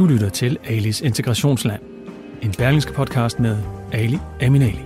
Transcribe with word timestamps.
Du 0.00 0.06
lytter 0.06 0.28
til 0.28 0.58
Alis 0.64 1.00
Integrationsland, 1.00 1.82
en 2.42 2.52
berlingske 2.58 2.92
podcast 2.92 3.40
med 3.40 3.56
Ali 3.92 4.18
Aminali. 4.42 4.78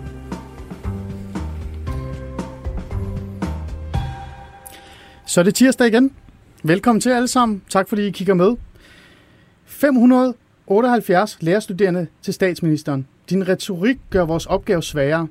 Så 5.27 5.41
er 5.41 5.45
det 5.45 5.55
tirsdag 5.55 5.87
igen. 5.87 6.11
Velkommen 6.63 7.01
til 7.01 7.11
alle 7.11 7.29
sammen. 7.29 7.63
Tak 7.69 7.89
fordi 7.89 8.07
I 8.07 8.11
kigger 8.11 8.35
med. 8.35 8.57
578 9.65 11.39
lærerstuderende 11.41 12.07
til 12.23 12.35
statsministeren. 12.35 13.07
Din 13.31 13.49
retorik 13.49 13.99
gør 14.11 14.25
vores 14.25 14.47
opgave 14.47 14.83
sværere. 14.83 15.29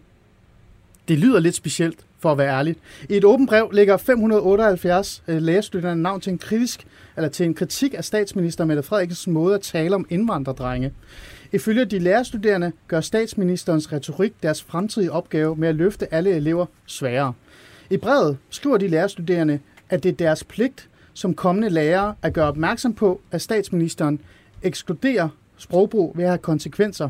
Det 1.07 1.19
lyder 1.19 1.39
lidt 1.39 1.55
specielt, 1.55 2.05
for 2.19 2.31
at 2.31 2.37
være 2.37 2.57
ærlig. 2.57 2.75
I 3.09 3.13
et 3.17 3.25
åbent 3.25 3.49
brev 3.49 3.69
lægger 3.73 3.97
578 3.97 5.23
øh, 5.27 5.41
lærerstuderende 5.41 6.03
navn 6.03 6.21
til 6.21 6.31
en 6.31 6.37
kritisk 6.37 6.85
eller 7.17 7.29
til 7.29 7.45
en 7.45 7.53
kritik 7.53 7.93
af 7.97 8.03
statsminister 8.03 8.65
Mette 8.65 8.83
Frederiksens 8.83 9.27
måde 9.27 9.55
at 9.55 9.61
tale 9.61 9.95
om 9.95 10.05
indvandrerdrenge. 10.09 10.93
Ifølge 11.51 11.85
de 11.85 11.99
lærerstuderende 11.99 12.71
gør 12.87 13.01
statsministerens 13.01 13.93
retorik 13.93 14.33
deres 14.43 14.63
fremtidige 14.63 15.11
opgave 15.11 15.55
med 15.55 15.67
at 15.67 15.75
løfte 15.75 16.13
alle 16.13 16.35
elever 16.35 16.65
sværere. 16.85 17.33
I 17.89 17.97
brevet 17.97 18.37
skriver 18.49 18.77
de 18.77 18.87
lærerstuderende, 18.87 19.59
at 19.89 20.03
det 20.03 20.09
er 20.09 20.15
deres 20.15 20.43
pligt 20.43 20.89
som 21.13 21.33
kommende 21.33 21.69
lærere 21.69 22.15
at 22.21 22.33
gøre 22.33 22.47
opmærksom 22.47 22.93
på, 22.93 23.21
at 23.31 23.41
statsministeren 23.41 24.19
ekskluderer 24.61 25.29
sprogbrug 25.57 26.17
ved 26.17 26.23
at 26.23 26.29
have 26.29 26.37
konsekvenser. 26.37 27.09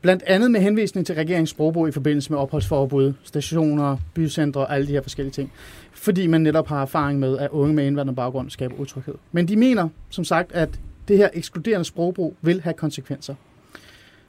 Blandt 0.00 0.22
andet 0.22 0.50
med 0.50 0.60
henvisning 0.60 1.06
til 1.06 1.14
regeringens 1.14 1.50
sprogbrug 1.50 1.88
i 1.88 1.92
forbindelse 1.92 2.32
med 2.32 2.38
opholdsforbud, 2.38 3.12
stationer, 3.24 3.96
bycentre 4.14 4.60
og 4.60 4.74
alle 4.74 4.86
de 4.86 4.92
her 4.92 5.02
forskellige 5.02 5.32
ting. 5.32 5.52
Fordi 5.96 6.26
man 6.26 6.40
netop 6.40 6.68
har 6.68 6.82
erfaring 6.82 7.18
med, 7.18 7.38
at 7.38 7.50
unge 7.50 7.74
med 7.74 7.86
indvandrerbaggrund 7.86 8.50
skaber 8.50 8.74
utryghed. 8.76 9.14
Men 9.32 9.48
de 9.48 9.56
mener, 9.56 9.88
som 10.10 10.24
sagt, 10.24 10.52
at 10.52 10.80
det 11.08 11.16
her 11.16 11.28
ekskluderende 11.34 11.84
sprogbrug 11.84 12.36
vil 12.42 12.60
have 12.60 12.74
konsekvenser. 12.74 13.34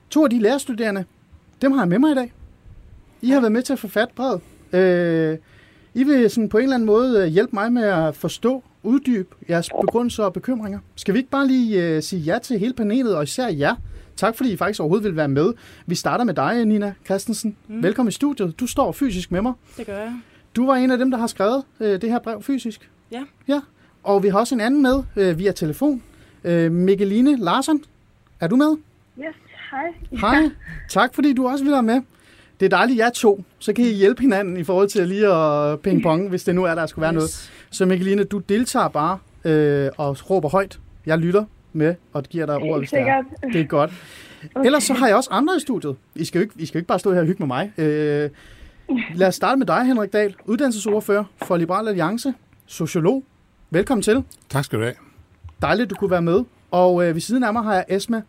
To 0.10 0.24
af 0.24 0.30
de 0.30 0.40
lærerstuderende, 0.40 1.06
dem 1.62 1.72
har 1.72 1.82
jeg 1.82 1.88
med 1.88 2.00
mig 2.00 2.12
i 2.12 2.16
dag. 2.16 2.34
I 3.22 3.30
har 3.30 3.40
været 3.40 3.52
med 3.52 3.62
til 3.62 3.74
at 3.74 3.80
forfatte 3.80 4.14
brevet. 4.16 4.42
Øh, 4.74 5.38
I 5.94 6.04
vil 6.04 6.30
sådan 6.30 6.50
på 6.50 6.58
en 6.58 6.64
eller 6.64 6.76
anden 6.76 6.88
måde 6.88 7.22
øh, 7.22 7.28
hjælpe 7.28 7.52
mig 7.54 7.74
med 7.74 7.84
at 7.84 8.16
forstå, 8.16 8.64
uddybe 8.84 9.36
jeres 9.50 9.70
begrundelser 9.82 10.24
og 10.24 10.34
bekymringer. 10.34 10.80
Skal 10.96 11.14
vi 11.14 11.20
ikke 11.20 11.30
bare 11.30 11.48
lige 11.48 11.98
uh, 11.98 12.04
sige 12.04 12.22
ja 12.22 12.40
til 12.44 12.60
hele 12.60 12.74
panelet, 12.74 13.16
og 13.16 13.24
især 13.24 13.48
jer? 13.48 13.76
Tak 14.16 14.38
fordi 14.38 14.52
I 14.52 14.58
faktisk 14.58 14.80
overhovedet 14.80 15.06
vil 15.06 15.16
være 15.16 15.28
med. 15.28 15.54
Vi 15.86 15.96
starter 15.96 16.24
med 16.24 16.34
dig, 16.34 16.66
Nina 16.66 16.94
Christensen. 17.06 17.58
Mm. 17.68 17.84
Velkommen 17.84 18.10
i 18.10 18.12
studiet. 18.12 18.60
Du 18.60 18.68
står 18.68 18.92
fysisk 18.92 19.32
med 19.32 19.42
mig. 19.42 19.54
Det 19.78 19.86
gør 19.86 19.98
jeg. 19.98 20.14
Du 20.58 20.66
var 20.66 20.76
en 20.76 20.92
af 20.92 20.98
dem, 20.98 21.12
der 21.12 21.18
har 21.18 21.28
skrevet 21.28 21.64
uh, 21.80 21.88
det 21.88 22.04
her 22.04 22.20
brev 22.20 22.42
fysisk. 22.42 22.90
Ja. 23.12 23.24
Ja. 23.48 23.62
Og 24.04 24.24
vi 24.24 24.28
har 24.28 24.40
også 24.40 24.56
en 24.56 24.62
anden 24.62 24.82
med 24.82 25.04
uh, 25.32 25.40
via 25.40 25.52
telefon. 25.52 26.04
Uh, 26.44 26.72
Mikkeline 26.72 27.38
Larsen. 27.38 27.84
Er 28.40 28.48
du 28.48 28.56
med? 28.56 28.78
Yes, 29.20 29.36
hej. 29.72 29.94
Hej. 30.32 30.50
Tak 30.90 31.16
fordi 31.16 31.34
du 31.34 31.48
også 31.48 31.64
vil 31.64 31.74
være 31.74 31.84
med. 31.84 32.02
Det 32.60 32.66
er 32.66 32.70
dejligt, 32.70 32.98
jer 33.00 33.10
to. 33.10 33.44
Så 33.60 33.74
kan 33.74 33.86
I 33.86 33.88
hjælpe 33.92 34.22
hinanden 34.22 34.58
i 34.58 34.64
forhold 34.64 34.88
til 34.90 35.08
lige 35.08 35.28
at 35.28 35.80
ping-pong, 35.80 36.30
hvis 36.30 36.44
det 36.44 36.56
nu 36.56 36.64
er, 36.64 36.76
der 36.76 36.86
skulle 36.86 37.04
være 37.04 37.14
Yes. 37.14 37.16
noget. 37.16 37.52
Så 37.72 37.86
Mikkeline, 37.86 38.24
du 38.24 38.38
deltager 38.38 38.88
bare 38.88 39.18
øh, 39.46 39.90
og 39.98 40.30
råber 40.30 40.50
højt. 40.50 40.80
Jeg 41.06 41.18
lytter 41.18 41.46
med, 41.74 41.96
og 42.14 42.24
giver 42.24 42.46
dig 42.46 42.56
ordet, 42.56 42.80
hvis 42.82 42.90
det 42.90 43.00
er. 43.00 43.24
sikkert. 43.40 43.54
Det 43.54 43.62
er 43.62 43.66
godt. 43.66 43.92
Ellers 44.66 44.84
så 44.84 44.94
har 44.94 45.08
jeg 45.08 45.16
også 45.16 45.30
andre 45.32 45.58
i 45.58 45.60
studiet. 45.60 45.96
I 46.16 46.26
skal 46.26 46.40
jo 46.40 46.44
ikke, 46.44 46.54
I 46.58 46.66
skal 46.66 46.78
jo 46.78 46.80
ikke 46.80 46.88
bare 46.88 47.00
stå 47.00 47.14
her 47.14 47.20
og 47.20 47.26
hygge 47.26 47.40
med 47.40 47.48
mig. 47.48 47.72
Øh, 47.78 48.30
lad 49.16 49.28
os 49.28 49.36
starte 49.36 49.58
med 49.58 49.66
dig, 49.66 49.86
Henrik 49.86 50.14
Dahl, 50.14 50.36
uddannelsesordfører 50.46 51.24
for 51.38 51.58
Liberal 51.58 51.88
Alliance, 51.88 52.34
sociolog. 52.66 53.24
Velkommen 53.70 54.02
til. 54.04 54.24
Tak 54.50 54.66
skal 54.66 54.80
du 54.80 54.84
have. 54.84 54.96
Dejligt, 55.62 55.90
du 55.90 55.96
kunne 55.96 56.12
være 56.12 56.22
med. 56.22 56.44
Og 56.72 57.08
øh, 57.08 57.14
ved 57.14 57.22
siden 57.22 57.44
af 57.44 57.54
mig 57.54 57.64
har 57.64 57.74
jeg 57.74 57.86
Esma 57.90 58.22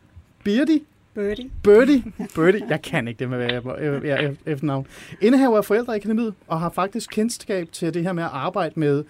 Birdi. 0.44 0.82
Birdie. 1.14 1.50
Birdie. 1.62 2.02
Birdie. 2.34 2.66
Jeg 2.68 2.82
kan 2.82 3.08
ikke 3.08 3.18
det 3.18 3.30
med 3.30 3.52
øh, 3.80 4.24
øh, 4.24 4.34
efternavn. 4.46 4.86
Indehaver 5.20 5.56
af 5.56 5.64
Forældreakademiet, 5.64 6.34
og 6.46 6.60
har 6.60 6.70
faktisk 6.70 7.10
kendskab 7.10 7.68
til 7.72 7.94
det 7.94 8.02
her 8.02 8.12
med 8.12 8.22
at 8.22 8.30
arbejde 8.32 8.80
med 8.80 9.04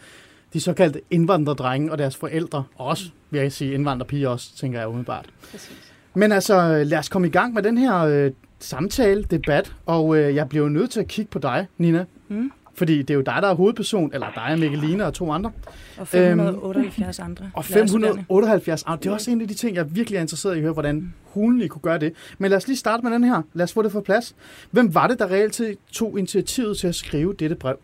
de 0.52 0.60
såkaldte 0.60 1.00
indvandrerdrenge 1.10 1.92
og 1.92 1.98
deres 1.98 2.16
forældre. 2.16 2.64
Og 2.76 2.86
også, 2.86 3.04
vil 3.30 3.40
jeg 3.40 3.52
sige, 3.52 3.74
indvandrerpiger 3.74 4.28
også, 4.28 4.56
tænker 4.56 4.78
jeg 4.78 4.88
umiddelbart. 4.88 5.26
Præcis. 5.50 5.87
Men 6.18 6.32
altså, 6.32 6.84
lad 6.84 6.98
os 6.98 7.08
komme 7.08 7.28
i 7.28 7.30
gang 7.30 7.54
med 7.54 7.62
den 7.62 7.78
her 7.78 7.98
øh, 7.98 8.30
samtale, 8.58 9.22
debat, 9.22 9.74
og 9.86 10.16
øh, 10.16 10.34
jeg 10.34 10.48
bliver 10.48 10.64
jo 10.64 10.68
nødt 10.68 10.90
til 10.90 11.00
at 11.00 11.08
kigge 11.08 11.30
på 11.30 11.38
dig, 11.38 11.66
Nina. 11.78 12.04
Mm. 12.28 12.52
Fordi 12.74 12.98
det 12.98 13.10
er 13.10 13.14
jo 13.14 13.20
dig, 13.20 13.38
der 13.42 13.48
er 13.48 13.54
hovedperson, 13.54 14.10
eller 14.14 14.26
dig 14.34 14.52
og 14.52 14.58
Mikkeline 14.58 15.06
og 15.06 15.14
to 15.14 15.32
andre. 15.32 15.52
Og 15.98 16.08
578 16.08 17.18
andre. 17.18 17.50
Og 17.54 17.64
lærerstuderende. 17.70 18.24
578, 18.28 18.84
ah, 18.86 18.98
det 18.98 19.06
er 19.06 19.10
også 19.10 19.30
en 19.30 19.40
af 19.40 19.48
de 19.48 19.54
ting, 19.54 19.76
jeg 19.76 19.96
virkelig 19.96 20.16
er 20.16 20.20
interesseret 20.20 20.54
i 20.54 20.58
at 20.58 20.62
høre, 20.62 20.72
hvordan 20.72 21.14
hulen 21.24 21.60
I 21.60 21.66
kunne 21.66 21.82
gøre 21.82 21.98
det. 21.98 22.12
Men 22.38 22.50
lad 22.50 22.56
os 22.56 22.66
lige 22.66 22.76
starte 22.76 23.02
med 23.02 23.12
den 23.12 23.24
her. 23.24 23.42
Lad 23.52 23.64
os 23.64 23.72
få 23.72 23.82
det 23.82 23.92
på 23.92 24.00
plads. 24.00 24.34
Hvem 24.70 24.94
var 24.94 25.06
det, 25.06 25.18
der 25.18 25.30
reelt 25.30 25.60
tog 25.92 26.18
initiativet 26.18 26.78
til 26.78 26.88
at 26.88 26.94
skrive 26.94 27.34
dette 27.38 27.56
brev? 27.56 27.76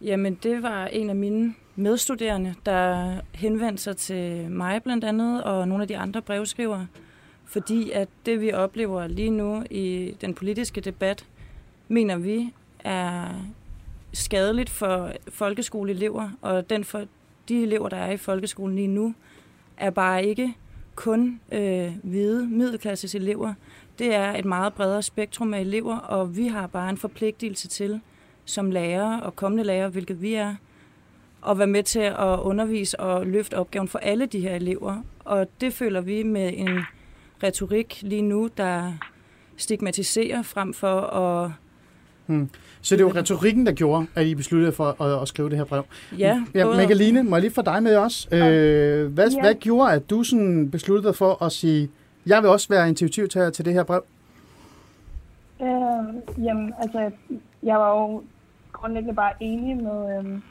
Jamen, 0.00 0.38
det 0.42 0.62
var 0.62 0.86
en 0.86 1.10
af 1.10 1.16
mine 1.16 1.54
medstuderende, 1.76 2.54
der 2.66 3.14
henvendte 3.34 3.82
sig 3.82 3.96
til 3.96 4.50
mig 4.50 4.82
blandt 4.82 5.04
andet, 5.04 5.44
og 5.44 5.68
nogle 5.68 5.84
af 5.84 5.88
de 5.88 5.98
andre 5.98 6.22
brevskrivere. 6.22 6.86
Fordi 7.44 7.90
at 7.90 8.08
det, 8.26 8.40
vi 8.40 8.52
oplever 8.52 9.06
lige 9.06 9.30
nu 9.30 9.64
i 9.70 10.14
den 10.20 10.34
politiske 10.34 10.80
debat, 10.80 11.26
mener 11.88 12.16
vi 12.16 12.54
er 12.80 13.28
skadeligt 14.12 14.70
for 14.70 15.12
folkeskoleelever, 15.28 16.30
og 16.40 16.70
den 16.70 16.84
for 16.84 17.04
de 17.48 17.62
elever, 17.62 17.88
der 17.88 17.96
er 17.96 18.12
i 18.12 18.16
folkeskolen 18.16 18.76
lige 18.76 18.88
nu, 18.88 19.14
er 19.76 19.90
bare 19.90 20.24
ikke 20.24 20.54
kun 20.94 21.40
øh, 21.52 21.92
hvide 22.02 22.46
middelklasses 22.46 23.14
elever. 23.14 23.54
Det 23.98 24.14
er 24.14 24.32
et 24.32 24.44
meget 24.44 24.74
bredere 24.74 25.02
spektrum 25.02 25.54
af 25.54 25.60
elever, 25.60 25.96
og 25.96 26.36
vi 26.36 26.46
har 26.46 26.66
bare 26.66 26.90
en 26.90 26.96
forpligtelse 26.96 27.68
til, 27.68 28.00
som 28.44 28.70
lærere 28.70 29.22
og 29.22 29.36
kommende 29.36 29.64
lærere, 29.64 29.88
hvilket 29.88 30.22
vi 30.22 30.34
er, 30.34 30.54
at 31.48 31.58
være 31.58 31.66
med 31.66 31.82
til 31.82 32.00
at 32.00 32.38
undervise 32.40 33.00
og 33.00 33.26
løfte 33.26 33.54
opgaven 33.54 33.88
for 33.88 33.98
alle 33.98 34.26
de 34.26 34.40
her 34.40 34.54
elever. 34.54 34.96
Og 35.24 35.46
det 35.60 35.72
føler 35.72 36.00
vi 36.00 36.22
med 36.22 36.50
en 36.54 36.78
retorik 37.42 37.98
lige 38.02 38.22
nu, 38.22 38.48
der 38.56 38.92
stigmatiserer 39.56 40.42
frem 40.42 40.74
for 40.74 41.00
at... 41.00 41.50
Så 42.82 42.96
det 42.96 43.04
var 43.04 43.16
retorikken, 43.16 43.66
der 43.66 43.72
gjorde, 43.72 44.06
at 44.14 44.26
I 44.26 44.34
besluttede 44.34 44.72
for 44.72 45.02
at, 45.02 45.22
at 45.22 45.28
skrive 45.28 45.50
det 45.50 45.56
her 45.58 45.64
brev. 45.64 45.84
Ja, 46.18 46.42
Ja, 46.54 46.64
både- 46.64 46.76
Mikkeline, 46.76 47.22
må 47.22 47.36
jeg 47.36 47.40
lige 47.42 47.52
få 47.54 47.62
dig 47.62 47.82
med 47.82 47.96
også? 47.96 48.28
Øh, 48.36 49.12
hvad, 49.12 49.30
Ja. 49.30 49.40
hvad 49.40 49.54
gjorde, 49.54 49.92
at 49.92 50.10
du 50.10 50.22
sådan 50.24 50.70
besluttede 50.70 51.06
dig 51.08 51.16
for 51.16 51.42
at 51.44 51.52
sige, 51.52 51.90
jeg 52.26 52.42
vil 52.42 52.50
også 52.50 52.68
være 52.68 52.86
initiativtager 52.88 53.50
til 53.50 53.64
det 53.64 53.72
her 53.72 53.82
brev? 53.82 54.04
Øh, 55.62 56.44
jamen, 56.44 56.72
altså, 56.82 57.10
jeg 57.62 57.76
var 57.78 57.90
jo 58.00 58.22
grundlæggende 58.72 59.14
bare 59.14 59.32
enig 59.40 59.76
med, 59.76 60.18
øhm, 60.18 60.42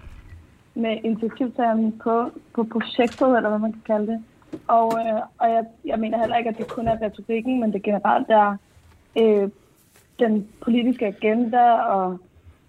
med 0.75 0.97
initiativtageren 1.03 1.99
på, 2.03 2.31
på 2.55 2.63
projektet, 2.63 3.27
eller 3.37 3.49
hvad 3.49 3.59
man 3.59 3.71
kan 3.71 3.81
kalde 3.85 4.07
det. 4.07 4.23
Og, 4.67 4.93
øh, 4.99 5.21
og 5.37 5.49
jeg, 5.49 5.65
jeg 5.85 5.99
mener 5.99 6.17
heller 6.19 6.37
ikke, 6.37 6.49
at 6.49 6.57
det 6.57 6.67
kun 6.67 6.87
er 6.87 6.97
retorikken, 7.01 7.59
men 7.59 7.73
det 7.73 7.83
generelt 7.83 8.29
er 8.29 8.57
øh, 9.19 9.49
den 10.19 10.47
politiske 10.61 11.07
agenda 11.07 11.71
og 11.71 12.19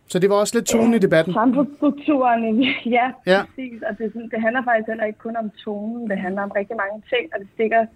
Så 0.08 0.18
det 0.18 0.30
var 0.30 0.36
også 0.36 0.56
lidt 0.56 0.66
tonen 0.66 0.94
i 0.94 0.98
debatten. 0.98 1.34
Samfundsstrukturen, 1.34 2.62
ja, 2.98 3.10
Ja. 3.26 3.40
præcis. 3.44 3.82
Og 3.82 3.98
det, 3.98 4.12
det 4.30 4.40
handler 4.40 4.62
faktisk 4.64 4.88
heller 4.88 5.04
ikke 5.04 5.18
kun 5.18 5.36
om 5.36 5.50
tonen. 5.64 6.10
Det 6.10 6.18
handler 6.18 6.42
om 6.42 6.50
rigtig 6.50 6.76
mange 6.76 7.02
ting, 7.12 7.24
og 7.34 7.40
det 7.40 7.48
stikker 7.54 7.86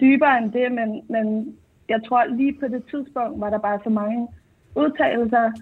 dybere 0.00 0.38
end 0.38 0.52
det. 0.52 0.72
Men, 0.72 1.02
men 1.08 1.56
jeg 1.88 2.00
tror 2.08 2.24
lige 2.24 2.56
på 2.60 2.68
det 2.68 2.82
tidspunkt, 2.90 3.40
var 3.40 3.50
der 3.50 3.58
bare 3.58 3.80
så 3.84 3.90
mange 3.90 4.28
udtalelser, 4.74 5.52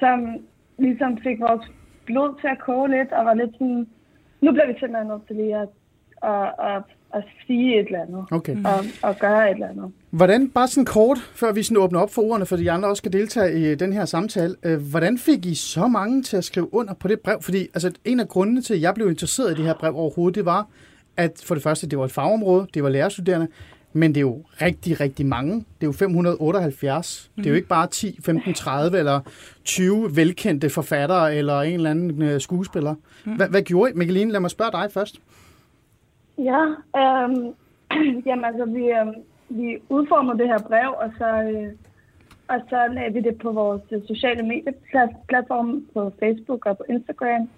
som 0.00 0.36
ligesom 0.78 1.18
fik 1.18 1.40
vores 1.40 1.66
blod 2.10 2.40
til 2.40 2.48
at 2.54 2.58
koge 2.66 2.88
lidt, 2.96 3.12
og 3.12 3.24
var 3.24 3.34
lidt 3.34 3.52
sådan, 3.52 3.86
nu 4.40 4.52
bliver 4.52 4.66
vi 4.66 4.74
simpelthen 4.80 5.06
nødt 5.06 5.26
til 5.26 5.36
lige 5.36 5.56
at, 5.56 5.68
at, 6.22 6.48
at, 6.70 6.82
at 7.14 7.22
sige 7.46 7.80
et 7.80 7.86
eller 7.86 8.02
andet. 8.02 8.24
Okay. 8.30 8.56
Og, 8.64 8.80
og 9.02 9.16
gøre 9.16 9.50
et 9.50 9.54
eller 9.54 9.68
andet. 9.68 9.92
Hvordan, 10.10 10.50
bare 10.50 10.68
sådan 10.68 10.84
kort, 10.84 11.18
før 11.18 11.52
vi 11.52 11.62
sådan 11.62 11.82
åbner 11.82 12.00
op 12.00 12.10
for 12.10 12.22
ordene, 12.22 12.46
for 12.46 12.56
de 12.56 12.70
andre 12.70 12.88
også 12.88 13.00
skal 13.00 13.12
deltage 13.12 13.72
i 13.72 13.74
den 13.74 13.92
her 13.92 14.04
samtale, 14.04 14.54
øh, 14.62 14.78
hvordan 14.90 15.18
fik 15.18 15.46
I 15.46 15.54
så 15.54 15.86
mange 15.86 16.22
til 16.22 16.36
at 16.36 16.44
skrive 16.44 16.74
under 16.74 16.94
på 16.94 17.08
det 17.08 17.20
brev? 17.20 17.42
Fordi 17.42 17.60
altså, 17.74 17.92
en 18.04 18.20
af 18.20 18.28
grundene 18.28 18.62
til, 18.62 18.74
at 18.74 18.80
jeg 18.80 18.94
blev 18.94 19.10
interesseret 19.10 19.52
i 19.52 19.54
det 19.54 19.64
her 19.64 19.74
brev 19.74 19.96
overhovedet, 19.96 20.34
det 20.34 20.44
var, 20.44 20.66
at 21.16 21.42
for 21.46 21.54
det 21.54 21.62
første, 21.62 21.88
det 21.88 21.98
var 21.98 22.04
et 22.04 22.12
fagområde, 22.12 22.66
det 22.74 22.82
var 22.82 22.88
lærerstuderende, 22.88 23.48
men 23.92 24.14
det 24.14 24.16
er 24.16 24.20
jo 24.20 24.42
rigtig, 24.62 25.00
rigtig 25.00 25.26
mange. 25.26 25.54
Det 25.54 25.82
er 25.82 25.86
jo 25.86 25.92
578. 25.92 27.30
Mm. 27.34 27.42
Det 27.42 27.50
er 27.50 27.50
jo 27.50 27.56
ikke 27.56 27.68
bare 27.68 27.86
10, 27.86 28.18
15, 28.24 28.54
30 28.54 28.98
eller 28.98 29.20
20 29.64 30.16
velkendte 30.16 30.70
forfattere 30.70 31.34
eller 31.34 31.60
en 31.60 31.74
eller 31.74 31.90
anden 31.90 32.22
øh, 32.22 32.40
skuespiller. 32.40 32.94
Mm. 33.24 33.36
Hvad, 33.36 33.48
hvad 33.48 33.62
gjorde 33.62 33.90
I? 33.90 33.94
Mikkeline, 33.94 34.32
lad 34.32 34.40
mig 34.40 34.50
spørge 34.50 34.72
dig 34.72 34.92
først. 34.92 35.20
Ja, 36.38 36.62
øhm, 36.96 37.54
jamen 38.26 38.44
altså, 38.44 38.64
vi, 38.64 38.84
øhm, 38.90 39.14
vi 39.48 39.78
udformede 39.88 40.38
det 40.38 40.46
her 40.46 40.58
brev, 40.58 40.94
og 40.96 41.10
så, 41.18 41.28
øh, 41.42 41.72
og 42.48 42.60
så 42.68 42.88
lagde 42.92 43.12
vi 43.12 43.20
det 43.20 43.38
på 43.38 43.52
vores 43.52 43.82
øh, 43.90 44.02
sociale 44.06 44.42
medieplatforme 44.42 45.82
på 45.94 46.12
Facebook 46.20 46.66
og 46.66 46.78
på 46.78 46.84
Instagram, 46.88 47.48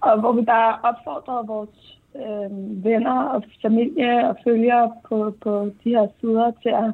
og 0.00 0.20
hvor 0.20 0.32
vi 0.32 0.42
bare 0.42 0.78
opfordrede 0.82 1.46
vores 1.46 1.98
øh, 2.24 2.84
venner 2.84 3.22
og 3.22 3.44
familie 3.62 4.28
og 4.28 4.36
følgere 4.44 4.92
på, 5.08 5.34
på 5.40 5.70
de 5.84 5.90
her 5.90 6.06
sider 6.20 6.50
til 6.62 6.68
at, 6.68 6.92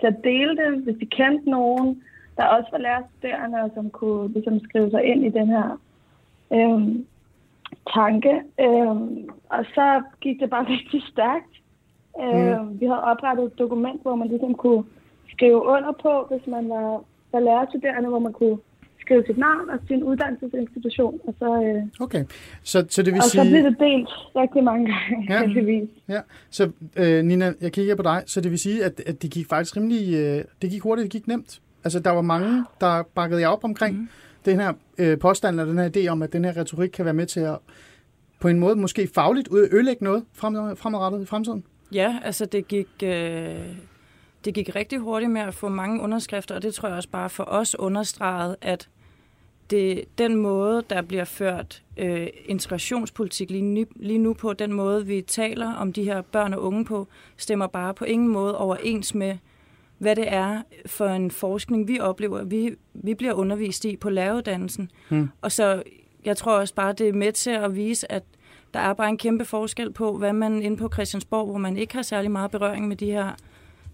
til 0.00 0.06
at 0.06 0.24
dele 0.24 0.56
det, 0.56 0.82
hvis 0.82 0.96
de 1.00 1.06
kendte 1.06 1.50
nogen, 1.50 2.02
der 2.36 2.44
også 2.44 2.68
var 2.72 2.78
lærerstuderende, 2.78 3.58
og 3.62 3.70
som 3.74 3.90
kunne 3.90 4.32
ligesom 4.32 4.60
skrive 4.60 4.90
sig 4.90 5.04
ind 5.04 5.24
i 5.24 5.28
den 5.28 5.48
her 5.48 5.80
øh, 6.52 6.96
tanke. 7.94 8.42
Øhm, 8.60 9.28
og 9.48 9.64
så 9.74 10.02
gik 10.20 10.40
det 10.40 10.50
bare 10.50 10.68
rigtig 10.74 11.02
stærkt. 11.12 11.54
Øhm, 12.22 12.80
Vi 12.80 12.86
havde 12.86 13.02
oprettet 13.02 13.44
et 13.44 13.58
dokument, 13.58 14.02
hvor 14.02 14.14
man 14.14 14.28
ligesom 14.28 14.54
kunne 14.54 14.84
skrive 15.32 15.64
under 15.64 15.92
på, 16.02 16.26
hvis 16.30 16.46
man 16.46 16.68
var, 16.68 17.02
var 17.32 17.40
lærerstuderende, 17.40 18.08
hvor 18.08 18.18
man 18.18 18.32
kunne 18.32 18.58
skrive 19.08 19.24
sit 19.26 19.38
navn 19.38 19.70
og 19.70 19.78
sin 19.88 20.02
uddannelsesinstitution. 20.02 21.20
Og 21.26 21.34
så, 21.38 21.48
øh, 21.62 21.82
Okay, 22.04 22.24
så, 22.62 22.86
så 22.88 23.02
det 23.02 23.12
vil 23.12 23.18
og 23.18 23.24
så 23.24 23.30
sige... 23.30 23.50
blev 23.50 23.62
det 23.70 23.76
delt 23.78 24.08
rigtig 24.36 24.64
mange 24.64 24.84
gange, 24.92 25.26
Ja. 25.28 25.34
ja. 25.34 25.46
heldigvis. 25.46 25.88
Ja, 26.08 26.20
så 26.50 26.70
øh, 26.96 27.24
Nina, 27.24 27.52
jeg 27.60 27.72
kigger 27.72 27.94
på 27.96 28.02
dig, 28.02 28.22
så 28.26 28.40
det 28.40 28.50
vil 28.50 28.58
sige, 28.58 28.84
at, 28.84 29.00
at 29.06 29.22
det 29.22 29.30
gik 29.30 29.46
faktisk 29.48 29.76
rimelig, 29.76 30.14
øh, 30.14 30.44
det 30.62 30.70
gik 30.70 30.82
hurtigt, 30.82 31.04
det 31.04 31.12
gik 31.12 31.26
nemt. 31.28 31.60
Altså, 31.84 32.00
der 32.00 32.10
var 32.10 32.22
mange, 32.22 32.64
der 32.80 33.02
bakkede 33.14 33.40
jer 33.40 33.48
op 33.48 33.64
omkring 33.64 33.96
mm. 33.98 34.08
den 34.44 34.60
her 34.60 34.72
øh, 34.98 35.18
påstand, 35.18 35.60
eller 35.60 35.72
den 35.72 35.78
her 35.78 35.90
idé 35.96 36.08
om, 36.12 36.22
at 36.22 36.32
den 36.32 36.44
her 36.44 36.56
retorik 36.56 36.90
kan 36.90 37.04
være 37.04 37.14
med 37.14 37.26
til 37.26 37.40
at 37.40 37.58
på 38.40 38.48
en 38.48 38.58
måde 38.58 38.76
måske 38.76 39.08
fagligt 39.14 39.48
ødelægge 39.52 40.04
noget 40.04 40.24
frem, 40.34 40.76
fremadrettet 40.76 41.22
i 41.22 41.26
fremtiden. 41.26 41.64
Ja, 41.92 42.18
altså 42.24 42.44
det 42.46 42.68
gik, 42.68 42.88
øh, 43.02 43.56
det 44.44 44.54
gik 44.54 44.76
rigtig 44.76 44.98
hurtigt 44.98 45.30
med 45.30 45.40
at 45.40 45.54
få 45.54 45.68
mange 45.68 46.02
underskrifter, 46.02 46.54
og 46.54 46.62
det 46.62 46.74
tror 46.74 46.88
jeg 46.88 46.96
også 46.96 47.08
bare 47.08 47.30
for 47.30 47.44
os 47.44 47.78
understreget, 47.78 48.56
at 48.62 48.88
det, 49.70 50.04
den 50.18 50.36
måde, 50.36 50.84
der 50.90 51.02
bliver 51.02 51.24
ført 51.24 51.82
øh, 51.96 52.26
integrationspolitik 52.44 53.50
lige 53.50 53.62
nu, 53.62 53.84
lige 53.96 54.18
nu 54.18 54.34
på, 54.34 54.52
den 54.52 54.72
måde, 54.72 55.06
vi 55.06 55.20
taler 55.20 55.74
om 55.74 55.92
de 55.92 56.04
her 56.04 56.20
børn 56.22 56.54
og 56.54 56.62
unge 56.62 56.84
på, 56.84 57.08
stemmer 57.36 57.66
bare 57.66 57.94
på 57.94 58.04
ingen 58.04 58.28
måde 58.28 58.58
overens 58.58 59.14
med, 59.14 59.36
hvad 59.98 60.16
det 60.16 60.32
er 60.32 60.62
for 60.86 61.06
en 61.06 61.30
forskning, 61.30 61.88
vi 61.88 62.00
oplever, 62.00 62.44
vi, 62.44 62.74
vi 62.94 63.14
bliver 63.14 63.32
undervist 63.32 63.84
i 63.84 63.96
på 63.96 64.10
læreruddannelsen. 64.10 64.90
Hmm. 65.08 65.30
Og 65.40 65.52
så, 65.52 65.82
jeg 66.24 66.36
tror 66.36 66.58
også 66.58 66.74
bare, 66.74 66.92
det 66.92 67.08
er 67.08 67.12
med 67.12 67.32
til 67.32 67.50
at 67.50 67.76
vise, 67.76 68.12
at 68.12 68.22
der 68.74 68.80
er 68.80 68.92
bare 68.94 69.08
en 69.08 69.18
kæmpe 69.18 69.44
forskel 69.44 69.92
på, 69.92 70.18
hvad 70.18 70.32
man 70.32 70.62
inde 70.62 70.76
på 70.76 70.88
Christiansborg, 70.92 71.46
hvor 71.46 71.58
man 71.58 71.76
ikke 71.76 71.94
har 71.94 72.02
særlig 72.02 72.30
meget 72.30 72.50
berøring 72.50 72.88
med 72.88 72.96
de 72.96 73.06
her, 73.06 73.32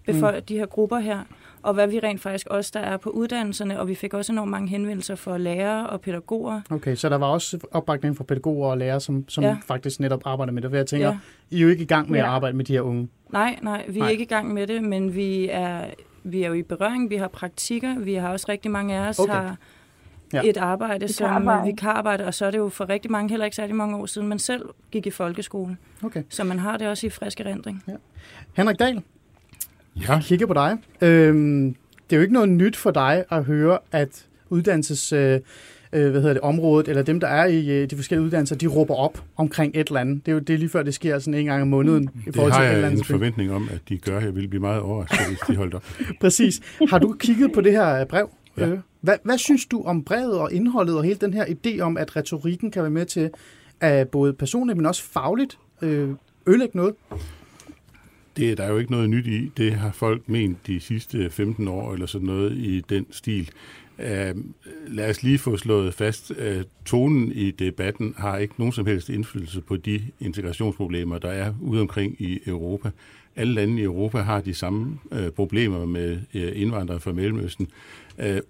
befol- 0.09 0.39
de 0.39 0.57
her 0.57 0.65
grupper 0.65 0.99
her, 0.99 1.23
og 1.65 1.73
hvad 1.73 1.87
vi 1.87 1.99
rent 1.99 2.21
faktisk 2.21 2.47
også, 2.47 2.71
der 2.73 2.79
er 2.79 2.97
på 2.97 3.09
uddannelserne, 3.09 3.79
og 3.79 3.87
vi 3.87 3.95
fik 3.95 4.13
også 4.13 4.31
enormt 4.31 4.51
mange 4.51 4.67
henvendelser 4.67 5.15
fra 5.15 5.37
lærere 5.37 5.89
og 5.89 6.01
pædagoger. 6.01 6.61
Okay, 6.69 6.95
så 6.95 7.09
der 7.09 7.15
var 7.17 7.27
også 7.27 7.59
opbakning 7.71 8.17
fra 8.17 8.23
pædagoger 8.23 8.69
og 8.69 8.77
lærere, 8.77 8.99
som, 8.99 9.29
som 9.29 9.43
ja. 9.43 9.49
Ja. 9.49 9.57
faktisk 9.67 9.99
netop 9.99 10.21
arbejder 10.25 10.53
med 10.53 10.61
det. 10.61 10.71
For 10.71 10.77
jeg 10.77 10.85
tænker, 10.87 11.07
ja. 11.07 11.11
Ja. 11.51 11.55
I 11.55 11.59
er 11.59 11.61
jo 11.63 11.69
ikke 11.69 11.83
i 11.83 11.87
gang 11.87 12.11
med 12.11 12.19
at 12.19 12.25
Ja. 12.25 12.29
arbejde 12.31 12.57
med 12.57 12.65
de 12.65 12.73
her 12.73 12.81
unge. 12.81 13.09
Nej, 13.29 13.59
nej, 13.61 13.85
vi 13.87 13.99
er 13.99 14.03
Nej. 14.03 14.09
ikke 14.11 14.23
i 14.23 14.27
gang 14.27 14.53
med 14.53 14.67
det, 14.67 14.83
men 14.83 15.15
vi 15.15 15.49
er, 15.51 15.85
vi 16.23 16.43
er 16.43 16.47
jo 16.47 16.53
i 16.53 16.61
berøring, 16.63 17.09
vi 17.09 17.15
har 17.15 17.27
praktikker, 17.27 17.99
vi 17.99 18.13
har 18.13 18.29
også 18.29 18.45
rigtig 18.49 18.71
mange 18.71 18.95
af 18.95 19.09
os 19.09 19.19
Okay. 19.19 19.33
har 19.33 19.55
Ja. 20.33 20.41
ja. 20.43 20.49
et 20.49 20.57
arbejde 20.57 21.07
som 21.13 21.23
Vikararbejde. 21.25 21.65
vikararbejde, 21.65 22.25
og 22.25 22.33
så 22.33 22.45
er 22.45 22.51
det 22.51 22.57
jo 22.57 22.69
for 22.69 22.89
rigtig 22.89 23.11
mange 23.11 23.29
heller 23.29 23.45
ikke 23.45 23.55
særlig 23.55 23.75
mange 23.75 23.97
år 23.97 24.05
siden, 24.05 24.27
man 24.27 24.39
selv 24.39 24.65
gik 24.91 25.07
i 25.07 25.09
folkeskole. 25.09 25.77
Okay. 26.03 26.23
Så 26.29 26.43
man 26.43 26.59
har 26.59 26.77
det 26.77 26.87
også 26.87 27.07
i 27.07 27.09
frisk 27.09 27.39
erindring. 27.39 27.83
Henrik 28.53 28.79
Dahl, 28.79 29.01
Ja, 30.01 30.13
jeg 30.13 30.21
kigger 30.23 30.45
på 30.47 30.53
dig. 30.53 30.77
Øhm, 31.01 31.75
det 32.09 32.15
er 32.15 32.17
jo 32.17 32.21
ikke 32.21 32.33
noget 32.33 32.49
nyt 32.49 32.75
for 32.75 32.91
dig 32.91 33.23
at 33.31 33.43
høre, 33.43 33.77
at 33.91 34.25
uddannelses... 34.49 35.13
Øh, 35.13 35.39
øh, 35.93 36.11
hvad 36.11 36.21
hedder 36.21 36.33
det, 36.33 36.41
området, 36.41 36.87
eller 36.87 37.03
dem, 37.03 37.19
der 37.19 37.27
er 37.27 37.45
i 37.45 37.69
øh, 37.81 37.89
de 37.89 37.95
forskellige 37.95 38.25
uddannelser, 38.25 38.55
de 38.55 38.67
råber 38.67 38.95
op 38.95 39.23
omkring 39.37 39.71
et 39.75 39.87
eller 39.87 39.99
andet. 39.99 40.25
Det 40.25 40.31
er 40.31 40.33
jo 40.33 40.39
det 40.39 40.53
er 40.53 40.57
lige 40.57 40.69
før, 40.69 40.83
det 40.83 40.93
sker 40.93 41.19
sådan 41.19 41.33
en 41.33 41.45
gang 41.45 41.61
om 41.61 41.67
måneden 41.67 42.03
i 42.03 42.25
det 42.25 42.35
forhold 42.35 42.51
har 42.53 42.59
til 42.59 42.63
et 42.65 42.69
eller 42.69 42.77
jeg 42.79 42.85
andet 42.87 42.99
en 42.99 43.03
spil. 43.03 43.13
forventning 43.13 43.51
om, 43.51 43.69
at 43.73 43.79
de 43.89 43.97
gør. 43.97 44.19
Jeg 44.19 44.35
vil 44.35 44.47
blive 44.47 44.61
meget 44.61 44.81
overrasket, 44.81 45.27
hvis 45.27 45.39
de 45.47 45.55
holdt 45.55 45.73
op. 45.73 45.83
Præcis. 46.21 46.61
Har 46.89 46.99
du 46.99 47.15
kigget 47.19 47.51
på 47.53 47.61
det 47.61 47.71
her 47.71 47.99
øh, 47.99 48.05
brev? 48.05 48.29
Ja. 48.57 48.67
Øh, 48.67 48.79
Hvad, 49.01 49.15
hvad 49.23 49.37
synes 49.37 49.65
du 49.65 49.83
om 49.83 50.03
brevet 50.03 50.33
og 50.39 50.53
indholdet 50.53 50.97
og 50.97 51.03
hele 51.03 51.17
den 51.21 51.33
her 51.33 51.45
idé 51.45 51.79
om, 51.79 51.97
at 51.97 52.15
retorikken 52.15 52.71
kan 52.71 52.81
være 52.81 52.91
med 52.91 53.05
til 53.05 53.29
at 53.81 54.09
både 54.09 54.33
personligt, 54.33 54.77
men 54.77 54.85
også 54.85 55.03
fagligt 55.03 55.57
øh, 55.81 56.09
ødelægge 56.47 56.77
noget? 56.77 56.93
Det 58.37 58.51
er 58.51 58.55
der 58.55 58.67
jo 58.67 58.77
ikke 58.77 58.91
noget 58.91 59.09
nyt 59.09 59.27
i. 59.27 59.51
Det 59.57 59.73
har 59.73 59.91
folk 59.91 60.29
ment 60.29 60.67
de 60.67 60.79
sidste 60.79 61.29
15 61.29 61.67
år, 61.67 61.93
eller 61.93 62.05
sådan 62.05 62.27
noget 62.27 62.57
i 62.57 62.81
den 62.89 63.05
stil. 63.11 63.51
Uh, 63.97 64.05
lad 64.87 65.09
os 65.09 65.23
lige 65.23 65.37
få 65.37 65.57
slået 65.57 65.93
fast, 65.93 66.31
at 66.31 66.57
uh, 66.57 66.63
tonen 66.85 67.31
i 67.31 67.51
debatten 67.51 68.13
har 68.17 68.37
ikke 68.37 68.53
nogen 68.57 68.71
som 68.71 68.85
helst 68.85 69.09
indflydelse 69.09 69.61
på 69.61 69.75
de 69.75 70.01
integrationsproblemer, 70.19 71.17
der 71.17 71.29
er 71.29 71.53
ude 71.61 71.81
omkring 71.81 72.15
i 72.21 72.39
Europa. 72.45 72.89
Alle 73.35 73.53
lande 73.53 73.81
i 73.81 73.83
Europa 73.83 74.17
har 74.19 74.41
de 74.41 74.53
samme 74.53 74.99
uh, 75.11 75.29
problemer 75.35 75.85
med 75.85 76.19
øh, 76.33 76.51
indvandrere 76.55 76.99
fra 76.99 77.11
Mellemøsten. 77.11 77.67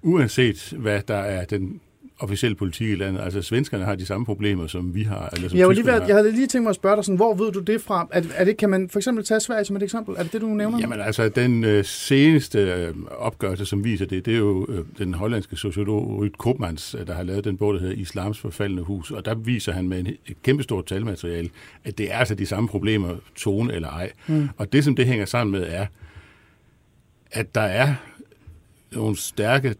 Uanset 0.01 0.73
hvad 0.77 1.01
der 1.07 1.15
er 1.15 1.45
den 1.45 1.81
officielle 2.19 2.55
politik 2.55 2.89
i 2.89 2.95
landet. 2.95 3.21
Altså 3.21 3.41
svenskerne 3.41 3.85
har 3.85 3.95
de 3.95 4.05
samme 4.05 4.25
problemer, 4.25 4.67
som 4.67 4.95
vi 4.95 5.03
har. 5.03 5.29
Eller 5.33 5.49
som 5.49 5.59
Jeg, 5.59 5.69
lige 5.69 5.85
ved, 5.85 5.93
har. 5.93 6.05
jeg 6.07 6.15
havde 6.15 6.31
lige 6.31 6.47
tænkt 6.47 6.63
mig 6.63 6.69
at 6.69 6.75
spørge 6.75 6.95
dig, 6.95 7.05
sådan, 7.05 7.15
hvor 7.15 7.33
ved 7.33 7.51
du 7.51 7.59
det 7.59 7.81
fra? 7.81 8.07
Er, 8.11 8.21
er 8.35 8.45
det, 8.45 8.57
kan 8.57 8.69
man 8.69 8.89
for 8.89 8.99
eksempel 8.99 9.25
tage 9.25 9.39
Sverige 9.39 9.65
som 9.65 9.75
et 9.75 9.83
eksempel? 9.83 10.15
Er 10.17 10.23
det 10.23 10.33
det, 10.33 10.41
du 10.41 10.47
nævner? 10.47 10.79
Jamen 10.79 10.99
altså, 10.99 11.29
den 11.29 11.63
øh, 11.63 11.85
seneste 11.85 12.59
øh, 12.59 12.93
opgørelse, 13.17 13.65
som 13.65 13.83
viser 13.83 14.05
det, 14.05 14.25
det 14.25 14.33
er 14.33 14.37
jo 14.37 14.65
øh, 14.69 14.85
den 14.97 15.13
hollandske 15.13 15.55
sociolog 15.55 16.07
Ruud 16.07 16.29
Koopmans, 16.29 16.95
øh, 16.99 17.07
der 17.07 17.13
har 17.13 17.23
lavet 17.23 17.43
den 17.43 17.57
bog, 17.57 17.73
der 17.73 17.79
hedder 17.79 17.95
Islams 17.95 18.39
forfaldende 18.39 18.83
hus, 18.83 19.11
og 19.11 19.25
der 19.25 19.35
viser 19.35 19.71
han 19.71 19.87
med 19.89 19.99
en, 19.99 20.07
et 20.07 20.41
kæmpestort 20.43 20.85
talmateriale, 20.85 21.49
at 21.83 21.97
det 21.97 22.13
er 22.13 22.17
altså 22.17 22.35
de 22.35 22.45
samme 22.45 22.69
problemer, 22.69 23.15
tone 23.35 23.73
eller 23.73 23.89
ej. 23.89 24.11
Mm. 24.27 24.49
Og 24.57 24.73
det, 24.73 24.83
som 24.83 24.95
det 24.95 25.05
hænger 25.05 25.25
sammen 25.25 25.51
med, 25.51 25.67
er, 25.69 25.85
at 27.31 27.55
der 27.55 27.61
er 27.61 27.95
nogle 28.91 29.17
stærke 29.17 29.75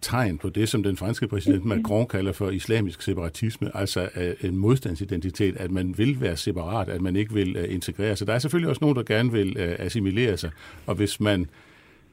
tegn 0.00 0.38
på 0.38 0.48
det, 0.48 0.68
som 0.68 0.82
den 0.82 0.96
franske 0.96 1.28
præsident 1.28 1.64
Macron 1.64 2.06
kalder 2.06 2.32
for 2.32 2.50
islamisk 2.50 3.02
separatisme, 3.02 3.76
altså 3.76 4.08
øh, 4.16 4.34
en 4.40 4.56
modstandsidentitet, 4.56 5.56
at 5.56 5.70
man 5.70 5.98
vil 5.98 6.20
være 6.20 6.36
separat, 6.36 6.88
at 6.88 7.00
man 7.00 7.16
ikke 7.16 7.34
vil 7.34 7.56
øh, 7.56 7.74
integrere 7.74 8.16
sig. 8.16 8.26
Der 8.26 8.32
er 8.32 8.38
selvfølgelig 8.38 8.68
også 8.68 8.80
nogen, 8.80 8.96
der 8.96 9.02
gerne 9.02 9.32
vil 9.32 9.56
øh, 9.58 9.76
assimilere 9.78 10.36
sig, 10.36 10.50
og 10.86 10.94
hvis 10.94 11.20
man 11.20 11.46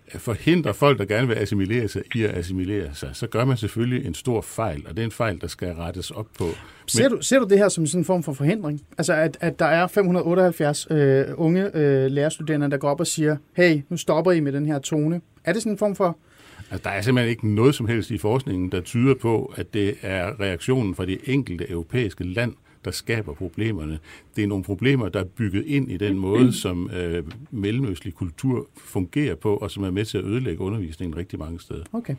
forhindrer 0.10 0.74
folk, 0.74 1.00
der 1.00 1.06
gerne 1.06 1.28
vil 1.28 1.36
assimilere 1.36 1.88
sig, 1.88 2.04
i 2.16 2.24
at 2.24 2.38
assimilere 2.38 2.90
sig, 2.94 3.10
så 3.14 3.28
gør 3.28 3.46
man 3.46 3.58
selvfølgelig 3.58 4.06
en 4.06 4.14
stor 4.14 4.42
fejl, 4.42 4.84
og 4.88 4.96
det 4.96 5.00
er 5.00 5.06
en 5.06 5.12
fejl, 5.12 5.42
der 5.42 5.48
skal 5.48 5.74
rettes 5.74 6.12
op 6.12 6.28
på. 6.38 6.46
Ser 6.88 7.10
du, 7.10 7.18
ser 7.22 7.40
du 7.40 7.46
det 7.46 7.58
her 7.58 7.70
som 7.70 7.88
sådan 7.88 8.02
en 8.02 8.06
form 8.06 8.24
for 8.24 8.34
forhindring? 8.34 8.82
Altså, 8.98 9.14
at, 9.14 9.38
at 9.42 9.60
der 9.60 9.66
er 9.66 9.88
578 9.88 10.88
øh, 10.92 11.26
unge 11.38 11.78
øh, 11.78 12.12
lærerstuderende, 12.12 12.72
der 12.72 12.78
går 12.78 12.90
op 12.90 13.00
og 13.00 13.08
siger, 13.08 13.38
hey, 13.54 13.82
nu 13.90 13.98
stopper 13.98 14.32
I 14.32 14.40
med 14.40 14.52
den 14.52 14.66
her 14.66 14.80
tone. 14.80 15.22
Er 15.44 15.54
det 15.54 15.62
sådan 15.62 15.72
en 15.72 15.78
form 15.78 15.96
for... 15.96 16.18
Altså, 16.72 16.90
der 16.90 16.90
er 16.90 17.02
simpelthen 17.02 17.30
ikke 17.30 17.48
noget 17.48 17.76
som 17.76 17.88
helst 17.88 18.12
i 18.12 18.18
forskningen, 18.18 18.72
der 18.72 18.82
tyder 18.82 19.14
på, 19.22 19.54
at 19.56 19.74
det 19.74 19.96
er 20.02 20.40
reaktionen 20.40 20.96
fra 20.96 21.06
det 21.06 21.20
enkelte 21.26 21.70
europæiske 21.70 22.24
land, 22.24 22.54
der 22.86 22.92
skaber 22.92 23.34
problemerne. 23.34 24.00
Det 24.36 24.44
er 24.44 24.48
nogle 24.48 24.64
problemer, 24.64 25.10
der 25.10 25.20
er 25.20 25.24
bygget 25.24 25.66
ind 25.66 25.92
i 25.92 25.98
den 25.98 26.18
måde, 26.18 26.54
som 26.54 26.90
øh, 26.98 27.24
mellemøstlig 27.52 28.14
kultur 28.14 28.68
fungerer 28.78 29.36
på, 29.36 29.56
og 29.56 29.72
som 29.72 29.84
er 29.84 29.92
med 29.92 30.06
til 30.06 30.18
at 30.18 30.24
ødelægge 30.24 30.62
undervisningen 30.62 31.18
rigtig 31.18 31.40
mange 31.40 31.60
steder. 31.60 31.84
Okay. 31.94 32.16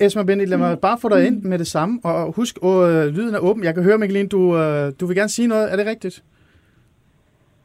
Esma 0.00 0.22
Bendit, 0.22 0.48
lad 0.48 0.58
mig 0.58 0.78
bare 0.78 0.98
få 0.98 1.08
dig 1.08 1.26
ind 1.26 1.42
med 1.42 1.58
det 1.58 1.66
samme, 1.66 2.00
og 2.04 2.32
husk, 2.32 2.56
at 2.62 3.14
lyden 3.14 3.34
er 3.34 3.38
åben. 3.38 3.64
Jeg 3.64 3.74
kan 3.74 3.82
høre, 3.82 3.98
Mikkelin, 3.98 4.28
du, 4.28 4.56
øh, 4.56 4.92
du 5.00 5.06
vil 5.06 5.16
gerne 5.16 5.28
sige 5.28 5.48
noget. 5.48 5.72
Er 5.72 5.76
det 5.76 5.86
rigtigt? 5.86 6.22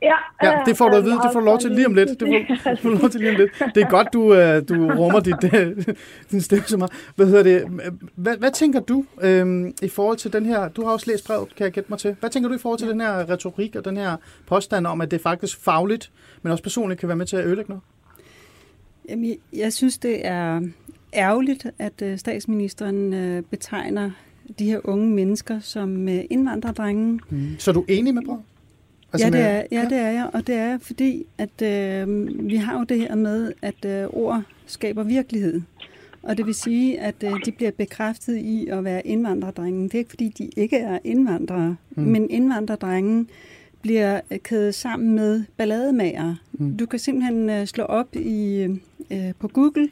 Ja, 0.02 0.16
ja, 0.44 0.60
det 0.66 0.78
får 0.78 0.90
du 0.90 0.96
at 0.96 1.04
vide. 1.04 1.14
Det 1.14 1.30
får 1.34 1.40
du 1.40 1.46
lov 1.46 1.60
til 1.60 1.72
lige 1.72 1.86
om 1.86 1.94
lidt. 1.94 2.10
Det 2.10 2.28
får, 2.28 2.70
det 2.70 2.80
får 2.80 2.90
du 2.90 2.96
lov 2.96 3.10
til 3.10 3.20
lige 3.20 3.32
om 3.32 3.38
lidt. 3.38 3.76
Det 3.76 3.84
er 3.84 3.90
godt, 3.90 4.08
du, 4.14 4.34
øh, 4.34 4.70
du 4.70 4.92
rummer 4.94 5.20
dit, 5.20 5.36
din 6.32 6.42
stemme 6.42 6.66
så 6.68 6.78
meget. 6.78 6.92
Hvad, 7.16 7.26
hedder 7.26 7.44
det? 7.44 7.82
Hvad, 8.16 8.38
hvad 8.38 8.52
tænker 8.52 8.80
du 8.80 9.06
øhm, 9.22 9.74
i 9.82 9.90
forhold 9.90 10.18
til 10.18 10.34
den 10.34 10.46
her... 10.46 10.68
Du 10.68 10.84
har 10.86 10.92
også 10.92 11.12
læst 11.12 11.28
brevet, 11.28 11.56
kan 11.56 11.64
jeg 11.64 11.72
gætte 11.72 11.90
mig 11.90 12.00
til. 12.00 12.16
Hvad 12.20 12.30
tænker 12.30 12.50
du 12.50 12.56
i 12.56 12.58
forhold 12.58 12.80
til 12.80 12.90
den 12.90 13.02
her 13.02 13.30
retorik 13.30 13.76
og 13.76 13.86
den 13.86 13.98
her 13.98 14.16
påstand 14.48 14.88
om, 14.88 15.02
at 15.02 15.12
det 15.12 15.22
faktisk 15.22 15.64
fagligt, 15.64 16.12
men 16.42 16.52
også 16.52 16.64
personligt 16.64 17.00
kan 17.00 17.10
være 17.10 17.18
med 17.18 17.26
til 17.26 17.38
at 17.38 17.46
ødelægge 17.46 17.70
noget? 17.70 17.84
Jamen, 19.10 19.36
jeg 19.54 19.74
synes, 19.74 19.98
det 19.98 20.28
er 20.28 20.62
ærgerligt, 21.14 21.68
at 21.80 22.02
øh, 22.04 22.18
statsministeren 22.18 23.14
øh, 23.14 23.44
betegner 23.44 24.12
de 24.60 24.66
her 24.66 24.80
unge 24.84 25.10
mennesker 25.10 25.60
som 25.60 26.08
indvandrerdrenge. 26.08 27.20
Mm. 27.30 27.56
Så 27.60 27.72
er 27.72 27.74
du 27.74 27.86
enig 27.88 28.14
med 28.14 28.22
brevet? 28.26 28.42
Altså 29.14 29.28
ja, 29.28 29.32
det 29.32 29.42
er, 29.42 29.64
ja, 29.72 29.86
det 29.90 29.98
er 29.98 30.10
jeg, 30.10 30.30
og 30.34 30.48
det 30.48 30.56
er 30.56 30.78
fordi, 30.78 31.26
at 31.38 31.62
øh, 31.62 32.28
vi 32.50 32.56
har 32.56 32.78
jo 32.78 32.84
det 32.84 33.00
her 33.00 33.16
med, 33.16 33.54
at 33.62 33.86
øh, 33.86 34.08
ord 34.10 34.44
skaber 34.66 35.04
virkelighed. 35.04 35.62
Og 36.24 36.38
det 36.38 36.46
vil 36.46 36.54
sige, 36.54 37.00
at 37.00 37.16
øh, 37.24 37.32
de 37.46 37.52
bliver 37.52 37.72
bekræftet 37.72 38.38
i 38.38 38.68
at 38.68 38.84
være 38.84 39.08
indvandrerdrenge. 39.08 39.84
Det 39.84 39.94
er 39.94 39.98
ikke 39.98 40.10
fordi, 40.10 40.30
de 40.38 40.50
ikke 40.58 40.78
er 40.78 41.00
indvandrere, 41.04 41.76
mm. 41.96 42.04
men 42.04 42.30
indvandrerdrenge 42.30 43.26
bliver 43.82 44.20
kædet 44.44 44.76
sammen 44.76 45.16
med 45.16 45.44
ballademager. 45.58 46.36
Mm. 46.52 46.78
Du 46.78 46.86
kan 46.86 47.00
simpelthen 47.00 47.50
øh, 47.50 47.66
slå 47.68 47.84
op 47.84 48.16
i 48.16 48.68
øh, 49.12 49.34
på 49.40 49.48
Google 49.48 49.90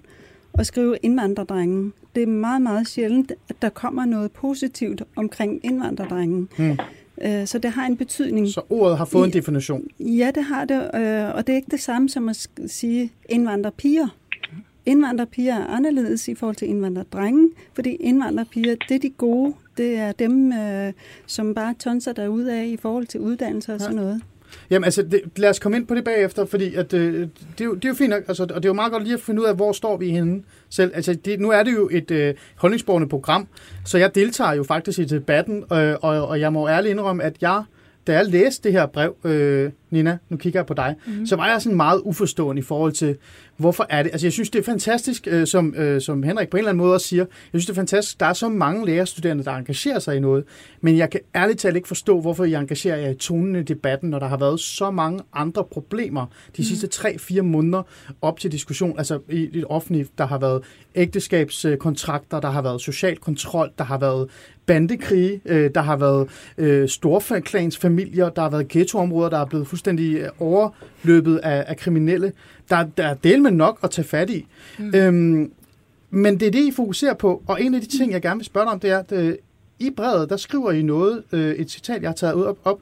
og 0.54 0.66
skrive 0.66 0.98
indvandrerdrenge. 1.02 1.92
Det 2.16 2.24
er 2.24 2.28
meget, 2.28 2.62
meget 2.62 2.88
sjældent, 2.88 3.32
at 3.50 3.56
der 3.62 3.70
kommer 3.70 4.06
noget 4.06 4.32
positivt 4.32 5.04
omkring 5.16 5.60
indvandrerdrengen. 5.64 6.50
Mm. 6.58 6.78
Øh, 7.22 7.48
så 7.48 7.60
det 7.60 7.72
har 7.72 7.86
en 7.86 7.98
betydning. 7.98 8.48
Så 8.48 8.62
ordet 8.70 8.98
har 8.98 9.06
fået 9.06 9.28
en 9.28 9.34
definition? 9.34 9.88
Ja, 10.00 10.32
det 10.36 10.44
har 10.44 10.66
det, 10.66 10.76
øh, 10.76 11.36
og 11.36 11.48
det 11.48 11.54
er 11.54 11.56
ikke 11.56 11.72
det 11.72 11.80
samme 11.80 12.10
som 12.10 12.30
at 12.30 12.48
sige 12.68 13.12
indvandrerpiger. 13.30 14.08
Indvandrerpiger 14.86 15.56
er 15.56 15.68
anderledes 15.68 16.28
i 16.28 16.36
forhold 16.36 16.56
til 16.56 16.68
indvandrerdrenge, 16.68 17.50
fordi 17.74 17.90
indvandrerpiger, 17.90 18.76
det 18.90 18.96
er 18.96 19.00
de 19.00 19.10
gode, 19.10 19.54
det 19.78 19.96
er 19.96 20.12
dem, 20.12 20.54
øh, 20.54 20.94
som 21.26 21.56
bare 21.56 21.74
tonser 21.80 22.14
af 22.50 22.66
i 22.66 22.78
forhold 22.78 23.08
til 23.08 23.20
uddannelse 23.20 23.74
og 23.74 23.80
sådan 23.80 23.96
noget. 23.96 24.22
Jamen 24.70 24.84
altså, 24.84 25.01
det, 25.01 25.22
lad 25.36 25.50
os 25.50 25.60
komme 25.60 25.77
ind 25.77 25.88
på 25.88 25.96
det 25.96 26.03
bagefter, 26.03 26.46
fordi 26.46 26.75
at, 26.75 26.94
øh, 26.94 27.13
det, 27.58 27.62
er 27.62 27.65
jo, 27.65 27.74
det 27.75 27.86
er 27.86 27.89
jo 27.89 27.96
fint 27.96 28.10
nok, 28.10 28.24
altså, 28.27 28.44
og 28.44 28.50
det 28.50 28.65
er 28.65 28.70
jo 28.70 28.74
meget 28.74 28.91
godt 28.91 29.03
lige 29.03 29.13
at 29.13 29.22
finde 29.22 29.41
ud 29.41 29.46
af, 29.46 29.56
hvor 29.56 29.72
står 29.72 29.98
vi 29.98 30.10
henne 30.10 30.44
selv. 30.70 30.91
Altså, 30.96 31.13
det, 31.13 31.39
nu 31.39 31.50
er 31.50 31.63
det 31.63 31.74
jo 31.74 31.89
et 31.91 32.12
øh, 32.12 32.34
holdningsborgende 32.56 33.10
program, 33.10 33.48
så 33.86 33.98
jeg 33.98 34.15
deltager 34.15 34.53
jo 34.53 34.63
faktisk 34.63 35.00
i 35.00 35.03
debatten, 35.03 35.63
øh, 35.74 35.96
og, 36.01 36.27
og 36.27 36.39
jeg 36.39 36.53
må 36.53 36.68
ærligt 36.68 36.91
indrømme, 36.91 37.24
at 37.24 37.36
jeg 37.41 37.63
da 38.10 38.13
jeg 38.13 38.25
læste 38.25 38.63
det 38.63 38.72
her 38.72 38.86
brev, 38.86 39.16
øh, 39.24 39.72
Nina, 39.89 40.18
nu 40.30 40.38
kigger 40.38 40.60
jeg 40.60 40.66
på 40.66 40.74
dig, 40.74 40.96
mm-hmm. 41.08 41.25
så 41.25 41.36
var 41.36 41.51
jeg 41.51 41.62
sådan 41.62 41.75
meget 41.75 42.01
uforstående 42.04 42.60
i 42.60 42.63
forhold 42.63 42.92
til, 42.92 43.16
hvorfor 43.58 43.86
er 43.89 44.04
det? 44.04 44.12
Altså 44.12 44.28
jeg 44.28 44.34
synes, 44.34 44.50
det 44.50 44.60
er 44.60 44.63
fantastisk, 44.63 45.28
øh, 45.28 45.48
som, 45.48 45.75
øh, 45.75 46.01
som 46.01 46.24
Henrik 46.24 46.50
på 46.50 46.58
en 46.58 46.60
eller 46.60 46.70
anden 46.70 46.84
måde 46.84 46.94
også 46.94 47.08
siger, 47.08 47.25
jeg 47.54 47.62
synes, 47.62 47.66
det 47.66 47.74
er 47.74 47.75
fantastisk, 47.75 48.20
der 48.20 48.25
er 48.25 48.34
så 48.34 48.50
mange 48.50 48.86
lærerstuderende, 48.86 49.44
der 49.44 49.51
engagerer 49.51 50.00
sig 50.00 50.16
i 50.16 50.20
noget, 50.20 50.44
men 50.82 50.98
jeg 50.98 51.10
kan 51.10 51.20
ærligt 51.36 51.60
talt 51.60 51.75
ikke 51.75 51.88
forstå, 51.88 52.22
hvorfor 52.22 52.44
I 52.44 52.54
engagerer 52.54 52.98
jer 52.98 53.10
i 53.10 53.16
tonen 53.16 53.56
i 53.56 53.63
debatten, 53.63 54.10
når 54.10 54.20
der 54.20 54.28
har 54.28 54.38
været 54.38 54.60
så 54.60 54.92
mange 54.92 55.20
andre 55.34 55.63
problemer 55.72 56.25
de 56.58 56.62
mm. 56.62 56.63
sidste 56.63 56.88
3-4 56.94 57.42
måneder 57.42 57.84
op 58.22 58.39
til 58.39 58.51
diskussion, 58.51 58.98
altså 58.98 59.20
i 59.30 59.46
det 59.54 59.66
offentlige, 59.70 60.08
der 60.18 60.28
har 60.28 60.38
været 60.38 60.63
ægteskabskontrakter, 60.96 62.39
der 62.39 62.50
har 62.50 62.62
været 62.62 62.82
social 62.82 63.18
kontrol, 63.18 63.70
der 63.78 63.84
har 63.84 63.98
været 63.98 64.30
bandekrige, 64.70 65.42
øh, 65.46 65.72
der 65.76 65.82
har 65.82 65.98
været 65.98 66.30
øh, 66.58 66.90
storklansfamilier, 66.90 68.30
der 68.30 68.42
har 68.42 68.50
været 68.50 68.68
ghettoområder, 68.68 69.30
der 69.30 69.38
er 69.38 69.46
blevet 69.46 69.68
fuldstændig 69.68 70.16
øh, 70.18 70.30
overløbet 70.40 71.38
af, 71.38 71.66
af 71.68 71.78
kriminelle. 71.78 72.32
Der, 72.70 72.84
der 72.98 73.08
er 73.08 73.14
del 73.14 73.42
med 73.42 73.52
nok 73.52 73.80
at 73.84 73.92
tage 73.92 74.08
fat 74.08 74.30
i. 74.30 74.48
Mm. 74.80 74.92
Øhm, 74.96 75.52
men 76.10 76.40
det 76.40 76.48
er 76.48 76.52
det, 76.52 76.66
I 76.66 76.72
fokuserer 76.72 77.14
på. 77.14 77.44
Og 77.48 77.62
en 77.62 77.76
af 77.76 77.82
de 77.82 77.98
ting, 77.98 78.12
jeg 78.12 78.22
gerne 78.22 78.38
vil 78.38 78.46
spørge 78.46 78.66
dig 78.66 78.74
om, 78.74 78.80
det 78.80 78.90
er, 78.90 79.00
at 79.00 79.12
øh, 79.12 79.36
i 79.80 79.90
brevet, 79.90 80.30
der 80.30 80.38
skriver 80.38 80.72
I 80.72 80.82
noget, 80.82 81.24
øh, 81.32 81.52
et 81.52 81.72
citat, 81.72 82.02
jeg 82.02 82.10
har 82.10 82.16
taget 82.16 82.34
ud 82.34 82.44
op, 82.44 82.58
op 82.64 82.80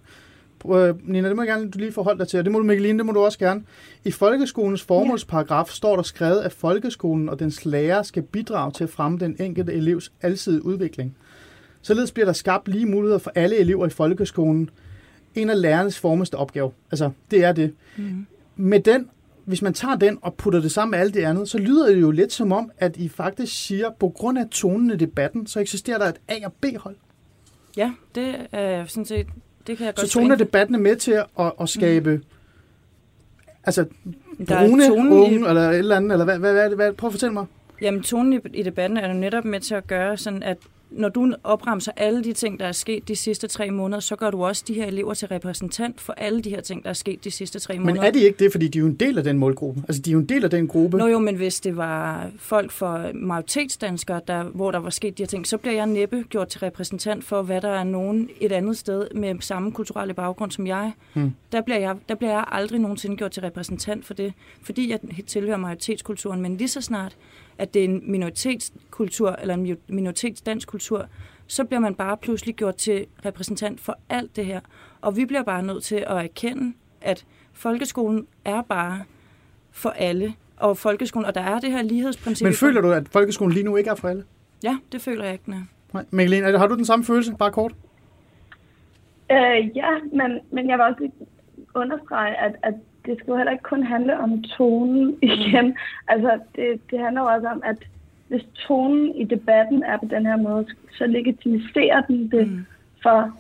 Øh, 0.66 0.96
Nina, 1.04 1.28
det 1.28 1.36
må 1.36 1.42
jeg 1.42 1.48
gerne 1.48 1.70
du 1.70 1.80
lige 1.80 1.92
forholde 1.92 2.20
dig 2.20 2.28
til, 2.28 2.40
og 2.40 2.46
det 2.46 2.52
må 2.52 2.60
du, 2.60 2.66
Mikkeline, 2.66 2.98
det 2.98 3.06
må 3.06 3.12
du 3.12 3.20
også 3.20 3.40
gerne. 3.40 3.64
I 4.06 4.12
folkeskolens 4.12 4.84
formålsparagraf 4.84 5.68
står 5.68 5.96
der 5.96 6.04
skrevet, 6.04 6.42
at 6.42 6.54
folkeskolen 6.54 7.30
og 7.30 7.40
dens 7.40 7.66
lærer 7.66 8.04
skal 8.04 8.24
bidrage 8.24 8.72
til 8.72 8.84
at 8.84 8.90
fremme 8.90 9.18
den 9.18 9.36
enkelte 9.40 9.74
elevs 9.74 10.12
alsidige 10.22 10.66
udvikling. 10.66 11.16
Således 11.88 12.12
bliver 12.12 12.26
der 12.26 12.34
skabt 12.34 12.68
lige 12.68 12.86
muligheder 12.86 13.18
for 13.18 13.32
alle 13.36 13.58
elever 13.58 13.86
i 13.86 13.90
folkeskolen. 13.90 14.70
En 15.36 15.50
af 15.50 15.62
lærernes 15.62 16.00
formeste 16.00 16.36
opgave. 16.36 16.72
Altså, 16.92 17.12
det 17.32 17.44
er 17.44 17.52
det. 17.52 17.74
Mm. 17.98 18.26
Med 18.56 18.80
den, 18.80 19.10
hvis 19.46 19.62
man 19.62 19.74
tager 19.74 19.96
den 19.96 20.18
og 20.22 20.34
putter 20.34 20.62
det 20.62 20.72
sammen 20.72 20.92
med 20.92 21.00
alt 21.00 21.14
det 21.14 21.24
andet, 21.24 21.50
så 21.50 21.58
lyder 21.58 21.88
det 21.88 22.02
jo 22.02 22.12
lidt 22.12 22.34
som 22.34 22.52
om, 22.52 22.72
at 22.78 22.98
I 22.98 23.10
faktisk 23.10 23.66
siger, 23.66 23.90
på 24.00 24.10
grund 24.10 24.40
af 24.40 24.48
tonen 24.52 24.92
i 24.92 24.96
debatten, 24.96 25.48
så 25.48 25.60
eksisterer 25.60 25.98
der 25.98 26.06
et 26.06 26.16
A- 26.28 26.46
og 26.46 26.54
B-hold. 26.54 26.96
Ja, 27.78 27.92
det 28.16 28.36
er 28.52 28.86
sådan 28.86 29.06
set, 29.06 29.28
det 29.68 29.78
kan 29.78 29.86
jeg 29.86 29.96
godt 29.96 30.08
Så 30.08 30.14
tonen 30.14 30.32
af 30.32 30.38
debatten 30.38 30.76
er 30.76 30.80
med 30.80 30.96
til 30.96 31.24
at, 31.40 31.52
at 31.62 31.70
skabe, 31.70 32.16
mm. 32.16 32.24
altså, 33.64 33.86
brune 34.48 34.94
unge, 34.94 35.32
i... 35.32 35.36
eller 35.36 35.70
et 35.70 35.78
eller 35.78 35.96
andet, 35.96 36.12
eller 36.12 36.26
hvad, 36.26 36.40
hvad, 36.40 36.54
hvad, 36.54 36.70
hvad, 36.70 36.94
prøv 36.94 37.08
at 37.08 37.14
fortælle 37.14 37.34
mig. 37.34 37.46
Jamen, 37.82 38.04
tonen 38.04 38.34
i, 38.34 38.40
i 38.54 38.64
debatten 38.64 38.98
er 38.98 39.08
jo 39.08 39.14
netop 39.14 39.46
med 39.46 39.60
til 39.60 39.76
at 39.76 39.88
gøre 39.88 40.18
sådan, 40.18 40.44
at 40.44 40.58
når 40.92 41.10
du 41.10 41.34
opremser 41.44 41.92
alle 41.98 42.24
de 42.24 42.34
ting, 42.34 42.60
der 42.60 42.66
er 42.66 42.72
sket 42.72 43.08
de 43.08 43.16
sidste 43.16 43.48
tre 43.48 43.72
måneder, 43.72 44.00
så 44.00 44.16
gør 44.16 44.32
du 44.32 44.46
også 44.46 44.64
de 44.68 44.74
her 44.74 44.86
elever 44.86 45.14
til 45.14 45.28
repræsentant 45.28 46.02
for 46.02 46.14
alle 46.14 46.42
de 46.42 46.50
her 46.50 46.62
ting, 46.62 46.84
der 46.84 46.90
er 46.90 46.94
sket 46.94 47.24
de 47.24 47.32
sidste 47.32 47.60
tre 47.60 47.80
måneder. 47.80 47.96
Men 47.96 48.04
er 48.04 48.12
de 48.12 48.20
ikke 48.20 48.44
det, 48.44 48.52
fordi 48.52 48.68
de 48.68 48.78
er 48.78 48.82
jo 48.82 48.88
en 48.88 48.96
del 48.96 49.18
af 49.18 49.24
den 49.24 49.38
målgruppe? 49.38 49.82
Altså, 49.88 50.02
de 50.02 50.10
er 50.10 50.12
jo 50.12 50.20
en 50.20 50.26
del 50.26 50.44
af 50.44 50.50
den 50.50 50.68
gruppe. 50.68 50.98
Nå 50.98 51.08
jo, 51.08 51.20
men 51.20 51.36
hvis 51.36 51.60
det 51.60 51.78
var 51.78 52.30
folk 52.40 52.72
for 52.72 53.12
majoritetsdanskere, 53.14 54.22
der, 54.28 54.44
hvor 54.44 54.72
der 54.72 54.80
var 54.80 54.90
sket 54.90 55.18
de 55.18 55.24
her 55.24 55.28
ting, 55.28 55.48
så 55.48 55.58
bliver 55.58 55.76
jeg 55.76 55.86
næppe 55.86 56.24
gjort 56.30 56.48
til 56.48 56.60
repræsentant 56.60 57.24
for, 57.24 57.42
hvad 57.42 57.62
der 57.62 57.70
er 57.70 57.84
nogen 57.84 58.30
et 58.42 58.52
andet 58.52 58.78
sted 58.78 59.08
med 59.16 59.36
samme 59.40 59.72
kulturelle 59.72 60.14
baggrund 60.14 60.52
som 60.52 60.68
jeg. 60.68 60.92
Hmm. 61.14 61.34
Der, 61.52 61.62
bliver 61.62 61.80
jeg 61.80 61.96
der 62.10 62.16
bliver 62.16 62.32
jeg 62.32 62.46
aldrig 62.52 62.80
nogensinde 62.80 63.18
gjort 63.18 63.32
til 63.32 63.42
repræsentant 63.42 64.06
for 64.06 64.14
det, 64.14 64.34
fordi 64.62 64.92
jeg 64.92 65.00
tilhører 65.28 65.58
majoritetskulturen. 65.58 66.42
Men 66.42 66.58
lige 66.58 66.68
så 66.68 66.82
snart 66.82 67.16
at 67.58 67.74
det 67.74 67.80
er 67.80 67.84
en 67.84 68.12
minoritetskultur 68.12 69.30
eller 69.32 69.54
en 69.54 69.78
minoritetsdansk 69.88 70.68
kultur, 70.68 71.06
så 71.48 71.64
bliver 71.64 71.80
man 71.80 71.96
bare 71.96 72.18
pludselig 72.18 72.56
gjort 72.56 72.76
til 72.76 73.06
repræsentant 73.26 73.82
for 73.82 74.00
alt 74.10 74.36
det 74.36 74.46
her. 74.46 74.60
Og 75.02 75.16
vi 75.16 75.26
bliver 75.26 75.44
bare 75.44 75.64
nødt 75.64 75.84
til 75.84 75.96
at 75.96 76.18
erkende, 76.18 76.74
at 77.02 77.26
folkeskolen 77.54 78.28
er 78.46 78.62
bare 78.62 79.04
for 79.72 79.90
alle. 79.90 80.34
Og 80.58 80.78
folkeskolen, 80.78 81.26
og 81.26 81.36
der 81.36 81.42
er 81.42 81.60
det 81.60 81.72
her 81.72 81.82
lighedsprincip. 81.82 82.46
Men 82.46 82.54
føler 82.54 82.82
du, 82.82 82.92
at 82.92 83.10
folkeskolen 83.10 83.54
lige 83.54 83.64
nu 83.64 83.76
ikke 83.76 83.90
er 83.90 83.96
for 83.96 84.08
alle? 84.08 84.24
Ja, 84.64 84.78
det 84.92 85.02
føler 85.02 85.24
jeg 85.24 85.34
ikke, 85.34 85.50
nej. 85.50 85.60
nej. 85.94 86.06
Mikkeline, 86.12 86.58
har 86.58 86.68
du 86.68 86.76
den 86.76 86.86
samme 86.86 87.06
følelse, 87.06 87.36
bare 87.40 87.52
kort? 87.52 87.72
Øh, 89.32 89.78
ja, 89.78 89.90
men, 90.14 90.40
men 90.52 90.70
jeg 90.70 90.78
vil 90.78 90.86
også 90.86 91.10
understrege, 91.76 92.36
at, 92.36 92.56
at 92.64 92.74
det 93.08 93.18
skal 93.20 93.32
jo 93.32 93.38
heller 93.38 93.52
ikke 93.52 93.64
kun 93.64 93.84
handle 93.84 94.20
om 94.20 94.44
tonen 94.44 95.18
igen. 95.34 95.78
Altså, 96.08 96.40
det, 96.56 96.82
det 96.92 97.00
handler 97.00 97.22
jo 97.22 97.28
også 97.28 97.48
om, 97.48 97.62
at 97.66 97.78
hvis 98.28 98.44
tonen 98.68 99.16
i 99.16 99.24
debatten 99.24 99.84
er 99.84 99.98
på 99.98 100.06
den 100.10 100.26
her 100.26 100.38
måde, 100.38 100.66
så 100.98 101.06
legitimiserer 101.06 102.02
den 102.02 102.32
det 102.32 102.48
mm. 102.48 102.66
for 103.04 103.32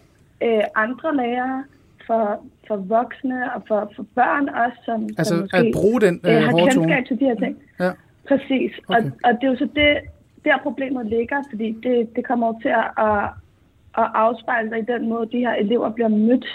øh, 0.43 0.63
andre 0.75 1.15
lærere, 1.15 1.63
for, 2.07 2.43
for 2.67 2.75
voksne 2.75 3.53
og 3.53 3.61
for, 3.67 3.91
for 3.95 4.05
børn 4.15 4.49
også, 4.49 4.77
som, 4.85 5.03
altså, 5.17 5.33
som 5.33 5.39
måske 5.39 5.57
at 5.57 5.65
bruge 5.73 6.01
den 6.01 6.21
øh, 6.25 6.35
øh, 6.35 6.41
har 6.41 6.51
kendskab 6.51 7.05
til 7.07 7.19
de 7.19 7.25
her 7.25 7.35
ting. 7.35 7.57
Ja. 7.79 7.91
Præcis. 8.27 8.71
Okay. 8.87 9.03
Og, 9.03 9.11
og 9.23 9.31
det 9.33 9.43
er 9.43 9.51
jo 9.51 9.57
så 9.57 9.69
det, 9.75 9.97
der 10.43 10.57
problemet 10.63 11.05
ligger, 11.05 11.43
fordi 11.49 11.71
det, 11.83 12.15
det 12.15 12.25
kommer 12.25 12.59
til 12.61 12.69
at, 12.69 12.87
at, 13.07 13.23
at 13.97 14.07
afspejle 14.13 14.69
sig 14.69 14.79
i 14.79 14.91
den 14.93 15.09
måde, 15.09 15.29
de 15.31 15.39
her 15.39 15.53
elever 15.53 15.89
bliver 15.89 16.07
mødt 16.07 16.45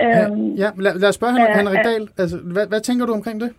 øhm, 0.00 0.54
ja 0.54 0.70
lad, 0.78 0.98
lad 0.98 1.08
os 1.08 1.14
spørge 1.14 1.32
Henrik, 1.32 1.56
Henrik 1.56 1.78
Dahl. 1.84 2.08
Altså, 2.18 2.36
hvad, 2.36 2.66
hvad 2.66 2.80
tænker 2.80 3.06
du 3.06 3.12
omkring 3.12 3.40
det? 3.40 3.50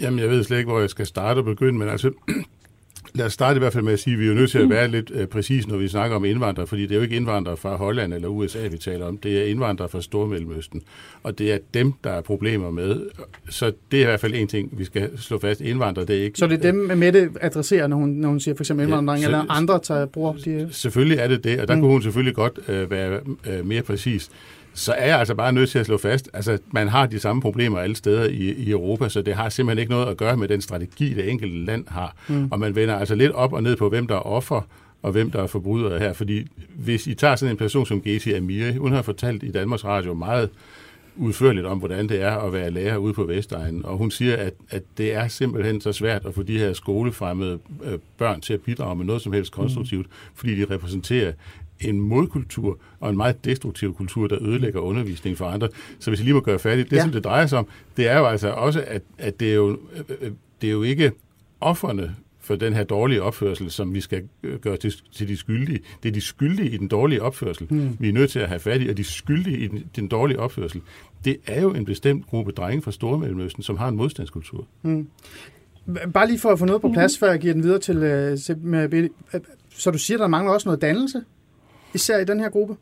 Jamen, 0.00 0.18
jeg 0.18 0.30
ved 0.30 0.44
slet 0.44 0.58
ikke, 0.58 0.70
hvor 0.70 0.80
jeg 0.80 0.90
skal 0.90 1.06
starte 1.06 1.38
og 1.38 1.44
begynde, 1.44 1.78
men 1.78 1.88
altså, 1.88 2.10
lad 3.14 3.26
os 3.26 3.32
starte 3.32 3.56
i 3.56 3.58
hvert 3.58 3.72
fald 3.72 3.84
med 3.84 3.92
at 3.92 4.00
sige, 4.00 4.14
at 4.14 4.20
vi 4.20 4.28
er 4.28 4.34
nødt 4.34 4.50
til 4.50 4.58
at 4.58 4.70
være 4.70 4.88
lidt 4.88 5.10
uh, 5.10 5.24
præcis, 5.24 5.68
når 5.68 5.76
vi 5.76 5.88
snakker 5.88 6.16
om 6.16 6.24
indvandrere, 6.24 6.66
fordi 6.66 6.82
det 6.82 6.90
er 6.90 6.96
jo 6.96 7.02
ikke 7.02 7.16
indvandrere 7.16 7.56
fra 7.56 7.76
Holland 7.76 8.14
eller 8.14 8.28
USA, 8.28 8.66
vi 8.66 8.78
taler 8.78 9.06
om. 9.06 9.16
Det 9.16 9.40
er 9.40 9.44
indvandrere 9.44 9.88
fra 9.88 10.02
Stormellemøsten, 10.02 10.82
og 11.22 11.38
det 11.38 11.52
er 11.52 11.58
dem, 11.74 11.92
der 12.04 12.10
er 12.10 12.20
problemer 12.20 12.70
med. 12.70 13.00
Så 13.48 13.72
det 13.90 13.98
er 13.98 14.02
i 14.02 14.04
hvert 14.04 14.20
fald 14.20 14.34
en 14.34 14.48
ting, 14.48 14.78
vi 14.78 14.84
skal 14.84 15.18
slå 15.18 15.38
fast. 15.38 15.60
Indvandrere, 15.60 16.06
det 16.06 16.18
er 16.18 16.22
ikke... 16.24 16.38
Så 16.38 16.46
det 16.46 16.64
er 16.64 16.72
dem, 16.72 16.98
Mette 16.98 17.30
adresserer, 17.40 17.86
når 17.86 17.96
hun, 17.96 18.08
når 18.08 18.28
hun 18.28 18.40
siger 18.40 18.54
for 18.54 18.62
eksempel 18.62 18.84
indvandring, 18.84 19.20
ja, 19.20 19.26
eller 19.26 19.44
andre 19.48 19.78
tager 19.78 20.06
bruger 20.06 20.32
de... 20.32 20.68
Selvfølgelig 20.70 21.18
er 21.18 21.28
det 21.28 21.44
det, 21.44 21.60
og 21.60 21.68
der 21.68 21.74
mm. 21.74 21.80
kunne 21.80 21.92
hun 21.92 22.02
selvfølgelig 22.02 22.34
godt 22.34 22.58
uh, 22.68 22.90
være 22.90 23.20
uh, 23.26 23.66
mere 23.66 23.82
præcis. 23.82 24.30
Så 24.74 24.92
er 24.92 25.06
jeg 25.06 25.18
altså 25.18 25.34
bare 25.34 25.52
nødt 25.52 25.70
til 25.70 25.78
at 25.78 25.86
slå 25.86 25.98
fast, 25.98 26.30
altså 26.32 26.58
man 26.70 26.88
har 26.88 27.06
de 27.06 27.18
samme 27.18 27.42
problemer 27.42 27.78
alle 27.78 27.96
steder 27.96 28.24
i, 28.24 28.52
i 28.52 28.70
Europa, 28.70 29.08
så 29.08 29.22
det 29.22 29.34
har 29.34 29.48
simpelthen 29.48 29.78
ikke 29.78 29.92
noget 29.92 30.06
at 30.06 30.16
gøre 30.16 30.36
med 30.36 30.48
den 30.48 30.60
strategi, 30.60 31.14
det 31.14 31.30
enkelte 31.30 31.64
land 31.64 31.84
har. 31.88 32.16
Mm. 32.28 32.48
Og 32.50 32.60
man 32.60 32.74
vender 32.74 32.96
altså 32.96 33.14
lidt 33.14 33.32
op 33.32 33.52
og 33.52 33.62
ned 33.62 33.76
på, 33.76 33.88
hvem 33.88 34.06
der 34.06 34.14
er 34.14 34.26
offer, 34.26 34.60
og 35.02 35.12
hvem 35.12 35.30
der 35.30 35.42
er 35.42 35.46
forbrydere 35.46 35.98
her. 35.98 36.12
Fordi 36.12 36.46
hvis 36.76 37.06
I 37.06 37.14
tager 37.14 37.36
sådan 37.36 37.50
en 37.50 37.56
person 37.56 37.86
som 37.86 38.02
Gezi 38.02 38.32
Amiri, 38.32 38.76
hun 38.76 38.92
har 38.92 39.02
fortalt 39.02 39.42
i 39.42 39.50
Danmarks 39.50 39.84
Radio 39.84 40.14
meget 40.14 40.50
udførligt 41.16 41.66
om, 41.66 41.78
hvordan 41.78 42.08
det 42.08 42.22
er 42.22 42.36
at 42.36 42.52
være 42.52 42.70
lærer 42.70 42.96
ude 42.96 43.14
på 43.14 43.24
Vestegnen. 43.24 43.84
Og 43.84 43.96
hun 43.96 44.10
siger, 44.10 44.36
at, 44.36 44.52
at 44.70 44.82
det 44.98 45.14
er 45.14 45.28
simpelthen 45.28 45.80
så 45.80 45.92
svært 45.92 46.26
at 46.26 46.34
få 46.34 46.42
de 46.42 46.58
her 46.58 46.72
skolefremmede 46.72 47.58
øh, 47.84 47.98
børn 48.18 48.40
til 48.40 48.54
at 48.54 48.60
bidrage 48.60 48.96
med 48.96 49.04
noget 49.04 49.22
som 49.22 49.32
helst 49.32 49.52
konstruktivt, 49.52 50.06
mm. 50.06 50.12
fordi 50.34 50.60
de 50.60 50.74
repræsenterer 50.74 51.32
en 51.88 52.00
modkultur 52.00 52.78
og 53.00 53.10
en 53.10 53.16
meget 53.16 53.44
destruktiv 53.44 53.94
kultur, 53.94 54.26
der 54.26 54.42
ødelægger 54.42 54.80
undervisning 54.80 55.38
for 55.38 55.46
andre. 55.46 55.68
Så 55.98 56.10
hvis 56.10 56.20
jeg 56.20 56.24
lige 56.24 56.34
må 56.34 56.40
gøre 56.40 56.58
færdigt, 56.58 56.90
det 56.90 56.96
ja. 56.96 57.02
som 57.02 57.12
det 57.12 57.24
drejer 57.24 57.46
sig 57.46 57.58
om, 57.58 57.66
det 57.96 58.08
er 58.08 58.18
jo 58.18 58.26
altså 58.26 58.48
også, 58.48 58.84
at, 58.86 59.02
at 59.18 59.40
det, 59.40 59.50
er 59.50 59.54
jo, 59.54 59.78
øh, 60.20 60.30
det 60.60 60.66
er 60.66 60.72
jo 60.72 60.82
ikke 60.82 61.12
offerne 61.60 62.14
for 62.40 62.56
den 62.56 62.72
her 62.72 62.84
dårlige 62.84 63.22
opførsel, 63.22 63.70
som 63.70 63.94
vi 63.94 64.00
skal 64.00 64.22
gøre 64.60 64.76
til, 64.76 64.94
til 65.12 65.28
de 65.28 65.36
skyldige. 65.36 65.80
Det 66.02 66.08
er 66.08 66.12
de 66.12 66.20
skyldige 66.20 66.70
i 66.70 66.76
den 66.76 66.88
dårlige 66.88 67.22
opførsel, 67.22 67.66
mm. 67.70 67.96
vi 68.00 68.08
er 68.08 68.12
nødt 68.12 68.30
til 68.30 68.38
at 68.38 68.48
have 68.48 68.58
fat 68.58 68.82
i, 68.82 68.88
og 68.88 68.96
de 68.96 69.04
skyldige 69.04 69.58
i 69.58 69.66
den, 69.66 69.84
den 69.96 70.08
dårlige 70.08 70.38
opførsel, 70.38 70.80
det 71.24 71.36
er 71.46 71.62
jo 71.62 71.74
en 71.74 71.84
bestemt 71.84 72.26
gruppe 72.26 72.52
drenge 72.52 72.82
fra 72.82 72.92
Stormellemøsten, 72.92 73.62
som 73.62 73.76
har 73.76 73.88
en 73.88 73.96
modstandskultur. 73.96 74.66
Mm. 74.82 75.08
Bare 76.12 76.26
lige 76.26 76.38
for 76.38 76.48
at 76.48 76.58
få 76.58 76.64
noget 76.64 76.82
på 76.82 76.90
plads, 76.92 77.18
før 77.18 77.30
jeg 77.30 77.40
giver 77.40 77.54
den 77.54 77.62
videre 77.62 77.78
til, 77.78 77.96
til 78.44 79.10
så 79.74 79.90
du 79.90 79.98
siger, 79.98 80.18
der 80.18 80.26
mangler 80.26 80.52
også 80.52 80.68
noget 80.68 80.82
dannelse, 80.82 81.22
især 81.94 82.18
i 82.18 82.24
den 82.24 82.40
her 82.40 82.50
gruppe? 82.50 82.76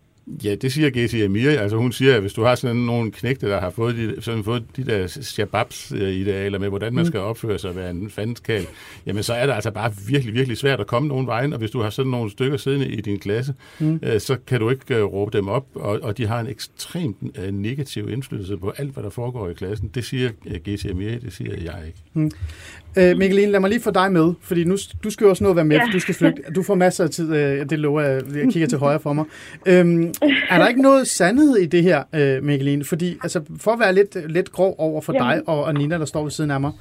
Ja, 0.44 0.54
det 0.54 0.72
siger 0.72 0.90
Gezi 0.90 1.22
Amiri. 1.22 1.54
Altså 1.54 1.76
hun 1.76 1.92
siger, 1.92 2.14
at 2.14 2.20
hvis 2.20 2.32
du 2.32 2.42
har 2.42 2.54
sådan 2.54 2.76
nogle 2.76 3.10
knægte, 3.10 3.46
der 3.46 3.60
har 3.60 3.70
fået 3.70 3.96
de, 3.96 4.22
sådan 4.22 4.44
fået 4.44 4.64
de 4.76 4.84
der 4.84 5.06
shababs-idealer 5.06 6.58
med, 6.58 6.68
hvordan 6.68 6.94
man 6.94 7.02
mm. 7.02 7.06
skal 7.06 7.20
opføre 7.20 7.58
sig 7.58 7.70
og 7.70 7.76
være 7.76 7.90
en 7.90 8.10
fandskal, 8.10 8.66
jamen 9.06 9.22
så 9.22 9.34
er 9.34 9.46
det 9.46 9.52
altså 9.52 9.70
bare 9.70 9.92
virkelig, 10.08 10.34
virkelig 10.34 10.58
svært 10.58 10.80
at 10.80 10.86
komme 10.86 11.08
nogen 11.08 11.26
vejen. 11.26 11.52
Og 11.52 11.58
hvis 11.58 11.70
du 11.70 11.80
har 11.80 11.90
sådan 11.90 12.10
nogle 12.10 12.30
stykker 12.30 12.56
siddende 12.56 12.88
i 12.88 13.00
din 13.00 13.18
klasse, 13.18 13.54
mm. 13.78 14.00
øh, 14.02 14.20
så 14.20 14.36
kan 14.46 14.60
du 14.60 14.70
ikke 14.70 14.94
øh, 14.94 15.04
råbe 15.04 15.38
dem 15.38 15.48
op, 15.48 15.66
og, 15.74 15.98
og 16.02 16.18
de 16.18 16.26
har 16.26 16.40
en 16.40 16.46
ekstremt 16.46 17.16
øh, 17.38 17.50
negativ 17.54 18.10
indflydelse 18.10 18.56
på 18.56 18.72
alt, 18.76 18.92
hvad 18.92 19.02
der 19.02 19.10
foregår 19.10 19.48
i 19.48 19.54
klassen. 19.54 19.90
Det 19.94 20.04
siger 20.04 20.30
øh, 20.46 20.60
Gezi 20.64 20.88
Amiri, 20.88 21.18
det 21.18 21.32
siger 21.32 21.54
jeg 21.54 21.82
ikke. 21.86 21.98
Mm. 22.14 22.30
Øh, 22.98 23.18
Mikkeline, 23.18 23.52
lad 23.52 23.60
mig 23.60 23.70
lige 23.70 23.80
få 23.80 23.90
dig 23.90 24.12
med, 24.12 24.32
fordi 24.40 24.64
nu, 24.64 24.76
du 25.04 25.10
skal 25.10 25.24
jo 25.24 25.30
også 25.30 25.44
nå 25.44 25.50
at 25.50 25.56
være 25.56 25.64
med, 25.64 25.76
ja. 25.76 25.82
du 25.92 25.98
skal 26.00 26.14
flygte. 26.14 26.42
Du 26.54 26.62
får 26.62 26.74
masser 26.74 27.04
af 27.04 27.10
tid, 27.10 27.34
øh, 27.34 27.70
det 27.70 27.78
lover 27.78 28.00
jeg, 28.00 28.22
jeg 28.34 28.52
kigger 28.52 28.68
til 28.68 28.78
højre 28.78 29.00
for 29.00 29.12
mig. 29.12 29.24
Øhm, 29.66 30.14
er 30.50 30.58
der 30.58 30.68
ikke 30.68 30.82
noget 30.82 31.08
sandhed 31.08 31.56
i 31.56 31.66
det 31.66 31.82
her, 31.82 32.02
øh, 32.14 32.44
Mikkeline? 32.44 32.84
Fordi 32.84 33.16
altså, 33.22 33.40
for 33.56 33.70
at 33.70 33.80
være 33.80 33.94
lidt, 33.94 34.30
lidt 34.32 34.52
grov 34.52 34.74
over 34.78 35.00
for 35.00 35.12
Jamen. 35.12 35.28
dig 35.28 35.48
og, 35.48 35.64
og 35.64 35.74
Nina, 35.74 35.98
der 35.98 36.04
står 36.04 36.22
ved 36.22 36.30
siden 36.30 36.50
af 36.50 36.60
mig, 36.60 36.72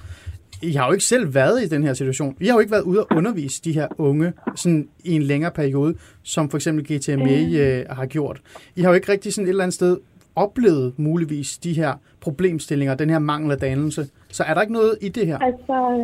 I 0.61 0.71
har 0.71 0.85
jo 0.85 0.91
ikke 0.91 1.05
selv 1.05 1.33
været 1.33 1.63
i 1.63 1.67
den 1.67 1.83
her 1.83 1.93
situation. 1.93 2.35
I 2.39 2.45
har 2.45 2.53
jo 2.53 2.59
ikke 2.59 2.71
været 2.71 2.81
ude 2.81 3.03
og 3.03 3.17
undervise 3.17 3.61
de 3.63 3.71
her 3.71 3.87
unge 3.97 4.33
sådan 4.55 4.87
i 5.03 5.11
en 5.11 5.23
længere 5.23 5.51
periode, 5.51 5.95
som 6.23 6.49
for 6.49 6.57
eksempel 6.57 6.97
GTMA 6.97 7.39
øh, 7.41 7.85
har 7.89 8.05
gjort. 8.05 8.41
I 8.75 8.81
har 8.81 8.89
jo 8.89 8.95
ikke 8.95 9.11
rigtig 9.11 9.33
sådan 9.33 9.45
et 9.45 9.49
eller 9.49 9.63
andet 9.63 9.73
sted 9.73 9.97
oplevet 10.35 10.99
muligvis 10.99 11.57
de 11.57 11.73
her 11.73 11.93
problemstillinger, 12.21 12.95
den 12.95 13.09
her 13.09 13.19
mangel 13.19 13.51
af 13.51 13.57
dannelse. 13.57 14.07
Så 14.29 14.43
er 14.43 14.53
der 14.53 14.61
ikke 14.61 14.73
noget 14.73 14.97
i 15.01 15.09
det 15.09 15.27
her? 15.27 15.37
Altså, 15.37 15.97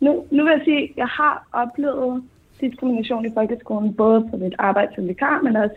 nu, 0.00 0.26
nu 0.30 0.44
vil 0.44 0.50
jeg 0.50 0.60
sige, 0.64 0.82
at 0.82 0.90
jeg 0.96 1.06
har 1.06 1.46
oplevet 1.52 2.22
diskrimination 2.60 3.26
i 3.26 3.30
folkeskolen, 3.34 3.94
både 3.94 4.28
på 4.30 4.36
mit 4.36 4.54
arbejde 4.58 4.94
som 4.94 5.08
vikar, 5.08 5.40
men 5.42 5.56
også 5.56 5.76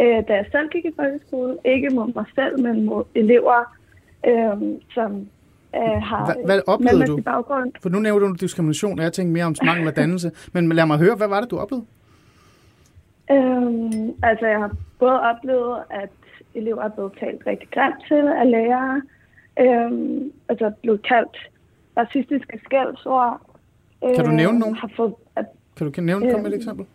øh, 0.00 0.28
da 0.28 0.32
jeg 0.34 0.46
selv 0.52 0.68
gik 0.68 0.84
i 0.84 0.90
folkeskole. 0.96 1.56
Ikke 1.64 1.88
mod 1.90 2.14
mig 2.14 2.24
selv, 2.34 2.60
men 2.60 2.84
mod 2.84 3.04
elever, 3.14 3.76
øh, 4.26 4.78
som 4.94 5.10
øh, 5.76 6.02
har 6.02 6.24
hvad, 6.24 6.44
hvad 6.44 6.60
oplevede 6.66 7.06
du? 7.06 7.20
baggrund. 7.22 7.72
For 7.82 7.88
nu 7.88 7.98
nævner 7.98 8.28
du 8.28 8.34
diskrimination, 8.34 8.98
og 8.98 9.04
jeg 9.04 9.12
tænkte 9.12 9.32
mere 9.32 9.44
om 9.44 9.54
mangel 9.64 9.88
af 9.88 9.94
dannelse. 9.94 10.30
Men 10.54 10.72
lad 10.72 10.86
mig 10.86 10.98
høre, 10.98 11.16
hvad 11.16 11.28
var 11.28 11.40
det, 11.40 11.50
du 11.50 11.58
oplevede? 11.58 11.86
Øhm, 13.30 14.12
altså, 14.22 14.46
jeg 14.46 14.58
har 14.58 14.76
både 14.98 15.20
oplevet, 15.20 15.78
at 15.90 16.10
elever 16.54 16.82
er 16.82 16.88
blevet 16.88 17.12
talt 17.20 17.46
rigtig 17.46 17.68
grimt 17.70 18.04
til 18.08 18.28
af 18.28 18.50
lærere. 18.50 19.02
Øhm, 19.60 20.32
altså 20.48 20.72
blevet 20.82 21.02
kaldt 21.02 21.50
racistiske 21.96 22.60
skældsord. 22.64 23.40
Kan 24.16 24.24
du 24.24 24.30
nævne 24.30 24.58
nogen? 24.58 24.74
Har 24.76 24.90
fået, 24.96 25.14
at, 25.36 25.46
kan 25.76 25.92
du 25.92 26.00
nævne, 26.00 26.32
kom 26.32 26.40
med 26.40 26.50
et 26.50 26.56
eksempel? 26.56 26.86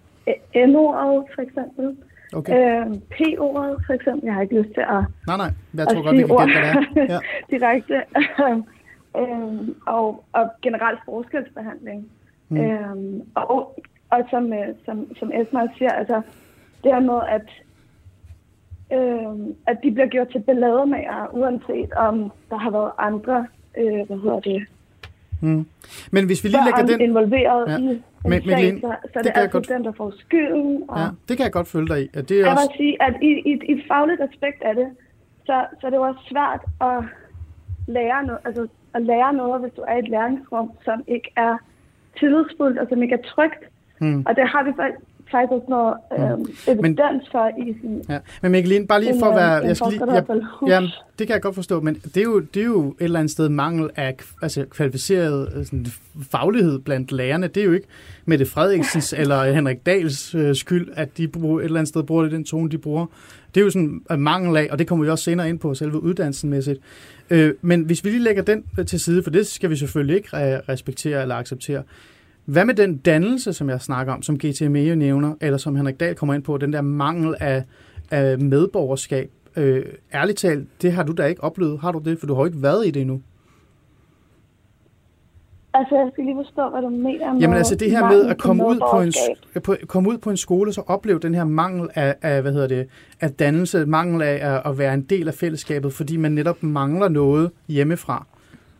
N-ordet 0.55 1.25
for 1.35 1.41
eksempel. 1.41 1.97
Okay. 2.33 2.81
Øhm, 2.81 3.01
P-ordet 3.01 3.83
for 3.85 3.93
eksempel. 3.93 4.25
Jeg 4.25 4.33
har 4.33 4.41
ikke 4.41 4.61
lyst 4.61 4.73
til 4.73 4.81
at 4.81 5.03
Nej, 5.27 5.37
nej. 5.37 5.51
Jeg 5.73 5.87
tror 5.87 6.03
godt, 6.03 6.17
vi 6.17 6.23
kan 6.23 6.37
gætte, 6.37 6.53
hvad 6.61 7.03
det 7.03 7.09
er. 7.09 7.13
Ja. 7.13 7.19
direkte. 7.57 8.01
øhm, 9.19 9.75
og, 9.85 10.23
og 10.33 10.49
generelt 10.61 10.99
forskelsbehandling. 11.05 12.09
Mm. 12.49 12.57
Øhm, 12.57 13.21
og, 13.35 13.79
og 14.09 14.19
som, 14.29 14.53
øh, 14.53 14.67
som, 14.85 15.15
som 15.19 15.31
Esma 15.33 15.67
siger, 15.77 15.91
altså 15.91 16.21
det 16.83 16.93
her 16.93 16.99
med, 16.99 17.19
at 17.29 17.47
øh, 18.93 19.55
at 19.67 19.77
de 19.83 19.91
bliver 19.91 20.07
gjort 20.07 20.29
til 20.29 20.39
ballademager, 20.39 21.27
uanset 21.33 21.93
om 21.93 22.31
der 22.49 22.57
har 22.57 22.71
været 22.71 22.91
andre, 22.97 23.47
øh, 23.77 24.07
hvad 24.07 24.17
hedder 24.17 24.39
det, 24.39 24.67
Mm. 25.41 25.65
Men 26.11 26.25
hvis 26.25 26.43
vi 26.43 26.49
lige 26.49 26.65
lægger 26.65 26.85
den... 26.85 27.01
involveret 27.01 27.71
ja. 27.71 27.77
i 27.77 27.81
en 27.81 28.03
men, 28.25 28.41
sag, 28.43 28.73
men, 28.73 28.81
så, 28.81 28.95
så 29.13 29.19
det, 29.19 29.23
det 29.23 29.31
er 29.35 29.41
altså 29.41 29.51
godt... 29.51 29.69
den, 29.69 29.83
der 29.83 29.91
får 29.91 30.13
skylden. 30.17 30.83
Og... 30.87 30.99
Ja, 30.99 31.07
det 31.27 31.37
kan 31.37 31.43
jeg 31.43 31.51
godt 31.51 31.67
følge 31.67 31.87
dig 31.87 32.03
i. 32.03 32.09
At 32.13 32.29
det 32.29 32.37
er 32.37 32.41
jeg 32.41 32.51
også... 32.51 32.67
vil 32.69 32.77
sige, 32.77 33.03
at 33.03 33.13
i, 33.21 33.31
i, 33.51 33.53
i 33.73 33.83
fagligt 33.87 34.21
aspekt 34.21 34.63
af 34.63 34.75
det, 34.75 34.87
så, 35.45 35.65
så 35.81 35.87
er 35.87 35.91
det 35.91 35.99
også 35.99 36.19
svært 36.31 36.61
at 36.81 37.03
lære, 37.87 38.23
noget, 38.23 38.39
altså, 38.45 38.67
at 38.93 39.01
lære 39.01 39.33
noget, 39.33 39.61
hvis 39.61 39.73
du 39.73 39.81
er 39.81 39.95
i 39.95 39.99
et 39.99 40.09
læringsrum, 40.09 40.71
som 40.85 41.03
ikke 41.07 41.31
er 41.35 41.57
tillidsfuldt, 42.19 42.79
og 42.79 42.87
som 42.89 43.03
ikke 43.03 43.15
er 43.15 43.25
trygt. 43.35 43.63
Mm. 43.99 44.23
Og 44.27 44.35
det 44.35 44.47
har 44.47 44.63
vi 44.63 44.71
faktisk 45.35 45.53
også 45.53 45.69
noget 45.69 45.93
øh, 46.67 46.77
evidens 46.77 47.23
for 47.31 47.47
i 47.67 47.75
sin... 47.81 48.03
Ja. 48.09 48.19
Men 48.41 48.51
Mikkeline, 48.51 48.87
bare 48.87 49.01
lige 49.01 49.19
for 49.19 49.25
at 49.25 49.35
være... 49.35 49.51
Jeg 49.51 49.77
skal 49.77 49.91
lige, 49.91 50.13
jeg, 50.13 50.23
ja, 50.67 50.81
det 51.19 51.27
kan 51.27 51.33
jeg 51.33 51.41
godt 51.41 51.55
forstå, 51.55 51.81
men 51.81 51.95
det 51.95 52.17
er 52.17 52.23
jo, 52.23 52.39
det 52.39 52.61
er 52.61 52.65
jo 52.65 52.89
et 52.89 52.95
eller 52.99 53.19
andet 53.19 53.31
sted 53.31 53.49
mangel 53.49 53.89
af 53.95 54.15
altså, 54.41 54.65
kvalificeret 54.69 55.53
øh, 55.55 55.65
sådan, 55.65 55.85
faglighed 56.31 56.79
blandt 56.79 57.11
lærerne. 57.11 57.47
Det 57.47 57.61
er 57.61 57.65
jo 57.65 57.71
ikke 57.71 57.87
Mette 58.25 58.45
Frederiksens 58.45 59.13
eller 59.21 59.53
Henrik 59.53 59.85
Dals 59.85 60.35
øh, 60.35 60.55
skyld, 60.55 60.87
at 60.95 61.17
de 61.17 61.27
bruger, 61.27 61.59
et 61.59 61.65
eller 61.65 61.79
andet 61.79 61.89
sted 61.89 62.03
bruger 62.03 62.23
det 62.23 62.31
den 62.31 62.43
tone, 62.43 62.69
de 62.69 62.77
bruger. 62.77 63.05
Det 63.55 63.61
er 63.61 63.65
jo 63.65 63.71
sådan 63.71 64.01
en 64.11 64.19
mangel 64.19 64.57
af, 64.57 64.67
og 64.71 64.79
det 64.79 64.87
kommer 64.87 65.05
vi 65.05 65.11
også 65.11 65.23
senere 65.23 65.49
ind 65.49 65.59
på 65.59 65.73
selve 65.73 66.03
uddannelsenmæssigt. 66.03 66.79
Øh, 67.29 67.53
men 67.61 67.81
hvis 67.81 68.03
vi 68.03 68.09
lige 68.09 68.23
lægger 68.23 68.43
den 68.43 68.63
til 68.85 68.99
side, 68.99 69.23
for 69.23 69.29
det 69.29 69.47
skal 69.47 69.69
vi 69.69 69.75
selvfølgelig 69.75 70.15
ikke 70.15 70.29
respektere 70.69 71.21
eller 71.21 71.35
acceptere, 71.35 71.83
hvad 72.45 72.65
med 72.65 72.73
den 72.73 72.97
dannelse, 72.97 73.53
som 73.53 73.69
jeg 73.69 73.81
snakker 73.81 74.13
om, 74.13 74.21
som 74.21 74.37
GTME 74.37 74.95
nævner, 74.95 75.33
eller 75.41 75.57
som 75.57 75.75
Henrik 75.75 75.99
Dahl 75.99 76.15
kommer 76.15 76.33
ind 76.33 76.43
på, 76.43 76.57
den 76.57 76.73
der 76.73 76.81
mangel 76.81 77.35
af, 77.39 77.63
af 78.11 78.39
medborgerskab? 78.39 79.31
Øh, 79.55 79.85
ærligt 80.13 80.37
talt, 80.37 80.67
det 80.81 80.91
har 80.91 81.03
du 81.03 81.13
da 81.13 81.25
ikke 81.25 81.43
oplevet. 81.43 81.79
Har 81.79 81.91
du 81.91 81.99
det? 81.99 82.19
For 82.19 82.27
du 82.27 82.33
har 82.33 82.45
ikke 82.45 82.61
været 82.61 82.87
i 82.87 82.91
det 82.91 83.01
endnu. 83.01 83.21
Altså, 85.73 85.95
jeg 85.95 86.09
skal 86.13 86.23
lige 86.23 86.35
forstå, 86.35 86.69
hvad 86.69 86.81
du 86.81 86.89
mener 86.89 87.33
med 87.33 87.41
Jamen 87.41 87.57
altså, 87.57 87.75
det 87.75 87.91
her 87.91 88.09
med 88.09 88.25
at 88.25 88.37
komme 88.37 88.67
ud 88.67 88.79
på, 88.91 89.01
en, 89.01 89.13
på, 89.61 89.75
komme 89.87 90.09
ud 90.09 90.17
på 90.17 90.29
en 90.29 90.37
skole, 90.37 90.73
så 90.73 90.81
opleve 90.87 91.19
den 91.19 91.35
her 91.35 91.43
mangel 91.43 91.89
af, 91.95 92.15
af, 92.21 92.41
hvad 92.41 92.53
hedder 92.53 92.67
det, 92.67 92.87
af 93.21 93.31
dannelse, 93.31 93.85
mangel 93.85 94.21
af 94.21 94.55
at, 94.55 94.61
at 94.65 94.77
være 94.77 94.93
en 94.93 95.01
del 95.01 95.27
af 95.27 95.33
fællesskabet, 95.33 95.93
fordi 95.93 96.17
man 96.17 96.31
netop 96.31 96.63
mangler 96.63 97.07
noget 97.09 97.51
hjemmefra. 97.67 98.25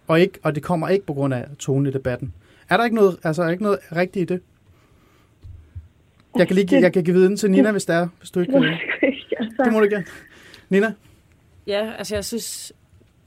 Og, 0.08 0.20
ikke, 0.20 0.40
og 0.44 0.56
det 0.56 0.64
kommer 0.64 0.90
ikke 0.90 1.06
på 1.06 1.14
grund 1.14 1.34
af 1.34 1.46
tonen 1.60 1.86
i 1.86 1.92
debatten. 1.92 2.34
Er 2.70 2.78
der 2.78 2.84
ikke 2.84 2.96
noget, 2.96 3.20
altså, 3.24 3.42
er 3.42 3.46
der 3.46 3.52
ikke 3.52 3.64
noget 3.64 3.80
rigtigt 3.96 4.32
i 4.32 4.34
det? 4.34 4.42
Jeg 6.36 6.48
kan, 6.48 6.56
lige, 6.56 6.82
jeg 6.82 6.94
kan 6.94 7.04
give 7.04 7.16
viden 7.16 7.38
til 7.38 7.52
Nina, 7.52 7.72
hvis 7.72 7.86
der 7.86 7.94
er, 7.94 8.08
hvis 8.20 8.32
du 8.32 8.40
ikke 8.40 8.54
vil. 8.60 8.70
Det 9.40 9.72
må 9.72 9.80
du 9.80 9.88
gerne. 9.90 10.06
Nina? 10.70 10.94
Ja, 11.68 11.92
altså 11.98 12.16
jeg 12.16 12.26
synes, 12.26 12.74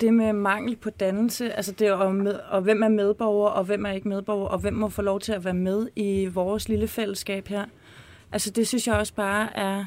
det 0.00 0.14
med 0.14 0.32
mangel 0.32 0.76
på 0.76 0.90
dannelse, 0.90 1.52
altså 1.52 1.72
det 1.72 1.86
er 1.86 2.10
med, 2.10 2.34
og 2.34 2.62
hvem 2.62 2.82
er 2.82 2.88
medborger, 2.88 3.48
og 3.48 3.64
hvem 3.64 3.86
er 3.86 3.90
ikke 3.90 4.08
medborger, 4.08 4.48
og 4.48 4.58
hvem 4.58 4.74
må 4.74 4.88
få 4.88 5.02
lov 5.02 5.20
til 5.20 5.32
at 5.32 5.44
være 5.44 5.54
med 5.54 5.88
i 5.96 6.26
vores 6.26 6.68
lille 6.68 6.88
fællesskab 6.88 7.48
her. 7.48 7.64
Altså 8.32 8.50
det 8.50 8.68
synes 8.68 8.86
jeg 8.86 8.94
også 8.94 9.14
bare 9.14 9.56
er, 9.56 9.84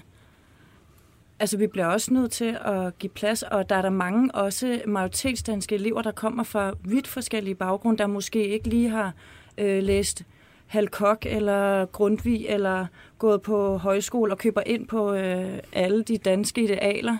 altså 1.39 1.57
vi 1.57 1.67
bliver 1.67 1.85
også 1.85 2.13
nødt 2.13 2.31
til 2.31 2.57
at 2.65 2.99
give 2.99 3.09
plads, 3.09 3.43
og 3.43 3.69
der 3.69 3.75
er 3.75 3.81
der 3.81 3.89
mange 3.89 4.35
også 4.35 4.81
majoritetsdanske 4.87 5.75
elever, 5.75 6.01
der 6.01 6.11
kommer 6.11 6.43
fra 6.43 6.73
vidt 6.83 7.07
forskellige 7.07 7.55
baggrunde, 7.55 7.97
der 7.97 8.07
måske 8.07 8.47
ikke 8.47 8.69
lige 8.69 8.89
har 8.89 9.13
øh, 9.57 9.83
læst 9.83 10.23
Halkok 10.67 11.25
eller 11.25 11.85
Grundtvig 11.85 12.45
eller 12.49 12.85
gået 13.19 13.41
på 13.41 13.77
højskole 13.77 14.33
og 14.33 14.37
køber 14.37 14.61
ind 14.65 14.87
på 14.87 15.13
øh, 15.13 15.59
alle 15.73 16.03
de 16.03 16.17
danske 16.17 16.63
idealer. 16.63 17.17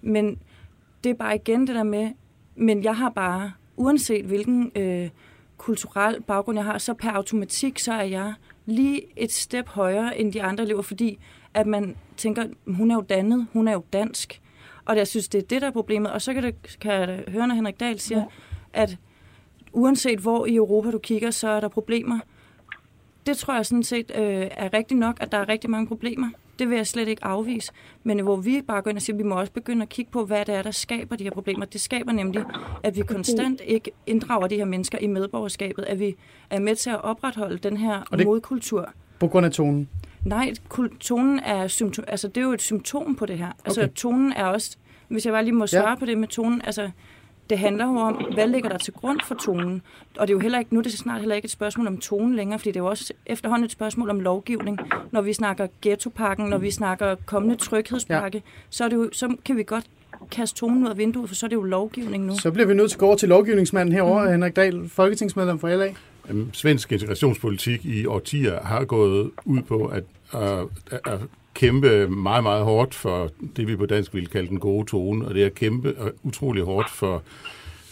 Men 0.00 0.38
det 1.04 1.10
er 1.10 1.14
bare 1.14 1.34
igen 1.34 1.66
det 1.66 1.74
der 1.74 1.82
med, 1.82 2.10
men 2.56 2.84
jeg 2.84 2.96
har 2.96 3.10
bare, 3.10 3.52
uanset 3.76 4.24
hvilken 4.24 4.72
øh, 4.76 5.08
kulturel 5.56 6.22
baggrund 6.22 6.58
jeg 6.58 6.64
har, 6.64 6.78
så 6.78 6.94
per 6.94 7.10
automatik, 7.10 7.78
så 7.78 7.92
er 7.92 8.02
jeg 8.02 8.34
lige 8.66 9.02
et 9.16 9.32
step 9.32 9.68
højere 9.68 10.18
end 10.18 10.32
de 10.32 10.42
andre 10.42 10.64
elever, 10.64 10.82
fordi 10.82 11.18
at 11.54 11.66
man 11.66 11.96
tænker, 12.16 12.44
hun 12.66 12.90
er 12.90 12.94
jo 12.94 13.00
dannet, 13.00 13.46
hun 13.52 13.68
er 13.68 13.72
jo 13.72 13.84
dansk. 13.92 14.40
Og 14.84 14.96
jeg 14.96 15.08
synes, 15.08 15.28
det 15.28 15.42
er 15.42 15.46
det, 15.46 15.62
der 15.62 15.68
er 15.68 15.72
problemet. 15.72 16.12
Og 16.12 16.22
så 16.22 16.34
kan, 16.34 16.42
det, 16.42 16.78
kan 16.80 16.92
jeg 16.92 17.24
høre, 17.28 17.48
når 17.48 17.54
Henrik 17.54 17.80
Dahl 17.80 18.00
siger, 18.00 18.18
ja. 18.18 18.82
at 18.82 18.96
uanset 19.72 20.18
hvor 20.18 20.46
i 20.46 20.54
Europa 20.54 20.90
du 20.90 20.98
kigger, 20.98 21.30
så 21.30 21.48
er 21.48 21.60
der 21.60 21.68
problemer. 21.68 22.18
Det 23.26 23.36
tror 23.36 23.54
jeg 23.54 23.66
sådan 23.66 23.82
set 23.82 24.12
øh, 24.14 24.48
er 24.50 24.72
rigtigt 24.72 25.00
nok, 25.00 25.16
at 25.20 25.32
der 25.32 25.38
er 25.38 25.48
rigtig 25.48 25.70
mange 25.70 25.86
problemer. 25.86 26.30
Det 26.58 26.70
vil 26.70 26.76
jeg 26.76 26.86
slet 26.86 27.08
ikke 27.08 27.24
afvise. 27.24 27.72
Men 28.04 28.20
hvor 28.20 28.36
vi 28.36 28.62
bare 28.66 28.82
går 28.82 28.90
ind 28.90 28.98
og 28.98 29.02
siger, 29.02 29.14
at 29.14 29.18
vi 29.18 29.22
må 29.22 29.34
også 29.34 29.52
begynde 29.52 29.82
at 29.82 29.88
kigge 29.88 30.10
på, 30.10 30.24
hvad 30.24 30.44
det 30.44 30.54
er, 30.54 30.62
der 30.62 30.70
skaber 30.70 31.16
de 31.16 31.24
her 31.24 31.30
problemer. 31.30 31.64
Det 31.64 31.80
skaber 31.80 32.12
nemlig, 32.12 32.44
at 32.82 32.96
vi 32.96 33.00
konstant 33.00 33.60
ikke 33.64 33.90
inddrager 34.06 34.46
de 34.46 34.56
her 34.56 34.64
mennesker 34.64 34.98
i 34.98 35.06
medborgerskabet. 35.06 35.84
At 35.84 36.00
vi 36.00 36.16
er 36.50 36.58
med 36.58 36.76
til 36.76 36.90
at 36.90 37.04
opretholde 37.04 37.58
den 37.58 37.76
her 37.76 38.02
det, 38.12 38.26
modkultur. 38.26 38.88
På 39.20 39.28
grund 39.28 39.46
af 39.46 39.52
tonen? 39.52 39.88
Nej, 40.24 40.52
tonen 41.00 41.38
er, 41.38 41.66
symptom, 41.68 42.04
altså, 42.08 42.28
det 42.28 42.36
er 42.36 42.42
jo 42.42 42.52
et 42.52 42.62
symptom 42.62 43.16
på 43.16 43.26
det 43.26 43.38
her. 43.38 43.52
Altså 43.64 43.82
okay. 43.82 43.92
tonen 43.94 44.32
er 44.32 44.44
også, 44.44 44.76
hvis 45.08 45.24
jeg 45.26 45.32
bare 45.32 45.44
lige 45.44 45.54
må 45.54 45.66
svare 45.66 45.88
ja. 45.88 45.94
på 45.94 46.06
det 46.06 46.18
med 46.18 46.28
tonen, 46.28 46.62
altså 46.64 46.90
det 47.50 47.58
handler 47.58 47.84
jo 47.84 47.96
om, 47.96 48.14
hvad 48.34 48.48
ligger 48.48 48.68
der 48.68 48.78
til 48.78 48.92
grund 48.92 49.20
for 49.24 49.34
tonen. 49.34 49.82
Og 50.18 50.28
det 50.28 50.32
er 50.32 50.36
jo 50.36 50.40
heller 50.40 50.58
ikke, 50.58 50.74
nu 50.74 50.80
er 50.80 50.82
det 50.82 50.92
snart 50.92 51.20
heller 51.20 51.36
ikke 51.36 51.46
et 51.46 51.50
spørgsmål 51.50 51.86
om 51.86 51.98
tonen 51.98 52.36
længere, 52.36 52.58
fordi 52.58 52.70
det 52.70 52.76
er 52.76 52.84
jo 52.84 52.86
også 52.86 53.12
efterhånden 53.26 53.64
et 53.64 53.70
spørgsmål 53.70 54.10
om 54.10 54.20
lovgivning. 54.20 54.78
Når 55.10 55.20
vi 55.20 55.32
snakker 55.32 55.66
ghettopakken, 55.82 56.46
når 56.48 56.58
vi 56.58 56.70
snakker 56.70 57.14
kommende 57.26 57.56
tryghedspakke, 57.56 58.38
ja. 58.38 58.50
så, 58.70 58.84
er 58.84 58.88
det 58.88 58.96
jo, 58.96 59.08
så 59.12 59.36
kan 59.44 59.56
vi 59.56 59.62
godt 59.62 59.84
kaste 60.30 60.56
tonen 60.56 60.84
ud 60.84 60.88
af 60.90 60.98
vinduet, 60.98 61.28
for 61.28 61.34
så 61.34 61.46
er 61.46 61.48
det 61.48 61.56
jo 61.56 61.62
lovgivning 61.62 62.24
nu. 62.24 62.38
Så 62.38 62.50
bliver 62.50 62.66
vi 62.66 62.74
nødt 62.74 62.90
til 62.90 62.96
at 62.96 63.00
gå 63.00 63.06
over 63.06 63.16
til 63.16 63.28
lovgivningsmanden 63.28 63.94
herovre, 63.94 64.24
mm. 64.24 64.30
Henrik 64.30 64.56
Dahl, 64.56 64.88
folketingsmedlem 64.88 65.58
for 65.58 65.68
LA. 65.68 65.94
Svensk 66.52 66.92
integrationspolitik 66.92 67.84
i 67.84 68.06
årtier 68.06 68.60
har 68.62 68.84
gået 68.84 69.30
ud 69.44 69.62
på 69.62 69.86
at, 69.86 70.04
at, 70.32 70.66
at 71.06 71.20
kæmpe 71.54 72.08
meget, 72.08 72.42
meget 72.42 72.64
hårdt 72.64 72.94
for 72.94 73.30
det, 73.56 73.66
vi 73.66 73.76
på 73.76 73.86
dansk 73.86 74.14
ville 74.14 74.28
kalde 74.28 74.48
den 74.48 74.60
gode 74.60 74.86
tone, 74.86 75.26
og 75.26 75.34
det 75.34 75.44
er 75.44 75.48
kæmpe 75.48 75.94
utrolig 76.22 76.62
hårdt 76.62 76.90
for 76.90 77.22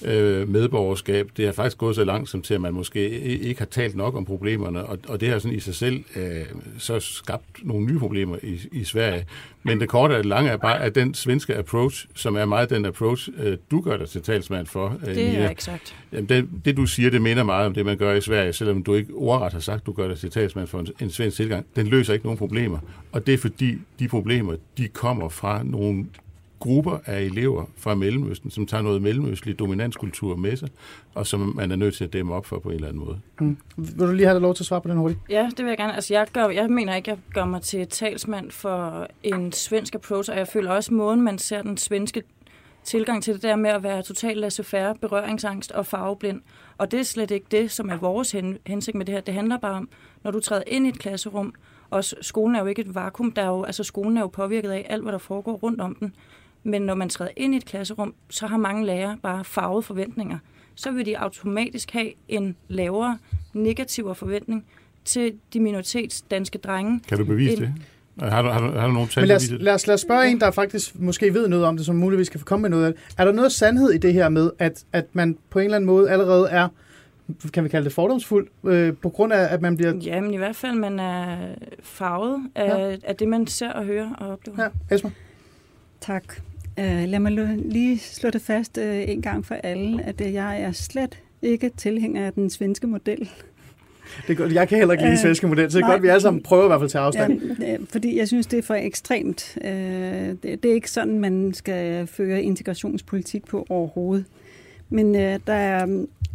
øh, 0.05 0.49
medborgerskab. 0.49 1.31
Det 1.37 1.45
har 1.45 1.53
faktisk 1.53 1.79
gået 1.79 1.97
så 1.97 2.05
langt 2.05 2.31
som 2.31 2.43
til, 2.43 2.55
at 2.55 2.61
man 2.61 2.75
måske 2.75 3.21
ikke 3.21 3.61
har 3.61 3.67
talt 3.67 3.97
nok 3.97 4.15
om 4.15 4.25
problemerne, 4.25 4.85
og, 4.85 4.99
og 5.09 5.21
det 5.21 5.29
har 5.29 5.39
sådan 5.39 5.57
i 5.57 5.61
sig 5.61 5.75
selv 5.75 6.05
øh, 6.17 6.45
så 6.79 7.01
skabt 7.01 7.45
nogle 7.63 7.87
nye 7.87 7.99
problemer 7.99 8.37
i, 8.43 8.61
i 8.73 8.85
Sverige. 8.85 9.27
Men 9.63 9.81
det 9.81 9.89
korte 9.89 10.13
og 10.13 10.19
det 10.19 10.27
lange 10.27 10.51
er 10.51 10.57
bare, 10.57 10.81
at 10.81 10.95
den 10.95 11.15
svenske 11.15 11.57
approach, 11.57 12.07
som 12.15 12.37
er 12.37 12.45
meget 12.45 12.71
den 12.71 12.85
approach, 12.85 13.29
øh, 13.39 13.59
du 13.71 13.81
gør 13.81 13.97
dig 13.97 14.09
til 14.09 14.23
talsmand 14.23 14.67
for. 14.67 14.99
Øh, 15.07 15.15
det 15.15 15.39
er 15.39 15.51
exakt. 15.51 15.97
Jamen, 16.13 16.29
det, 16.29 16.49
det, 16.65 16.77
du 16.77 16.87
siger, 16.87 17.11
det 17.11 17.23
minder 17.23 17.43
meget 17.43 17.67
om 17.67 17.75
det, 17.75 17.87
man 17.87 17.97
gør 17.97 18.15
i 18.15 18.21
Sverige, 18.21 18.53
selvom 18.53 18.83
du 18.83 18.95
ikke 18.95 19.15
ordret 19.15 19.53
har 19.53 19.61
sagt, 19.61 19.87
du 19.87 19.93
gør 19.93 20.09
dig 20.09 20.19
til 20.19 20.31
talsmand 20.31 20.67
for 20.67 20.81
en, 20.81 20.89
en 21.01 21.11
svensk 21.11 21.37
tilgang. 21.37 21.67
Den 21.77 21.87
løser 21.87 22.13
ikke 22.13 22.27
nogen 22.27 22.39
problemer, 22.39 22.79
og 23.13 23.27
det 23.27 23.35
er 23.35 23.39
fordi, 23.39 23.79
de 23.99 24.09
problemer, 24.09 24.57
de 24.79 24.89
kommer 24.89 25.29
fra 25.29 25.63
nogle 25.65 26.07
grupper 26.59 26.99
af 27.07 27.23
elever 27.23 27.65
fra 27.77 27.95
Mellemøsten, 27.95 28.51
som 28.51 28.67
tager 28.67 28.83
noget 28.83 29.03
mellemøstlig 29.03 29.59
dominanskultur 29.59 30.37
med 30.37 30.57
sig, 30.57 30.69
og 31.15 31.27
som 31.27 31.53
man 31.57 31.73
er 31.73 31.77
nødt 31.77 31.95
til 31.95 32.05
at 32.05 32.13
dæmme 32.13 32.35
op 32.35 32.47
for 32.47 32.59
på 32.59 32.69
en 32.69 32.75
eller 32.75 32.89
anden 32.89 33.05
måde. 33.05 33.21
Mm. 33.41 33.57
Vil 33.77 33.99
du 33.99 34.13
lige 34.13 34.27
have 34.27 34.41
lov 34.41 34.55
til 34.55 34.63
at 34.63 34.67
svare 34.67 34.81
på 34.81 34.89
den 34.89 34.97
hurtigt? 34.97 35.21
Ja, 35.29 35.49
det 35.57 35.65
vil 35.65 35.69
jeg 35.69 35.77
gerne. 35.77 35.95
Altså, 35.95 36.15
jeg, 36.15 36.27
gør, 36.33 36.49
jeg 36.49 36.71
mener 36.71 36.95
ikke, 36.95 37.11
at 37.11 37.17
jeg 37.17 37.35
gør 37.35 37.45
mig 37.45 37.63
til 37.63 37.87
talsmand 37.87 38.51
for 38.51 39.07
en 39.23 39.53
svensk 39.53 39.95
approach, 39.95 40.31
og 40.31 40.37
jeg 40.37 40.49
føler 40.49 40.71
også 40.71 40.95
måden, 40.95 41.23
man 41.23 41.39
ser 41.39 41.63
den 41.63 41.77
svenske 41.77 42.23
tilgang 42.85 43.23
til 43.23 43.35
det 43.35 43.43
der 43.43 43.57
med 43.57 43.71
at 43.71 43.83
være 43.83 44.03
totalt 44.03 44.39
laissez-faire, 44.39 44.95
berøringsangst 45.01 45.73
og 45.73 45.87
farveblind. 45.87 46.41
Og 46.79 46.91
det 46.91 47.01
er 47.01 47.05
slet 47.05 47.31
ikke 47.31 47.47
det, 47.51 47.71
som 47.71 47.91
er 47.91 47.97
vores 47.97 48.33
hen, 48.33 48.59
hensigt 48.67 48.95
med 48.95 49.07
det 49.07 49.15
her. 49.15 49.21
Det 49.21 49.35
handler 49.35 49.59
bare 49.59 49.75
om, 49.75 49.89
når 50.25 50.31
du 50.31 50.41
træder 50.41 50.63
ind 50.67 50.87
i 50.87 50.89
et 50.89 50.99
klasserum, 50.99 51.55
og 51.91 52.05
skolen 52.05 52.57
er 52.57 52.61
jo 52.61 52.67
ikke 52.67 52.83
et 52.83 52.95
vakuum, 52.95 53.33
der 53.33 53.43
er 53.43 53.47
jo, 53.47 53.65
altså 53.65 53.85
skolen 53.85 54.17
er 54.17 54.21
jo 54.21 54.27
påvirket 54.27 54.71
af 54.71 54.87
alt, 54.89 55.03
hvad 55.03 55.13
der 55.13 55.19
foregår 55.19 55.53
rundt 55.53 55.81
om 55.81 55.95
den. 55.95 56.15
Men 56.67 56.83
når 56.83 56.95
man 56.95 57.09
træder 57.09 57.31
ind 57.37 57.55
i 57.55 57.57
et 57.57 57.65
klasserum, 57.65 58.15
så 58.31 58.47
har 58.47 58.57
mange 58.57 58.87
lærere 58.87 59.17
bare 59.23 59.45
farvede 59.45 59.83
forventninger. 59.83 60.39
Så 60.75 60.91
vil 60.91 61.07
de 61.07 61.19
automatisk 61.19 61.91
have 61.91 62.13
en 62.29 62.57
lavere 62.69 63.19
negativ 63.53 64.15
forventning 64.15 64.65
til 65.05 65.33
de 65.53 65.61
minoritetsdanske 65.61 66.59
drenge. 66.59 67.01
Kan 67.09 67.19
du 67.19 67.25
bevise 67.25 67.53
en, 67.53 67.61
det? 67.61 67.73
Har 68.33 68.43
du, 68.43 68.49
har 68.49 68.61
du, 68.61 68.79
har 68.79 68.87
du 68.87 68.93
nogle 68.93 69.09
tal, 69.09 69.21
Men 69.21 69.29
lad 69.29 69.37
os, 69.37 69.51
lad, 69.51 69.75
os, 69.75 69.87
lad 69.87 69.95
os 69.95 70.01
spørge 70.01 70.31
en, 70.31 70.41
der 70.41 70.51
faktisk 70.51 71.01
måske 71.01 71.35
ved 71.35 71.49
noget 71.49 71.65
om 71.65 71.77
det, 71.77 71.87
som 71.87 71.97
muligvis 71.97 72.29
kan 72.29 72.41
komme 72.41 72.63
med 72.63 72.71
noget 72.71 72.87
af 72.87 72.93
det. 72.93 73.03
Er 73.19 73.25
der 73.25 73.33
noget 73.33 73.53
sandhed 73.53 73.91
i 73.91 73.99
det 73.99 74.13
her 74.13 74.29
med, 74.29 74.51
at, 74.59 74.85
at 74.93 75.05
man 75.13 75.39
på 75.51 75.59
en 75.59 75.65
eller 75.65 75.77
anden 75.77 75.87
måde 75.87 76.11
allerede 76.11 76.49
er, 76.49 76.69
kan 77.53 77.65
vi 77.65 77.69
kalde 77.69 77.85
det 77.85 77.93
fordomsfuld, 77.93 78.49
øh, 78.65 78.95
på 79.03 79.09
grund 79.09 79.33
af, 79.33 79.55
at 79.55 79.63
man 79.63 79.77
bliver... 79.77 79.95
Ja, 79.95 80.21
men 80.21 80.35
i 80.35 80.37
hvert 80.37 80.57
fald, 80.57 80.75
man 80.75 81.01
er 81.01 81.37
farvet 81.83 82.51
af, 82.55 82.91
ja. 82.91 82.97
af 83.05 83.17
det, 83.17 83.29
man 83.29 83.47
ser 83.47 83.73
og 83.73 83.85
hører 83.85 84.15
og 84.15 84.29
oplever. 84.29 84.63
Ja, 84.63 84.95
Esma? 84.95 85.11
Tak. 86.01 86.25
Uh, 86.79 86.85
lad 86.85 87.19
mig 87.19 87.33
lige 87.57 87.99
slå 87.99 88.31
det 88.31 88.43
fast 88.43 88.79
uh, 88.79 89.11
en 89.11 89.23
gang 89.23 89.47
for 89.47 89.55
alle, 89.55 90.03
at 90.03 90.21
uh, 90.21 90.33
jeg 90.33 90.63
er 90.63 90.73
slet 90.73 91.19
ikke 91.43 91.71
tilhænger 91.77 92.27
af 92.27 92.33
den 92.33 92.51
svenske 92.51 92.87
model. 92.87 93.31
Det 94.27 94.33
er 94.33 94.35
godt. 94.35 94.53
Jeg 94.53 94.69
kan 94.69 94.79
heller 94.79 94.93
ikke 94.93 95.05
lide 95.05 95.11
den 95.11 95.23
svenske 95.23 95.47
model, 95.47 95.71
så 95.71 95.79
det 95.79 95.85
er 95.85 95.89
godt, 95.89 95.97
at 95.97 96.03
vi 96.03 96.09
alle 96.09 96.21
sammen 96.21 96.43
prøver 96.43 96.65
i 96.65 96.67
hvert 96.67 96.81
fald 96.81 96.91
til 96.91 96.99
afstand. 96.99 97.41
Ja, 97.61 97.77
fordi 97.91 98.19
jeg 98.19 98.29
synes, 98.29 98.47
det 98.47 98.59
er 98.59 98.63
for 98.63 98.75
ekstremt. 98.75 99.59
Uh, 99.61 99.71
det, 99.71 100.43
det 100.43 100.65
er 100.65 100.75
ikke 100.75 100.91
sådan, 100.91 101.19
man 101.19 101.55
skal 101.55 102.07
føre 102.07 102.43
integrationspolitik 102.43 103.47
på 103.47 103.67
overhovedet. 103.69 104.25
Men 104.89 105.15
der 105.15 105.53
er, 105.53 105.87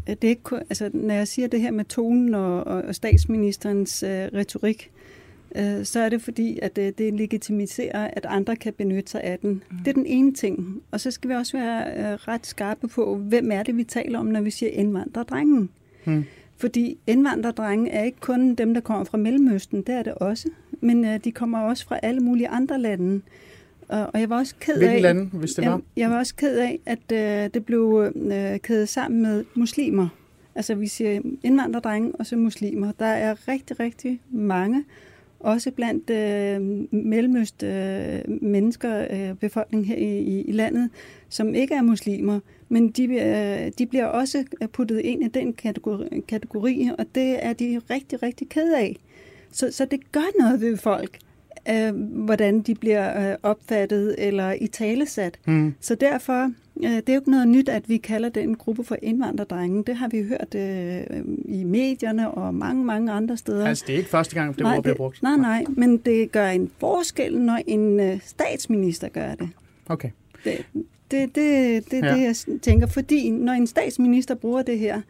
det 0.08 0.23
er 0.23 0.30
ikke, 0.30 0.56
altså, 0.56 0.89
når 0.93 1.13
jeg 1.13 1.27
siger 1.27 1.47
det 1.47 1.62
her 1.62 1.71
med 1.71 1.86
tonen 1.86 2.34
og, 2.34 2.67
og, 2.67 2.82
og 2.82 2.95
statsministerens 2.95 4.04
retorik, 4.08 4.91
Øh, 4.91 5.01
så 5.84 6.00
er 6.00 6.10
det 6.10 6.22
fordi, 6.22 6.60
at 6.62 6.78
øh, 6.78 6.92
det 6.98 7.14
legitimiserer, 7.14 8.08
at 8.14 8.26
andre 8.30 8.56
kan 8.56 8.74
benytte 8.74 9.12
sig 9.12 9.24
af 9.24 9.40
den. 9.40 9.50
Mm. 9.50 9.78
Det 9.78 9.88
er 9.88 9.94
den 9.94 10.06
ene 10.06 10.34
ting. 10.34 10.82
Og 10.92 11.00
så 11.00 11.12
skal 11.12 11.30
vi 11.30 11.36
også 11.36 11.58
være 11.58 11.84
øh, 11.98 12.14
ret 12.28 12.46
skarpe 12.46 12.88
på, 12.88 13.16
hvem 13.16 13.52
er 13.52 13.64
det, 13.64 13.78
vi 13.78 13.84
taler 13.84 14.20
om, 14.20 14.26
når 14.26 14.42
vi 14.42 14.52
siger 14.52 14.70
indvandrerdrengen. 14.70 15.70
Mm. 16.06 16.24
Fordi 16.58 16.98
indvandrerdrenge 17.08 17.92
er 17.92 18.04
ikke 18.04 18.20
kun 18.20 18.56
dem, 18.56 18.74
der 18.74 18.82
kommer 18.82 19.04
fra 19.04 19.18
Mellemøsten, 19.18 19.82
det 19.82 19.96
er 19.96 20.04
det 20.04 20.14
også. 20.14 20.50
Men 20.82 21.20
de 21.24 21.32
kommer 21.32 21.60
også 21.60 21.86
fra 21.86 22.00
alle 22.04 22.22
mulige 22.22 22.48
andre 22.48 22.80
lande. 22.80 23.22
Og 23.88 24.20
jeg 24.20 24.30
var 24.30 24.38
også 24.38 24.56
ked 24.60 24.78
Hvilke 24.78 24.96
af, 24.96 25.02
lande, 25.02 25.26
hvis 25.26 25.52
det 25.52 25.66
var? 25.66 25.72
Jeg, 25.72 25.82
jeg 25.96 26.10
var 26.10 26.18
også 26.18 26.36
ked 26.36 26.58
af, 26.58 26.80
at 26.86 27.12
øh, 27.14 27.50
det 27.54 27.66
blev 27.66 28.12
øh, 28.16 28.60
kædet 28.60 28.90
sammen 28.90 29.22
med 29.22 29.46
muslimer. 29.56 30.08
Altså 30.56 30.76
vi 30.76 30.88
siger 30.88 31.22
indvandrerdrenge 31.44 32.12
og 32.16 32.26
så 32.26 32.36
muslimer. 32.36 32.92
Der 33.00 33.06
er 33.06 33.48
rigtig, 33.48 33.80
rigtig 33.80 34.22
mange, 34.30 34.84
også 35.43 35.71
blandt 35.71 36.10
øh, 36.10 36.62
mellemøst 37.04 37.63
øh, 37.63 38.19
mennesker, 38.41 39.08
øh, 39.10 39.36
befolkning 39.36 39.88
her 39.88 39.95
i, 39.95 40.19
i, 40.19 40.41
i 40.41 40.51
landet, 40.51 40.89
som 41.30 41.56
ikke 41.56 41.75
er 41.75 41.82
muslimer, 41.82 42.39
men 42.69 42.89
de, 42.89 43.04
øh, 43.04 43.71
de 43.77 43.86
bliver 43.86 44.06
også 44.06 44.43
puttet 44.73 44.99
ind 44.99 45.23
i 45.23 45.27
den 45.27 45.54
kategori, 45.54 46.21
kategori, 46.27 46.89
og 46.97 47.06
det 47.15 47.45
er 47.45 47.54
de 47.54 47.82
rigtig, 47.89 48.23
rigtig 48.23 48.49
ked 48.49 48.73
af. 48.73 48.95
Så, 49.51 49.71
så 49.71 49.86
det 49.86 50.12
gør 50.12 50.39
noget 50.39 50.62
ved 50.62 50.77
folk, 50.77 51.17
øh, 51.69 51.95
hvordan 52.25 52.62
de 52.62 52.75
bliver 52.75 53.32
øh, 53.32 53.38
opfattet 53.43 54.15
eller 54.17 54.51
i 54.62 54.67
talesat. 54.67 55.39
Mm. 55.45 55.73
Så 55.80 55.95
derfor 55.95 56.51
det 56.89 57.10
er 57.10 57.13
jo 57.13 57.20
ikke 57.20 57.32
noget 57.32 57.48
nyt, 57.48 57.70
at 57.70 57.89
vi 57.89 57.98
kalder 57.98 58.30
den 58.30 58.56
gruppe 58.56 58.84
for 58.84 58.98
indvandrerdrenge. 59.02 59.84
Det 59.84 59.96
har 59.96 60.08
vi 60.08 60.24
hørt 60.24 60.56
øh, 60.56 61.24
i 61.46 61.63
medierne 61.63 62.32
og 62.32 62.56
mange, 62.56 62.86
mange 62.86 63.12
andre 63.12 63.38
steder. 63.38 63.67
Altså, 63.67 63.84
det 63.88 63.94
er 63.94 63.98
ikke 63.98 64.10
første 64.10 64.36
gang, 64.36 64.58
det 64.58 64.65
ord 64.65 64.84
bliver 64.84 64.96
brugt? 64.96 65.24
Nej, 65.24 65.38
nej, 65.38 65.65
men 65.70 65.98
det 65.98 66.32
gør 66.32 66.48
en 66.48 66.72
forskel, 66.78 67.39
når 67.39 67.60
en 67.67 68.00
øh, 68.00 68.20
statsminister 68.26 69.10
gør 69.10 69.36
det. 69.36 69.50
Okay. 69.89 70.10
Det, 70.44 70.65
det, 71.12 71.36
det, 71.36 71.91
det, 71.91 72.04
ja. 72.04 72.15
det, 72.15 72.22
jeg 72.22 72.60
tænker. 72.62 72.88
Fordi 72.88 73.30
når 73.30 73.54
en 73.54 73.67
statsminister 73.67 74.36
bruger 74.36 74.62
det 74.62 74.80
her, 74.80 75.02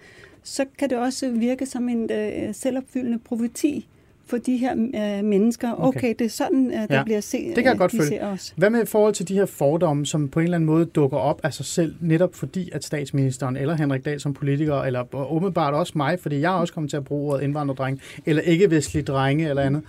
så 0.44 0.66
kan 0.78 0.90
det 0.90 0.98
også 0.98 1.30
virke 1.30 1.66
som 1.66 1.90
en 1.90 2.12
øh, 2.12 2.56
selvopfyldende 2.56 3.20
profeti 3.20 3.88
for 4.26 4.38
de 4.38 4.58
her 4.58 4.72
øh, 4.72 5.26
mennesker. 5.26 5.72
Okay. 5.72 6.00
okay, 6.00 6.14
det 6.20 6.26
er 6.26 6.30
sådan, 6.30 6.72
øh, 6.74 6.82
det 6.82 6.90
ja. 6.90 7.04
bliver 7.04 7.22
set. 7.22 7.56
Det 7.56 7.64
kan 7.64 7.66
jeg 7.66 7.78
godt 7.78 7.92
følge. 7.92 8.24
Os. 8.24 8.54
Hvad 8.58 8.70
med 8.70 8.84
i 8.84 8.86
forhold 8.86 9.14
til 9.14 9.28
de 9.28 9.34
her 9.34 9.46
fordomme, 9.46 10.06
som 10.06 10.30
på 10.30 10.40
en 10.40 10.44
eller 10.44 10.56
anden 10.56 10.66
måde 10.66 10.86
dukker 10.86 11.18
op 11.18 11.40
af 11.44 11.54
sig 11.54 11.66
selv, 11.66 11.96
netop 12.00 12.36
fordi 12.36 12.70
at 12.74 12.84
statsministeren 12.84 13.58
eller 13.58 13.76
Henrik 13.76 14.06
Dahl 14.06 14.20
som 14.20 14.34
politiker, 14.34 14.76
eller 14.76 15.32
umiddelbart 15.32 15.74
også 15.74 15.94
mig, 15.96 16.20
fordi 16.20 16.40
jeg 16.40 16.56
er 16.56 16.60
også 16.60 16.74
kommet 16.74 16.90
til 16.90 16.98
at 16.98 17.04
bruge 17.04 17.34
ordet 17.34 17.44
indvandrerdreng, 17.44 18.02
eller 18.26 18.42
ikke-vestlige 18.42 19.04
drenge 19.04 19.50
eller 19.50 19.62
andet. 19.64 19.84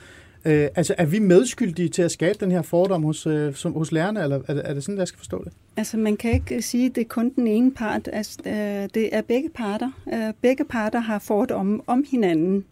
Øh, 0.44 0.68
altså, 0.74 0.94
er 0.98 1.06
vi 1.06 1.18
medskyldige 1.18 1.88
til 1.88 2.02
at 2.02 2.10
skabe 2.10 2.38
den 2.40 2.50
her 2.50 2.62
fordom 2.62 3.04
hos, 3.04 3.26
øh, 3.26 3.54
som, 3.54 3.72
hos 3.72 3.92
lærerne, 3.92 4.22
eller 4.22 4.40
er 4.48 4.54
det, 4.54 4.62
er 4.64 4.74
det 4.74 4.84
sådan, 4.84 4.98
jeg 4.98 5.08
skal 5.08 5.18
forstå 5.18 5.44
det? 5.44 5.52
Altså, 5.76 5.96
man 5.96 6.16
kan 6.16 6.32
ikke 6.32 6.62
sige, 6.62 6.86
at 6.86 6.94
det 6.94 7.00
er 7.00 7.08
kun 7.08 7.30
den 7.30 7.46
ene 7.46 7.72
part. 7.72 8.08
Altså, 8.12 8.38
øh, 8.46 8.88
det 8.94 9.16
er 9.16 9.22
begge 9.22 9.48
parter. 9.48 9.90
Øh, 10.12 10.32
begge 10.40 10.64
parter 10.64 10.98
har 11.00 11.18
fordomme 11.18 11.80
om 11.86 12.04
hinanden. 12.10 12.64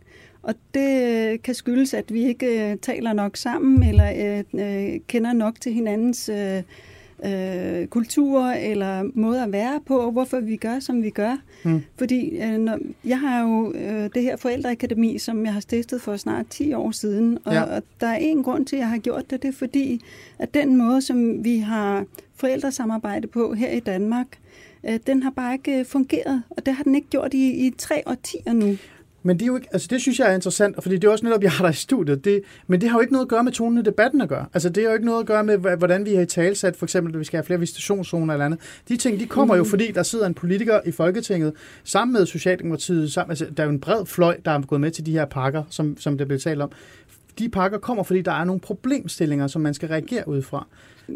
Og 0.43 0.55
det 0.75 1.43
kan 1.43 1.55
skyldes, 1.55 1.95
at 1.95 2.13
vi 2.13 2.25
ikke 2.25 2.71
øh, 2.71 2.77
taler 2.77 3.13
nok 3.13 3.37
sammen, 3.37 3.83
eller 3.83 4.13
øh, 4.17 4.45
øh, 4.61 5.01
kender 5.09 5.33
nok 5.33 5.61
til 5.61 5.73
hinandens 5.73 6.29
øh, 6.29 6.63
øh, 7.25 7.87
kultur 7.87 8.43
eller 8.45 9.11
måde 9.15 9.43
at 9.43 9.53
være 9.53 9.81
på, 9.87 9.99
og 9.99 10.13
hvorfor 10.13 10.41
vi 10.41 10.57
gør, 10.57 10.79
som 10.79 11.03
vi 11.03 11.11
gør. 11.11 11.37
Mm. 11.65 11.83
Fordi 11.99 12.39
øh, 12.39 12.59
når, 12.59 12.79
jeg 13.05 13.21
har 13.21 13.43
jo 13.43 13.73
øh, 13.73 14.11
det 14.15 14.23
her 14.23 14.37
forældreakademi, 14.37 15.19
som 15.19 15.45
jeg 15.45 15.53
har 15.53 15.61
stiftet 15.61 16.01
for 16.01 16.17
snart 16.17 16.47
10 16.51 16.73
år 16.73 16.91
siden, 16.91 17.39
og, 17.45 17.53
ja. 17.53 17.63
og 17.63 17.83
der 18.01 18.07
er 18.07 18.17
en 18.17 18.43
grund 18.43 18.67
til, 18.67 18.77
at 18.77 18.81
jeg 18.81 18.89
har 18.89 18.99
gjort 18.99 19.31
det, 19.31 19.43
det 19.43 19.49
er 19.49 19.53
fordi, 19.59 20.01
at 20.39 20.55
den 20.55 20.77
måde, 20.77 21.03
som 21.03 21.45
vi 21.45 21.59
har 21.59 22.05
forældresamarbejde 22.35 23.27
på 23.27 23.55
her 23.55 23.71
i 23.71 23.81
Danmark, 23.81 24.27
øh, 24.89 24.99
den 25.07 25.23
har 25.23 25.31
bare 25.31 25.53
ikke 25.53 25.85
fungeret, 25.85 26.43
og 26.51 26.67
det 26.67 26.75
har 26.75 26.85
den 26.85 26.95
ikke 26.95 27.09
gjort 27.09 27.35
i, 27.35 27.67
i 27.67 27.71
tre 27.79 28.03
årtier 28.07 28.53
nu. 28.53 28.77
Men 29.23 29.37
det, 29.37 29.43
er 29.43 29.47
jo 29.47 29.57
ikke, 29.57 29.69
altså 29.73 29.89
det 29.91 30.01
synes 30.01 30.19
jeg 30.19 30.31
er 30.31 30.35
interessant, 30.35 30.83
fordi 30.83 30.95
det 30.95 31.05
er 31.05 31.11
også 31.11 31.25
netop, 31.25 31.43
jeg 31.43 31.53
har 31.53 31.65
der 31.65 31.71
i 31.71 31.75
studiet. 31.75 32.25
Det, 32.25 32.43
men 32.67 32.81
det 32.81 32.89
har 32.89 32.97
jo 32.97 33.01
ikke 33.01 33.13
noget 33.13 33.25
at 33.25 33.29
gøre 33.29 33.45
med 33.45 33.53
tonen 33.53 33.79
i 33.79 33.83
debatten 33.83 34.21
at 34.21 34.29
gøre. 34.29 34.47
Altså 34.55 34.69
det 34.69 34.83
har 34.83 34.91
jo 34.91 34.95
ikke 34.95 35.07
noget 35.07 35.21
at 35.21 35.27
gøre 35.27 35.45
med, 35.45 35.59
hvordan 35.59 36.05
vi 36.05 36.15
har 36.15 36.23
i 36.23 36.27
talsat, 36.27 36.77
for 36.77 36.87
eksempel, 36.87 37.15
at 37.15 37.21
vi 37.21 37.25
skal 37.25 37.37
have 37.37 37.45
flere 37.45 37.61
visitationszoner 37.61 38.35
eller 38.35 38.45
andet. 38.45 38.61
De 38.89 38.97
ting, 38.97 39.21
de 39.21 39.27
kommer 39.27 39.55
mm. 39.55 39.59
jo, 39.59 39.65
fordi 39.65 39.93
der 39.93 40.03
sidder 40.03 40.27
en 40.27 40.35
politiker 40.35 40.81
i 40.87 40.91
Folketinget, 40.91 41.53
sammen 41.85 42.13
med 42.13 42.27
Socialdemokratiet, 42.27 43.13
sammen, 43.13 43.31
altså, 43.31 43.47
der 43.57 43.63
er 43.63 43.67
jo 43.67 43.73
en 43.73 43.81
bred 43.81 44.07
fløj, 44.07 44.37
der 44.45 44.51
er 44.51 44.61
gået 44.61 44.81
med 44.81 44.91
til 44.91 45.07
de 45.07 45.13
her 45.13 45.25
pakker, 45.25 45.63
som, 45.71 45.97
som 45.99 46.19
det 46.19 46.27
blev 46.27 46.39
talt 46.41 46.63
om. 46.63 46.71
De 47.39 47.49
pakker 47.49 47.79
kommer, 47.79 48.03
fordi 48.03 48.23
der 48.23 48.33
er 48.33 48.45
nogle 48.45 48.61
problemstillinger, 48.61 49.47
som 49.47 49.63
man 49.63 49.75
skal 49.75 49.89
reagere 49.89 50.29
ud 50.29 50.43
fra. 50.43 50.67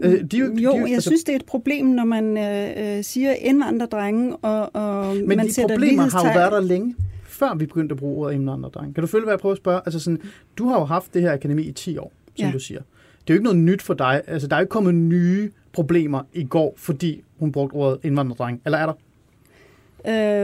Øh, 0.02 0.24
de, 0.30 0.38
jo, 0.38 0.54
de, 0.56 0.62
jo, 0.62 0.76
jeg 0.76 0.94
altså, 0.94 1.08
synes, 1.08 1.24
det 1.24 1.32
er 1.32 1.36
et 1.36 1.44
problem, 1.44 1.86
når 1.86 2.04
man 2.04 2.38
øh, 2.38 2.96
øh 2.98 3.04
siger 3.04 3.32
indvandrerdrenge, 3.32 4.36
og, 4.36 4.70
og 4.74 5.16
men 5.16 5.28
man 5.28 5.46
de 5.46 5.54
sætter 5.54 5.74
problemer 5.74 6.10
har 6.10 6.24
jo 6.24 6.38
været 6.38 6.52
der 6.52 6.60
længe 6.60 6.94
før 7.34 7.54
vi 7.54 7.66
begyndte 7.66 7.92
at 7.92 7.98
bruge 7.98 8.26
ordet 8.26 8.34
indvandrerdreng. 8.34 8.94
Kan 8.94 9.02
du 9.02 9.06
følge, 9.06 9.24
hvad 9.24 9.32
jeg 9.32 9.40
prøver 9.40 9.52
at 9.52 9.58
spørge? 9.58 9.80
Altså 9.86 10.00
sådan, 10.00 10.20
du 10.58 10.68
har 10.68 10.78
jo 10.78 10.84
haft 10.84 11.14
det 11.14 11.22
her 11.22 11.32
akademi 11.32 11.62
i 11.62 11.72
10 11.72 11.98
år, 11.98 12.12
som 12.36 12.46
ja. 12.46 12.52
du 12.52 12.58
siger. 12.58 12.80
Det 12.80 13.30
er 13.30 13.34
jo 13.34 13.38
ikke 13.38 13.44
noget 13.44 13.58
nyt 13.58 13.82
for 13.82 13.94
dig. 13.94 14.22
Altså, 14.26 14.48
der 14.48 14.56
er 14.56 14.60
jo 14.60 14.62
ikke 14.62 14.70
kommet 14.70 14.94
nye 14.94 15.50
problemer 15.72 16.22
i 16.32 16.44
går, 16.44 16.74
fordi 16.76 17.24
hun 17.38 17.52
brugte 17.52 17.74
ordet 17.74 17.98
indvandrerdreng. 18.02 18.60
Eller 18.64 18.78
er 18.78 18.86
der? 18.86 18.94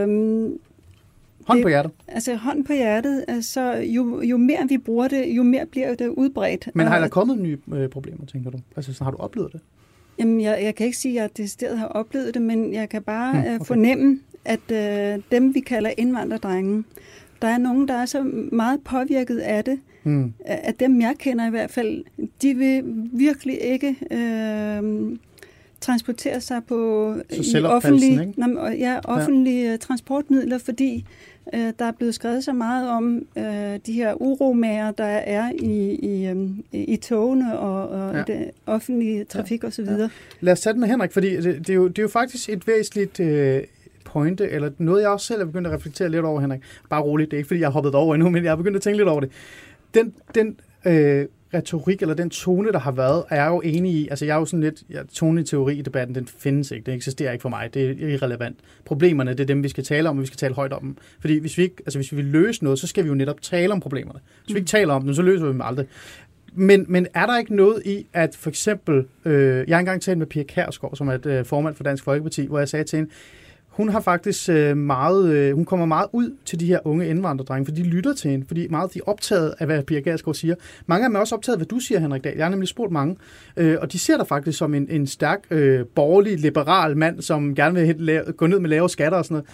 Øhm, 0.03 0.59
hånd 1.47 1.59
det, 1.59 1.65
på 1.65 1.69
hjertet. 1.69 1.93
Altså 2.09 2.35
hånd 2.35 2.65
på 2.65 2.73
hjertet. 2.73 3.25
Altså, 3.29 3.73
jo, 3.73 4.21
jo 4.23 4.37
mere 4.37 4.69
vi 4.69 4.79
bruger 4.79 5.09
det, 5.09 5.27
jo 5.27 5.43
mere 5.43 5.67
bliver 5.67 5.95
det 5.95 6.09
udbredt. 6.09 6.69
Men 6.75 6.87
har 6.87 6.99
der 6.99 7.09
kommet 7.09 7.39
nye 7.39 7.59
øh, 7.73 7.89
problemer, 7.89 8.27
tænker 8.27 8.51
du? 8.51 8.59
Altså, 8.77 8.93
så 8.93 9.05
har 9.05 9.11
du 9.11 9.17
oplevet 9.17 9.53
det? 9.53 9.61
Jamen, 10.19 10.41
jeg, 10.41 10.59
jeg 10.63 10.75
kan 10.75 10.87
ikke 10.87 10.99
sige, 10.99 11.23
at 11.23 11.39
jeg 11.39 11.49
stedet 11.49 11.79
har 11.79 11.87
oplevet 11.87 12.35
det, 12.35 12.43
men 12.43 12.75
jeg 12.75 12.89
kan 12.89 13.03
bare 13.03 13.33
hmm, 13.33 13.55
okay. 13.55 13.65
fornemme, 13.65 14.21
at 14.45 14.71
øh, 14.73 15.23
dem, 15.33 15.55
vi 15.55 15.61
kalder 15.61 15.91
indvandrerdrenge, 15.99 16.85
der 17.43 17.49
er 17.49 17.59
nogen, 17.59 17.89
der 17.89 17.95
er 17.95 18.07
så 18.07 18.23
meget 18.53 18.81
påvirket 18.85 19.39
af 19.39 19.65
det, 19.65 19.81
mm. 20.05 20.33
at 20.45 20.81
dem, 20.81 21.01
jeg 21.01 21.15
kender 21.19 21.47
i 21.47 21.51
hvert 21.51 21.71
fald, 21.71 22.05
de 22.43 22.55
vil 22.55 22.83
virkelig 23.13 23.61
ikke 23.61 23.97
øh, 24.11 25.17
transportere 25.81 26.41
sig 26.41 26.65
på 26.65 27.09
offentlige, 27.65 28.21
ikke? 28.21 28.61
ja, 28.79 28.99
offentlige 29.05 29.71
ja. 29.71 29.77
transportmidler, 29.77 30.59
fordi 30.59 31.07
øh, 31.55 31.73
der 31.79 31.85
er 31.85 31.93
blevet 31.93 32.15
skrevet 32.15 32.45
så 32.45 32.53
meget 32.53 32.91
om 32.91 33.27
øh, 33.37 33.79
de 33.87 33.93
her 33.93 34.23
uromager, 34.23 34.91
der 34.91 35.05
er 35.05 35.53
i, 35.59 35.95
i, 35.95 36.27
øh, 36.27 36.49
i 36.73 36.97
togene 36.97 37.59
og, 37.59 37.89
og 37.89 38.15
ja. 38.15 38.23
det 38.23 38.51
offentlige 38.67 39.25
trafik 39.25 39.63
ja. 39.63 39.69
osv. 39.69 39.85
Ja. 39.85 40.09
Lad 40.41 40.53
os 40.53 40.61
tage 40.61 40.73
det 40.73 40.81
med 40.81 40.89
Henrik, 40.89 41.13
fordi 41.13 41.37
det, 41.37 41.45
det, 41.45 41.71
er, 41.71 41.75
jo, 41.75 41.89
det 41.89 41.99
er 41.99 42.03
jo 42.03 42.09
faktisk 42.09 42.51
et 42.51 42.67
væsentligt... 42.67 43.21
Øh, 43.21 43.63
pointe, 44.05 44.51
eller 44.51 44.71
noget, 44.79 45.03
jeg 45.03 45.11
også 45.11 45.27
selv 45.27 45.41
er 45.41 45.45
begyndt 45.45 45.67
at 45.67 45.73
reflektere 45.73 46.09
lidt 46.09 46.25
over, 46.25 46.41
Henrik. 46.41 46.61
Bare 46.91 47.03
roligt, 47.03 47.31
det 47.31 47.37
er 47.37 47.39
ikke, 47.39 47.49
fordi 47.49 47.61
jeg 47.61 47.67
har 47.67 47.73
hoppet 47.73 47.95
over 47.95 48.15
endnu, 48.15 48.31
men 48.31 48.45
jeg 48.45 48.51
har 48.51 48.57
begyndt 48.57 48.77
at 48.77 48.83
tænke 48.83 48.97
lidt 48.97 49.09
over 49.09 49.21
det. 49.21 49.31
Den, 49.95 50.15
den 50.35 50.57
øh, 50.87 51.27
retorik, 51.55 52.03
eller 52.03 52.15
den 52.15 52.31
tone, 52.31 52.73
der 52.73 52.79
har 52.79 52.93
været, 52.93 53.25
er 53.29 53.37
jeg 53.37 53.49
jo 53.49 53.61
enig 53.61 53.93
i. 53.93 54.09
Altså, 54.09 54.25
jeg 54.25 54.35
er 54.35 54.39
jo 54.39 54.45
sådan 54.45 54.61
lidt, 54.61 54.83
ja, 54.91 55.03
tone 55.13 55.41
i 55.41 55.45
teori 55.45 55.75
i 55.75 55.83
debatten, 55.83 56.15
den 56.15 56.27
findes 56.27 56.71
ikke. 56.71 56.87
Det 56.87 56.95
eksisterer 56.95 57.33
ikke 57.33 57.43
for 57.43 57.49
mig. 57.49 57.75
Det 57.75 57.91
er 57.91 58.09
irrelevant. 58.09 58.57
Problemerne, 58.85 59.31
det 59.31 59.41
er 59.41 59.45
dem, 59.45 59.63
vi 59.63 59.69
skal 59.69 59.85
tale 59.85 60.09
om, 60.09 60.17
og 60.17 60.21
vi 60.21 60.27
skal 60.27 60.37
tale 60.37 60.55
højt 60.55 60.73
om 60.73 60.83
dem. 60.83 60.97
Fordi 61.21 61.39
hvis 61.39 61.59
vi, 61.59 61.63
ikke, 61.63 61.77
altså, 61.79 61.99
hvis 61.99 62.13
vi 62.13 62.17
vil 62.17 62.25
løse 62.25 62.65
noget, 62.65 62.79
så 62.79 62.87
skal 62.87 63.05
vi 63.05 63.09
jo 63.09 63.15
netop 63.15 63.43
tale 63.43 63.73
om 63.73 63.81
problemerne. 63.81 64.21
Hvis 64.45 64.55
vi 64.55 64.59
ikke 64.59 64.69
taler 64.69 64.95
om 64.95 65.03
dem, 65.03 65.15
så 65.15 65.23
løser 65.23 65.47
vi 65.47 65.53
dem 65.53 65.61
aldrig. 65.61 65.87
Men, 66.53 66.85
men 66.89 67.07
er 67.15 67.27
der 67.27 67.39
ikke 67.39 67.57
noget 67.57 67.83
i, 67.87 68.07
at 68.13 68.37
for 68.37 68.51
eksempel, 68.51 69.05
øh, 69.25 69.69
jeg 69.69 69.77
har 69.77 69.81
engang 69.81 70.03
talt 70.03 70.19
med 70.19 70.27
Pia 70.27 70.43
Kærsgaard, 70.43 70.97
som 70.97 71.09
er 71.09 71.13
et 71.13 71.27
øh, 71.27 71.45
formand 71.45 71.75
for 71.75 71.85
Dansk 71.85 72.05
Folkeparti, 72.05 72.47
hvor 72.47 72.59
jeg 72.59 72.69
sagde 72.69 72.85
til 72.85 72.97
hende, 72.97 73.11
hun 73.71 73.89
har 73.89 74.01
faktisk 74.01 74.49
øh, 74.49 74.77
meget, 74.77 75.29
øh, 75.33 75.55
hun 75.55 75.65
kommer 75.65 75.87
meget 75.87 76.07
ud 76.13 76.37
til 76.45 76.61
de 76.61 76.67
her 76.67 76.79
unge 76.85 77.09
indvandrerdrenge, 77.09 77.67
for 77.67 77.73
de 77.73 77.83
lytter 77.83 78.15
til 78.15 78.31
hende, 78.31 78.47
fordi 78.47 78.69
meget 78.69 78.95
de 78.95 78.99
er 78.99 79.11
optaget 79.11 79.55
af, 79.59 79.67
hvad 79.67 79.83
Pia 79.83 80.01
Gersgaard 80.01 80.35
siger. 80.35 80.55
Mange 80.87 81.05
af 81.05 81.09
dem 81.09 81.15
er 81.15 81.21
også 81.21 81.35
optaget 81.35 81.57
af, 81.57 81.59
hvad 81.59 81.67
du 81.67 81.79
siger, 81.79 82.01
Henrik 82.01 82.25
Dahl. 82.25 82.37
Jeg 82.37 82.45
har 82.45 82.51
nemlig 82.51 82.69
spurgt 82.69 82.93
mange, 82.93 83.17
øh, 83.57 83.77
og 83.81 83.93
de 83.93 83.99
ser 83.99 84.17
dig 84.17 84.27
faktisk 84.27 84.59
som 84.59 84.75
en, 84.75 84.87
en 84.91 85.07
stærk, 85.07 85.45
øh, 85.51 85.87
borgerlig, 85.95 86.39
liberal 86.39 86.97
mand, 86.97 87.23
som 87.23 87.55
gerne 87.55 87.87
vil 87.87 87.97
lave, 87.99 88.33
gå 88.33 88.47
ned 88.47 88.59
med 88.59 88.71
lave 88.71 88.89
skatter 88.89 89.19
og 89.19 89.25
sådan 89.25 89.35
noget. 89.35 89.49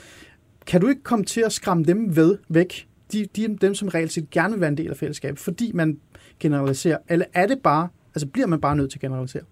Kan 0.67 0.81
du 0.81 0.89
ikke 0.89 1.03
komme 1.03 1.25
til 1.25 1.41
at 1.41 1.53
skræmme 1.53 1.85
dem 1.85 2.17
ved 2.17 2.39
væk? 2.49 2.87
De, 3.13 3.27
de 3.37 3.57
dem, 3.61 3.75
som 3.75 3.89
reelt 3.89 4.13
set 4.13 4.31
gerne 4.31 4.55
vil 4.55 4.61
være 4.61 4.71
en 4.71 4.77
del 4.77 4.91
af 4.91 4.97
fællesskabet, 4.97 5.39
fordi 5.39 5.71
man 5.75 5.99
generaliserer. 6.41 6.99
Eller 7.09 7.27
er 7.35 7.47
det 7.47 7.59
bare, 7.59 7.89
altså 8.15 8.27
bliver 8.27 8.47
man 8.47 8.61
bare 8.61 8.77
nødt 8.77 8.91
til 8.91 8.99
at 8.99 9.01
generalisere? 9.01 9.43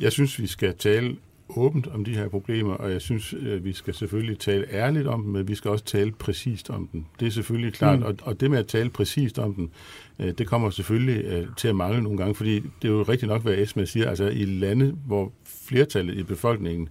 Jeg 0.00 0.12
synes, 0.12 0.40
vi 0.40 0.46
skal 0.46 0.74
tale 0.76 1.16
åbent 1.56 1.86
om 1.86 2.04
de 2.04 2.14
her 2.14 2.28
problemer, 2.28 2.74
og 2.74 2.92
jeg 2.92 3.00
synes, 3.00 3.32
at 3.32 3.40
øh, 3.40 3.64
vi 3.64 3.72
skal 3.72 3.94
selvfølgelig 3.94 4.38
tale 4.38 4.66
ærligt 4.72 5.06
om 5.06 5.22
dem, 5.22 5.32
men 5.32 5.48
vi 5.48 5.54
skal 5.54 5.70
også 5.70 5.84
tale 5.84 6.12
præcist 6.12 6.70
om 6.70 6.88
dem. 6.92 7.04
Det 7.20 7.26
er 7.26 7.30
selvfølgelig 7.30 7.72
klart, 7.72 7.98
mm. 7.98 8.04
og, 8.04 8.14
og 8.22 8.40
det 8.40 8.50
med 8.50 8.58
at 8.58 8.66
tale 8.66 8.90
præcist 8.90 9.38
om 9.38 9.54
dem, 9.54 9.70
øh, 10.18 10.32
det 10.38 10.46
kommer 10.46 10.70
selvfølgelig 10.70 11.24
øh, 11.24 11.46
til 11.56 11.68
at 11.68 11.76
mangle 11.76 12.02
nogle 12.02 12.18
gange, 12.18 12.34
fordi 12.34 12.54
det 12.54 12.88
er 12.88 12.92
jo 12.92 13.02
rigtigt 13.02 13.28
nok, 13.28 13.42
hvad 13.42 13.58
Esma 13.58 13.84
siger, 13.84 14.08
altså 14.08 14.28
i 14.28 14.44
lande, 14.44 14.96
hvor 15.06 15.32
flertallet 15.44 16.18
i 16.18 16.22
befolkningen 16.22 16.88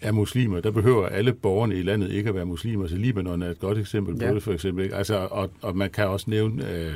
er 0.00 0.12
muslimer, 0.12 0.60
der 0.60 0.70
behøver 0.70 1.06
alle 1.06 1.32
borgerne 1.32 1.76
i 1.76 1.82
landet 1.82 2.10
ikke 2.10 2.28
at 2.28 2.34
være 2.34 2.46
muslimer, 2.46 2.86
så 2.86 2.96
Libanon 2.96 3.42
er 3.42 3.50
et 3.50 3.58
godt 3.58 3.78
eksempel 3.78 4.18
på 4.18 4.24
ja. 4.24 4.34
det 4.34 4.42
for 4.42 4.52
eksempel. 4.52 4.92
Altså, 4.92 5.16
og, 5.30 5.50
og 5.62 5.76
man 5.76 5.90
kan 5.90 6.08
også 6.08 6.30
nævne 6.30 6.70
øh, 6.70 6.94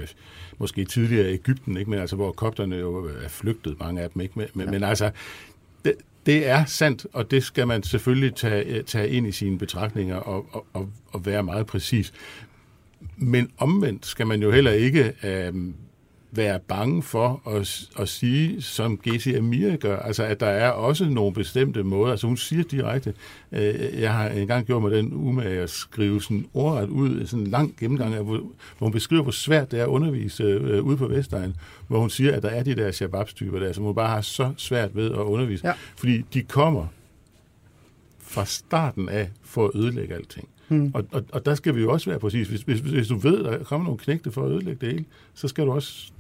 måske 0.59 0.85
tidligere 0.85 1.33
Ægypten, 1.33 1.77
ikke? 1.77 1.91
men 1.91 1.99
altså, 1.99 2.17
hvor 2.17 2.33
kopterne 2.33 2.77
jo 2.77 3.05
er 3.05 3.29
flygtet, 3.29 3.81
mange 3.81 4.01
af 4.01 4.11
dem. 4.11 4.23
Ikke? 4.23 4.35
Men, 4.55 4.65
ja. 4.65 4.71
men 4.71 4.85
altså, 4.85 5.11
det, 5.85 5.95
det 6.27 6.47
er 6.49 6.65
sandt, 6.65 7.07
og 7.13 7.31
det 7.31 7.43
skal 7.43 7.67
man 7.67 7.83
selvfølgelig 7.83 8.35
tage, 8.35 8.65
øh, 8.65 8.85
tage 8.85 9.09
ind 9.09 9.27
i 9.27 9.33
sine 9.33 9.59
betragtninger 9.59 10.17
og, 10.17 10.67
og, 10.73 10.89
og 11.13 11.27
være 11.27 11.43
meget 11.43 11.67
præcis. 11.67 12.13
Men 13.17 13.51
omvendt 13.59 14.07
skal 14.07 14.27
man 14.27 14.43
jo 14.43 14.51
heller 14.51 14.71
ikke 14.71 15.13
øh, 15.25 15.55
være 16.33 16.61
bange 16.69 17.03
for 17.03 17.49
at, 17.49 17.89
at 17.99 18.09
sige, 18.09 18.63
som 18.63 18.99
Gesi 18.99 19.35
Amir 19.35 19.77
gør, 19.77 19.97
altså 19.97 20.25
at 20.25 20.41
der 20.41 20.47
er 20.47 20.71
også 20.71 21.05
nogle 21.05 21.35
bestemte 21.35 21.83
måder. 21.83 22.11
Altså 22.11 22.27
hun 22.27 22.37
siger 22.37 22.63
direkte, 22.63 23.15
øh, 23.53 24.01
jeg 24.01 24.13
har 24.13 24.29
engang 24.29 24.67
gjort 24.67 24.83
mig 24.83 24.91
den 24.91 25.13
umage 25.13 25.61
at 25.61 25.71
skrive 25.71 26.23
sådan 26.23 26.47
ordret 26.55 26.89
ud, 26.89 27.27
sådan 27.27 27.45
en 27.45 27.51
lang 27.51 27.77
gennemgang 27.81 28.15
af, 28.15 28.25
hvor, 28.25 28.37
hvor 28.79 28.87
hun 28.87 28.93
beskriver, 28.93 29.23
hvor 29.23 29.33
svært 29.33 29.71
det 29.71 29.79
er 29.79 29.85
at 29.85 29.89
undervise 29.89 30.43
øh, 30.43 30.85
ude 30.85 30.97
på 30.97 31.07
Vestegn, 31.07 31.57
hvor 31.89 32.01
hun 32.01 32.11
siger, 32.11 32.37
at 32.37 32.43
der 32.43 32.49
er 32.49 32.63
de 32.63 32.75
der 32.75 32.91
shababs-typer 32.91 33.59
der, 33.59 33.73
som 33.73 33.85
hun 33.85 33.95
bare 33.95 34.09
har 34.09 34.21
så 34.21 34.53
svært 34.57 34.97
ved 34.97 35.11
at 35.11 35.19
undervise, 35.19 35.67
ja. 35.67 35.75
fordi 35.97 36.25
de 36.35 36.43
kommer 36.43 36.87
fra 38.19 38.45
starten 38.45 39.09
af 39.09 39.31
for 39.43 39.65
at 39.65 39.71
ødelægge 39.75 40.15
alting. 40.15 40.49
Hmm. 40.69 40.91
Og, 40.95 41.05
og, 41.13 41.25
og 41.33 41.47
der 41.47 41.55
skal 41.55 41.75
vi 41.75 41.81
jo 41.81 41.93
også 41.93 42.11
være 42.11 42.19
præcis. 42.19 42.49
Hvis, 42.49 42.61
hvis, 42.61 42.81
hvis 42.81 43.09
du 43.09 43.17
ved, 43.17 43.47
at 43.47 43.59
der 43.59 43.65
kommer 43.65 43.85
nogle 43.85 43.99
knægte 43.99 44.33
for 44.33 44.45
at 44.45 44.53
ødelægge 44.53 44.87
det 44.87 44.93
hele, 44.93 45.05
så 45.35 45.49
skal 45.49 45.67
du 45.67 45.73
også 45.73 46.13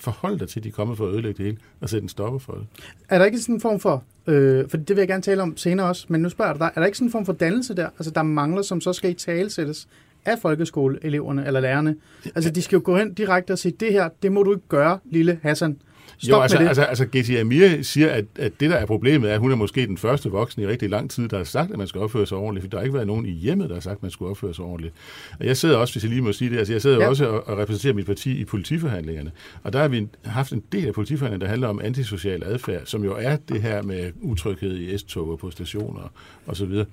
forholde 0.00 0.38
dig 0.38 0.48
til, 0.48 0.60
at 0.60 0.64
de 0.64 0.68
er 0.68 0.72
kommet 0.72 0.96
for 0.96 1.06
at 1.06 1.12
ødelægge 1.12 1.38
det 1.38 1.44
hele, 1.44 1.58
og 1.80 1.88
sætte 1.88 2.02
en 2.02 2.08
stopper 2.08 2.38
for 2.38 2.52
det. 2.52 2.66
Er 3.08 3.18
der 3.18 3.24
ikke 3.24 3.38
sådan 3.38 3.54
en 3.54 3.60
form 3.60 3.80
for, 3.80 4.04
øh, 4.26 4.68
for 4.68 4.76
det 4.76 4.88
vil 4.88 4.98
jeg 4.98 5.08
gerne 5.08 5.22
tale 5.22 5.42
om 5.42 5.56
senere 5.56 5.86
også, 5.86 6.06
men 6.08 6.20
nu 6.22 6.28
spørger 6.28 6.50
jeg 6.50 6.60
dig, 6.60 6.70
er 6.74 6.80
der 6.80 6.86
ikke 6.86 6.98
sådan 6.98 7.08
en 7.08 7.12
form 7.12 7.26
for 7.26 7.32
dannelse 7.32 7.74
der, 7.74 7.86
altså 7.86 8.10
der 8.10 8.22
mangler, 8.22 8.62
som 8.62 8.80
så 8.80 8.92
skal 8.92 9.10
i 9.10 9.14
talesættes 9.14 9.88
af 10.24 10.38
folkeskoleeleverne 10.38 11.46
eller 11.46 11.60
lærerne? 11.60 11.96
Altså 12.34 12.50
de 12.50 12.62
skal 12.62 12.76
jo 12.76 12.82
gå 12.84 12.96
hen 12.96 13.14
direkte 13.14 13.52
og 13.52 13.58
sige, 13.58 13.72
det 13.80 13.92
her, 13.92 14.08
det 14.22 14.32
må 14.32 14.42
du 14.42 14.52
ikke 14.52 14.68
gøre, 14.68 14.98
lille 15.04 15.38
Hassan. 15.42 15.78
Stop 16.18 16.38
jo, 16.38 16.42
altså, 16.42 16.56
med 16.56 16.62
det. 16.62 16.68
altså, 16.68 16.82
altså 16.82 17.06
Gezi 17.06 17.36
Amir 17.36 17.82
siger, 17.82 18.10
at, 18.10 18.24
at 18.36 18.52
det, 18.60 18.70
der 18.70 18.76
er 18.76 18.86
problemet, 18.86 19.30
er, 19.30 19.34
at 19.34 19.40
hun 19.40 19.52
er 19.52 19.56
måske 19.56 19.86
den 19.86 19.98
første 19.98 20.30
voksne 20.30 20.64
i 20.64 20.66
rigtig 20.66 20.90
lang 20.90 21.10
tid, 21.10 21.28
der 21.28 21.36
har 21.36 21.44
sagt, 21.44 21.70
at 21.70 21.78
man 21.78 21.86
skal 21.86 22.00
opføre 22.00 22.26
sig 22.26 22.38
ordentligt, 22.38 22.64
for 22.64 22.70
der 22.70 22.76
har 22.76 22.84
ikke 22.84 22.94
været 22.94 23.06
nogen 23.06 23.26
i 23.26 23.30
hjemmet, 23.30 23.68
der 23.68 23.74
har 23.74 23.80
sagt, 23.80 23.96
at 23.96 24.02
man 24.02 24.10
skulle 24.10 24.30
opføre 24.30 24.54
sig 24.54 24.64
ordentligt. 24.64 24.94
Og 25.40 25.46
jeg 25.46 25.56
sidder 25.56 25.76
også, 25.76 25.94
hvis 25.94 26.04
jeg 26.04 26.10
lige 26.10 26.22
må 26.22 26.32
sige 26.32 26.50
det, 26.50 26.58
altså 26.58 26.74
jeg 26.74 26.82
sidder 26.82 27.00
ja. 27.00 27.08
også 27.08 27.26
og, 27.26 27.48
og 27.48 27.58
repræsenterer 27.58 27.94
mit 27.94 28.06
parti 28.06 28.40
i 28.40 28.44
politiforhandlingerne, 28.44 29.30
og 29.62 29.72
der 29.72 29.78
har 29.78 29.88
vi 29.88 30.08
haft 30.24 30.52
en 30.52 30.62
del 30.72 30.86
af 30.86 30.94
politiforhandlingerne, 30.94 31.44
der 31.44 31.50
handler 31.50 31.68
om 31.68 31.80
antisocial 31.84 32.44
adfærd, 32.44 32.82
som 32.84 33.04
jo 33.04 33.14
er 33.18 33.36
det 33.36 33.62
her 33.62 33.82
med 33.82 34.12
utryghed 34.20 34.78
i 34.78 34.98
S-tog 34.98 35.28
og 35.28 35.38
på 35.38 35.50
stationer 35.50 36.12
osv. 36.46 36.72
Og, 36.72 36.86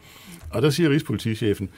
og 0.49 0.61
der 0.61 0.69
siger 0.69 0.89
Rigspolitichefen, 0.89 1.69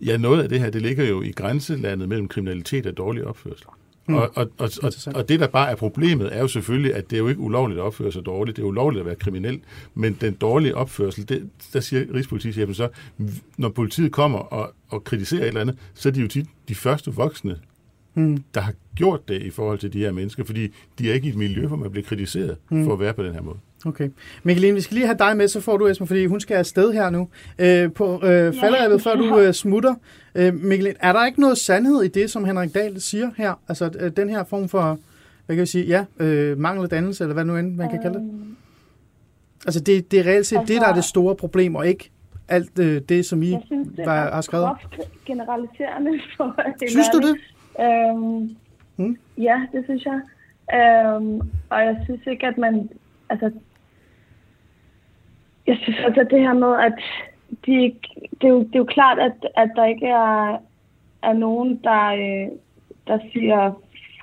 ja, 0.00 0.16
noget 0.16 0.42
af 0.42 0.48
det 0.48 0.60
her, 0.60 0.70
det 0.70 0.82
ligger 0.82 1.04
jo 1.04 1.22
i 1.22 1.30
grænselandet 1.30 2.08
mellem 2.08 2.28
kriminalitet 2.28 2.86
og 2.86 2.96
dårlig 2.96 3.24
opførsel. 3.24 3.66
Mm. 4.08 4.14
Og, 4.14 4.30
og, 4.34 4.50
og, 4.58 4.70
og, 4.82 4.92
og 5.14 5.28
det, 5.28 5.40
der 5.40 5.46
bare 5.46 5.70
er 5.70 5.74
problemet, 5.74 6.36
er 6.36 6.40
jo 6.40 6.48
selvfølgelig, 6.48 6.94
at 6.94 7.10
det 7.10 7.16
er 7.16 7.20
jo 7.20 7.28
ikke 7.28 7.40
ulovligt 7.40 7.80
at 7.80 7.84
opføre 7.84 8.12
sig 8.12 8.26
dårligt. 8.26 8.56
Det 8.56 8.62
er 8.62 8.66
ulovligt 8.66 9.00
at 9.00 9.06
være 9.06 9.14
kriminel. 9.14 9.60
Men 9.94 10.16
den 10.20 10.34
dårlige 10.34 10.76
opførsel, 10.76 11.28
det, 11.28 11.50
der 11.72 11.80
siger 11.80 12.14
Rigspolitichefen 12.14 12.74
så, 12.74 12.88
når 13.56 13.68
politiet 13.68 14.12
kommer 14.12 14.38
og, 14.38 14.74
og 14.88 15.04
kritiserer 15.04 15.42
et 15.42 15.48
eller 15.48 15.60
andet, 15.60 15.78
så 15.94 16.08
er 16.08 16.12
de 16.12 16.20
jo 16.20 16.28
tit 16.28 16.46
de 16.68 16.74
første 16.74 17.14
voksne, 17.14 17.56
mm. 18.14 18.44
der 18.54 18.60
har 18.60 18.72
gjort 18.96 19.28
det 19.28 19.42
i 19.42 19.50
forhold 19.50 19.78
til 19.78 19.92
de 19.92 19.98
her 19.98 20.12
mennesker, 20.12 20.44
fordi 20.44 20.68
de 20.98 21.10
er 21.10 21.14
ikke 21.14 21.26
i 21.26 21.30
et 21.30 21.36
miljø, 21.36 21.66
hvor 21.66 21.76
man 21.76 21.90
bliver 21.90 22.04
kritiseret 22.04 22.56
mm. 22.70 22.84
for 22.84 22.92
at 22.92 23.00
være 23.00 23.14
på 23.14 23.22
den 23.22 23.34
her 23.34 23.42
måde. 23.42 23.58
Okay. 23.86 24.08
Mikkeline, 24.42 24.74
vi 24.74 24.80
skal 24.80 24.94
lige 24.94 25.06
have 25.06 25.18
dig 25.18 25.36
med, 25.36 25.48
så 25.48 25.60
får 25.60 25.76
du 25.76 25.86
Esben, 25.86 26.06
fordi 26.06 26.26
hun 26.26 26.40
skal 26.40 26.54
afsted 26.54 26.92
her 26.92 27.10
nu. 27.10 27.28
Øh, 27.58 27.92
på 27.92 28.14
øh, 28.14 28.54
falderæbet, 28.54 29.02
før 29.02 29.14
du 29.14 29.38
øh, 29.40 29.54
smutter. 29.54 29.94
Øh, 30.34 30.54
Mikkeline, 30.54 30.94
er 31.00 31.12
der 31.12 31.26
ikke 31.26 31.40
noget 31.40 31.58
sandhed 31.58 32.02
i 32.02 32.08
det, 32.08 32.30
som 32.30 32.44
Henrik 32.44 32.74
Dahl 32.74 33.00
siger 33.00 33.30
her? 33.36 33.54
Altså 33.68 33.90
øh, 34.00 34.10
den 34.16 34.28
her 34.28 34.44
form 34.44 34.68
for, 34.68 34.98
hvad 35.46 35.56
kan 35.56 35.60
vi 35.60 35.66
sige, 35.66 35.84
ja, 35.86 36.04
øh, 36.24 36.58
mangel 36.58 36.90
dannelse, 36.90 37.24
eller 37.24 37.34
hvad 37.34 37.44
nu 37.44 37.56
end 37.56 37.74
man 37.74 37.90
kan 37.90 38.02
kalde 38.02 38.18
det? 38.18 38.24
Øhm, 38.24 38.56
Altså 39.66 39.80
det, 39.80 40.10
det 40.10 40.20
er 40.20 40.24
reelt 40.24 40.46
set 40.46 40.56
Altså- 40.58 40.72
det, 40.74 40.80
der 40.82 40.88
er 40.88 40.94
det 40.94 41.04
store 41.04 41.34
problem, 41.36 41.74
og 41.74 41.86
ikke 41.88 42.10
alt 42.48 42.78
øh, 42.78 43.00
det, 43.08 43.26
som 43.26 43.42
I 43.42 43.50
Jeg 43.50 43.62
synes, 43.66 43.88
det 43.96 44.06
var, 44.06 44.30
har 44.34 44.40
skrevet. 44.40 44.66
groft 44.66 45.00
generaliserende 45.26 46.10
for 46.36 46.54
være 46.56 46.90
Synes 46.90 47.06
du 47.08 47.18
det? 47.18 47.36
Øhm, 47.84 48.56
Hmm? 48.96 49.16
Ja, 49.38 49.60
det 49.72 49.84
synes 49.84 50.04
jeg. 50.04 50.20
Øhm, 50.74 51.40
og 51.70 51.78
jeg 51.80 51.96
synes 52.04 52.20
ikke, 52.26 52.46
at 52.46 52.58
man... 52.58 52.88
Altså, 53.30 53.50
jeg 55.70 55.78
synes 55.82 55.98
altså 56.06 56.22
det 56.30 56.40
her 56.40 56.52
med, 56.64 56.72
at 56.86 56.94
de 57.66 57.74
det, 58.40 58.46
er 58.48 58.54
jo, 58.56 58.60
det 58.60 58.74
er 58.74 58.84
jo 58.84 58.94
klart, 58.98 59.18
at, 59.18 59.36
at 59.56 59.70
der 59.76 59.84
ikke 59.84 60.06
er, 60.06 60.58
er 61.22 61.32
nogen, 61.32 61.80
der, 61.84 62.02
øh, 62.06 62.48
der 63.06 63.18
siger 63.32 63.60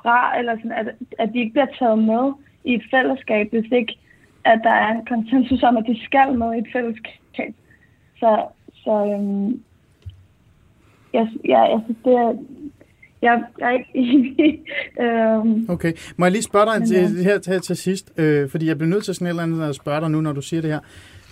fra, 0.02 0.40
eller 0.40 0.56
sådan, 0.56 0.72
at, 0.72 0.88
at 1.20 1.30
de 1.34 1.40
ikke 1.40 1.52
bliver 1.52 1.72
taget 1.80 2.00
med 2.00 2.34
i 2.64 2.74
et 2.74 2.84
fællesskab, 2.92 3.50
hvis 3.52 3.72
ikke 3.72 3.98
at 4.46 4.60
der 4.64 4.76
er 4.86 4.92
en 4.92 5.06
konsensus 5.06 5.64
om, 5.64 5.78
at 5.78 5.86
de 5.88 6.04
skal 6.06 6.38
med 6.38 6.56
i 6.56 6.58
et 6.58 6.68
fællesskab. 6.74 7.54
Så, 8.20 8.46
så 8.84 8.94
øhm, 9.14 9.64
jeg, 11.14 11.28
jeg, 11.46 11.62
jeg 11.72 11.82
synes, 11.86 11.98
det 12.06 12.14
er, 12.14 12.34
jeg, 13.22 13.44
jeg 13.60 13.68
er 13.68 13.72
ikke 13.72 13.90
enig. 13.94 14.60
øhm, 15.04 15.70
Okay. 15.70 15.94
Må 16.18 16.26
jeg 16.26 16.32
lige 16.32 16.44
spørge 16.44 16.66
dig 16.66 16.80
Men, 16.80 17.18
ja. 17.18 17.24
her, 17.24 17.52
her 17.52 17.60
til 17.60 17.76
sidst, 17.76 18.20
øh, 18.20 18.50
fordi 18.50 18.68
jeg 18.68 18.78
bliver 18.78 18.90
nødt 18.90 19.06
til 19.06 19.16
sådan 19.16 19.28
et 19.28 19.30
eller 19.30 19.44
andet 19.44 19.70
at 19.70 19.76
spørge 19.76 20.02
dig 20.02 20.12
nu, 20.12 20.22
når 20.22 20.34
du 20.34 20.42
siger 20.42 20.62
det 20.62 20.72
her. 20.72 20.80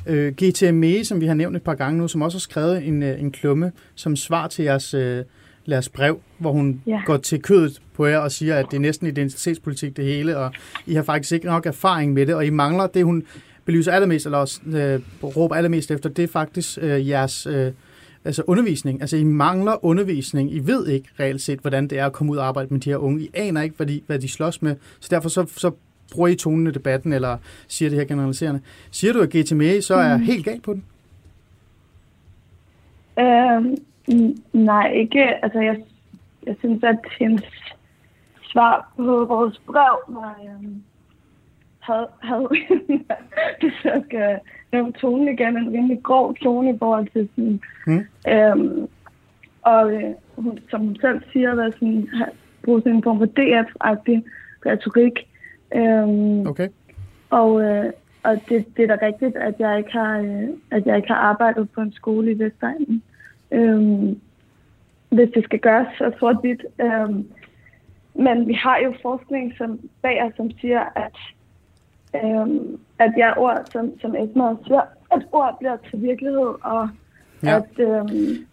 Øh, 0.07 0.33
GTME, 0.43 1.05
som 1.05 1.21
vi 1.21 1.25
har 1.25 1.33
nævnt 1.33 1.55
et 1.55 1.61
par 1.63 1.73
gange 1.75 1.97
nu, 1.99 2.07
som 2.07 2.21
også 2.21 2.37
har 2.37 2.39
skrevet 2.39 2.87
en, 2.87 3.03
øh, 3.03 3.19
en 3.19 3.31
klumme 3.31 3.71
som 3.95 4.15
svar 4.15 4.47
til 4.47 4.65
jeres, 4.65 4.93
øh, 4.93 5.23
jeres 5.69 5.89
brev, 5.89 6.19
hvor 6.37 6.51
hun 6.51 6.81
Ja. 6.87 7.01
går 7.05 7.17
til 7.17 7.41
kødet 7.41 7.81
på 7.93 8.05
jer 8.05 8.17
og 8.17 8.31
siger, 8.31 8.55
at 8.55 8.65
det 8.71 8.77
er 8.77 8.81
næsten 8.81 9.07
identitetspolitik 9.07 9.97
det 9.97 10.05
hele, 10.05 10.37
og 10.37 10.51
I 10.85 10.93
har 10.93 11.03
faktisk 11.03 11.31
ikke 11.31 11.45
nok 11.45 11.65
erfaring 11.65 12.13
med 12.13 12.25
det, 12.25 12.35
og 12.35 12.45
I 12.45 12.49
mangler 12.49 12.87
det, 12.87 13.05
hun 13.05 13.23
belyser 13.65 13.91
allermest, 13.91 14.25
eller 14.25 14.37
også 14.37 14.59
øh, 14.67 14.99
råber 15.23 15.55
allermest 15.55 15.91
efter, 15.91 16.09
det 16.09 16.23
er 16.23 16.27
faktisk 16.27 16.77
øh, 16.81 17.09
jeres 17.09 17.47
øh, 17.47 17.71
altså 18.25 18.43
undervisning. 18.47 19.01
Altså, 19.01 19.17
I 19.17 19.23
mangler 19.23 19.85
undervisning. 19.85 20.53
I 20.53 20.59
ved 20.59 20.87
ikke 20.87 21.09
reelt 21.19 21.41
set, 21.41 21.59
hvordan 21.59 21.87
det 21.87 21.99
er 21.99 22.05
at 22.05 22.13
komme 22.13 22.31
ud 22.31 22.37
og 22.37 22.47
arbejde 22.47 22.67
med 22.73 22.79
de 22.81 22.89
her 22.89 22.97
unge. 22.97 23.21
I 23.21 23.29
aner 23.33 23.61
ikke, 23.61 23.75
hvad 23.77 23.87
de, 23.87 24.01
hvad 24.07 24.19
de 24.19 24.27
slås 24.27 24.61
med. 24.61 24.75
Så 24.99 25.07
derfor 25.11 25.29
så, 25.29 25.45
så 25.57 25.71
bruger 26.13 26.27
I 26.27 26.35
tonen 26.35 26.67
i 26.67 26.71
debatten, 26.71 27.13
eller 27.13 27.37
siger 27.67 27.89
det 27.89 27.99
her 27.99 28.05
generaliserende. 28.05 28.61
Siger 28.91 29.13
du, 29.13 29.19
at 29.21 29.29
GTME 29.29 29.81
så 29.81 29.95
er 29.95 30.17
helt 30.17 30.45
galt 30.45 30.63
på 30.63 30.73
den? 30.73 30.83
N- 34.11 34.41
nej, 34.53 34.91
ikke. 34.91 35.43
Altså, 35.43 35.59
jeg, 35.59 35.83
jeg 36.45 36.55
synes, 36.59 36.83
at 36.83 36.99
hendes 37.19 37.43
svar 38.51 38.91
på 38.97 39.25
vores 39.25 39.61
brev 39.65 39.97
var, 40.07 40.39
øhm, 40.49 40.83
havde, 41.79 42.07
havde 42.21 42.47
hvis 43.59 43.73
jeg 43.83 44.01
skal 44.07 44.39
nævne 44.71 44.91
tonen 44.93 45.27
igen, 45.27 45.57
en 45.57 45.73
rimelig 45.73 46.03
grov 46.03 46.35
tone 46.35 46.75
i 46.75 46.77
forhold 46.79 47.07
til 47.13 47.29
sådan, 47.35 47.59
Mm. 47.87 48.05
øhm, 48.31 48.87
og 49.61 49.93
øh, 49.93 50.13
hun, 50.35 50.59
som 50.69 50.81
hun 50.81 50.97
selv 51.01 51.21
siger, 51.33 51.55
hvad 51.55 51.71
sådan, 51.71 52.09
har- 52.13 52.31
bruge 52.63 52.81
sådan 52.81 52.95
en 52.95 53.03
form 53.03 53.17
for 53.17 53.25
DF-agtig 53.25 54.23
retorik. 54.65 55.27
Øhm, 55.75 56.47
Okay. 56.47 56.69
og, 57.29 57.61
øh, 57.61 57.91
og 58.23 58.41
det, 58.49 58.65
det 58.77 58.83
er 58.83 58.95
da 58.95 59.05
rigtigt, 59.05 59.35
at 59.35 59.55
jeg 59.59 59.77
ikke 59.77 59.91
har, 59.91 60.19
øh, 60.19 60.49
at 60.71 60.85
jeg 60.85 60.95
ikke 60.95 61.07
har 61.07 61.15
arbejdet 61.15 61.69
på 61.71 61.81
en 61.81 61.93
skole 61.93 62.31
i 62.31 62.39
Vestegnen. 62.39 63.03
Øhm, 63.51 64.19
hvis 65.09 65.29
det 65.33 65.43
skal 65.43 65.59
gøres 65.59 65.87
så 65.97 66.11
sort-hvidt. 66.19 66.65
Øhm, 66.81 67.27
men 68.13 68.47
vi 68.47 68.53
har 68.53 68.77
jo 68.77 68.93
forskning 69.01 69.53
som 69.57 69.79
bag 70.01 70.23
os, 70.23 70.33
som 70.37 70.51
siger, 70.51 70.83
at, 70.95 71.17
øhm, 72.23 72.79
at 72.99 73.13
ja, 73.17 73.37
ord, 73.37 73.61
som, 73.71 73.99
som 73.99 74.15
Esma 74.15 74.43
også 74.43 74.63
siger, 74.65 74.81
at 75.11 75.25
ord 75.31 75.55
bliver 75.59 75.77
til 75.89 76.01
virkelighed, 76.01 76.53
og 76.63 76.89
ja. 77.43 77.57
at 77.57 77.79
øhm, 77.79 78.47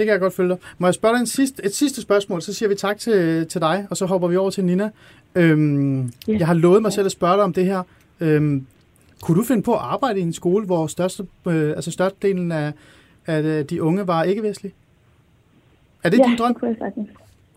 Det 0.00 0.06
kan 0.06 0.12
jeg 0.12 0.20
godt 0.20 0.32
følge 0.34 0.48
dig. 0.48 0.58
Må 0.78 0.86
jeg 0.86 0.94
spørge 0.94 1.14
dig 1.14 1.20
en 1.20 1.26
sidste, 1.26 1.64
et 1.64 1.74
sidste 1.74 2.02
spørgsmål, 2.02 2.42
så 2.42 2.52
siger 2.52 2.68
vi 2.68 2.74
tak 2.74 2.98
til, 2.98 3.46
til 3.46 3.60
dig, 3.60 3.86
og 3.90 3.96
så 3.96 4.06
hopper 4.06 4.28
vi 4.28 4.36
over 4.36 4.50
til 4.50 4.64
Nina. 4.64 4.90
Øhm, 5.34 6.02
Ja. 6.02 6.36
Jeg 6.38 6.46
har 6.46 6.54
lovet 6.54 6.82
mig 6.82 6.92
selv 6.92 7.06
at 7.06 7.12
spørge 7.12 7.34
dig 7.34 7.42
om 7.44 7.52
det 7.52 7.64
her. 7.64 7.82
Øhm, 8.20 8.66
kunne 9.22 9.38
du 9.38 9.44
finde 9.44 9.62
på 9.62 9.72
at 9.74 9.80
arbejde 9.82 10.18
i 10.20 10.22
en 10.22 10.32
skole, 10.32 10.66
hvor 10.66 10.86
største, 10.86 11.26
øh, 11.46 11.70
altså 11.70 11.90
størstedelen 11.90 12.52
af, 12.52 12.72
af 13.26 13.66
de 13.66 13.82
unge 13.82 14.06
var 14.06 14.22
ikke-vestlige? 14.22 14.74
Er 16.02 16.10
det 16.10 16.18
ja, 16.18 16.24
din 16.24 16.38
drøm? 16.38 16.52
det 16.54 16.60
kunne 16.60 16.68
jeg 16.68 16.76
sagtens. 16.78 17.08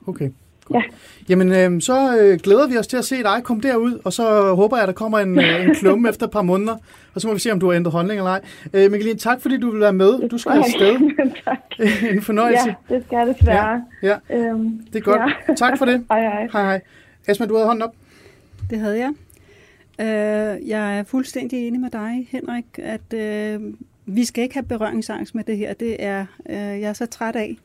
Okay. 0.07 0.29
Ja. 0.73 0.81
Jamen, 1.29 1.51
øh, 1.51 1.81
så 1.81 2.17
øh, 2.17 2.39
glæder 2.39 2.67
vi 2.67 2.77
os 2.77 2.87
til 2.87 2.97
at 2.97 3.05
se 3.05 3.23
dig 3.23 3.41
komme 3.43 3.63
derud, 3.63 3.99
og 4.03 4.13
så 4.13 4.53
håber 4.55 4.77
jeg, 4.77 4.83
at 4.83 4.87
der 4.87 4.93
kommer 4.93 5.19
en, 5.19 5.39
øh, 5.39 5.65
en 5.65 5.75
klumme 5.75 6.09
efter 6.09 6.25
et 6.25 6.31
par 6.31 6.41
måneder, 6.41 6.77
og 7.13 7.21
så 7.21 7.27
må 7.27 7.33
vi 7.33 7.39
se, 7.39 7.51
om 7.51 7.59
du 7.59 7.65
har 7.69 7.75
ændret 7.75 7.91
holdning 7.91 8.17
eller 8.17 8.31
ej. 8.31 8.41
Øh, 8.73 8.91
Mikkeline, 8.91 9.19
tak 9.19 9.41
fordi 9.41 9.57
du 9.57 9.71
vil 9.71 9.79
være 9.79 9.93
med. 9.93 10.29
Du 10.29 10.37
skal 10.37 10.51
afsted. 10.51 10.99
tak. 11.45 11.57
en 12.15 12.21
fornøjelse. 12.21 12.75
Ja, 12.89 12.95
det 12.95 13.03
skal 13.05 13.27
desværre. 13.27 13.83
Ja, 14.03 14.15
Øhm, 14.33 14.79
det 14.93 14.99
er 14.99 15.03
godt. 15.03 15.21
Ja. 15.49 15.53
Tak 15.53 15.77
for 15.77 15.85
det. 15.85 16.05
hej, 16.11 16.21
hej. 16.21 16.47
Hej, 16.53 16.63
hej. 16.63 16.81
Esma, 17.27 17.45
du 17.45 17.53
havde 17.55 17.67
hånden 17.67 17.83
op. 17.83 17.93
Det 18.69 18.79
havde 18.79 18.97
jeg. 18.99 19.09
Øh, 19.99 20.67
jeg 20.69 20.97
er 20.99 21.03
fuldstændig 21.03 21.67
enig 21.67 21.79
med 21.81 21.89
dig, 21.89 22.27
Henrik, 22.31 22.65
at 22.77 23.13
øh, 23.13 23.59
vi 24.05 24.25
skal 24.25 24.43
ikke 24.43 24.55
have 24.55 24.63
berøringsangst 24.63 25.35
med 25.35 25.43
det 25.43 25.57
her. 25.57 25.73
Det 25.73 25.95
er 25.99 26.25
øh, 26.49 26.55
jeg 26.55 26.81
er 26.81 26.93
så 26.93 27.05
træt 27.05 27.35
af. 27.35 27.57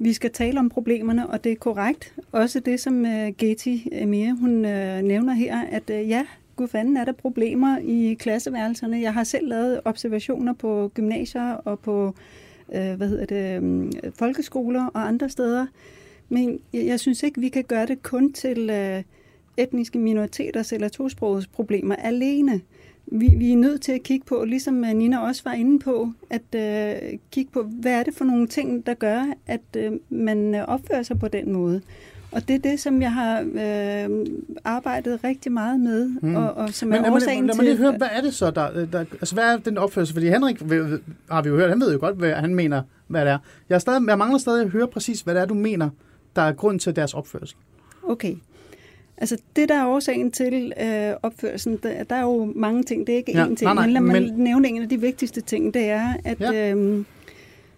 Vi 0.00 0.12
skal 0.12 0.30
tale 0.32 0.58
om 0.58 0.68
problemerne, 0.68 1.30
og 1.30 1.44
det 1.44 1.52
er 1.52 1.56
korrekt. 1.56 2.14
Også 2.32 2.60
det, 2.60 2.80
som 2.80 3.00
uh, 3.00 3.28
Getty 3.38 3.76
øh, 3.92 4.02
Emir, 4.02 4.34
hun 4.34 4.50
uh, 4.50 5.08
nævner 5.08 5.32
her, 5.32 5.62
at 5.70 5.90
uh, 5.90 6.08
ja, 6.08 6.26
gud 6.56 6.68
fanden 6.68 6.96
er 6.96 7.04
der 7.04 7.12
problemer 7.12 7.78
i 7.78 8.16
klasseværelserne. 8.20 9.00
Jeg 9.00 9.14
har 9.14 9.24
selv 9.24 9.48
lavet 9.48 9.80
observationer 9.84 10.52
på 10.52 10.90
gymnasier 10.94 11.52
og 11.52 11.78
på 11.78 12.14
øh, 12.74 12.94
hvad 12.94 13.08
hedder 13.08 13.26
det, 13.26 13.58
um, 13.58 13.92
folkeskoler 14.14 14.86
og 14.86 15.08
andre 15.08 15.28
steder. 15.28 15.66
Men 16.28 16.60
jeg, 16.72 16.86
jeg 16.86 17.00
synes 17.00 17.22
ikke, 17.22 17.40
vi 17.40 17.48
kan 17.48 17.64
gøre 17.64 17.86
det 17.86 18.02
kun 18.02 18.32
til 18.32 18.70
øh, 18.70 19.02
etniske 19.56 19.98
minoriteters 19.98 20.72
eller 20.72 20.88
tosprogets 20.88 21.46
problemer 21.46 21.96
alene. 21.96 22.60
Vi, 23.12 23.34
vi 23.36 23.52
er 23.52 23.56
nødt 23.56 23.80
til 23.80 23.92
at 23.92 24.02
kigge 24.02 24.26
på, 24.26 24.44
ligesom 24.44 24.84
øh, 24.84 24.94
Nina 24.94 25.18
også 25.18 25.42
var 25.44 25.52
inde 25.52 25.78
på, 25.78 26.12
at 26.30 26.54
øh, 26.54 27.18
kigge 27.32 27.50
på, 27.52 27.62
hvad 27.62 27.92
er 27.92 28.02
det 28.02 28.14
for 28.14 28.24
nogle 28.24 28.46
ting, 28.46 28.86
der 28.86 28.94
gør, 28.94 29.24
at 29.46 29.60
øh, 29.76 29.92
man 30.10 30.54
øh, 30.54 30.64
opfører 30.68 31.02
sig 31.02 31.18
på 31.18 31.28
den 31.28 31.52
måde. 31.52 31.80
Og 32.32 32.48
det 32.48 32.54
er 32.54 32.58
det, 32.70 32.80
som 32.80 33.02
jeg 33.02 33.12
har 33.12 33.40
øh, 33.40 34.26
arbejdet 34.64 35.24
rigtig 35.24 35.52
meget 35.52 35.80
med, 35.80 36.08
Mm. 36.22 36.36
og, 36.36 36.54
og 36.54 36.70
som 36.70 36.88
Men 36.88 36.98
er 36.98 37.02
lad 37.02 37.10
mig, 37.10 37.16
årsagen 37.16 37.46
lad 37.46 37.54
mig 37.56 37.64
lige 37.64 37.74
til... 37.74 37.82
høre, 37.84 37.96
hvad 37.96 38.08
er 38.12 38.20
det 38.20 38.34
så, 38.34 38.50
der, 38.50 38.86
der, 38.86 38.98
altså 38.98 39.34
hvad 39.34 39.44
er 39.44 39.56
den 39.56 39.78
opførsel? 39.78 40.14
Fordi 40.14 40.28
Henrik 40.28 40.60
har 41.30 41.42
vi 41.42 41.48
jo 41.48 41.56
hørt, 41.56 41.68
han 41.68 41.80
ved 41.80 41.92
jo 41.92 41.98
godt, 42.00 42.16
hvad 42.16 42.32
han 42.32 42.54
mener, 42.54 42.82
hvad 43.06 43.24
det 43.24 43.30
er. 43.32 43.38
Jeg, 43.68 43.74
er 43.74 43.78
stadig, 43.78 44.02
jeg 44.08 44.18
mangler 44.18 44.38
stadig 44.38 44.64
at 44.64 44.70
høre 44.70 44.88
præcis, 44.88 45.20
hvad 45.20 45.34
det 45.34 45.40
er, 45.42 45.46
du 45.46 45.54
mener, 45.54 45.90
der 46.36 46.42
er 46.42 46.52
grund 46.52 46.80
til 46.80 46.96
deres 46.96 47.14
opførsel. 47.14 47.56
Okay. 48.02 48.34
Altså 49.20 49.36
det, 49.56 49.68
der 49.68 49.74
er 49.74 49.86
årsagen 49.86 50.30
til 50.30 50.72
øh, 50.82 51.12
opførelsen, 51.22 51.78
der, 51.82 52.02
der 52.04 52.16
er 52.16 52.22
jo 52.22 52.52
mange 52.56 52.82
ting. 52.82 53.06
Det 53.06 53.12
er 53.12 53.16
ikke 53.16 53.32
Ja, 53.38 53.44
én 53.44 53.54
ting, 53.54 53.60
nej, 53.62 53.74
nej, 53.74 53.84
men 53.86 53.92
lad 53.92 54.00
mig 54.00 54.22
men- 54.22 54.32
nævne 54.44 54.68
en 54.68 54.82
af 54.82 54.88
de 54.88 55.00
vigtigste 55.00 55.40
ting. 55.40 55.74
Det 55.74 55.84
er, 55.84 56.12
at 56.24 56.40
Ja. 56.40 56.74
øh, 56.74 57.04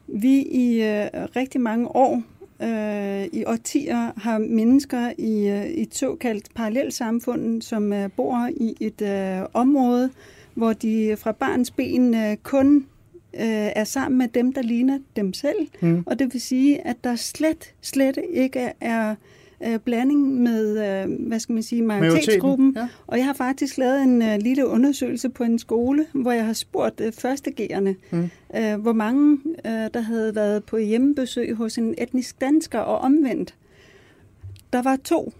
vi 0.07 0.43
i 0.43 0.83
øh, 0.83 1.07
rigtig 1.37 1.61
mange 1.61 1.89
år, 1.97 2.23
øh, 2.63 3.25
i 3.33 3.45
årtier, 3.45 4.13
har 4.17 4.39
mennesker 4.39 5.13
i 5.19 5.49
øh, 5.49 5.65
et 5.67 5.95
såkaldt 5.95 6.49
parallelsamfund, 6.55 7.63
som 7.63 7.93
øh, 7.93 8.09
bor 8.17 8.49
i 8.57 8.75
et 8.81 9.03
øh, 9.03 9.47
område, 9.55 10.11
hvor 10.55 10.73
de 10.73 11.17
fra 11.19 11.33
barns 11.33 11.71
ben 11.71 12.15
øh, 12.15 12.37
kun 12.43 12.77
øh, 13.35 13.71
er 13.77 13.85
sammen 13.85 14.19
med 14.19 14.29
dem, 14.29 14.53
der 14.53 14.63
ligner 14.63 14.99
dem 15.17 15.33
selv. 15.33 15.69
Mm. 15.81 16.03
Og 16.07 16.19
det 16.19 16.33
vil 16.33 16.41
sige, 16.41 16.87
at 16.87 16.97
der 17.05 17.17
slet, 17.17 17.75
slet 17.83 18.19
ikke 18.33 18.73
er 18.81 19.15
øh, 19.67 19.79
blanding 19.79 20.43
med, 20.43 20.69
øh, 21.03 21.29
hvad 21.29 21.41
skal 21.41 21.53
man 21.53 21.63
sige, 21.63 21.83
majoritetsgruppen. 21.83 22.73
Ja. 22.77 22.89
Og 23.07 23.19
jeg 23.19 23.27
har 23.27 23.33
faktisk 23.33 23.79
lavet 23.79 24.03
en 24.03 24.23
øh, 24.23 24.39
lille 24.41 24.67
undersøgelse 24.67 25.29
på 25.29 25.45
en 25.45 25.59
skole, 25.59 26.07
hvor 26.13 26.33
jeg 26.33 26.47
har 26.47 26.53
spurgt 26.53 27.01
øh, 27.01 27.13
førstegerne, 27.13 27.97
Mm. 28.11 28.31
øh, 28.57 28.81
hvor 28.81 28.93
mange 28.93 29.39
øh, 29.67 29.73
der 29.95 30.01
havde 30.01 30.35
været 30.35 30.65
på 30.65 30.77
hjemmebesøg 30.77 31.55
hos 31.55 31.79
en 31.79 31.95
etnisk 31.99 32.41
dansker 32.41 32.79
og 32.79 32.99
omvendt. 32.99 33.55
Der 34.73 34.83
var 34.83 34.97
to. 35.05 35.33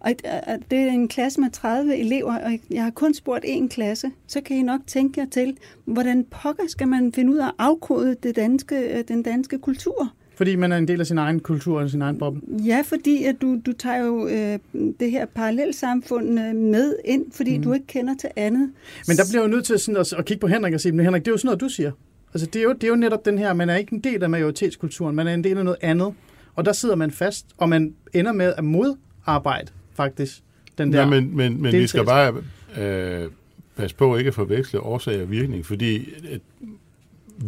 Og 0.00 0.10
øh, 0.24 0.58
det 0.70 0.78
er 0.78 0.90
en 0.92 1.08
klasse 1.08 1.40
med 1.40 1.50
30 1.50 1.96
elever, 1.96 2.38
og 2.38 2.58
jeg 2.70 2.82
har 2.82 2.90
kun 2.90 3.14
spurgt 3.14 3.44
én 3.44 3.68
klasse. 3.68 4.10
Så 4.26 4.40
kan 4.40 4.56
I 4.56 4.62
nok 4.62 4.80
tænke 4.86 5.20
jer 5.20 5.26
til, 5.30 5.56
hvordan 5.84 6.24
pokker 6.24 6.62
skal 6.68 6.88
man 6.88 7.12
finde 7.12 7.32
ud 7.32 7.36
af 7.38 7.46
at 7.46 7.52
afkode 7.58 8.16
det 8.22 8.36
danske, 8.36 8.76
øh, 8.98 9.04
den 9.08 9.22
danske 9.22 9.58
kultur? 9.58 10.12
Fordi 10.42 10.56
man 10.56 10.72
er 10.72 10.76
en 10.76 10.88
del 10.88 11.00
af 11.00 11.06
sin 11.06 11.18
egen 11.18 11.40
kultur 11.40 11.80
og 11.80 11.90
sin 11.90 12.02
egen 12.02 12.18
boble? 12.18 12.40
Ja, 12.64 12.82
fordi 12.86 13.24
at 13.24 13.36
du, 13.42 13.60
du 13.66 13.72
tager 13.72 14.04
jo 14.04 14.28
øh, 14.28 14.58
det 15.00 15.10
her 15.10 15.26
parallelsamfund 15.26 16.40
øh, 16.40 16.54
med 16.54 16.94
ind, 17.04 17.24
fordi 17.32 17.56
mm. 17.56 17.62
du 17.62 17.72
ikke 17.72 17.86
kender 17.86 18.14
til 18.20 18.28
andet. 18.36 18.70
Men 19.08 19.16
der 19.16 19.22
bliver 19.30 19.42
jo 19.42 19.48
nødt 19.48 19.64
til 19.64 19.78
sådan 19.78 20.00
at, 20.00 20.12
at 20.12 20.24
kigge 20.24 20.40
på 20.40 20.46
Henrik 20.46 20.74
og 20.74 20.80
sige, 20.80 20.92
men 20.92 21.04
Henrik, 21.04 21.22
det 21.22 21.28
er 21.28 21.32
jo 21.32 21.36
sådan 21.38 21.46
noget, 21.46 21.60
du 21.60 21.68
siger. 21.68 21.92
Altså, 22.34 22.46
det 22.46 22.58
er, 22.58 22.62
jo, 22.62 22.72
det 22.72 22.84
er 22.84 22.88
jo 22.88 22.96
netop 22.96 23.24
den 23.24 23.38
her, 23.38 23.52
man 23.52 23.70
er 23.70 23.76
ikke 23.76 23.92
en 23.92 24.00
del 24.00 24.22
af 24.22 24.30
majoritetskulturen, 24.30 25.16
man 25.16 25.26
er 25.26 25.34
en 25.34 25.44
del 25.44 25.58
af 25.58 25.64
noget 25.64 25.78
andet. 25.80 26.14
Og 26.54 26.64
der 26.64 26.72
sidder 26.72 26.96
man 26.96 27.10
fast, 27.10 27.46
og 27.56 27.68
man 27.68 27.94
ender 28.12 28.32
med 28.32 28.54
at 28.56 28.64
modarbejde 28.64 29.72
faktisk 29.94 30.42
den 30.78 30.92
der 30.92 31.00
Ja, 31.00 31.06
men, 31.06 31.36
men, 31.36 31.62
men 31.62 31.72
vi 31.72 31.86
skal 31.86 32.04
bare 32.04 32.34
øh, 32.78 33.28
passe 33.76 33.96
på 33.96 34.16
ikke 34.16 34.28
at 34.28 34.34
forveksle 34.34 34.80
årsag 34.80 35.22
og 35.22 35.30
virkning, 35.30 35.66
fordi 35.66 35.96
øh, 36.30 36.38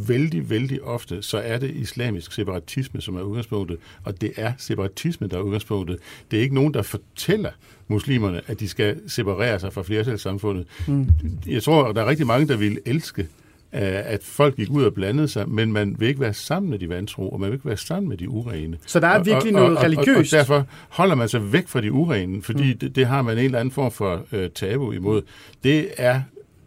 vældig, 0.08 0.50
vældig 0.50 0.82
ofte, 0.82 1.22
så 1.22 1.38
er 1.38 1.58
det 1.58 1.70
islamisk 1.70 2.32
separatisme, 2.32 3.00
som 3.00 3.16
er 3.16 3.22
udgangspunktet, 3.22 3.78
og 4.04 4.20
det 4.20 4.32
er 4.36 4.52
separatisme, 4.58 5.26
der 5.26 5.36
er 5.36 5.40
udgangspunktet. 5.40 5.98
Det 6.30 6.38
er 6.38 6.42
ikke 6.42 6.54
nogen, 6.54 6.74
der 6.74 6.82
fortæller 6.82 7.50
muslimerne, 7.88 8.40
at 8.46 8.60
de 8.60 8.68
skal 8.68 9.00
separere 9.06 9.60
sig 9.60 9.72
fra 9.72 9.82
flertalssamfundet. 9.82 10.66
Mm. 10.88 11.08
Jeg 11.46 11.62
tror, 11.62 11.92
der 11.92 12.02
er 12.02 12.06
rigtig 12.06 12.26
mange, 12.26 12.48
der 12.48 12.56
vil 12.56 12.78
elske, 12.86 13.22
øh, 13.22 13.80
at 13.82 14.20
folk 14.22 14.56
gik 14.56 14.70
ud 14.70 14.84
og 14.84 14.94
blandede 14.94 15.28
sig, 15.28 15.48
men 15.48 15.72
man 15.72 15.96
vil 15.98 16.08
ikke 16.08 16.20
være 16.20 16.34
sammen 16.34 16.70
med 16.70 16.78
de 16.78 16.88
vantro, 16.88 17.28
og 17.28 17.40
man 17.40 17.50
vil 17.50 17.56
ikke 17.56 17.66
være 17.66 17.76
sammen 17.76 18.08
med 18.08 18.16
de 18.16 18.28
urene. 18.28 18.76
Så 18.86 19.00
der 19.00 19.08
er 19.08 19.22
virkelig 19.22 19.54
og, 19.54 19.62
og, 19.62 19.68
noget 19.68 19.78
og, 19.78 19.84
religiøst. 19.84 20.34
Og, 20.34 20.40
og 20.40 20.46
derfor 20.46 20.66
holder 20.88 21.14
man 21.14 21.28
sig 21.28 21.52
væk 21.52 21.68
fra 21.68 21.80
de 21.80 21.92
urene, 21.92 22.42
fordi 22.42 22.72
mm. 22.72 22.78
det, 22.78 22.96
det 22.96 23.06
har 23.06 23.22
man 23.22 23.38
en 23.38 23.44
eller 23.44 23.60
anden 23.60 23.72
form 23.72 23.92
for 23.92 24.26
øh, 24.32 24.50
tabu 24.50 24.92
imod. 24.92 25.22
Det 25.64 25.88
er 25.96 26.22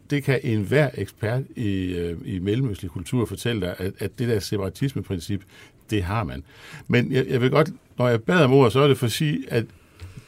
det 0.10 0.24
kan 0.24 0.40
enhver 0.44 0.90
ekspert 0.94 1.44
i, 1.56 1.96
øh, 1.96 2.18
i 2.26 2.40
mellemøstlig 2.40 2.92
kultur 2.92 3.26
fortælle 3.26 3.62
dig, 3.62 3.76
at, 3.78 3.94
at 4.00 4.20
det 4.20 4.28
der 4.28 4.40
separatismeprincip, 4.40 5.44
det 5.90 6.04
har 6.04 6.24
man. 6.24 6.44
Men 6.88 7.12
jeg, 7.12 7.28
jeg 7.28 7.42
vil 7.42 7.50
godt, 7.50 7.70
når 7.98 8.08
jeg 8.08 8.24
bad 8.24 8.44
om 8.44 8.54
ordet, 8.54 8.74
så 8.74 8.80
er 8.80 8.88
det 8.88 8.98
for 8.98 9.06
at 9.06 9.12
sige, 9.12 9.46
at 9.48 9.66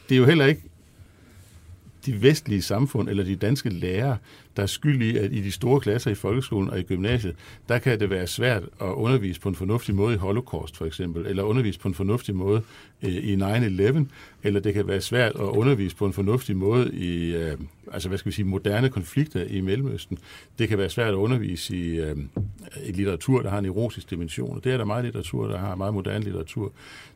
det 0.08 0.14
er 0.14 0.18
jo 0.18 0.24
heller 0.24 0.46
ikke 0.46 0.62
de 2.06 2.22
vestlige 2.22 2.62
samfund 2.62 3.08
eller 3.08 3.24
de 3.24 3.36
danske 3.36 3.70
lærere, 3.70 4.16
der 4.56 4.62
er 4.62 4.66
skyld 4.66 5.02
i, 5.02 5.16
at 5.16 5.32
i 5.32 5.40
de 5.40 5.52
store 5.52 5.80
klasser 5.80 6.10
i 6.10 6.14
folkeskolen 6.14 6.70
og 6.70 6.78
i 6.78 6.82
gymnasiet, 6.82 7.36
der 7.68 7.78
kan 7.78 8.00
det 8.00 8.10
være 8.10 8.26
svært 8.26 8.62
at 8.62 8.86
undervise 8.86 9.40
på 9.40 9.48
en 9.48 9.54
fornuftig 9.54 9.94
måde 9.94 10.14
i 10.14 10.16
Holocaust 10.16 10.76
for 10.76 10.86
eksempel, 10.86 11.26
eller 11.26 11.42
undervise 11.42 11.80
på 11.80 11.88
en 11.88 11.94
fornuftig 11.94 12.34
måde 12.34 12.62
øh, 13.02 13.10
i 13.10 13.34
9-11, 13.36 14.04
eller 14.42 14.60
det 14.60 14.74
kan 14.74 14.88
være 14.88 15.00
svært 15.00 15.32
at 15.34 15.40
undervise 15.40 15.96
på 15.96 16.06
en 16.06 16.12
fornuftig 16.12 16.56
måde 16.56 16.94
i 16.94 17.34
øh, 17.34 17.56
altså 17.92 18.08
hvad 18.08 18.18
skal 18.18 18.30
vi 18.30 18.34
sige, 18.34 18.46
moderne 18.46 18.88
konflikter 18.88 19.44
i 19.44 19.60
Mellemøsten. 19.60 20.18
Det 20.58 20.68
kan 20.68 20.78
være 20.78 20.90
svært 20.90 21.08
at 21.08 21.14
undervise 21.14 21.76
i, 21.76 22.00
øh, 22.00 22.16
i 22.86 22.92
litteratur, 22.92 23.42
der 23.42 23.50
har 23.50 23.58
en 23.58 23.66
erotisk 23.66 24.10
dimension, 24.10 24.56
og 24.56 24.64
det 24.64 24.72
er 24.72 24.76
der 24.76 24.84
meget 24.84 25.04
litteratur, 25.04 25.48
der 25.48 25.58
har 25.58 25.74
meget 25.74 25.94
moderne 25.94 26.24
litteratur. 26.24 26.72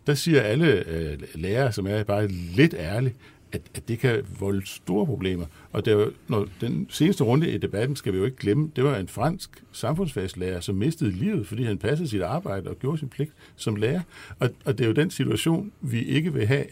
Der 0.07 0.14
siger 0.14 0.41
alle 0.41 0.89
øh, 0.89 1.18
lærere, 1.35 1.72
som 1.72 1.87
er 1.87 2.03
bare 2.03 2.28
lidt 2.28 2.74
ærlige, 2.78 3.14
at, 3.55 3.61
at 3.74 3.88
det 3.88 3.98
kan 3.98 4.22
volde 4.40 4.66
store 4.66 5.07
problemer. 5.07 5.46
Og 5.72 5.84
der, 5.84 6.09
når 6.28 6.48
den 6.61 6.86
seneste 6.90 7.24
runde 7.24 7.50
i 7.50 7.59
debatten 7.59 7.96
skal 7.96 8.12
vi 8.12 8.18
jo 8.18 8.24
ikke 8.24 8.36
glemme, 8.36 8.70
det 8.76 8.84
var 8.84 8.96
en 8.96 9.09
fransk 9.09 9.64
samfundsfagslærer, 9.72 10.61
som 10.61 10.74
mistede 10.74 11.11
livet, 11.11 11.46
fordi 11.46 11.64
han 11.64 11.78
passede 11.78 12.09
sit 12.09 12.22
arbejde 12.22 12.70
og 12.70 12.78
gjorde 12.78 12.98
sin 12.98 13.09
pligt 13.09 13.32
som 13.57 13.76
lærer. 13.76 14.00
Og, 14.38 14.50
og 14.64 14.78
det 14.78 14.84
er 14.84 14.88
jo 14.88 14.94
den 14.94 15.11
situation, 15.11 15.72
vi 15.80 16.05
ikke 16.05 16.32
vil 16.32 16.46
have, 16.46 16.64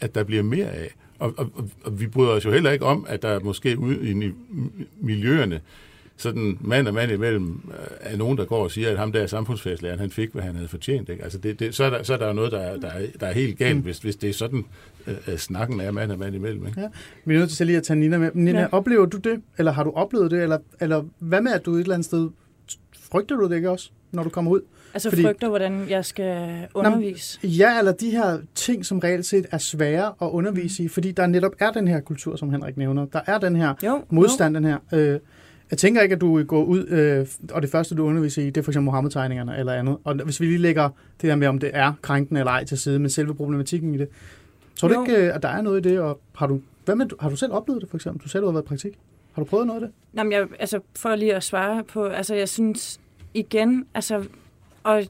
at 0.00 0.14
der 0.14 0.24
bliver 0.24 0.42
mere 0.42 0.70
af. 0.70 0.94
Og, 1.18 1.34
og, 1.36 1.70
og 1.84 2.00
vi 2.00 2.06
bryder 2.06 2.30
os 2.30 2.44
jo 2.44 2.52
heller 2.52 2.70
ikke 2.70 2.84
om, 2.84 3.06
at 3.08 3.22
der 3.22 3.40
måske 3.40 3.78
ude 3.78 4.10
i 4.10 4.32
miljøerne 5.00 5.60
sådan 6.20 6.58
mand 6.60 6.88
og 6.88 6.94
mand 6.94 7.12
imellem 7.12 7.60
øh, 7.68 7.86
er 8.00 8.16
nogen, 8.16 8.38
der 8.38 8.44
går 8.44 8.62
og 8.64 8.70
siger, 8.70 8.90
at 8.90 8.98
ham 8.98 9.12
der 9.12 9.26
samfundsfagslæreren, 9.26 10.00
han 10.00 10.10
fik, 10.10 10.32
hvad 10.32 10.42
han 10.42 10.54
havde 10.54 10.68
fortjent. 10.68 11.08
Ikke? 11.08 11.24
Altså 11.24 11.38
det, 11.38 11.60
det, 11.60 11.74
så, 11.74 11.84
er 11.84 11.90
der, 11.90 12.02
så 12.02 12.12
er 12.12 12.16
der 12.16 12.26
jo 12.26 12.32
noget, 12.32 12.52
der, 12.52 12.58
er, 12.58 12.76
der, 12.76 12.88
er, 12.88 13.06
der 13.20 13.26
er 13.26 13.32
helt 13.32 13.58
galt, 13.58 13.76
mm. 13.76 13.82
hvis, 13.82 13.98
hvis 13.98 14.16
det 14.16 14.30
er 14.30 14.34
sådan, 14.34 14.64
uh, 15.06 15.36
snakken 15.36 15.80
er 15.80 15.90
mand 15.90 16.12
og 16.12 16.18
mand 16.18 16.34
imellem. 16.34 16.66
Ikke? 16.66 16.80
Ja. 16.80 16.88
Vi 17.24 17.34
er 17.34 17.38
nødt 17.38 17.50
til 17.50 17.66
lige 17.66 17.76
at 17.76 17.82
tage 17.82 17.98
Nina 17.98 18.18
med. 18.18 18.30
Nina, 18.34 18.60
ja. 18.60 18.66
oplever 18.72 19.06
du 19.06 19.16
det, 19.16 19.42
eller 19.58 19.72
har 19.72 19.84
du 19.84 19.90
oplevet 19.90 20.30
det, 20.30 20.42
eller, 20.42 20.58
eller 20.80 21.04
hvad 21.18 21.40
med, 21.40 21.52
at 21.52 21.66
du 21.66 21.74
et 21.74 21.80
eller 21.80 21.94
andet 21.94 22.06
sted, 22.06 22.28
frygter 23.00 23.36
du 23.36 23.48
det 23.48 23.56
ikke 23.56 23.70
også, 23.70 23.90
når 24.12 24.22
du 24.22 24.28
kommer 24.28 24.50
ud? 24.50 24.60
Altså 24.94 25.10
Fordi, 25.10 25.22
frygter, 25.22 25.48
hvordan 25.48 25.86
jeg 25.88 26.04
skal 26.04 26.66
undervise? 26.74 27.38
Nå, 27.42 27.48
ja, 27.48 27.78
eller 27.78 27.92
de 27.92 28.10
her 28.10 28.38
ting, 28.54 28.86
som 28.86 28.98
reelt 28.98 29.26
set 29.26 29.46
er 29.50 29.58
svære 29.58 30.06
at 30.22 30.26
undervise 30.26 30.82
i, 30.82 30.88
fordi 30.88 31.10
der 31.10 31.26
netop 31.26 31.52
er 31.58 31.70
den 31.70 31.88
her 31.88 32.00
kultur, 32.00 32.36
som 32.36 32.50
Henrik 32.50 32.76
nævner. 32.76 33.04
Der 33.04 33.20
er 33.26 33.38
den 33.38 33.56
her 33.56 33.74
jo, 33.84 34.04
modstand, 34.10 34.56
jo. 34.56 34.62
den 34.62 34.68
her... 34.68 34.78
Øh, 34.92 35.20
jeg 35.70 35.78
tænker 35.78 36.02
ikke, 36.02 36.14
at 36.14 36.20
du 36.20 36.42
går 36.42 36.64
ud, 36.64 36.86
øh, 36.86 37.26
og 37.52 37.62
det 37.62 37.70
første, 37.70 37.94
du 37.94 38.04
underviser 38.04 38.42
i, 38.42 38.46
det 38.46 38.56
er 38.56 38.62
for 38.62 38.70
eksempel 38.70 38.84
Mohammed-tegningerne 38.84 39.58
eller 39.58 39.72
andet. 39.72 39.96
Og 40.04 40.14
hvis 40.14 40.40
vi 40.40 40.46
lige 40.46 40.58
lægger 40.58 40.88
det 41.20 41.28
der 41.28 41.36
med, 41.36 41.48
om 41.48 41.58
det 41.58 41.70
er 41.74 41.92
krænkende 42.02 42.40
eller 42.40 42.52
ej 42.52 42.64
til 42.64 42.78
side, 42.78 42.98
men 42.98 43.10
selve 43.10 43.34
problematikken 43.34 43.94
i 43.94 43.98
det. 43.98 44.08
Tror 44.76 44.88
du 44.88 44.94
jo. 44.94 45.04
ikke, 45.04 45.16
øh, 45.16 45.34
at 45.34 45.42
der 45.42 45.48
er 45.48 45.62
noget 45.62 45.86
i 45.86 45.88
det? 45.88 46.00
Og 46.00 46.20
har 46.34 46.46
du, 46.46 46.60
hvad 46.84 46.94
med, 46.94 47.06
har 47.20 47.28
du 47.28 47.36
selv 47.36 47.52
oplevet 47.52 47.82
det, 47.82 47.90
for 47.90 47.96
eksempel? 47.96 48.22
Du 48.22 48.28
selv 48.28 48.44
har 48.44 48.52
været 48.52 48.64
i 48.64 48.66
praktik. 48.66 48.98
Har 49.32 49.42
du 49.42 49.48
prøvet 49.48 49.66
noget 49.66 49.82
af 49.82 49.86
det? 49.88 49.94
Jamen, 50.14 50.32
jeg, 50.32 50.46
altså, 50.58 50.80
for 50.96 51.14
lige 51.14 51.34
at 51.34 51.42
svare 51.42 51.84
på, 51.84 52.04
altså, 52.04 52.34
jeg 52.34 52.48
synes 52.48 53.00
igen, 53.34 53.86
altså, 53.94 54.24
og 54.82 55.02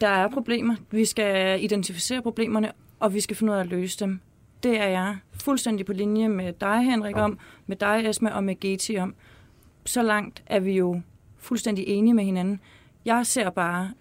der 0.00 0.08
er 0.08 0.28
problemer. 0.28 0.74
Vi 0.90 1.04
skal 1.04 1.64
identificere 1.64 2.22
problemerne, 2.22 2.72
og 3.00 3.14
vi 3.14 3.20
skal 3.20 3.36
finde 3.36 3.52
ud 3.52 3.56
af 3.56 3.60
at 3.60 3.66
løse 3.66 3.98
dem. 4.00 4.20
Det 4.62 4.80
er 4.80 4.88
jeg 4.88 5.16
fuldstændig 5.42 5.86
på 5.86 5.92
linje 5.92 6.28
med 6.28 6.52
dig, 6.60 6.84
Henrik, 6.84 7.16
om, 7.16 7.38
med 7.66 7.76
dig, 7.76 8.04
Esma, 8.08 8.30
og 8.30 8.44
med 8.44 8.60
Geti 8.60 8.96
om 8.96 9.14
så 9.88 10.02
langt 10.02 10.42
er 10.46 10.60
vi 10.60 10.72
jo 10.72 11.00
fuldstændig 11.38 11.86
enige 11.86 12.14
med 12.14 12.24
hinanden. 12.24 12.60
Jeg 13.04 13.26
ser 13.26 13.50
bare 13.50 13.92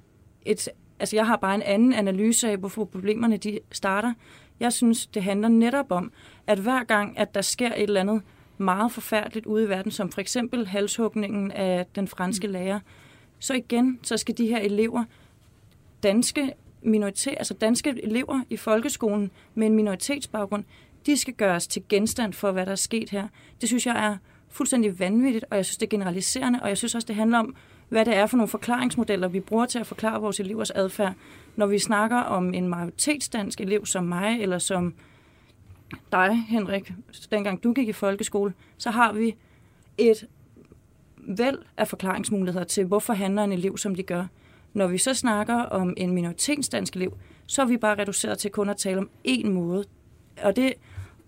et, 0.46 0.70
altså 1.00 1.16
jeg 1.16 1.28
har 1.28 1.38
bare 1.38 1.56
en 1.56 1.62
anden 1.62 1.94
analyse 1.94 2.50
af, 2.50 2.58
hvorfor 2.58 2.86
problemerne 2.86 3.38
de 3.38 3.60
starter. 3.72 4.14
Jeg 4.60 4.74
synes, 4.74 5.08
det 5.08 5.24
handler 5.24 5.48
netop 5.48 5.92
om, 5.92 6.12
at 6.48 6.60
hver 6.60 6.84
gang, 6.84 7.20
at 7.20 7.36
der 7.36 7.42
sker 7.42 7.74
et 7.74 7.84
eller 7.84 8.02
andet 8.02 8.22
meget 8.58 8.92
forfærdeligt 8.92 9.46
ude 9.46 9.64
i 9.64 9.70
verden, 9.70 9.92
som 9.92 10.12
for 10.12 10.22
eksempel 10.22 10.68
halshugningen 10.68 11.52
af 11.52 11.86
den 11.96 12.08
franske 12.08 12.48
lærer, 12.48 12.80
så 13.40 13.54
igen, 13.54 14.00
så 14.04 14.18
skal 14.18 14.38
de 14.38 14.48
her 14.48 14.60
elever, 14.60 15.04
danske 16.04 16.54
minoritet, 16.82 17.36
altså 17.38 17.54
danske 17.54 18.04
elever 18.04 18.42
i 18.50 18.58
folkeskolen 18.58 19.32
med 19.56 19.68
en 19.68 19.76
minoritetsbaggrund, 19.76 20.64
de 21.06 21.18
skal 21.18 21.34
gøres 21.34 21.68
til 21.68 21.84
genstand 21.90 22.34
for, 22.34 22.52
hvad 22.52 22.66
der 22.66 22.72
er 22.72 22.76
sket 22.76 23.10
her. 23.10 23.28
Det 23.62 23.70
synes 23.70 23.86
jeg 23.86 24.06
er 24.06 24.18
fuldstændig 24.58 25.00
vanvittigt, 25.00 25.46
og 25.50 25.58
jeg 25.58 25.66
synes, 25.66 25.78
det 25.78 25.86
er 25.86 25.90
generaliserende, 25.90 26.60
og 26.62 26.70
jeg 26.70 26.78
synes 26.78 26.96
også, 26.96 27.06
det 27.06 27.16
handler 27.16 27.40
om, 27.40 27.56
hvad 27.90 28.06
det 28.06 28.16
er 28.16 28.26
for 28.26 28.38
nogle 28.38 28.48
forklaringsmodeller, 28.48 29.28
vi 29.28 29.40
bruger 29.40 29.66
til 29.66 29.80
at 29.80 29.88
forklare 29.88 30.22
vores 30.22 30.40
elevers 30.40 30.72
adfærd. 30.72 31.14
Når 31.56 31.66
vi 31.66 31.80
snakker 31.80 32.18
om 32.18 32.54
en 32.54 32.68
majoritetsdansk 32.68 33.62
elev 33.62 33.86
som 33.86 34.04
mig, 34.04 34.42
eller 34.42 34.60
som 34.60 34.94
dig, 36.12 36.46
Henrik, 36.48 36.94
dengang 37.32 37.64
du 37.64 37.74
gik 37.74 37.88
i 37.88 37.94
folkeskole, 37.94 38.54
så 38.78 38.92
har 38.92 39.14
vi 39.14 39.36
et 39.98 40.28
væld 41.18 41.58
af 41.78 41.88
forklaringsmuligheder 41.88 42.66
til, 42.66 42.86
hvorfor 42.86 43.14
handler 43.14 43.44
en 43.44 43.52
elev, 43.52 43.78
som 43.78 43.96
de 43.96 44.04
gør. 44.04 44.26
Når 44.74 44.88
vi 44.88 44.98
så 44.98 45.14
snakker 45.14 45.56
om 45.56 45.94
en 45.98 46.12
minoritetsdansk 46.12 46.96
elev, 46.96 47.18
så 47.46 47.62
er 47.62 47.66
vi 47.66 47.78
bare 47.78 48.00
reduceret 48.00 48.38
til 48.38 48.52
kun 48.52 48.70
at 48.70 48.78
tale 48.78 48.98
om 48.98 49.10
én 49.28 49.50
måde. 49.50 49.84
Og 50.44 50.56
det, 50.56 50.74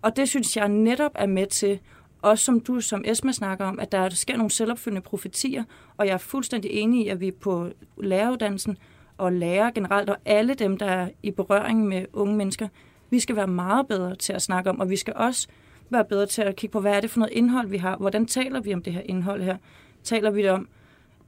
og 0.01 0.15
det 0.15 0.29
synes 0.29 0.57
jeg 0.57 0.69
netop 0.69 1.11
er 1.15 1.25
med 1.25 1.47
til 1.47 1.79
også 2.21 2.45
som 2.45 2.59
du, 2.59 2.81
som 2.81 3.03
Esma 3.07 3.31
snakker 3.31 3.65
om, 3.65 3.79
at 3.79 3.91
der 3.91 4.09
sker 4.09 4.37
nogle 4.37 4.51
selvopfyldende 4.51 5.01
profetier, 5.01 5.63
og 5.97 6.07
jeg 6.07 6.13
er 6.13 6.17
fuldstændig 6.17 6.71
enig 6.71 7.05
i, 7.05 7.07
at 7.07 7.19
vi 7.19 7.31
på 7.31 7.69
læreruddannelsen 7.97 8.77
og 9.17 9.33
lærer 9.33 9.71
generelt, 9.71 10.09
og 10.09 10.17
alle 10.25 10.53
dem, 10.53 10.77
der 10.77 10.85
er 10.85 11.09
i 11.23 11.31
berøring 11.31 11.87
med 11.87 12.05
unge 12.13 12.35
mennesker, 12.35 12.67
vi 13.09 13.19
skal 13.19 13.35
være 13.35 13.47
meget 13.47 13.87
bedre 13.87 14.15
til 14.15 14.33
at 14.33 14.41
snakke 14.41 14.69
om, 14.69 14.79
og 14.79 14.89
vi 14.89 14.95
skal 14.95 15.13
også 15.15 15.47
være 15.89 16.05
bedre 16.05 16.25
til 16.25 16.41
at 16.41 16.55
kigge 16.55 16.71
på, 16.71 16.79
hvad 16.79 16.93
er 16.93 17.01
det 17.01 17.09
for 17.09 17.19
noget 17.19 17.33
indhold, 17.33 17.67
vi 17.67 17.77
har? 17.77 17.97
Hvordan 17.97 18.25
taler 18.25 18.59
vi 18.61 18.73
om 18.73 18.83
det 18.83 18.93
her 18.93 19.01
indhold 19.05 19.43
her? 19.43 19.57
Taler 20.03 20.31
vi 20.31 20.43
det 20.43 20.49
om 20.49 20.67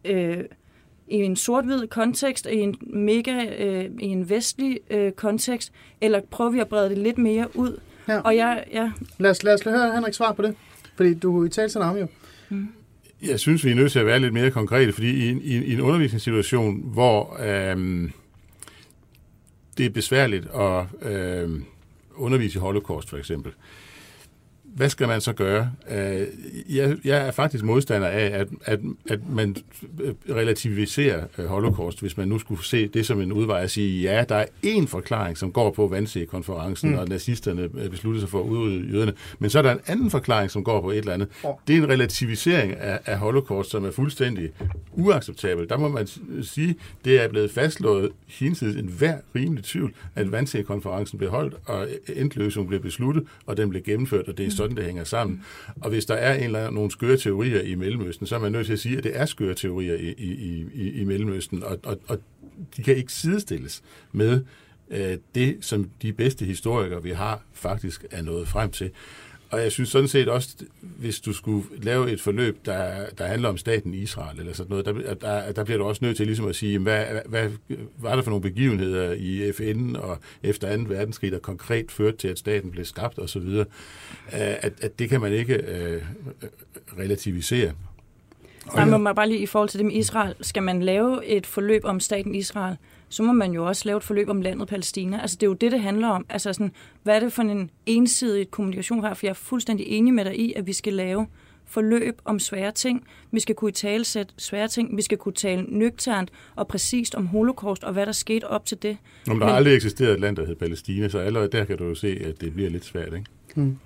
øh, 0.05 0.43
i 1.07 1.15
en 1.15 1.35
sort-hvid 1.35 1.87
kontekst, 1.87 2.45
i 2.45 2.59
en 2.59 2.75
mega, 2.81 3.45
øh, 3.65 3.91
i 3.99 4.05
en 4.05 4.29
vestlig 4.29 4.79
øh, 4.89 5.11
kontekst, 5.11 5.71
eller 6.01 6.21
prøver 6.29 6.51
vi 6.51 6.59
at 6.59 6.67
brede 6.67 6.89
det 6.89 6.97
lidt 6.97 7.17
mere 7.17 7.47
ud? 7.55 7.79
Ja. 8.07 8.19
Og 8.19 8.35
jeg, 8.35 8.63
ja. 8.71 8.91
Lad 9.17 9.31
os, 9.31 9.43
lad 9.43 9.53
os 9.53 9.61
høre 9.63 9.93
Henrik 9.93 10.13
svar 10.13 10.31
på 10.31 10.41
det. 10.41 10.55
Fordi 10.95 11.13
du 11.13 11.45
i 11.45 11.49
til 11.49 11.81
ham 11.81 11.97
jo. 11.97 12.07
Mm. 12.49 12.67
Jeg 13.21 13.39
synes, 13.39 13.65
vi 13.65 13.71
er 13.71 13.75
nødt 13.75 13.91
til 13.91 13.99
at 13.99 14.05
være 14.05 14.19
lidt 14.19 14.33
mere 14.33 14.51
konkrete, 14.51 14.93
fordi 14.93 15.25
i 15.25 15.29
en, 15.29 15.41
i, 15.41 15.55
i 15.57 15.73
en 15.73 15.81
undervisningssituation, 15.81 16.81
hvor 16.93 17.37
øhm, 17.39 18.11
det 19.77 19.85
er 19.85 19.89
besværligt 19.89 20.47
at 20.55 20.85
øhm, 21.11 21.63
undervise 22.15 22.57
i 22.57 22.59
holocaust 22.59 23.09
for 23.09 23.17
eksempel, 23.17 23.51
hvad 24.75 24.89
skal 24.89 25.07
man 25.07 25.21
så 25.21 25.33
gøre? 25.33 25.71
Øh, 25.91 26.27
jeg, 26.69 26.97
jeg 27.03 27.27
er 27.27 27.31
faktisk 27.31 27.63
modstander 27.63 28.07
af, 28.07 28.25
at, 28.25 28.47
at, 28.65 28.79
at 29.09 29.19
man 29.29 29.55
relativiserer 30.29 31.23
øh, 31.37 31.45
holocaust, 31.45 32.01
hvis 32.01 32.17
man 32.17 32.27
nu 32.27 32.39
skulle 32.39 32.65
se 32.65 32.87
det 32.87 33.05
som 33.05 33.21
en 33.21 33.31
udvej 33.31 33.61
at 33.61 33.71
sige, 33.71 34.01
ja, 34.01 34.23
der 34.29 34.35
er 34.35 34.45
én 34.65 34.87
forklaring, 34.87 35.37
som 35.37 35.51
går 35.51 35.71
på 35.71 35.87
Wannsee-konferencen, 35.87 36.89
mm. 36.89 36.97
og 36.97 37.07
nazisterne 37.07 37.61
øh, 37.61 37.89
besluttede 37.89 38.21
sig 38.21 38.29
for 38.29 38.39
at 38.39 38.43
udrydde 38.43 38.87
jøderne, 38.91 39.13
men 39.39 39.49
så 39.49 39.57
er 39.57 39.63
der 39.63 39.71
en 39.71 39.79
anden 39.87 40.09
forklaring, 40.09 40.51
som 40.51 40.63
går 40.63 40.81
på 40.81 40.91
et 40.91 40.97
eller 40.97 41.13
andet. 41.13 41.27
Det 41.67 41.75
er 41.75 41.77
en 41.77 41.89
relativisering 41.89 42.75
af, 42.75 42.99
af 43.05 43.17
holocaust, 43.17 43.71
som 43.71 43.85
er 43.85 43.91
fuldstændig 43.91 44.49
uacceptabel. 44.91 45.69
Der 45.69 45.77
må 45.77 45.87
man 45.89 46.07
sige, 46.41 46.75
det 47.05 47.23
er 47.23 47.27
blevet 47.27 47.51
fastslået 47.51 48.11
hinsides 48.27 48.75
en 48.75 48.87
hver 48.97 49.17
rimelig 49.35 49.63
tvivl, 49.63 49.93
at 50.15 50.27
Wannsee-konferencen 50.27 51.17
blev 51.17 51.29
holdt, 51.29 51.55
og 51.65 51.87
endløsningen 52.15 52.67
blev 52.67 52.79
besluttet, 52.79 53.23
og 53.45 53.57
den 53.57 53.69
blev 53.69 53.83
gennemført, 53.83 54.27
og 54.27 54.37
det 54.37 54.43
er 54.43 54.47
mm 54.47 54.51
sådan, 54.61 54.77
det 54.77 54.85
hænger 54.85 55.03
sammen. 55.03 55.43
Og 55.81 55.89
hvis 55.89 56.05
der 56.05 56.15
er 56.15 56.33
en 56.33 56.43
eller 56.43 56.59
anden, 56.59 56.73
nogle 56.73 56.91
skøre 56.91 57.17
teorier 57.17 57.61
i 57.61 57.75
Mellemøsten, 57.75 58.27
så 58.27 58.35
er 58.35 58.39
man 58.39 58.51
nødt 58.51 58.65
til 58.65 58.73
at 58.73 58.79
sige, 58.79 58.97
at 58.97 59.03
det 59.03 59.11
er 59.17 59.25
skøre 59.25 59.53
teorier 59.53 59.95
i, 59.95 60.13
i, 60.17 60.65
i, 60.73 61.01
i 61.01 61.03
Mellemøsten, 61.03 61.63
og, 61.63 61.79
og, 61.83 61.99
og 62.07 62.17
de 62.77 62.83
kan 62.83 62.95
ikke 62.95 63.13
sidestilles 63.13 63.83
med 64.11 64.41
øh, 64.89 65.17
det, 65.35 65.57
som 65.61 65.89
de 66.01 66.13
bedste 66.13 66.45
historikere, 66.45 67.03
vi 67.03 67.11
har, 67.11 67.41
faktisk 67.53 68.05
er 68.11 68.21
nået 68.21 68.47
frem 68.47 68.71
til. 68.71 68.91
Og 69.51 69.61
jeg 69.61 69.71
synes 69.71 69.89
sådan 69.89 70.07
set 70.07 70.29
også, 70.29 70.49
hvis 70.81 71.19
du 71.19 71.33
skulle 71.33 71.65
lave 71.77 72.11
et 72.11 72.21
forløb, 72.21 72.65
der, 72.65 73.05
der 73.17 73.25
handler 73.25 73.49
om 73.49 73.57
staten 73.57 73.93
Israel, 73.93 74.39
eller 74.39 74.53
sådan 74.53 74.69
noget, 74.69 74.85
der, 74.85 75.13
der, 75.13 75.51
der 75.51 75.63
bliver 75.63 75.77
du 75.77 75.83
også 75.83 76.05
nødt 76.05 76.17
til 76.17 76.25
ligesom 76.25 76.47
at 76.47 76.55
sige, 76.55 76.79
hvad, 76.79 77.05
hvad 77.25 77.49
var 77.97 78.15
der 78.15 78.21
for 78.21 78.29
nogle 78.29 78.41
begivenheder 78.41 79.11
i 79.11 79.51
FN 79.51 79.95
og 79.95 80.17
efter 80.43 80.77
2. 80.77 80.83
verdenskrig, 80.87 81.31
der 81.31 81.39
konkret 81.39 81.91
førte 81.91 82.17
til, 82.17 82.27
at 82.27 82.39
staten 82.39 82.71
blev 82.71 82.85
skabt 82.85 83.19
osv., 83.19 83.41
øh, 83.41 83.65
at, 84.31 84.73
at 84.81 84.99
det 84.99 85.09
kan 85.09 85.21
man 85.21 85.33
ikke 85.33 85.63
uh, 85.63 86.99
relativisere. 86.99 87.71
Nej, 88.75 88.85
men 88.85 89.15
bare 89.15 89.29
lige 89.29 89.39
i 89.39 89.45
forhold 89.45 89.69
til 89.69 89.77
det 89.77 89.85
med 89.85 89.95
Israel, 89.95 90.35
skal 90.41 90.63
man 90.63 90.83
lave 90.83 91.25
et 91.25 91.45
forløb 91.45 91.85
om 91.85 91.99
staten 91.99 92.35
Israel, 92.35 92.77
så 93.11 93.23
må 93.23 93.33
man 93.33 93.51
jo 93.51 93.65
også 93.65 93.81
lave 93.85 93.97
et 93.97 94.03
forløb 94.03 94.29
om 94.29 94.41
landet 94.41 94.67
Palæstina. 94.67 95.21
Altså 95.21 95.37
det 95.39 95.43
er 95.43 95.47
jo 95.47 95.53
det, 95.53 95.71
det 95.71 95.81
handler 95.81 96.07
om. 96.07 96.25
Altså 96.29 96.53
sådan, 96.53 96.71
hvad 97.03 97.15
er 97.15 97.19
det 97.19 97.33
for 97.33 97.41
en 97.41 97.69
ensidig 97.85 98.51
kommunikation 98.51 99.03
her? 99.03 99.13
For 99.13 99.25
jeg 99.25 99.29
er 99.29 99.33
fuldstændig 99.33 99.87
enig 99.87 100.13
med 100.13 100.25
dig 100.25 100.39
i, 100.39 100.53
at 100.55 100.67
vi 100.67 100.73
skal 100.73 100.93
lave 100.93 101.27
forløb 101.65 102.21
om 102.25 102.39
svære 102.39 102.71
ting. 102.71 103.07
Vi 103.31 103.39
skal 103.39 103.55
kunne 103.55 103.71
tale 103.71 104.05
sæt 104.05 104.33
svære 104.37 104.67
ting. 104.67 104.97
Vi 104.97 105.01
skal 105.01 105.17
kunne 105.17 105.33
tale 105.33 105.65
nøgternt 105.67 106.31
og 106.55 106.67
præcist 106.67 107.15
om 107.15 107.25
holocaust 107.25 107.83
og 107.83 107.93
hvad 107.93 108.05
der 108.05 108.11
skete 108.11 108.47
op 108.47 108.65
til 108.65 108.81
det. 108.81 108.97
Der 109.25 109.33
Men, 109.33 109.41
har 109.41 109.49
aldrig 109.49 109.75
eksisteret 109.75 110.13
et 110.13 110.19
land, 110.19 110.35
der 110.35 110.41
hedder 110.41 110.59
Palæstina, 110.59 111.09
så 111.09 111.19
allerede 111.19 111.49
der 111.51 111.65
kan 111.65 111.77
du 111.77 111.83
jo 111.83 111.95
se, 111.95 112.21
at 112.25 112.41
det 112.41 112.53
bliver 112.53 112.69
lidt 112.69 112.85
svært, 112.85 113.13
ikke? 113.13 113.25
Mm. 113.55 113.77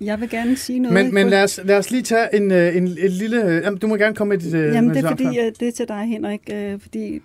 Jeg 0.00 0.20
vil 0.20 0.30
gerne 0.30 0.56
sige 0.56 0.78
noget. 0.78 0.94
Men, 0.94 1.14
men 1.14 1.28
lad, 1.28 1.44
os, 1.44 1.60
lad 1.64 1.78
os 1.78 1.90
lige 1.90 2.02
tage 2.02 2.34
en, 2.34 2.50
øh, 2.50 2.76
en, 2.76 2.82
en 2.82 3.10
lille... 3.10 3.60
Jamen, 3.64 3.78
du 3.78 3.86
må 3.86 3.96
gerne 3.96 4.14
komme 4.14 4.28
med 4.28 4.38
dit... 4.38 4.54
Øh, 4.54 4.74
jamen, 4.74 4.94
det 4.94 5.04
er 5.04 5.08
fordi, 5.08 5.24
uh, 5.24 5.34
det 5.34 5.62
er 5.62 5.72
til 5.72 5.88
dig, 5.88 6.04
Henrik. 6.04 6.40
Fordi 6.82 7.20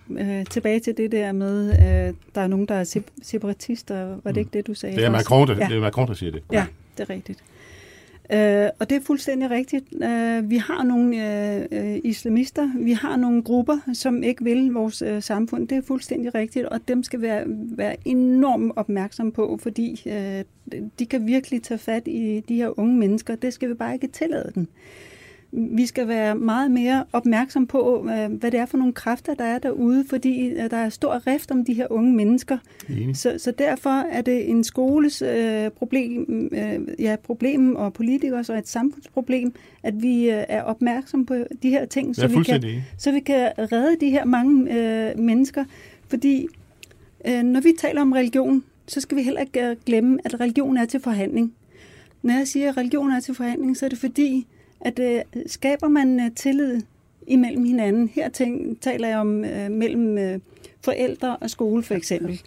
tilbage 0.50 0.80
til 0.80 0.96
det 0.96 1.12
der 1.12 1.32
med, 1.32 1.68
der 2.34 2.40
er 2.40 2.46
nogen, 2.46 2.66
der 2.66 2.74
er 2.74 3.00
separatister. 3.22 4.06
Var 4.06 4.14
det 4.24 4.34
mm. 4.34 4.38
ikke 4.38 4.50
det, 4.52 4.66
du 4.66 4.74
sagde? 4.74 4.96
Det 4.96 5.04
er 5.04 5.10
Macron, 5.10 5.48
der, 5.48 5.56
ja. 5.56 5.66
det 5.68 5.76
er 5.76 5.80
Macron, 5.80 6.08
der 6.08 6.14
siger 6.14 6.32
det. 6.32 6.42
Ja, 6.52 6.64
det 6.98 7.10
er 7.10 7.14
rigtigt. 7.14 7.38
Øh, 8.32 8.68
og 8.78 8.90
det 8.90 8.96
er 8.96 9.00
fuldstændig 9.00 9.50
rigtigt. 9.50 9.84
Øh, 10.04 10.50
vi 10.50 10.56
har 10.56 10.82
nogle 10.82 11.16
øh, 11.16 11.66
øh, 11.72 12.00
islamister, 12.04 12.70
vi 12.78 12.92
har 12.92 13.16
nogle 13.16 13.42
grupper, 13.42 13.78
som 13.92 14.22
ikke 14.22 14.44
vil 14.44 14.72
vores 14.72 15.02
øh, 15.02 15.22
samfund. 15.22 15.68
Det 15.68 15.78
er 15.78 15.82
fuldstændig 15.82 16.34
rigtigt, 16.34 16.66
og 16.66 16.88
dem 16.88 17.02
skal 17.02 17.20
være, 17.20 17.44
være 17.76 17.96
enormt 18.04 18.72
opmærksom 18.76 19.32
på, 19.32 19.58
fordi 19.62 20.02
øh, 20.06 20.44
de 20.98 21.06
kan 21.06 21.26
virkelig 21.26 21.62
tage 21.62 21.78
fat 21.78 22.08
i 22.08 22.44
de 22.48 22.56
her 22.56 22.78
unge 22.78 22.96
mennesker. 22.96 23.34
Det 23.34 23.52
skal 23.52 23.68
vi 23.68 23.74
bare 23.74 23.94
ikke 23.94 24.06
tillade 24.06 24.52
dem 24.54 24.68
vi 25.52 25.86
skal 25.86 26.08
være 26.08 26.34
meget 26.34 26.70
mere 26.70 27.04
opmærksom 27.12 27.66
på, 27.66 28.08
øh, 28.10 28.32
hvad 28.32 28.50
det 28.50 28.60
er 28.60 28.66
for 28.66 28.78
nogle 28.78 28.92
kræfter, 28.92 29.34
der 29.34 29.44
er 29.44 29.58
derude, 29.58 30.04
fordi 30.08 30.48
øh, 30.48 30.70
der 30.70 30.76
er 30.76 30.88
stor 30.88 31.26
rift 31.26 31.50
om 31.50 31.64
de 31.64 31.74
her 31.74 31.86
unge 31.90 32.12
mennesker. 32.12 32.58
Så, 33.14 33.34
så 33.38 33.50
derfor 33.50 33.90
er 33.90 34.22
det 34.22 34.50
en 34.50 34.64
skoles 34.64 35.22
øh, 35.22 35.70
problem, 35.70 36.48
øh, 36.52 36.80
ja, 36.98 37.16
problem 37.24 37.76
og 37.76 37.92
politikers 37.92 38.50
og 38.50 38.58
et 38.58 38.68
samfundsproblem, 38.68 39.54
at 39.82 40.02
vi 40.02 40.30
øh, 40.30 40.44
er 40.48 40.62
opmærksom 40.62 41.26
på 41.26 41.34
de 41.62 41.70
her 41.70 41.86
ting, 41.86 42.16
så 42.16 42.26
vi, 42.26 42.42
kan, 42.42 42.82
så 42.98 43.12
vi 43.12 43.20
kan 43.20 43.52
redde 43.58 44.06
de 44.06 44.10
her 44.10 44.24
mange 44.24 44.78
øh, 44.78 45.18
mennesker. 45.18 45.64
Fordi 46.08 46.46
øh, 47.28 47.42
når 47.42 47.60
vi 47.60 47.72
taler 47.78 48.00
om 48.00 48.12
religion, 48.12 48.64
så 48.86 49.00
skal 49.00 49.16
vi 49.16 49.22
heller 49.22 49.40
ikke 49.40 49.76
glemme, 49.86 50.18
at 50.24 50.40
religion 50.40 50.76
er 50.76 50.84
til 50.84 51.00
forhandling. 51.00 51.54
Når 52.22 52.34
jeg 52.34 52.48
siger, 52.48 52.68
at 52.68 52.76
religion 52.76 53.10
er 53.10 53.20
til 53.20 53.34
forhandling, 53.34 53.76
så 53.76 53.84
er 53.84 53.88
det 53.88 53.98
fordi, 53.98 54.46
at 54.86 54.98
øh, 54.98 55.42
skaber 55.46 55.88
man 55.88 56.20
øh, 56.20 56.30
tillid 56.36 56.80
imellem 57.26 57.64
hinanden, 57.64 58.08
her 58.08 58.28
tænk, 58.28 58.80
taler 58.80 59.08
jeg 59.08 59.18
om 59.18 59.44
øh, 59.44 59.70
mellem 59.70 60.18
øh, 60.18 60.38
forældre 60.80 61.36
og 61.36 61.50
skole 61.50 61.82
for 61.82 61.94
eksempel. 61.94 62.40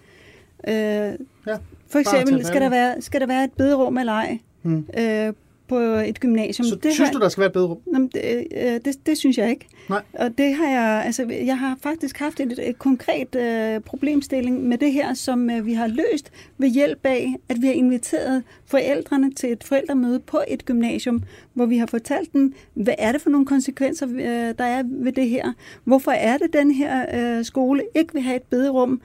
Øh, 0.68 0.74
ja, 0.74 1.58
for 1.88 2.00
eksempel 2.00 2.46
skal 2.46 2.62
der, 2.62 2.70
være, 2.70 3.02
skal 3.02 3.22
der 3.22 3.28
være 3.28 3.44
et 3.44 3.52
bederum 3.54 3.98
eller 3.98 4.14
ej. 4.14 4.40
Hmm. 4.62 4.86
Øh, 4.98 5.34
på 5.70 5.78
et 5.80 6.20
gymnasium. 6.20 6.68
Så 6.68 6.76
det 6.76 6.94
synes 6.94 7.10
har, 7.10 7.14
du, 7.14 7.20
der 7.20 7.30
skal 7.30 7.42
være 7.42 7.48
et 7.48 7.54
bedre 7.54 7.68
rum? 7.68 8.10
Det, 8.10 8.48
øh, 8.58 8.80
det, 8.86 9.06
det 9.06 9.18
synes 9.18 9.38
jeg 9.38 9.50
ikke. 9.50 9.68
Nej. 9.90 10.02
Og 10.14 10.38
det 10.38 10.54
har 10.54 10.68
jeg, 10.68 11.04
altså, 11.06 11.26
jeg 11.46 11.60
har 11.60 11.78
faktisk 11.82 12.20
haft 12.20 12.40
et, 12.40 12.60
et 12.70 12.80
konkret 12.80 13.36
øh, 13.36 13.82
problemstilling 13.82 14.64
med 14.64 14.78
det 14.78 14.94
her, 14.94 15.14
som 15.14 15.50
øh, 15.50 15.66
vi 15.66 15.74
har 15.74 15.88
løst 15.88 16.32
ved 16.58 16.70
hjælp 16.70 17.06
af, 17.06 17.36
at 17.50 17.62
vi 17.62 17.68
har 17.68 17.74
inviteret 17.74 18.44
forældrene 18.66 19.34
til 19.34 19.52
et 19.52 19.64
forældremøde 19.64 20.20
på 20.20 20.40
et 20.48 20.66
gymnasium, 20.66 21.24
hvor 21.54 21.66
vi 21.66 21.78
har 21.78 21.86
fortalt 21.86 22.34
dem, 22.34 22.54
hvad 22.74 22.94
er 22.98 23.12
det 23.12 23.22
for 23.22 23.30
nogle 23.30 23.46
konsekvenser, 23.46 24.08
øh, 24.08 24.54
der 24.58 24.66
er 24.66 24.84
ved 24.86 25.12
det 25.12 25.30
her? 25.30 25.54
Hvorfor 25.84 26.12
er 26.12 26.38
det, 26.38 26.54
den 26.54 26.72
her 26.72 27.06
øh, 27.38 27.46
skole 27.46 27.84
ikke 27.96 28.14
vil 28.14 28.22
have 28.22 28.36
et 28.36 28.44
bederum? 28.44 29.02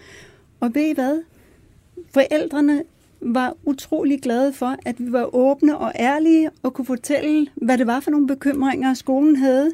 Og 0.60 0.74
ved 0.74 0.82
I 0.82 0.92
hvad? 0.92 1.22
Forældrene 2.14 2.82
var 3.25 3.55
utrolig 3.64 4.20
glade 4.20 4.53
for, 4.53 4.77
at 4.87 4.95
vi 4.99 5.12
var 5.12 5.35
åbne 5.35 5.79
og 5.79 5.93
ærlige 5.99 6.51
og 6.62 6.75
kunne 6.75 6.85
fortælle, 6.87 7.47
hvad 7.55 7.79
det 7.79 7.87
var 7.87 8.01
for 8.01 8.11
nogle 8.11 8.27
bekymringer, 8.27 8.95
skolen 8.95 9.37
havde. 9.37 9.70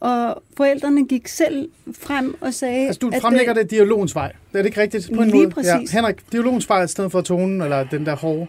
Og 0.00 0.42
forældrene 0.56 1.06
gik 1.06 1.28
selv 1.28 1.68
frem 1.92 2.36
og 2.40 2.54
sagde... 2.54 2.86
Altså, 2.86 2.98
du 2.98 3.12
fremlægger 3.20 3.54
det, 3.54 3.62
det 3.62 3.70
dialogens 3.70 4.14
vej. 4.14 4.32
Det 4.52 4.58
er 4.58 4.62
det 4.62 4.66
ikke 4.66 4.80
rigtigt? 4.80 5.10
På 5.14 5.22
en 5.22 5.30
lige 5.30 5.42
måde? 5.42 5.50
præcis. 5.50 5.94
Ja. 5.94 5.98
Henrik, 5.98 6.32
dialogens 6.32 6.68
vej 6.68 6.82
i 6.82 6.88
stedet 6.88 7.12
for 7.12 7.20
tonen, 7.20 7.62
eller 7.62 7.84
den 7.84 8.06
der 8.06 8.16
hårde 8.16 8.46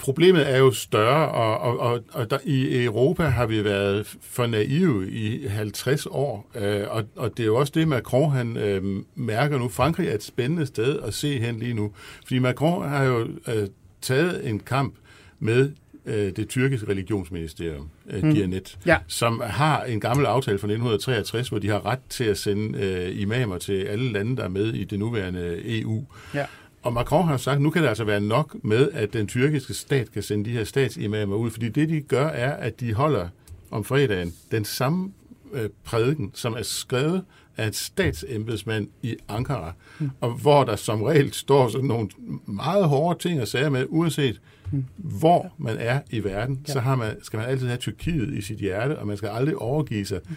problemet 0.00 0.50
er 0.50 0.58
jo 0.58 0.70
større, 0.70 1.28
og, 1.28 1.58
og, 1.58 1.78
og, 1.78 2.04
og 2.12 2.30
der, 2.30 2.38
i 2.44 2.84
Europa 2.84 3.24
har 3.24 3.46
vi 3.46 3.64
været 3.64 4.16
for 4.22 4.46
naive 4.46 5.10
i 5.10 5.46
50 5.46 6.06
år, 6.06 6.50
øh, 6.54 6.84
og, 6.88 7.04
og 7.16 7.36
det 7.36 7.42
er 7.42 7.46
jo 7.46 7.56
også 7.56 7.72
det, 7.74 7.88
Macron 7.88 8.32
han 8.32 8.56
øh, 8.56 9.02
mærker 9.14 9.58
nu. 9.58 9.68
Frankrig 9.68 10.08
er 10.08 10.14
et 10.14 10.22
spændende 10.22 10.66
sted 10.66 11.00
at 11.00 11.14
se 11.14 11.38
hen 11.38 11.58
lige 11.58 11.74
nu, 11.74 11.92
fordi 12.24 12.38
Macron 12.38 12.88
har 12.88 13.04
jo 13.04 13.28
øh, 13.48 13.68
taget 14.02 14.48
en 14.48 14.60
kamp 14.60 14.94
med 15.38 15.70
øh, 16.06 16.36
det 16.36 16.48
tyrkiske 16.48 16.88
religionsministerium, 16.88 17.88
øh, 18.10 18.24
mm. 18.24 18.34
Dianet, 18.34 18.78
ja. 18.86 18.96
som 19.06 19.42
har 19.46 19.82
en 19.84 20.00
gammel 20.00 20.26
aftale 20.26 20.58
fra 20.58 20.66
1963, 20.66 21.48
hvor 21.48 21.58
de 21.58 21.68
har 21.68 21.86
ret 21.86 21.98
til 22.08 22.24
at 22.24 22.38
sende 22.38 22.78
øh, 22.78 23.20
imamer 23.20 23.58
til 23.58 23.82
alle 23.82 24.12
lande, 24.12 24.36
der 24.36 24.44
er 24.44 24.48
med 24.48 24.72
i 24.72 24.84
det 24.84 24.98
nuværende 24.98 25.60
EU. 25.80 26.04
Ja. 26.34 26.46
Og 26.82 26.92
Macron 26.92 27.28
har 27.28 27.36
sagt, 27.36 27.56
at 27.56 27.62
nu 27.62 27.70
kan 27.70 27.82
det 27.82 27.88
altså 27.88 28.04
være 28.04 28.20
nok 28.20 28.56
med, 28.64 28.90
at 28.92 29.12
den 29.12 29.26
tyrkiske 29.26 29.74
stat 29.74 30.12
kan 30.12 30.22
sende 30.22 30.44
de 30.44 30.50
her 30.50 30.64
statsimamer 30.64 31.36
ud, 31.36 31.50
fordi 31.50 31.68
det, 31.68 31.88
de 31.88 32.00
gør, 32.00 32.26
er, 32.26 32.52
at 32.52 32.80
de 32.80 32.94
holder 32.94 33.28
om 33.70 33.84
fredagen 33.84 34.32
den 34.50 34.64
samme 34.64 35.12
øh, 35.52 35.68
prædiken, 35.84 36.30
som 36.34 36.52
er 36.52 36.62
skrevet 36.62 37.24
af 37.56 37.66
et 37.66 37.76
statsembedsmand 37.76 38.88
i 39.02 39.16
Ankara, 39.28 39.72
mm. 39.98 40.10
og 40.20 40.30
hvor 40.30 40.64
der 40.64 40.76
som 40.76 41.02
regel 41.02 41.32
står 41.32 41.68
sådan 41.68 41.86
nogle 41.86 42.08
meget 42.46 42.88
hårde 42.88 43.18
ting 43.18 43.40
og 43.40 43.48
sager 43.48 43.68
med, 43.68 43.86
uanset 43.88 44.40
mm. 44.70 44.84
hvor 44.96 45.52
man 45.58 45.76
er 45.78 46.00
i 46.10 46.24
verden, 46.24 46.60
ja. 46.68 46.72
så 46.72 46.80
har 46.80 46.96
man, 46.96 47.16
skal 47.22 47.36
man 47.36 47.48
altid 47.48 47.66
have 47.66 47.78
Tyrkiet 47.78 48.34
i 48.34 48.42
sit 48.42 48.58
hjerte, 48.58 48.98
og 48.98 49.06
man 49.06 49.16
skal 49.16 49.28
aldrig 49.28 49.56
overgive 49.56 50.06
sig 50.06 50.20
mm 50.28 50.36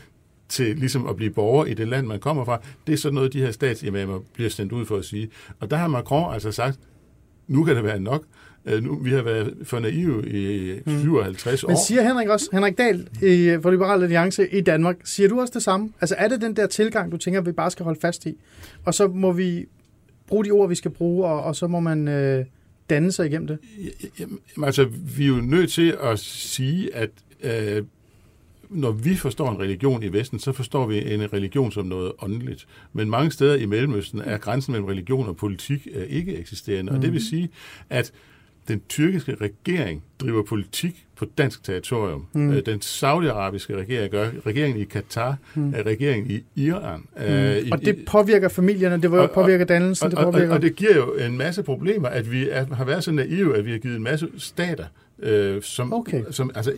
til 0.53 0.75
ligesom 0.75 1.07
at 1.07 1.15
blive 1.15 1.31
borger 1.31 1.65
i 1.65 1.73
det 1.73 1.87
land, 1.87 2.07
man 2.07 2.19
kommer 2.19 2.45
fra. 2.45 2.61
Det 2.87 2.93
er 2.93 2.97
sådan 2.97 3.15
noget, 3.15 3.33
de 3.33 3.39
her 3.39 3.51
statsimamer 3.51 4.19
bliver 4.33 4.49
sendt 4.49 4.71
ud 4.71 4.85
for 4.85 4.97
at 4.97 5.05
sige. 5.05 5.29
Og 5.59 5.71
der 5.71 5.77
har 5.77 5.87
Macron 5.87 6.33
altså 6.33 6.51
sagt, 6.51 6.79
nu 7.47 7.63
kan 7.63 7.75
det 7.75 7.83
være 7.83 7.99
nok. 7.99 8.23
Øh, 8.65 8.83
nu, 8.83 8.95
vi 8.95 9.11
har 9.11 9.21
været 9.21 9.53
for 9.63 9.79
naive 9.79 10.29
i 10.29 10.79
57 10.87 11.63
mm. 11.63 11.67
år. 11.67 11.69
Men 11.69 11.77
siger 11.87 12.01
Henrik 12.01 12.27
også, 12.27 12.49
Henrik 12.51 12.77
Dahl 12.77 13.07
i, 13.21 13.57
for 13.61 13.71
Liberal 13.71 14.03
Alliance 14.03 14.49
i 14.49 14.61
Danmark, 14.61 14.95
siger 15.03 15.29
du 15.29 15.39
også 15.39 15.53
det 15.53 15.63
samme? 15.63 15.89
Altså 16.01 16.15
er 16.17 16.27
det 16.27 16.41
den 16.41 16.55
der 16.55 16.67
tilgang, 16.67 17.11
du 17.11 17.17
tænker, 17.17 17.41
vi 17.41 17.51
bare 17.51 17.71
skal 17.71 17.83
holde 17.83 17.99
fast 17.99 18.25
i? 18.25 18.37
Og 18.85 18.93
så 18.93 19.07
må 19.07 19.31
vi 19.31 19.65
bruge 20.27 20.45
de 20.45 20.51
ord, 20.51 20.69
vi 20.69 20.75
skal 20.75 20.91
bruge, 20.91 21.25
og, 21.25 21.43
og 21.43 21.55
så 21.55 21.67
må 21.67 21.79
man 21.79 22.07
øh, 22.07 22.45
danne 22.89 23.11
sig 23.11 23.25
igennem 23.25 23.47
det? 23.47 23.57
Jamen, 24.19 24.39
altså, 24.63 24.87
vi 25.17 25.23
er 25.23 25.27
jo 25.27 25.35
nødt 25.35 25.71
til 25.71 25.97
at 26.03 26.19
sige, 26.19 26.95
at 26.95 27.09
øh, 27.43 27.83
når 28.73 28.91
vi 28.91 29.15
forstår 29.15 29.51
en 29.51 29.59
religion 29.59 30.03
i 30.03 30.13
Vesten, 30.13 30.39
så 30.39 30.51
forstår 30.51 30.87
vi 30.87 31.13
en 31.13 31.33
religion 31.33 31.71
som 31.71 31.85
noget 31.85 32.11
åndeligt. 32.21 32.67
Men 32.93 33.09
mange 33.09 33.31
steder 33.31 33.55
i 33.55 33.65
Mellemøsten 33.65 34.21
er 34.21 34.37
grænsen 34.37 34.71
mellem 34.71 34.87
religion 34.87 35.27
og 35.27 35.37
politik 35.37 35.87
øh, 35.93 36.03
ikke 36.03 36.37
eksisterende. 36.37 36.91
Mm. 36.91 36.97
Og 36.97 37.01
det 37.01 37.11
vil 37.11 37.19
mhm. 37.19 37.29
sige, 37.29 37.49
at 37.89 38.13
den 38.67 38.81
tyrkiske 38.89 39.35
regering 39.41 40.03
driver 40.19 40.43
politik 40.43 41.05
på 41.15 41.25
dansk 41.37 41.63
territorium. 41.63 42.25
Mm. 42.33 42.63
Den 42.65 42.81
saudiarabiske 42.81 43.75
regering 43.75 44.11
gør, 44.11 44.29
regeringen 44.45 44.81
i 44.81 44.83
Katar, 44.83 45.37
mm. 45.55 45.73
er 45.75 45.83
regeringen 45.85 46.31
i 46.31 46.61
Iran. 46.61 47.07
Mm. 47.17 47.23
Øh, 47.23 47.57
i, 47.57 47.71
og 47.71 47.81
det 47.81 48.05
påvirker 48.07 48.49
familierne, 48.49 49.01
det 49.01 49.11
og, 49.11 49.31
påvirker 49.31 49.65
dannelsen, 49.65 50.05
og, 50.05 50.11
det 50.11 50.19
påvirker... 50.19 50.49
Og, 50.49 50.55
og 50.55 50.61
det 50.61 50.75
giver 50.75 50.95
jo 50.95 51.13
en 51.13 51.37
masse 51.37 51.63
problemer, 51.63 52.09
at 52.09 52.31
vi 52.31 52.49
er, 52.49 52.75
har 52.75 52.85
været 52.85 53.03
så 53.03 53.11
naive, 53.11 53.57
at 53.57 53.65
vi 53.65 53.71
har 53.71 53.77
givet 53.77 53.95
en 53.95 54.03
masse 54.03 54.27
stater, 54.37 54.85
øh, 55.19 55.61
som, 55.61 55.93
okay. 55.93 56.23
som 56.31 56.51
altså, 56.55 56.73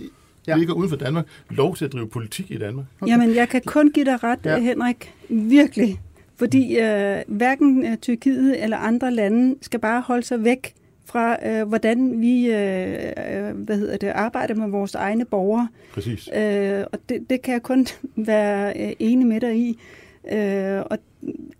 ja. 0.47 0.57
ligger 0.57 0.73
uden 0.73 0.89
for 0.89 0.97
Danmark, 0.97 1.25
lov 1.49 1.75
til 1.75 1.85
at 1.85 1.93
drive 1.93 2.07
politik 2.07 2.51
i 2.51 2.57
Danmark. 2.57 2.85
Okay. 3.01 3.11
Jamen, 3.11 3.35
jeg 3.35 3.49
kan 3.49 3.61
kun 3.65 3.91
give 3.91 4.05
dig 4.05 4.23
ret, 4.23 4.39
ja. 4.45 4.59
Henrik. 4.59 5.13
Virkelig. 5.29 6.01
Fordi 6.35 6.79
øh, 6.79 7.21
hverken 7.27 7.85
øh, 7.85 7.97
Tyrkiet 7.97 8.63
eller 8.63 8.77
andre 8.77 9.11
lande 9.11 9.55
skal 9.61 9.79
bare 9.79 10.01
holde 10.01 10.23
sig 10.23 10.43
væk 10.43 10.73
fra, 11.05 11.47
øh, 11.49 11.67
hvordan 11.67 12.21
vi 12.21 12.47
øh, 12.47 12.93
øh, 12.93 13.55
hvad 13.55 13.77
hedder 13.77 13.97
det, 13.97 14.07
arbejder 14.07 14.55
med 14.55 14.69
vores 14.69 14.95
egne 14.95 15.25
borgere. 15.25 15.67
Præcis. 15.93 16.29
Øh, 16.35 16.83
og 16.93 16.99
det, 17.09 17.29
det 17.29 17.41
kan 17.41 17.53
jeg 17.53 17.63
kun 17.63 17.87
være 18.15 18.73
øh, 18.79 18.93
enig 18.99 19.27
med 19.27 19.41
dig 19.41 19.57
i. 19.57 19.79
Øh, 20.31 20.81
og 20.85 20.97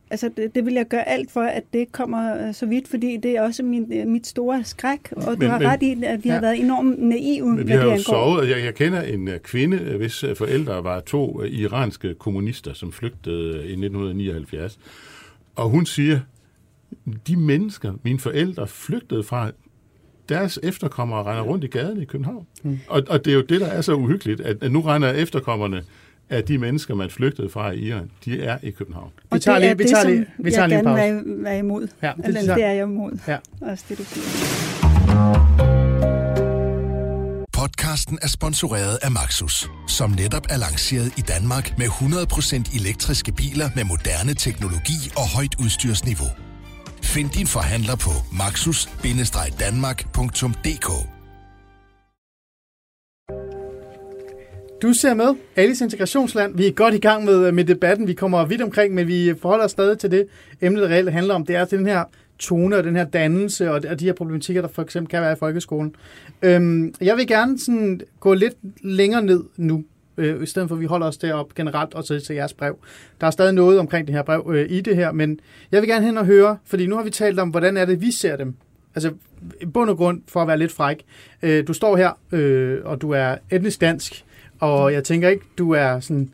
altså, 0.09 0.29
det, 0.37 0.55
det 0.55 0.65
vil 0.65 0.73
jeg 0.73 0.87
gøre 0.87 1.07
alt 1.07 1.31
for, 1.31 1.41
at 1.41 1.63
det 1.73 1.91
kommer 1.91 2.47
øh, 2.47 2.53
så 2.53 2.65
vidt, 2.65 2.87
fordi 2.87 3.17
det 3.17 3.31
er 3.31 3.41
også 3.41 3.63
min, 3.63 3.93
øh, 3.93 4.07
mit 4.07 4.27
store 4.27 4.63
skræk, 4.63 4.99
og 5.11 5.23
men, 5.31 5.41
du 5.41 5.47
har 5.47 5.59
men, 5.59 5.67
ret 5.67 5.83
i, 5.83 6.03
at 6.03 6.23
vi 6.23 6.29
ja. 6.29 6.33
har 6.33 6.41
været 6.41 6.59
enormt 6.59 7.01
naive. 7.01 7.47
Men 7.47 7.67
vi 7.67 7.71
har 7.71 7.83
jo 7.83 7.97
sovet, 7.97 8.39
og 8.39 8.49
jeg, 8.49 8.63
jeg 8.63 8.75
kender 8.75 9.01
en 9.01 9.29
kvinde, 9.43 9.77
hvis 9.77 10.25
forældre 10.35 10.83
var 10.83 10.99
to 10.99 11.43
iranske 11.43 12.13
kommunister, 12.13 12.73
som 12.73 12.91
flygtede 12.91 13.49
i 13.49 13.71
1979, 13.71 14.79
og 15.55 15.69
hun 15.69 15.85
siger, 15.85 16.19
de 17.27 17.35
mennesker, 17.35 17.93
mine 18.03 18.19
forældre 18.19 18.67
flygtede 18.67 19.23
fra, 19.23 19.51
deres 20.29 20.59
efterkommere 20.63 21.23
render 21.23 21.43
rundt 21.43 21.63
i 21.63 21.67
gaden 21.67 22.01
i 22.01 22.05
København. 22.05 22.47
Mm. 22.63 22.79
Og, 22.87 23.03
og 23.09 23.25
det 23.25 23.31
er 23.31 23.35
jo 23.35 23.41
det, 23.41 23.61
der 23.61 23.67
er 23.67 23.81
så 23.81 23.93
uhyggeligt, 23.93 24.41
at, 24.41 24.63
at 24.63 24.71
nu 24.71 24.81
render 24.81 25.11
efterkommerne 25.11 25.83
af 26.29 26.43
de 26.43 26.57
mennesker, 26.57 26.95
man 26.95 27.09
flygtede 27.09 27.49
fra 27.49 27.71
i 27.71 27.79
Iran, 27.79 28.11
de 28.25 28.43
er 28.43 28.57
i 28.63 28.71
København. 28.71 29.11
Og 29.29 29.35
vi 29.35 29.39
tager 29.39 29.59
det 29.59 29.69
er 29.69 29.73
lige, 29.73 29.83
vi 29.83 29.89
tager 29.89 30.03
det, 30.03 30.11
lige, 30.11 30.25
vi 30.37 30.51
tager 30.51 30.61
jeg 30.61 30.69
lige 30.69 30.77
gerne 30.77 30.95
være, 30.95 31.21
være 31.25 31.59
imod. 31.59 31.87
Ja, 32.01 32.11
det, 32.17 32.25
Eller, 32.25 32.55
det 32.55 32.63
er 32.63 32.71
jeg 32.71 32.83
imod. 32.83 33.19
Ja. 33.27 33.37
Også 33.61 33.85
det, 33.89 33.97
du 33.97 34.03
Podcasten 37.53 38.19
er 38.21 38.27
sponsoreret 38.27 38.97
af 39.01 39.11
Maxus, 39.11 39.69
som 39.87 40.09
netop 40.09 40.45
er 40.49 40.57
lanceret 40.57 41.13
i 41.17 41.21
Danmark 41.21 41.77
med 41.77 41.85
100% 41.85 42.79
elektriske 42.79 43.31
biler 43.31 43.69
med 43.75 43.83
moderne 43.83 44.33
teknologi 44.33 45.11
og 45.17 45.29
højt 45.35 45.55
udstyrsniveau. 45.59 46.27
Find 47.03 47.29
din 47.29 47.47
forhandler 47.47 47.95
på 47.95 48.11
maxus-danmark.dk 48.31 51.14
Du 54.81 54.93
ser 54.93 55.13
med, 55.13 55.35
Alice 55.55 55.83
Integrationsland. 55.83 56.57
Vi 56.57 56.67
er 56.67 56.71
godt 56.71 56.93
i 56.93 56.97
gang 56.97 57.25
med, 57.25 57.51
med 57.51 57.63
debatten. 57.63 58.07
Vi 58.07 58.13
kommer 58.13 58.45
vidt 58.45 58.61
omkring, 58.61 58.93
men 58.93 59.07
vi 59.07 59.33
forholder 59.41 59.65
os 59.65 59.71
stadig 59.71 59.97
til 59.97 60.11
det 60.11 60.27
emne, 60.61 60.81
det 60.81 60.89
reelt 60.89 61.11
handler 61.11 61.33
om. 61.33 61.45
Det 61.45 61.55
er 61.55 61.65
den 61.65 61.85
her 61.85 62.03
tone 62.39 62.77
og 62.77 62.83
den 62.83 62.95
her 62.95 63.05
dannelse 63.05 63.71
og 63.71 63.99
de 63.99 64.05
her 64.05 64.13
problematikker, 64.13 64.61
der 64.61 64.69
for 64.69 64.81
eksempel 64.81 65.09
kan 65.09 65.21
være 65.21 65.33
i 65.33 65.35
folkeskolen. 65.35 65.95
Øhm, 66.41 66.93
jeg 67.01 67.17
vil 67.17 67.27
gerne 67.27 67.59
sådan 67.59 68.01
gå 68.19 68.33
lidt 68.33 68.53
længere 68.83 69.21
ned 69.21 69.43
nu, 69.57 69.83
øh, 70.17 70.43
i 70.43 70.45
stedet 70.45 70.67
for 70.67 70.75
at 70.75 70.81
vi 70.81 70.85
holder 70.85 71.07
os 71.07 71.17
derop 71.17 71.55
generelt 71.55 71.93
og 71.93 72.03
så 72.03 72.19
til 72.19 72.35
jeres 72.35 72.53
brev. 72.53 72.77
Der 73.21 73.27
er 73.27 73.31
stadig 73.31 73.53
noget 73.53 73.79
omkring 73.79 74.07
det 74.07 74.15
her 74.15 74.23
brev 74.23 74.51
øh, 74.53 74.65
i 74.69 74.81
det 74.81 74.95
her, 74.95 75.11
men 75.11 75.39
jeg 75.71 75.81
vil 75.81 75.89
gerne 75.89 76.05
hen 76.05 76.17
og 76.17 76.25
høre, 76.25 76.57
fordi 76.65 76.87
nu 76.87 76.95
har 76.95 77.03
vi 77.03 77.09
talt 77.09 77.39
om, 77.39 77.49
hvordan 77.49 77.77
er 77.77 77.85
det, 77.85 78.01
vi 78.01 78.11
ser 78.11 78.35
dem. 78.35 78.55
Altså, 78.95 79.13
i 79.61 79.65
bund 79.65 79.89
og 79.89 79.97
grund, 79.97 80.21
for 80.27 80.41
at 80.41 80.47
være 80.47 80.57
lidt 80.57 80.71
fræk. 80.71 81.05
Øh, 81.41 81.67
du 81.67 81.73
står 81.73 81.97
her, 81.97 82.11
øh, 82.31 82.79
og 82.83 83.01
du 83.01 83.11
er 83.11 83.35
etnisk 83.51 83.81
dansk, 83.81 84.24
og 84.59 84.93
jeg 84.93 85.03
tænker 85.03 85.29
ikke, 85.29 85.45
du 85.57 85.71
er 85.71 85.99
sådan 85.99 86.29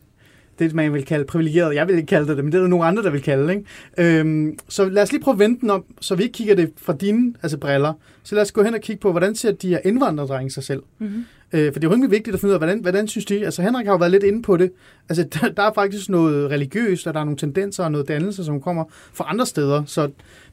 det, 0.60 0.74
man 0.74 0.94
vil 0.94 1.06
kalde 1.06 1.26
privilegeret. 1.26 1.76
Jeg 1.76 1.88
vil 1.88 1.96
ikke 1.96 2.08
kalde 2.08 2.28
det 2.28 2.38
det, 2.38 2.46
men 2.46 2.52
det 2.52 2.58
er 2.58 2.62
der 2.62 2.70
nogle 2.70 2.86
andre, 2.86 3.04
der 3.04 3.10
vil 3.10 3.22
kalde 3.22 3.48
det. 3.48 3.56
Ikke? 3.98 4.20
Øhm, 4.20 4.58
så 4.70 4.90
lad 4.90 5.04
os 5.04 5.12
lige 5.12 5.22
prøve 5.22 5.34
at 5.34 5.40
vente 5.40 5.62
den 5.62 5.70
om, 5.70 5.84
så 6.02 6.16
vi 6.16 6.24
ikke 6.24 6.34
kigger 6.34 6.56
det 6.56 6.72
fra 6.78 6.94
dine 6.94 7.34
altså 7.44 7.58
briller. 7.58 7.94
Så 8.24 8.36
lad 8.36 8.42
os 8.42 8.52
gå 8.52 8.64
hen 8.64 8.74
og 8.74 8.82
kigge 8.82 9.00
på, 9.00 9.12
hvordan 9.12 9.36
ser 9.36 9.52
de 9.52 9.68
her 9.70 9.80
indvandrerdrenge 9.86 10.52
sig 10.52 10.64
selv. 10.64 10.84
Mm-hmm. 11.00 11.26
Øh, 11.54 11.74
for 11.74 11.80
det 11.80 11.88
er 11.88 11.90
jo 11.90 11.94
rimelig 11.94 12.12
vigtigt 12.12 12.34
at 12.34 12.40
finde 12.40 12.52
ud 12.52 12.54
af, 12.54 12.60
hvordan, 12.60 12.80
hvordan 12.80 13.08
synes 13.08 13.26
de? 13.26 13.46
Altså 13.46 13.62
Henrik 13.62 13.86
har 13.86 13.94
jo 13.94 13.98
været 13.98 14.12
lidt 14.12 14.24
inde 14.24 14.42
på 14.42 14.58
det. 14.58 14.72
Altså 15.10 15.24
der, 15.24 15.50
der 15.50 15.64
er 15.64 15.74
faktisk 15.74 16.10
noget 16.10 16.52
religiøst, 16.52 17.08
og 17.08 17.14
der 17.14 17.20
er 17.20 17.24
nogle 17.24 17.38
tendenser 17.38 17.84
og 17.84 17.92
noget 17.92 18.08
dannelse, 18.08 18.46
som 18.46 18.62
kommer 18.62 18.84
fra 19.14 19.26
andre 19.28 19.46
steder. 19.46 19.84
Så 19.86 20.10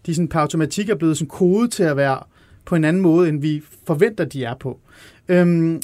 de 0.07 0.15
sådan 0.15 0.29
per 0.29 0.41
automatik 0.41 0.89
er 0.89 0.95
blevet 0.95 1.17
sådan 1.17 1.29
kodet 1.29 1.71
til 1.71 1.83
at 1.83 1.97
være 1.97 2.19
på 2.65 2.75
en 2.75 2.85
anden 2.85 3.03
måde, 3.03 3.29
end 3.29 3.41
vi 3.41 3.63
forventer, 3.87 4.25
de 4.25 4.45
er 4.45 4.55
på. 4.55 4.79
Øhm, 5.29 5.81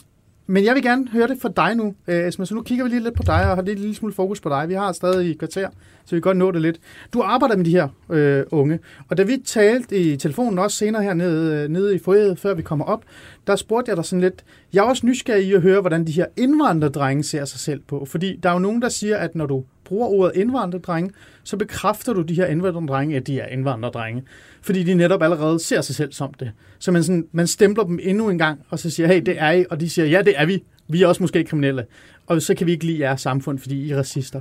men 0.47 0.65
jeg 0.65 0.75
vil 0.75 0.83
gerne 0.83 1.09
høre 1.09 1.29
det 1.29 1.39
fra 1.43 1.49
dig 1.57 1.75
nu, 1.75 1.95
øh, 2.09 2.29
Esma. 2.29 2.45
Så 2.45 2.55
nu 2.55 2.63
kigger 2.63 2.85
vi 2.85 2.91
lige 2.91 3.03
lidt 3.03 3.15
på 3.15 3.23
dig 3.27 3.51
og 3.51 3.57
har 3.57 3.63
lidt 3.63 3.79
lille 3.79 3.95
smule 3.95 4.15
fokus 4.15 4.41
på 4.41 4.49
dig. 4.49 4.69
Vi 4.69 4.75
har 4.75 4.93
stadig 4.93 5.31
i 5.31 5.35
kvarter, 5.35 5.69
så 6.05 6.17
vi 6.17 6.21
kan 6.21 6.21
godt 6.21 6.37
nå 6.37 6.51
det 6.51 6.63
lidt. 6.63 6.81
Du 7.13 7.23
arbejder 7.23 7.57
med 7.57 7.65
de 7.65 7.71
her 7.71 7.89
øh, 8.11 8.45
unge, 8.51 8.79
og 9.09 9.17
da 9.17 9.23
vi 9.23 9.43
talte 9.45 9.97
i 9.99 10.17
telefonen 10.17 10.59
også 10.59 10.77
senere 10.77 11.03
her 11.03 11.15
nede, 11.15 11.63
øh, 11.63 11.69
nede 11.69 11.95
i 11.95 11.99
foyeret, 11.99 12.39
før 12.39 12.55
vi 12.55 12.63
kommer 12.63 12.85
op, 12.85 13.05
der 13.47 13.57
spurgte 13.57 13.89
jeg 13.89 13.97
dig 13.97 14.05
sådan 14.05 14.21
lidt, 14.21 14.45
jeg 14.73 14.81
er 14.81 14.89
også 14.89 15.07
nysgerrig 15.07 15.45
i 15.45 15.53
at 15.53 15.63
høre, 15.63 15.81
hvordan 15.81 16.07
de 16.07 16.13
her 16.13 16.27
indvandrerdrenge 16.37 17.23
ser 17.23 17.45
sig 17.45 17.61
selv 17.61 17.81
på. 17.89 18.05
Fordi 18.05 18.37
der 18.43 18.49
er 18.49 18.53
jo 18.53 18.59
nogen, 18.59 18.83
der 18.83 18.89
siger, 18.89 19.17
at 19.17 19.35
når 19.35 19.47
du 19.47 19.65
bruger 19.85 20.09
ordet 20.09 20.37
indvandrerdrenge, 20.37 21.11
så 21.45 21.57
bekræfter 21.57 22.13
du 22.13 22.23
de 22.23 22.35
her 22.35 22.47
indvandrerdrenge, 22.47 23.17
at 23.17 23.27
de 23.27 23.41
er 23.41 23.47
indvandrerdrenge. 23.47 24.23
Fordi 24.63 24.83
de 24.83 24.95
netop 24.95 25.23
allerede 25.23 25.59
ser 25.59 25.81
sig 25.81 25.95
selv 25.95 26.13
som 26.13 26.35
det. 26.35 26.53
Så 26.79 26.93
man, 26.93 27.05
sådan, 27.05 27.27
man 27.33 27.47
stempler 27.47 27.85
dem 27.85 27.99
endnu 28.03 28.31
en 28.31 28.39
gang, 28.39 28.61
og 28.69 28.79
så 28.79 28.91
siger, 28.91 29.07
hey, 29.07 29.23
det 29.27 29.35
er 29.39 29.51
I, 29.51 29.65
og 29.71 29.81
de 29.81 29.91
siger, 29.91 30.07
ja, 30.07 30.23
det 30.23 30.35
er 30.37 30.47
vi. 30.47 30.65
Vi 30.89 31.03
er 31.03 31.07
også 31.07 31.23
måske 31.23 31.45
kriminelle. 31.45 31.87
Og 32.27 32.43
så 32.43 32.55
kan 32.55 32.67
vi 32.67 32.73
ikke 32.73 32.85
lide 32.85 33.01
jeres 33.01 33.21
samfund, 33.21 33.59
fordi 33.59 33.87
I 33.87 33.91
er 33.91 33.99
racister. 33.99 34.41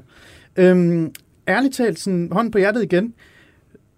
Øhm, 0.55 1.11
ærligt 1.47 1.75
talt, 1.75 1.99
sådan, 1.99 2.29
hånden 2.31 2.51
på 2.51 2.57
hjertet 2.57 2.83
igen, 2.83 3.13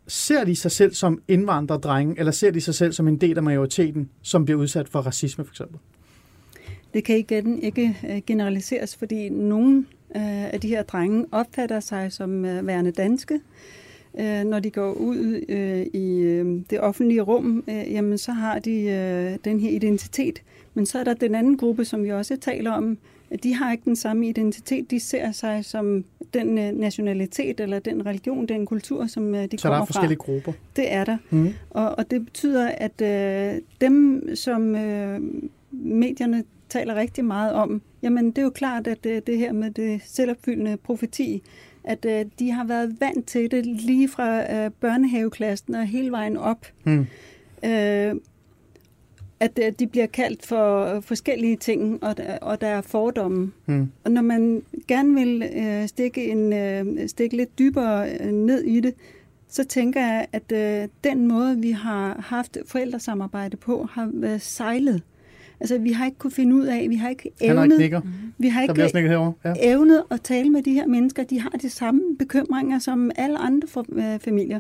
ser 0.08 0.44
de 0.44 0.56
sig 0.56 0.72
selv 0.72 0.94
som 0.94 1.22
indvandrerdrenge, 1.28 2.16
eller 2.20 2.32
ser 2.32 2.52
de 2.52 2.62
sig 2.62 2.76
selv 2.76 2.94
som 2.94 3.08
en 3.08 3.18
del 3.18 3.38
af 3.38 3.44
majoriteten, 3.44 4.10
som 4.22 4.46
bliver 4.46 4.60
udsat 4.60 4.90
for 4.90 5.00
racisme 5.00 5.44
for 5.46 5.52
eksempel? 5.52 5.80
Det 6.94 7.04
kan 7.04 7.18
igen 7.18 7.60
ikke 7.60 7.98
øh, 8.10 8.22
generaliseres, 8.28 8.96
fordi 8.96 9.30
nogen 9.30 9.88
øh, 10.16 10.54
af 10.54 10.60
de 10.62 10.68
her 10.68 10.84
drenge 10.84 11.26
opfatter 11.32 11.80
sig 11.80 12.12
som 12.12 12.46
øh, 12.46 12.68
værende 12.68 12.92
danske. 12.92 13.40
Når 14.46 14.60
de 14.60 14.70
går 14.70 14.92
ud 14.94 15.42
i 15.94 16.24
det 16.70 16.80
offentlige 16.80 17.22
rum, 17.22 17.64
jamen 17.68 18.18
så 18.18 18.32
har 18.32 18.60
de 18.60 19.38
den 19.46 19.60
her 19.60 19.70
identitet. 19.70 20.42
Men 20.74 20.86
så 20.86 21.00
er 21.00 21.04
der 21.04 21.14
den 21.14 21.36
anden 21.36 21.58
gruppe, 21.58 21.86
som 21.86 22.04
vi 22.04 22.12
også 22.12 22.38
taler 22.38 22.72
om, 22.72 22.98
de 23.44 23.54
har 23.54 23.72
ikke 23.72 23.86
den 23.86 23.96
samme 23.96 24.28
identitet. 24.30 24.92
De 24.92 25.00
ser 25.00 25.32
sig 25.32 25.66
som 25.66 26.04
den 26.34 26.48
nationalitet, 26.76 27.60
eller 27.60 27.80
den 27.80 28.06
religion, 28.06 28.46
den 28.46 28.66
kultur, 28.66 29.08
som 29.08 29.34
de 29.34 29.34
kommer 29.34 29.48
fra. 29.48 29.58
Så 29.58 29.70
der 29.70 29.76
er 29.76 29.86
forskellige 29.86 30.18
fra. 30.18 30.32
grupper? 30.32 30.52
Det 30.76 30.94
er 30.94 31.04
der. 31.04 31.18
Mm. 31.30 31.54
Og, 31.70 31.98
og 31.98 32.12
det 32.12 32.26
betyder, 32.26 32.68
at 32.68 33.02
øh, 33.02 33.62
dem, 33.82 34.30
som 34.36 34.76
øh, 34.76 35.20
medierne 35.72 36.44
taler 36.70 36.96
rigtig 36.96 37.26
meget 37.26 37.54
om, 37.54 37.82
jamen 38.06 38.28
det 38.28 38.38
er 38.38 38.44
jo 38.44 38.50
klart, 38.50 38.88
at 38.88 39.04
det, 39.04 39.28
det 39.28 39.38
her 39.38 39.52
med 39.52 39.72
det 39.72 40.02
selvopfyldende 40.06 40.78
profeti, 40.78 41.44
at 41.84 42.06
uh, 42.06 42.32
de 42.40 42.52
har 42.52 42.64
været 42.64 42.98
vant 43.00 43.28
til 43.28 43.52
det 43.52 43.66
lige 43.66 44.08
fra 44.08 44.40
uh, 44.66 44.72
børnehaveklassen 44.72 45.76
og 45.76 45.86
hele 45.86 46.12
vejen 46.12 46.38
op. 46.38 46.66
Hmm. 46.84 47.08
Uh, 47.64 48.20
at 49.40 49.80
de 49.80 49.88
bliver 49.88 50.06
kaldt 50.06 50.46
for 50.46 51.00
forskellige 51.02 51.56
ting, 51.56 52.04
og, 52.04 52.16
og 52.42 52.62
der 52.62 52.68
er 52.68 52.82
fordomme. 52.82 53.52
Hmm. 53.66 53.92
Og 54.04 54.12
når 54.12 54.22
man 54.22 54.64
gerne 54.88 55.14
vil 55.14 55.50
stikke, 55.88 56.32
en, 56.32 57.10
stikke 57.10 57.38
lidt 57.38 57.60
dybere 57.60 58.32
ned 58.32 58.62
i 58.62 58.80
det, 58.80 58.94
så 59.48 59.64
tænker 59.64 60.02
jeg, 60.02 60.28
at 60.32 60.50
den 61.04 61.28
måde, 61.28 61.58
vi 61.58 61.72
har 61.72 62.22
haft 62.22 62.58
forældresamarbejde 62.66 63.58
på, 63.58 63.88
har 63.92 64.10
været 64.14 64.42
sejlet. 64.42 65.02
Altså, 65.60 65.78
vi 65.78 65.92
har 65.92 66.06
ikke 66.06 66.18
kunne 66.18 66.32
finde 66.32 66.56
ud 66.56 66.66
af, 66.66 66.86
vi 66.90 66.96
har 66.96 67.10
ikke 67.10 67.32
evnet, 67.42 67.78
ikke 67.84 68.02
vi 68.38 68.48
har 68.48 68.62
ikke 68.62 68.74
Ja. 69.46 69.54
evnet 69.62 70.04
at 70.12 70.22
tale 70.22 70.50
med 70.50 70.64
de 70.64 70.74
her 70.74 70.88
mennesker. 70.88 71.24
De 71.24 71.40
har 71.42 71.50
de 71.50 71.70
samme 71.70 72.02
bekymringer 72.20 72.80
som 72.80 73.12
alle 73.16 73.38
andre 73.38 73.68
for, 73.68 73.86
øh, 73.96 74.20
familier. 74.20 74.60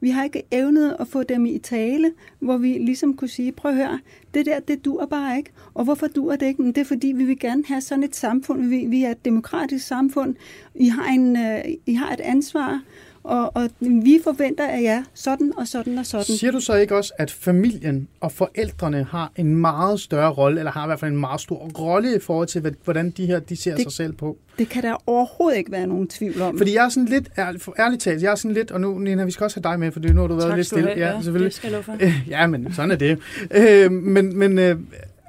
Vi 0.00 0.10
har 0.10 0.24
ikke 0.24 0.42
evnet 0.50 0.96
at 1.00 1.08
få 1.08 1.22
dem 1.22 1.46
i 1.46 1.58
tale, 1.58 2.12
hvor 2.38 2.56
vi 2.56 2.68
ligesom 2.68 3.14
kunne 3.16 3.28
sige, 3.28 3.52
prøv 3.52 3.70
at 3.70 3.76
høre, 3.76 3.98
det 4.34 4.46
der, 4.46 4.60
det 4.60 4.84
dur 4.84 5.06
bare 5.06 5.36
ikke. 5.38 5.50
Og 5.74 5.84
hvorfor 5.84 6.06
dur 6.06 6.36
det 6.36 6.46
ikke? 6.46 6.62
Men 6.62 6.72
det 6.72 6.80
er 6.80 6.84
fordi, 6.84 7.06
vi 7.06 7.24
vil 7.24 7.38
gerne 7.38 7.62
have 7.66 7.80
sådan 7.80 8.04
et 8.04 8.16
samfund. 8.16 8.66
Vi, 8.68 8.84
vi 8.88 9.04
er 9.04 9.10
et 9.10 9.24
demokratisk 9.24 9.86
samfund. 9.86 10.34
I 10.74 10.88
har, 10.88 11.12
en, 11.12 11.36
øh, 11.36 11.58
I 11.86 11.94
har 11.94 12.12
et 12.12 12.20
ansvar 12.20 12.82
og, 13.24 13.56
og 13.56 13.68
vi 13.80 14.18
forventer 14.24 14.68
af 14.68 14.82
jer 14.82 15.02
sådan 15.14 15.52
og 15.56 15.68
sådan 15.68 15.98
og 15.98 16.06
sådan. 16.06 16.24
Siger 16.24 16.50
du 16.50 16.60
så 16.60 16.74
ikke 16.74 16.96
også, 16.96 17.12
at 17.18 17.30
familien 17.30 18.08
og 18.20 18.32
forældrene 18.32 19.06
har 19.10 19.32
en 19.36 19.56
meget 19.56 20.00
større 20.00 20.30
rolle, 20.30 20.58
eller 20.58 20.72
har 20.72 20.84
i 20.84 20.88
hvert 20.88 21.00
fald 21.00 21.10
en 21.12 21.16
meget 21.20 21.40
stor 21.40 21.70
rolle 21.78 22.16
i 22.16 22.18
forhold 22.20 22.48
til, 22.48 22.74
hvordan 22.84 23.10
de 23.10 23.26
her 23.26 23.38
de 23.40 23.56
ser 23.56 23.74
Det- 23.74 23.82
sig 23.82 23.92
selv 23.92 24.12
på? 24.12 24.36
Det 24.58 24.68
kan 24.68 24.82
der 24.82 24.96
overhovedet 25.06 25.58
ikke 25.58 25.72
være 25.72 25.86
nogen 25.86 26.08
tvivl 26.08 26.42
om. 26.42 26.58
Fordi 26.58 26.74
jeg 26.74 26.84
er 26.84 26.88
sådan 26.88 27.08
lidt, 27.08 27.28
ærlig, 27.38 27.60
for 27.60 27.74
ærligt 27.78 28.02
talt, 28.02 28.22
jeg 28.22 28.30
er 28.30 28.34
sådan 28.34 28.54
lidt, 28.54 28.70
og 28.70 28.80
nu, 28.80 28.98
Nina, 28.98 29.24
vi 29.24 29.30
skal 29.30 29.44
også 29.44 29.60
have 29.64 29.72
dig 29.72 29.80
med, 29.80 29.92
for 29.92 30.00
nu 30.12 30.20
har 30.20 30.28
du 30.28 30.34
været 30.34 30.48
Tak 30.48 30.56
lidt 30.56 30.66
stille. 30.66 30.88
have. 30.94 31.06
Ja, 31.06 31.14
selvfølgelig. 31.22 31.44
det 31.50 31.54
skal 31.54 31.68
jeg 31.70 31.72
love 31.72 31.82
for. 31.82 31.96
Ja, 32.30 32.46
men 32.46 32.72
sådan 32.74 32.90
er 32.90 32.96
det. 32.96 33.18
Øh, 33.50 33.92
men 33.92 34.38
men 34.38 34.58
øh, 34.58 34.76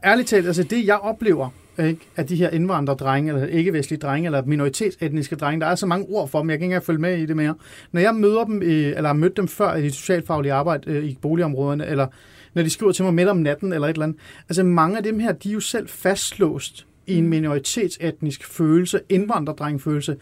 ærligt 0.06 0.28
talt, 0.28 0.48
altså 0.48 0.64
det 0.64 0.86
jeg 0.88 0.98
oplever, 0.98 1.50
ikke, 1.80 2.02
af 2.16 2.28
de 2.28 2.36
her 2.36 2.50
indvandrerdrenge, 2.50 3.34
eller 3.34 3.48
ikke-vestlige 3.48 4.00
drenge, 4.00 4.26
eller 4.26 4.46
minoritetsetniske 4.46 5.36
drenge, 5.36 5.62
der 5.62 5.68
er 5.68 5.76
så 5.76 5.86
mange 5.86 6.06
ord 6.10 6.30
for 6.30 6.40
dem, 6.40 6.50
jeg 6.50 6.60
kan 6.60 6.64
ikke 6.64 6.72
engang 6.74 6.84
følge 6.84 7.02
med 7.02 7.18
i 7.18 7.26
det 7.26 7.36
mere. 7.36 7.56
Når 7.92 8.02
jeg 8.02 8.16
møder 8.16 8.44
dem, 8.44 8.62
eller 8.62 9.08
har 9.08 9.14
mødt 9.14 9.38
dem 9.38 9.48
før 9.48 9.76
i 9.76 9.84
det 9.84 9.94
socialfaglige 9.94 10.54
arbejde 10.54 10.92
øh, 10.92 11.04
i 11.04 11.18
boligområderne, 11.22 11.86
eller 11.86 12.08
når 12.54 12.64
de 12.64 12.70
skriver 12.70 12.92
til 12.92 13.06
mig 13.06 13.14
midt 13.14 13.28
om 13.28 13.38
natten, 13.38 13.74
eller 13.74 13.88
et 13.88 13.94
eller 13.94 14.06
andet. 14.06 14.20
Altså 14.50 14.64
mange 14.64 14.98
af 14.98 15.04
dem 15.04 15.20
her, 15.20 15.32
de 15.32 15.50
er 15.50 15.54
jo 15.54 15.60
selv 15.60 15.88
fastlåst 15.88 16.86
i 17.08 17.18
en 17.18 17.30
minoritetsetnisk 17.30 18.48
følelse, 18.48 19.00
indvandrerdrengfølelse. 19.10 20.18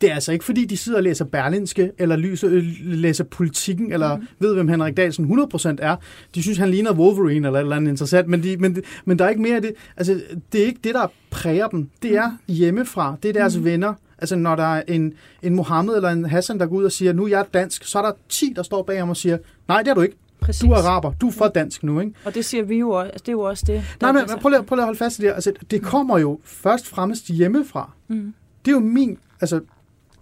Det 0.00 0.10
er 0.10 0.14
altså 0.14 0.32
ikke, 0.32 0.44
fordi 0.44 0.64
de 0.64 0.76
sidder 0.76 0.98
og 0.98 1.04
læser 1.04 1.24
Berlinske, 1.24 1.90
eller 1.98 2.16
lyser, 2.16 2.48
øh, 2.50 2.64
læser 2.80 3.24
politikken, 3.24 3.92
eller 3.92 4.16
mm. 4.16 4.26
ved, 4.38 4.54
hvem 4.54 4.68
Henrik 4.68 4.96
Dahlsen 4.96 5.40
100% 5.54 5.76
er. 5.78 5.96
De 6.34 6.42
synes, 6.42 6.58
han 6.58 6.68
ligner 6.68 6.92
Wolverine, 6.92 7.48
eller 7.48 7.58
et 7.58 7.62
eller 7.62 7.76
andet 7.76 7.90
interessant, 7.90 8.28
men, 8.28 8.42
de, 8.42 8.56
men, 8.56 8.82
men 9.04 9.18
der 9.18 9.24
er 9.24 9.28
ikke 9.28 9.42
mere 9.42 9.56
af 9.56 9.62
det. 9.62 9.72
Altså, 9.96 10.20
det 10.52 10.62
er 10.62 10.66
ikke 10.66 10.80
det, 10.84 10.94
der 10.94 11.06
præger 11.30 11.68
dem. 11.68 11.90
Det 12.02 12.16
er 12.16 12.30
hjemmefra. 12.48 13.16
Det 13.22 13.28
er 13.28 13.32
deres 13.32 13.58
mm. 13.58 13.64
venner. 13.64 13.94
Altså, 14.18 14.36
når 14.36 14.56
der 14.56 14.74
er 14.74 14.82
en, 14.88 15.12
en 15.42 15.54
Mohammed 15.54 15.96
eller 15.96 16.10
en 16.10 16.24
Hassan, 16.24 16.58
der 16.58 16.66
går 16.66 16.76
ud 16.76 16.84
og 16.84 16.92
siger, 16.92 17.12
nu 17.12 17.24
er 17.24 17.28
jeg 17.28 17.44
dansk, 17.54 17.84
så 17.84 17.98
er 17.98 18.02
der 18.02 18.12
10, 18.28 18.52
der 18.56 18.62
står 18.62 18.82
bag 18.82 18.98
ham 18.98 19.10
og 19.10 19.16
siger, 19.16 19.38
nej, 19.68 19.82
det 19.82 19.90
er 19.90 19.94
du 19.94 20.00
ikke. 20.00 20.16
Præcis. 20.40 20.60
Du 20.60 20.70
er 20.70 20.76
araber. 20.76 21.12
Du 21.20 21.28
er 21.28 21.32
for 21.32 21.48
dansk 21.48 21.82
nu, 21.82 22.00
ikke? 22.00 22.12
Og 22.24 22.34
det 22.34 22.44
siger 22.44 22.64
vi 22.64 22.78
jo 22.78 22.90
også. 22.90 23.10
Altså, 23.10 23.22
det 23.22 23.28
er 23.28 23.32
jo 23.32 23.40
også 23.40 23.64
det. 23.66 23.84
Nej, 24.00 24.12
men 24.12 24.22
men 24.28 24.38
prøv 24.38 24.48
lige, 24.50 24.62
prøv 24.62 24.76
lige 24.76 24.82
at 24.82 24.86
holde 24.86 24.98
fast 24.98 25.18
i 25.18 25.22
det. 25.22 25.28
Altså, 25.28 25.52
det 25.70 25.82
kommer 25.82 26.18
jo 26.18 26.40
først 26.44 26.86
fremmest 26.88 27.28
hjemmefra. 27.28 27.90
Mm. 28.08 28.34
Det 28.64 28.70
er 28.70 28.74
jo 28.74 28.80
min, 28.80 29.18
altså 29.40 29.60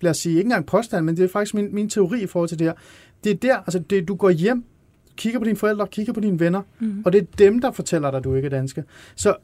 lad 0.05 0.11
os 0.11 0.17
sige, 0.17 0.33
ikke 0.37 0.47
engang 0.47 0.67
påstand, 0.67 1.05
men 1.05 1.17
det 1.17 1.25
er 1.25 1.29
faktisk 1.29 1.55
min, 1.55 1.75
min 1.75 1.89
teori 1.89 2.23
i 2.23 2.27
forhold 2.27 2.49
til 2.49 2.59
det 2.59 2.67
her. 2.67 2.75
Det 3.25 3.31
er 3.31 3.35
der, 3.37 3.57
altså 3.57 3.79
det, 3.79 4.09
du 4.09 4.15
går 4.15 4.31
hjem, 4.31 4.65
kigger 5.17 5.39
på 5.41 5.45
dine 5.45 5.57
forældre, 5.57 5.87
kigger 5.87 6.13
på 6.13 6.21
dine 6.21 6.41
venner, 6.41 6.63
Mm. 6.79 7.03
og 7.05 7.13
det 7.13 7.21
er 7.21 7.27
dem, 7.39 7.61
der 7.61 7.71
fortæller 7.73 8.11
dig, 8.11 8.19
at 8.19 8.25
du 8.25 8.35
ikke 8.35 8.47
er 8.47 8.51
dansker. 8.51 8.83
Så 9.17 9.35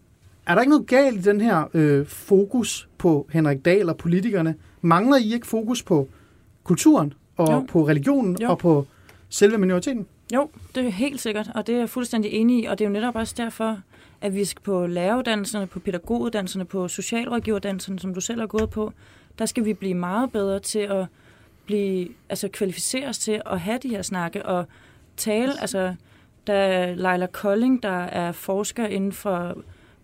er 0.47 0.55
der 0.55 0.61
ikke 0.63 0.71
noget 0.71 0.87
galt 0.87 1.19
i 1.19 1.23
den 1.23 1.41
her 1.41 1.65
øh, 1.75 2.07
fokus 2.07 2.89
på 2.99 3.27
Henrik 3.33 3.65
Dahl 3.65 3.89
og 3.89 3.97
politikerne? 3.97 4.55
Mangler 4.81 5.17
I 5.17 5.33
ikke 5.35 5.47
fokus 5.47 5.83
på 5.83 6.09
kulturen 6.65 7.13
og 7.37 7.49
Jo. 7.53 7.67
på 7.69 7.89
religionen 7.89 8.37
Jo. 8.43 8.51
og 8.51 8.59
på 8.59 8.87
selve 9.29 9.59
minoriteten? 9.59 10.07
Jo, 10.35 10.49
det 10.75 10.87
er 10.87 10.91
helt 10.91 11.21
sikkert, 11.21 11.51
og 11.55 11.67
det 11.67 11.75
er 11.75 11.79
jeg 11.79 11.89
fuldstændig 11.89 12.31
enig 12.31 12.63
i, 12.63 12.67
og 12.67 12.79
det 12.79 12.85
er 12.85 12.89
jo 12.89 12.93
netop 12.93 13.17
også 13.17 13.35
derfor, 13.37 13.79
at 14.21 14.35
vi 14.35 14.45
skal 14.45 14.63
på 14.63 14.87
læreruddannelserne, 14.87 15.67
på 15.67 15.79
pædagoguddannelserne, 15.81 16.65
på 16.65 16.89
socialrådgiveruddannelserne, 16.89 17.99
som 17.99 18.15
du 18.15 18.21
selv 18.21 18.41
har 18.41 18.47
gået 18.47 18.71
på, 18.71 18.93
der 19.41 19.47
skal 19.47 19.65
vi 19.65 19.75
blive 19.75 19.95
meget 19.95 20.33
bedre 20.33 20.59
til 20.59 20.79
at 20.79 21.07
blive, 21.67 22.09
altså 22.29 22.49
kvalificere 22.49 23.09
os 23.09 23.19
til 23.19 23.43
at 23.47 23.61
have 23.61 23.79
de 23.83 23.89
her 23.89 24.03
snakke 24.03 24.47
og 24.47 24.65
tale. 25.17 25.61
Altså, 25.61 25.95
der 26.47 26.55
er 26.55 26.95
Leila 26.95 27.27
Kolding, 27.27 27.83
der 27.83 27.99
er 27.99 28.33
forsker 28.33 28.87
inden 28.87 29.13
for 29.13 29.57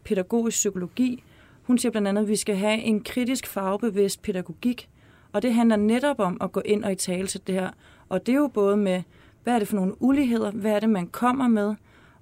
pædagogisk 0.05 0.55
psykologi. 0.55 1.23
Hun 1.63 1.79
siger 1.79 1.93
blandt 1.93 2.09
andet, 2.09 2.23
at 2.23 2.29
vi 2.29 2.37
skal 2.37 2.57
have 2.57 2.79
en 2.79 3.01
kritisk 3.05 3.47
farvebevidst 3.47 4.23
pædagogik, 4.23 4.89
og 5.33 5.43
det 5.43 5.55
handler 5.55 5.77
netop 5.77 6.21
om 6.21 6.37
at 6.41 6.53
gå 6.53 6.61
ind 6.65 6.85
og 6.85 6.93
i 6.93 6.95
tale 6.95 7.27
til 7.27 7.41
det 7.47 7.55
her. 7.55 7.71
Og 8.09 8.27
det 8.27 8.33
er 8.33 8.37
jo 8.37 8.49
både 8.49 8.77
med, 8.77 9.03
hvad 9.45 9.55
er 9.55 9.59
det 9.59 9.69
for 9.69 9.77
nogle 9.77 10.03
uligheder, 10.03 10.51
hvad 10.51 10.73
er 10.73 10.81
det, 10.81 10.91
man 10.91 11.07
kommer 11.07 11.49
med, 11.49 11.75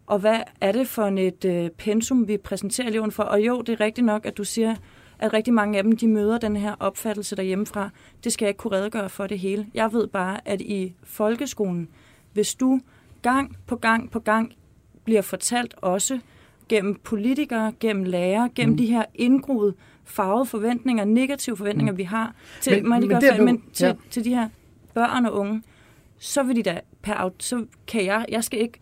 og 0.07 0.19
hvad 0.19 0.41
er 0.61 0.73
det 0.73 0.89
for 0.89 1.03
et 1.19 1.45
øh, 1.45 1.71
pensum, 1.71 2.29
vi 2.29 2.37
præsenterer 2.37 2.89
eleven 2.89 3.13
for. 3.13 3.23
Og 3.23 3.41
jo, 3.41 3.61
det 3.61 3.73
er 3.73 3.81
rigtigt 3.81 4.05
nok, 4.05 4.27
at 4.27 4.37
du 4.37 4.45
siger, 4.45 4.75
at 5.25 5.33
rigtig 5.33 5.55
mange 5.55 5.79
af 5.79 5.85
dem, 5.85 5.97
de 5.97 6.09
møder 6.09 6.39
den 6.39 6.57
her 6.57 6.75
opfattelse 6.81 7.37
derhjemmefra. 7.37 7.91
Det 8.25 8.33
skal 8.33 8.45
jeg 8.47 8.51
ikke 8.51 8.59
kunne 8.59 8.77
redegøre 8.77 9.09
for 9.09 9.27
det 9.27 9.39
hele. 9.39 9.67
Jeg 9.75 9.93
ved 9.93 10.07
bare, 10.07 10.49
at 10.49 10.61
i 10.61 10.95
folkeskolen, 11.05 11.89
hvis 12.33 12.55
du 12.55 12.81
gang 13.23 13.57
på 13.67 13.77
gang 13.77 14.11
på 14.11 14.19
gang 14.19 14.53
bliver 15.05 15.23
fortalt 15.23 15.75
også 15.77 16.19
gennem 16.69 16.95
politikere, 16.95 17.73
gennem 17.81 18.05
lærere, 18.05 18.51
gennem 18.55 18.73
Mm. 18.73 18.77
de 18.77 18.87
her 18.87 19.05
indgroede 19.15 19.75
farvede 20.05 20.47
forventninger, 20.47 21.05
negative 21.05 21.57
forventninger, 21.57 21.93
Mm. 21.93 21.99
vi 21.99 22.03
har 22.03 22.35
til, 22.61 22.85
Men- 22.87 23.03
det 23.03 23.13
er 23.13 23.21
færdig, 23.21 23.39
jo- 23.39 23.45
men 23.45 23.63
til, 23.73 23.87
ja. 23.87 23.93
til 24.11 24.25
de 24.25 24.35
her 24.35 24.49
børn 24.95 25.27
og 25.27 25.35
unge, 25.35 25.63
så 26.19 26.43
vil 26.43 26.57
de 26.57 26.63
da 26.63 26.81
per 27.03 27.31
så 27.39 27.65
kan 27.87 28.05
jeg, 28.05 28.27
jeg 28.29 28.45
skal 28.45 28.61
ikke 28.61 28.79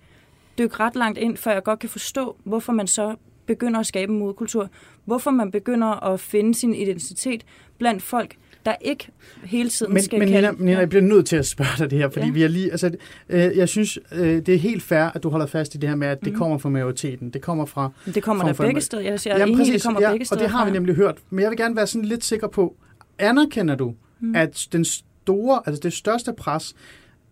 dykke 0.59 0.77
ret 0.81 0.97
langt 0.97 1.19
ind, 1.19 1.37
før 1.37 1.53
jeg 1.53 1.63
godt 1.63 1.79
kan 1.79 1.89
forstå, 1.89 2.37
hvorfor 2.45 2.73
man 2.73 2.87
så 2.87 3.15
begynder 3.47 3.81
at 3.81 3.87
skabe 3.87 4.13
en 4.13 4.19
modkultur. 4.19 4.69
Hvorfor 5.05 5.31
man 5.31 5.51
begynder 5.51 6.05
at 6.13 6.21
finde 6.21 6.55
sin 6.55 6.75
identitet 6.75 7.45
blandt 7.79 8.03
folk, 8.03 8.37
der 8.67 8.75
ikke 8.81 9.09
hele 9.45 9.69
tiden 9.69 9.93
Men, 9.95 10.03
skal 10.03 10.19
men 10.19 10.29
kalde... 10.29 10.53
Nina, 10.53 10.65
Nina, 10.65 10.79
jeg 10.79 10.89
bliver 10.89 11.03
nødt 11.03 11.27
til 11.27 11.37
at 11.37 11.47
spørge 11.47 11.71
dig 11.79 11.91
det 11.91 11.99
her, 11.99 12.09
fordi 12.11 12.27
ja. 12.27 12.33
Vi 12.33 12.43
er 12.43 12.49
lige, 12.49 12.71
altså, 12.71 12.91
øh, 13.29 13.57
jeg 13.57 13.69
synes, 13.69 13.99
øh, 14.13 14.47
det 14.47 14.49
er 14.49 14.59
helt 14.59 14.83
fair, 14.83 15.05
at 15.15 15.23
du 15.23 15.29
holder 15.29 15.47
fast 15.47 15.75
i 15.75 15.79
det 15.79 15.89
her 15.89 15.97
med, 15.97 16.09
at 16.09 16.21
det 16.25 16.29
Mhm. 16.33 16.39
kommer 16.39 16.59
fra 16.59 16.69
majoriteten. 16.69 17.31
Det 17.31 17.43
kommer 17.43 17.65
fra... 17.65 17.91
Men 18.07 18.15
det 18.15 18.23
kommer 18.23 18.43
Form 18.43 18.49
der 18.49 18.55
for- 18.55 18.65
begge 18.65 18.81
steder. 18.81 19.03
Jeg 19.03 19.21
siger, 19.21 19.39
Jamen, 19.39 19.57
præcis, 19.57 19.73
det 19.75 19.83
kommer 19.83 20.01
ja, 20.01 20.11
begge 20.11 20.23
og 20.23 20.27
steder 20.27 20.41
det 20.43 20.51
har 20.51 20.65
vi 20.65 20.71
fra. 20.71 20.75
nemlig 20.75 20.95
hørt. 20.95 21.19
Men 21.31 21.43
jeg 21.43 21.51
vil 21.51 21.59
gerne 21.59 21.77
være 21.77 21.87
sådan 21.87 22.05
lidt 22.09 22.25
sikker 22.25 22.47
på, 22.49 22.77
anerkender 23.19 23.75
du, 23.75 23.89
mm. 24.21 24.29
Mm. 24.29 24.37
at 24.37 24.69
den 24.73 24.85
store, 24.85 25.63
altså 25.67 25.81
det 25.83 25.93
største 25.93 26.33
pres 26.33 26.75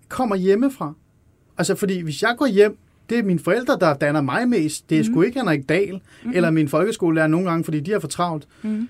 kommer 0.09 0.37
hjemmefra? 0.37 0.93
Altså, 1.59 1.75
fordi 1.75 2.01
hvis 2.01 2.23
jeg 2.23 2.35
går 2.39 2.47
hjem, 2.47 2.79
det 3.11 3.19
er 3.19 3.23
mine 3.23 3.39
forældre, 3.39 3.77
der 3.81 3.95
danner 3.95 4.21
mig 4.21 4.49
mest. 4.49 4.91
Det 4.91 4.99
er 4.99 5.03
mm. 5.03 5.07
Mhm. 5.07 5.15
sgu 5.15 5.23
ikke 5.23 5.39
Henrik 5.41 5.69
Dahl, 5.69 5.93
mm-hmm. 5.93 6.33
eller 6.35 6.51
min 6.51 6.69
folkeskolelærer 6.69 7.27
nogle 7.27 7.51
gange, 7.51 7.65
fordi 7.65 7.81
de 7.81 7.93
er 7.93 7.99
for 7.99 8.09
travlt. 8.09 8.49
Mm. 8.63 8.89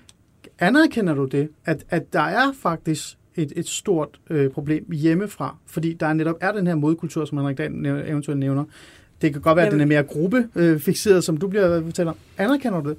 Anerkender 0.59 1.13
du 1.13 1.25
det, 1.25 1.49
at, 1.65 1.83
at 1.89 2.13
der 2.13 2.21
er 2.21 2.51
faktisk 2.61 3.17
et, 3.35 3.53
et 3.55 3.67
stort 3.67 4.19
øh, 4.29 4.49
problem 4.51 4.85
hjemmefra, 4.91 5.55
fordi 5.67 5.93
der 5.93 6.13
netop 6.13 6.35
er 6.41 6.51
den 6.51 6.67
her 6.67 6.75
modkultur, 6.75 7.25
som 7.25 7.37
Henrik 7.37 7.57
Dahl 7.57 7.85
eventuelt 7.85 8.39
nævner. 8.39 8.63
Det 9.21 9.33
kan 9.33 9.41
godt 9.41 9.55
være, 9.55 9.65
at 9.65 9.71
den 9.71 9.81
er 9.81 9.85
mere 9.85 10.03
gruppefixeret, 10.03 11.23
som 11.23 11.37
du 11.37 11.47
bliver 11.47 11.83
fortæller. 11.83 12.13
Anerkender 12.37 12.81
du 12.81 12.89
det? 12.89 12.97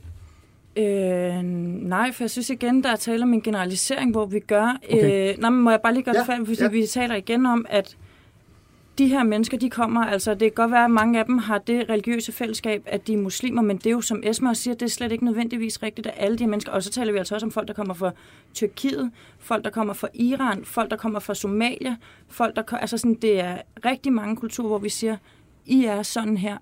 Øh, 0.76 1.42
nej, 1.88 2.12
for 2.12 2.24
jeg 2.24 2.30
synes 2.30 2.50
igen, 2.50 2.82
der 2.82 2.88
er 2.92 2.96
tale 2.96 3.22
om 3.22 3.32
en 3.34 3.40
generalisering, 3.40 4.10
hvor 4.10 4.26
vi 4.26 4.40
gør... 4.40 4.78
Okay. 4.92 5.32
Øh, 5.32 5.40
nej, 5.40 5.50
men 5.50 5.62
må 5.62 5.70
jeg 5.70 5.80
bare 5.82 5.92
lige 5.92 6.02
gøre 6.02 6.14
Ja, 6.14 6.20
det 6.20 6.26
færdigt, 6.26 6.48
fordi 6.48 6.62
ja. 6.62 6.68
vi 6.68 6.86
taler 6.86 7.14
igen 7.14 7.46
om, 7.46 7.66
at 7.68 7.96
de 8.98 9.08
her 9.08 9.22
mennesker, 9.22 9.58
de 9.58 9.70
kommer, 9.70 10.04
altså 10.04 10.30
det 10.30 10.40
kan 10.40 10.52
godt 10.52 10.70
være, 10.70 10.84
at 10.84 10.90
mange 10.90 11.18
af 11.18 11.24
dem 11.24 11.38
har 11.38 11.58
det 11.58 11.88
religiøse 11.88 12.32
fællesskab, 12.32 12.82
at 12.86 13.06
de 13.06 13.12
er 13.12 13.18
muslimer, 13.18 13.62
men 13.62 13.76
det 13.76 13.86
er 13.86 13.90
jo, 13.90 14.00
som 14.00 14.22
Esma 14.24 14.48
også 14.48 14.62
siger, 14.62 14.74
det 14.74 14.86
er 14.86 14.90
slet 14.90 15.12
ikke 15.12 15.24
nødvendigvis 15.24 15.82
rigtigt, 15.82 16.06
at 16.06 16.14
alle 16.16 16.38
de 16.38 16.44
her 16.44 16.50
mennesker, 16.50 16.72
og 16.72 16.82
så 16.82 16.90
taler 16.90 17.12
vi 17.12 17.18
altså 17.18 17.34
også 17.34 17.46
om 17.46 17.50
folk, 17.50 17.68
der 17.68 17.74
kommer 17.74 17.94
fra 17.94 18.10
Tyrkiet, 18.54 19.10
folk, 19.38 19.64
der 19.64 19.70
kommer 19.70 19.92
fra 19.92 20.08
Iran, 20.14 20.64
folk, 20.64 20.90
der 20.90 20.96
kommer 20.96 21.20
fra 21.20 21.34
Somalia, 21.34 21.96
folk, 22.28 22.56
der 22.56 22.76
altså 22.76 22.98
sådan, 22.98 23.14
det 23.14 23.40
er 23.40 23.58
rigtig 23.84 24.12
mange 24.12 24.36
kulturer, 24.36 24.68
hvor 24.68 24.78
vi 24.78 24.88
siger, 24.88 25.16
I 25.66 25.84
er 25.84 26.02
sådan 26.02 26.36
her, 26.36 26.56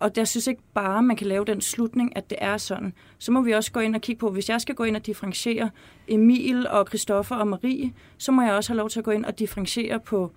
og 0.00 0.10
jeg 0.16 0.28
synes 0.28 0.46
ikke 0.46 0.62
bare, 0.74 1.02
man 1.02 1.16
kan 1.16 1.26
lave 1.26 1.44
den 1.44 1.60
slutning, 1.60 2.16
at 2.16 2.30
det 2.30 2.38
er 2.40 2.56
sådan. 2.56 2.92
Så 3.18 3.32
må 3.32 3.40
vi 3.40 3.52
også 3.52 3.72
gå 3.72 3.80
ind 3.80 3.94
og 3.94 4.00
kigge 4.00 4.20
på, 4.20 4.30
hvis 4.30 4.48
jeg 4.48 4.60
skal 4.60 4.74
gå 4.74 4.84
ind 4.84 4.96
og 4.96 5.06
differentiere 5.06 5.70
Emil 6.08 6.68
og 6.68 6.86
Christoffer 6.86 7.36
og 7.36 7.48
Marie, 7.48 7.92
så 8.18 8.32
må 8.32 8.42
jeg 8.42 8.52
også 8.52 8.72
have 8.72 8.76
lov 8.76 8.90
til 8.90 8.98
at 8.98 9.04
gå 9.04 9.10
ind 9.10 9.24
og 9.24 9.38
differentiere 9.38 10.00
på 10.00 10.32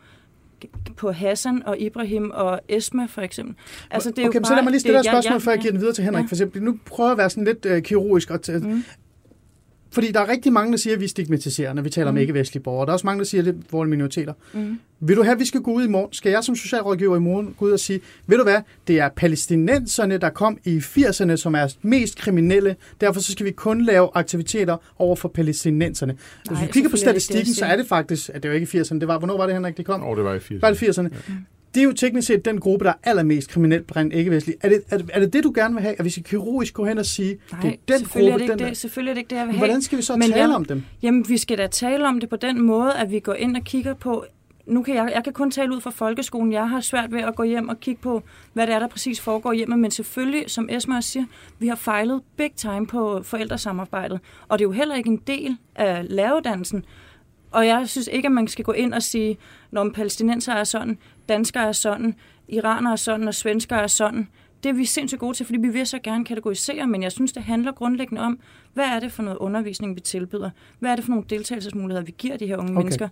på 0.97 1.11
Hassan 1.11 1.63
og 1.65 1.79
Ibrahim 1.79 2.31
og 2.33 2.59
Esma 2.69 3.05
for 3.05 3.21
eksempel. 3.21 3.55
Altså, 3.91 4.09
det 4.11 4.19
er 4.19 4.27
okay, 4.27 4.35
jo 4.35 4.39
bare, 4.41 4.47
så 4.47 4.55
lad 4.55 4.63
mig 4.63 4.71
lige 4.71 4.79
stille 4.79 4.99
et 4.99 5.05
spørgsmål, 5.05 5.41
før 5.41 5.51
jeg 5.51 5.59
giver 5.61 5.71
den 5.71 5.79
videre 5.81 5.93
til 5.95 6.03
Henrik. 6.03 6.21
Ja. 6.23 6.27
For 6.27 6.35
eksempel, 6.35 6.63
nu 6.63 6.77
prøver 6.85 7.07
jeg 7.09 7.11
at 7.11 7.17
være 7.17 7.29
sådan 7.29 7.43
lidt 7.43 7.65
øh, 7.65 7.81
kirurgisk. 7.81 8.29
Og 8.31 8.39
t- 8.47 8.57
Mm. 8.57 8.83
Fordi 9.93 10.11
der 10.11 10.19
er 10.19 10.29
rigtig 10.29 10.53
mange, 10.53 10.71
der 10.71 10.77
siger, 10.77 10.93
at 10.93 10.99
vi 10.99 11.05
er 11.05 11.09
stigmatiserende, 11.09 11.75
når 11.75 11.83
vi 11.83 11.89
taler 11.89 12.11
mm. 12.11 12.17
om 12.17 12.21
ikke-vestlige 12.21 12.63
borgere. 12.63 12.85
Der 12.85 12.89
er 12.89 12.93
også 12.93 13.07
mange, 13.07 13.19
der 13.19 13.25
siger, 13.25 13.41
at 13.41 13.45
det 13.45 13.55
er 13.55 13.57
vores 13.71 13.89
minoriteter. 13.89 14.33
Mm. 14.53 14.79
Vil 14.99 15.17
du 15.17 15.23
have, 15.23 15.33
at 15.33 15.39
vi 15.39 15.45
skal 15.45 15.61
gå 15.61 15.71
ud 15.71 15.83
i 15.83 15.87
morgen? 15.87 16.13
Skal 16.13 16.29
jeg 16.29 16.43
som 16.43 16.55
socialrådgiver 16.55 17.15
i 17.15 17.19
morgen 17.19 17.55
gå 17.57 17.65
ud 17.65 17.71
og 17.71 17.79
sige, 17.79 17.99
ved 18.27 18.37
du 18.37 18.43
hvad, 18.43 18.57
det 18.87 18.99
er 18.99 19.09
palæstinenserne, 19.09 20.17
der 20.17 20.29
kom 20.29 20.57
i 20.63 20.77
80'erne, 20.77 21.35
som 21.35 21.55
er 21.55 21.75
mest 21.81 22.17
kriminelle. 22.17 22.75
Derfor 23.01 23.21
så 23.21 23.31
skal 23.31 23.45
vi 23.45 23.51
kun 23.51 23.85
lave 23.85 24.09
aktiviteter 24.13 24.77
over 24.97 25.15
for 25.15 25.29
palæstinenserne. 25.29 26.13
Hvis 26.13 26.51
Nej, 26.51 26.65
vi 26.65 26.71
kigger 26.71 26.89
på 26.89 26.97
statistikken, 26.97 27.53
så 27.53 27.65
er 27.65 27.75
det 27.75 27.87
faktisk, 27.87 28.29
at 28.33 28.43
det 28.43 28.51
var 28.51 28.55
ikke 28.55 28.77
i 28.77 28.81
80'erne, 28.81 28.99
det 28.99 29.07
var, 29.07 29.17
hvornår 29.17 29.37
var 29.37 29.45
det, 29.45 29.55
Henrik, 29.55 29.77
det 29.77 29.85
kom? 29.85 30.03
Og 30.03 30.17
det 30.17 30.25
var 30.25 30.33
i 30.33 30.37
80'erne. 30.37 30.59
Var 30.61 30.69
det 30.69 30.83
80'erne? 30.83 31.09
Det 31.73 31.79
er 31.79 31.83
jo 31.83 31.91
teknisk 31.93 32.27
set 32.27 32.45
den 32.45 32.59
gruppe, 32.59 32.85
der 32.85 32.91
er 32.91 32.95
allermest 33.09 33.49
kriminelt 33.49 33.87
blandt 33.87 34.13
ikke-vestlige. 34.13 34.57
Er 34.61 34.69
det, 34.69 34.83
er, 34.89 34.97
det, 34.97 35.09
er 35.13 35.19
det 35.19 35.33
det, 35.33 35.43
du 35.43 35.51
gerne 35.55 35.73
vil 35.73 35.83
have, 35.83 35.95
at 35.99 36.05
vi 36.05 36.09
skal 36.09 36.23
kirurgisk 36.23 36.73
gå 36.73 36.85
hen 36.85 36.97
og 36.97 37.05
sige, 37.05 37.37
Nej, 37.51 37.61
det 37.61 37.69
er 37.69 37.75
den 37.87 37.99
selvfølgelig 37.99 38.31
gruppe, 38.31 38.43
er 38.43 38.47
det 38.47 38.47
den 38.47 38.59
ikke 38.59 38.63
der- 38.63 38.69
det. 38.69 38.77
Selvfølgelig 38.77 39.09
er 39.09 39.13
det 39.13 39.19
ikke 39.21 39.29
det, 39.29 39.35
jeg 39.35 39.45
vil 39.47 39.53
have. 39.55 39.65
Hvordan 39.67 39.81
skal 39.81 39.97
vi 39.97 40.03
så 40.03 40.15
Men 40.15 40.21
tale 40.31 40.35
jeg- 40.47 40.55
om 40.55 40.65
dem? 40.65 40.83
Jamen, 41.01 41.25
vi 41.29 41.37
skal 41.37 41.57
da 41.57 41.67
tale 41.67 42.07
om 42.07 42.19
det 42.19 42.29
på 42.29 42.35
den 42.35 42.61
måde, 42.61 42.93
at 42.93 43.11
vi 43.11 43.19
går 43.19 43.33
ind 43.33 43.57
og 43.57 43.63
kigger 43.63 43.93
på... 43.93 44.25
Nu 44.67 44.83
kan 44.83 44.95
jeg, 44.95 45.11
jeg 45.15 45.23
kan 45.23 45.33
kun 45.33 45.51
tale 45.51 45.75
ud 45.75 45.81
fra 45.81 45.89
folkeskolen. 45.89 46.51
Jeg 46.53 46.69
har 46.69 46.81
svært 46.81 47.11
ved 47.13 47.21
at 47.21 47.35
gå 47.35 47.43
hjem 47.43 47.69
og 47.69 47.79
kigge 47.79 48.01
på, 48.01 48.23
hvad 48.53 48.67
det 48.67 48.75
er, 48.75 48.79
der 48.79 48.87
præcis 48.87 49.21
foregår 49.21 49.53
hjemme. 49.53 49.77
Men 49.77 49.91
selvfølgelig, 49.91 50.43
som 50.47 50.69
Esma 50.71 50.95
også 50.95 51.09
siger, 51.09 51.25
vi 51.59 51.67
har 51.67 51.75
fejlet 51.75 52.21
big 52.37 52.51
time 52.55 52.87
på 52.87 53.21
forældresamarbejdet. 53.23 54.19
Og 54.47 54.59
det 54.59 54.65
er 54.65 54.67
jo 54.67 54.71
heller 54.71 54.95
ikke 54.95 55.09
en 55.09 55.21
del 55.27 55.57
af 55.75 56.05
læreruddannelsen 56.09 56.85
Og 57.51 57.67
jeg 57.67 57.89
synes 57.89 58.09
ikke, 58.11 58.25
at 58.25 58.31
man 58.31 58.47
skal 58.47 58.65
gå 58.65 58.71
ind 58.71 58.93
og 58.93 59.03
sige, 59.03 59.37
når 59.71 59.89
palæstinenser 59.89 60.53
er 60.53 60.63
sådan, 60.63 60.97
danskere 61.29 61.67
er 61.67 61.71
sådan, 61.71 62.15
iranere 62.47 62.91
er 62.91 62.95
sådan, 62.95 63.27
og 63.27 63.33
svenskere 63.33 63.83
er 63.83 63.87
sådan. 63.87 64.27
Det 64.63 64.69
er 64.69 64.73
vi 64.73 64.85
sindssygt 64.85 65.19
gode 65.19 65.37
til, 65.37 65.45
fordi 65.45 65.59
vi 65.59 65.69
vil 65.69 65.87
så 65.87 65.99
gerne 66.03 66.25
kategorisere, 66.25 66.87
men 66.87 67.03
jeg 67.03 67.11
synes, 67.11 67.31
det 67.31 67.43
handler 67.43 67.71
grundlæggende 67.71 68.21
om, 68.21 68.39
hvad 68.73 68.85
er 68.85 68.99
det 68.99 69.11
for 69.11 69.23
noget 69.23 69.37
undervisning, 69.37 69.95
vi 69.95 69.99
tilbyder? 70.01 70.49
Hvad 70.79 70.91
er 70.91 70.95
det 70.95 71.05
for 71.05 71.11
nogle 71.11 71.25
deltagelsesmuligheder, 71.29 72.05
vi 72.05 72.15
giver 72.17 72.37
de 72.37 72.47
her 72.47 72.57
unge 72.57 72.71
okay. 72.71 72.77
mennesker? 72.77 73.09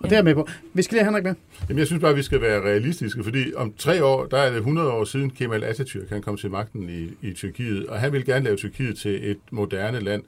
Og 0.00 0.10
det 0.10 0.18
er 0.18 0.22
med 0.22 0.34
på. 0.34 0.48
Vi 0.74 0.82
skal 0.82 0.94
lige 0.94 1.04
have 1.04 1.10
Henrik 1.10 1.24
med. 1.24 1.34
Jamen, 1.68 1.78
jeg 1.78 1.86
synes 1.86 2.00
bare, 2.00 2.10
at 2.10 2.16
vi 2.16 2.22
skal 2.22 2.40
være 2.40 2.60
realistiske, 2.60 3.24
fordi 3.24 3.54
om 3.54 3.72
tre 3.78 4.04
år, 4.04 4.26
der 4.26 4.38
er 4.38 4.50
det 4.50 4.56
100 4.56 4.90
år 4.90 5.04
siden 5.04 5.30
Kemal 5.30 5.64
Atatürk 5.64 6.08
han 6.08 6.22
kom 6.22 6.36
til 6.36 6.50
magten 6.50 6.90
i, 6.90 7.28
i 7.28 7.32
Tyrkiet, 7.32 7.86
og 7.86 8.00
han 8.00 8.12
vil 8.12 8.24
gerne 8.24 8.44
lave 8.44 8.56
Tyrkiet 8.56 8.98
til 8.98 9.30
et 9.30 9.38
moderne 9.50 10.00
land. 10.00 10.22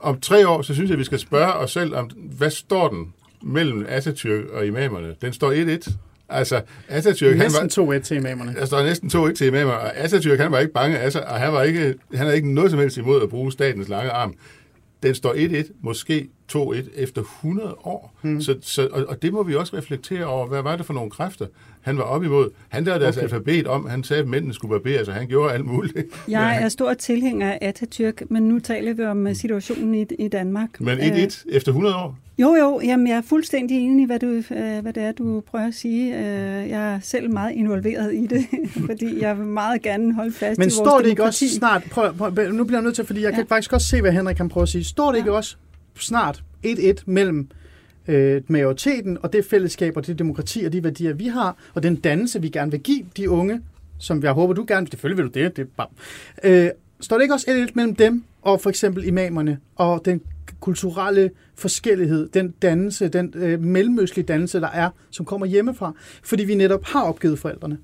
Om 0.00 0.20
tre 0.20 0.48
år, 0.48 0.62
så 0.62 0.74
synes 0.74 0.88
jeg, 0.88 0.94
at 0.94 0.98
vi 0.98 1.04
skal 1.04 1.18
spørge 1.18 1.52
os 1.52 1.72
selv, 1.72 1.94
om 1.94 2.10
hvad 2.38 2.50
står 2.50 2.88
den 2.88 3.12
mellem 3.42 3.86
Atatürk 3.88 4.56
og 4.56 4.66
imamerne? 4.66 5.14
Den 5.22 5.32
står 5.32 5.76
1-1. 5.76 5.92
Altså, 6.30 6.62
Atatürk, 6.88 7.36
næsten 7.36 7.70
han 7.78 7.88
var... 7.88 7.98
2-1 7.98 7.98
til 7.98 8.16
imamerne. 8.16 8.54
Der 8.54 8.66
står 8.66 8.82
næsten 8.82 9.08
2-1 9.08 9.32
til 9.32 9.46
imamerne, 9.46 9.78
og 9.78 9.96
Atatürk, 9.96 10.36
han 10.36 10.52
var 10.52 10.58
ikke 10.58 10.72
bange, 10.72 10.98
altså, 10.98 11.20
og 11.20 11.40
han, 11.40 11.52
var 11.52 11.62
ikke, 11.62 11.94
han 12.14 12.18
havde 12.18 12.36
ikke 12.36 12.54
noget 12.54 12.70
som 12.70 12.80
helst 12.80 12.96
imod 12.96 13.22
at 13.22 13.28
bruge 13.28 13.52
statens 13.52 13.88
lange 13.88 14.10
arm. 14.10 14.34
Den 15.02 15.14
står 15.14 15.62
1-1, 15.62 15.72
måske 15.82 16.28
2-1 16.56 17.00
efter 17.02 17.20
100 17.20 17.76
år. 17.84 18.14
Hmm. 18.22 18.40
Så, 18.40 18.56
så, 18.60 18.88
og, 18.92 19.04
og 19.08 19.22
det 19.22 19.32
må 19.32 19.42
vi 19.42 19.54
også 19.54 19.76
reflektere 19.76 20.24
over. 20.24 20.46
Hvad 20.46 20.62
var 20.62 20.76
det 20.76 20.86
for 20.86 20.92
nogle 20.92 21.10
kræfter, 21.10 21.46
han 21.80 21.98
var 21.98 22.02
op 22.02 22.24
imod? 22.24 22.50
Han 22.68 22.84
lavede 22.84 23.04
deres 23.04 23.16
okay. 23.16 23.24
alfabet 23.24 23.66
om. 23.66 23.86
Han 23.86 24.04
sagde, 24.04 24.22
at 24.22 24.28
mændene 24.28 24.54
skulle 24.54 24.70
barbere 24.70 25.04
sig. 25.04 25.14
Han 25.14 25.28
gjorde 25.28 25.52
alt 25.52 25.66
muligt. 25.66 25.96
Jeg 26.28 26.62
er 26.62 26.68
stor 26.68 26.94
tilhænger 26.94 27.52
af 27.52 27.72
Atatürk, 27.72 28.26
men 28.28 28.42
nu 28.42 28.58
taler 28.58 28.92
vi 28.92 29.04
om 29.04 29.26
øh, 29.26 29.34
situationen 29.34 29.94
i, 29.94 30.06
i 30.18 30.28
Danmark. 30.28 30.80
Men 30.80 30.98
1-1 30.98 31.02
øh, 31.02 31.28
efter 31.48 31.72
100 31.72 31.96
år? 31.96 32.18
Jo, 32.38 32.54
jo. 32.54 32.80
Jamen, 32.84 33.08
jeg 33.08 33.16
er 33.16 33.22
fuldstændig 33.22 33.76
enig 33.76 34.02
i, 34.02 34.06
hvad, 34.06 34.18
du, 34.18 34.26
øh, 34.26 34.42
hvad 34.82 34.92
det 34.92 35.02
er, 35.02 35.12
du 35.12 35.42
prøver 35.50 35.66
at 35.66 35.74
sige. 35.74 36.16
Jeg 36.68 36.94
er 36.94 37.00
selv 37.02 37.30
meget 37.30 37.52
involveret 37.52 38.14
i 38.14 38.26
det, 38.26 38.46
fordi 38.88 39.20
jeg 39.20 39.38
vil 39.38 39.46
meget 39.46 39.82
gerne 39.82 40.14
holde 40.14 40.32
fast 40.32 40.58
Men 40.58 40.68
i 40.68 40.70
vores 40.70 40.74
står 40.74 40.98
det 40.98 41.08
ikke 41.08 41.24
også 41.24 41.48
snart... 41.48 41.82
Prøv, 41.90 42.14
prøv, 42.14 42.52
nu 42.52 42.64
bliver 42.64 42.78
jeg 42.78 42.84
nødt 42.84 42.94
til, 42.94 43.06
fordi 43.06 43.22
jeg 43.22 43.30
ja. 43.30 43.36
kan 43.36 43.46
faktisk 43.46 43.72
også 43.72 43.88
se, 43.88 44.00
hvad 44.00 44.12
Henrik 44.12 44.36
kan 44.36 44.48
prøve 44.48 44.62
at 44.62 44.68
sige. 44.68 44.84
Står 44.84 45.06
det 45.06 45.18
ja. 45.18 45.22
ikke 45.22 45.32
også 45.32 45.56
snart 46.02 46.42
1-1 46.66 47.02
mellem 47.06 47.48
øh, 48.08 48.42
majoriteten 48.48 49.18
og 49.22 49.32
det 49.32 49.44
fællesskab 49.44 49.96
og 49.96 50.06
det 50.06 50.18
demokrati 50.18 50.64
og 50.64 50.72
de 50.72 50.84
værdier, 50.84 51.12
vi 51.12 51.26
har, 51.26 51.56
og 51.74 51.82
den 51.82 51.96
dannelse, 51.96 52.40
vi 52.40 52.48
gerne 52.48 52.70
vil 52.70 52.80
give 52.80 53.06
de 53.16 53.30
unge, 53.30 53.60
som 53.98 54.22
jeg 54.22 54.32
håber, 54.32 54.54
du 54.54 54.64
gerne 54.68 54.86
vil. 54.86 54.90
Selvfølgelig 54.90 55.24
vil 55.24 55.34
du 55.34 55.38
det. 55.38 55.56
det 55.56 55.62
er 55.62 55.66
bare. 55.76 55.88
Øh, 56.44 56.70
står 57.00 57.16
det 57.16 57.22
ikke 57.22 57.34
også 57.34 57.66
1-1 57.68 57.72
mellem 57.74 57.94
dem 57.94 58.24
og 58.42 58.60
for 58.60 58.70
eksempel 58.70 59.04
imamerne 59.04 59.58
og 59.76 60.02
den 60.04 60.20
kulturelle 60.60 61.30
forskellighed, 61.54 62.28
den 62.28 62.50
dannelse, 62.50 63.08
den 63.08 63.32
øh, 63.36 63.60
mellemøstlige 63.60 64.26
dannelse, 64.26 64.60
der 64.60 64.68
er, 64.68 64.90
som 65.10 65.26
kommer 65.26 65.46
hjemmefra, 65.46 65.92
fordi 66.22 66.44
vi 66.44 66.54
netop 66.54 66.84
har 66.84 67.02
opgivet 67.02 67.38
forældrene. 67.38 67.78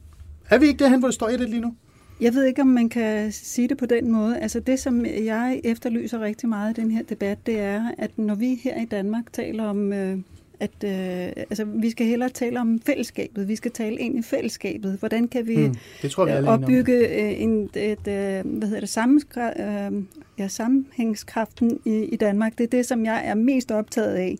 Er 0.50 0.58
vi 0.58 0.66
ikke 0.66 0.78
derhen, 0.78 0.98
hvor 0.98 1.08
det 1.08 1.14
står 1.14 1.28
1-1 1.28 1.36
lige 1.36 1.60
nu? 1.60 1.74
Jeg 2.20 2.34
ved 2.34 2.44
ikke, 2.44 2.62
om 2.62 2.68
man 2.68 2.88
kan 2.88 3.32
sige 3.32 3.68
det 3.68 3.76
på 3.76 3.86
den 3.86 4.10
måde. 4.10 4.38
Altså 4.38 4.60
det, 4.60 4.78
som 4.78 5.06
jeg 5.06 5.60
efterlyser 5.64 6.20
rigtig 6.20 6.48
meget 6.48 6.78
i 6.78 6.80
den 6.80 6.90
her 6.90 7.02
debat, 7.02 7.38
det 7.46 7.60
er, 7.60 7.90
at 7.98 8.18
når 8.18 8.34
vi 8.34 8.54
her 8.54 8.82
i 8.82 8.84
Danmark 8.84 9.32
taler 9.32 9.64
om, 9.64 9.92
øh, 9.92 10.18
at 10.60 10.84
øh, 10.84 11.44
altså, 11.50 11.64
vi 11.64 11.90
skal 11.90 12.06
hellere 12.06 12.28
tale 12.28 12.60
om 12.60 12.80
fællesskabet. 12.86 13.48
Vi 13.48 13.56
skal 13.56 13.70
tale 13.70 13.96
ind 13.96 14.18
i 14.18 14.22
fællesskabet. 14.22 14.96
Hvordan 14.98 15.28
kan 15.28 15.46
vi, 15.46 15.56
hmm, 15.56 15.74
det 16.02 16.10
tror 16.10 16.24
vi 16.24 16.30
øh, 16.30 16.44
opbygge 16.44 16.92
øh, 16.92 17.40
en, 17.42 17.70
et, 17.74 17.76
et, 17.76 17.98
hvad 18.44 18.68
hedder 18.68 18.80
det, 18.80 18.88
sammen, 18.88 19.22
øh, 19.36 20.02
ja, 20.38 20.48
sammenhængskraften 20.48 21.78
i, 21.84 21.90
i 21.90 22.16
Danmark? 22.16 22.58
Det 22.58 22.64
er 22.64 22.68
det, 22.68 22.86
som 22.86 23.04
jeg 23.04 23.22
er 23.24 23.34
mest 23.34 23.70
optaget 23.70 24.14
af. 24.14 24.36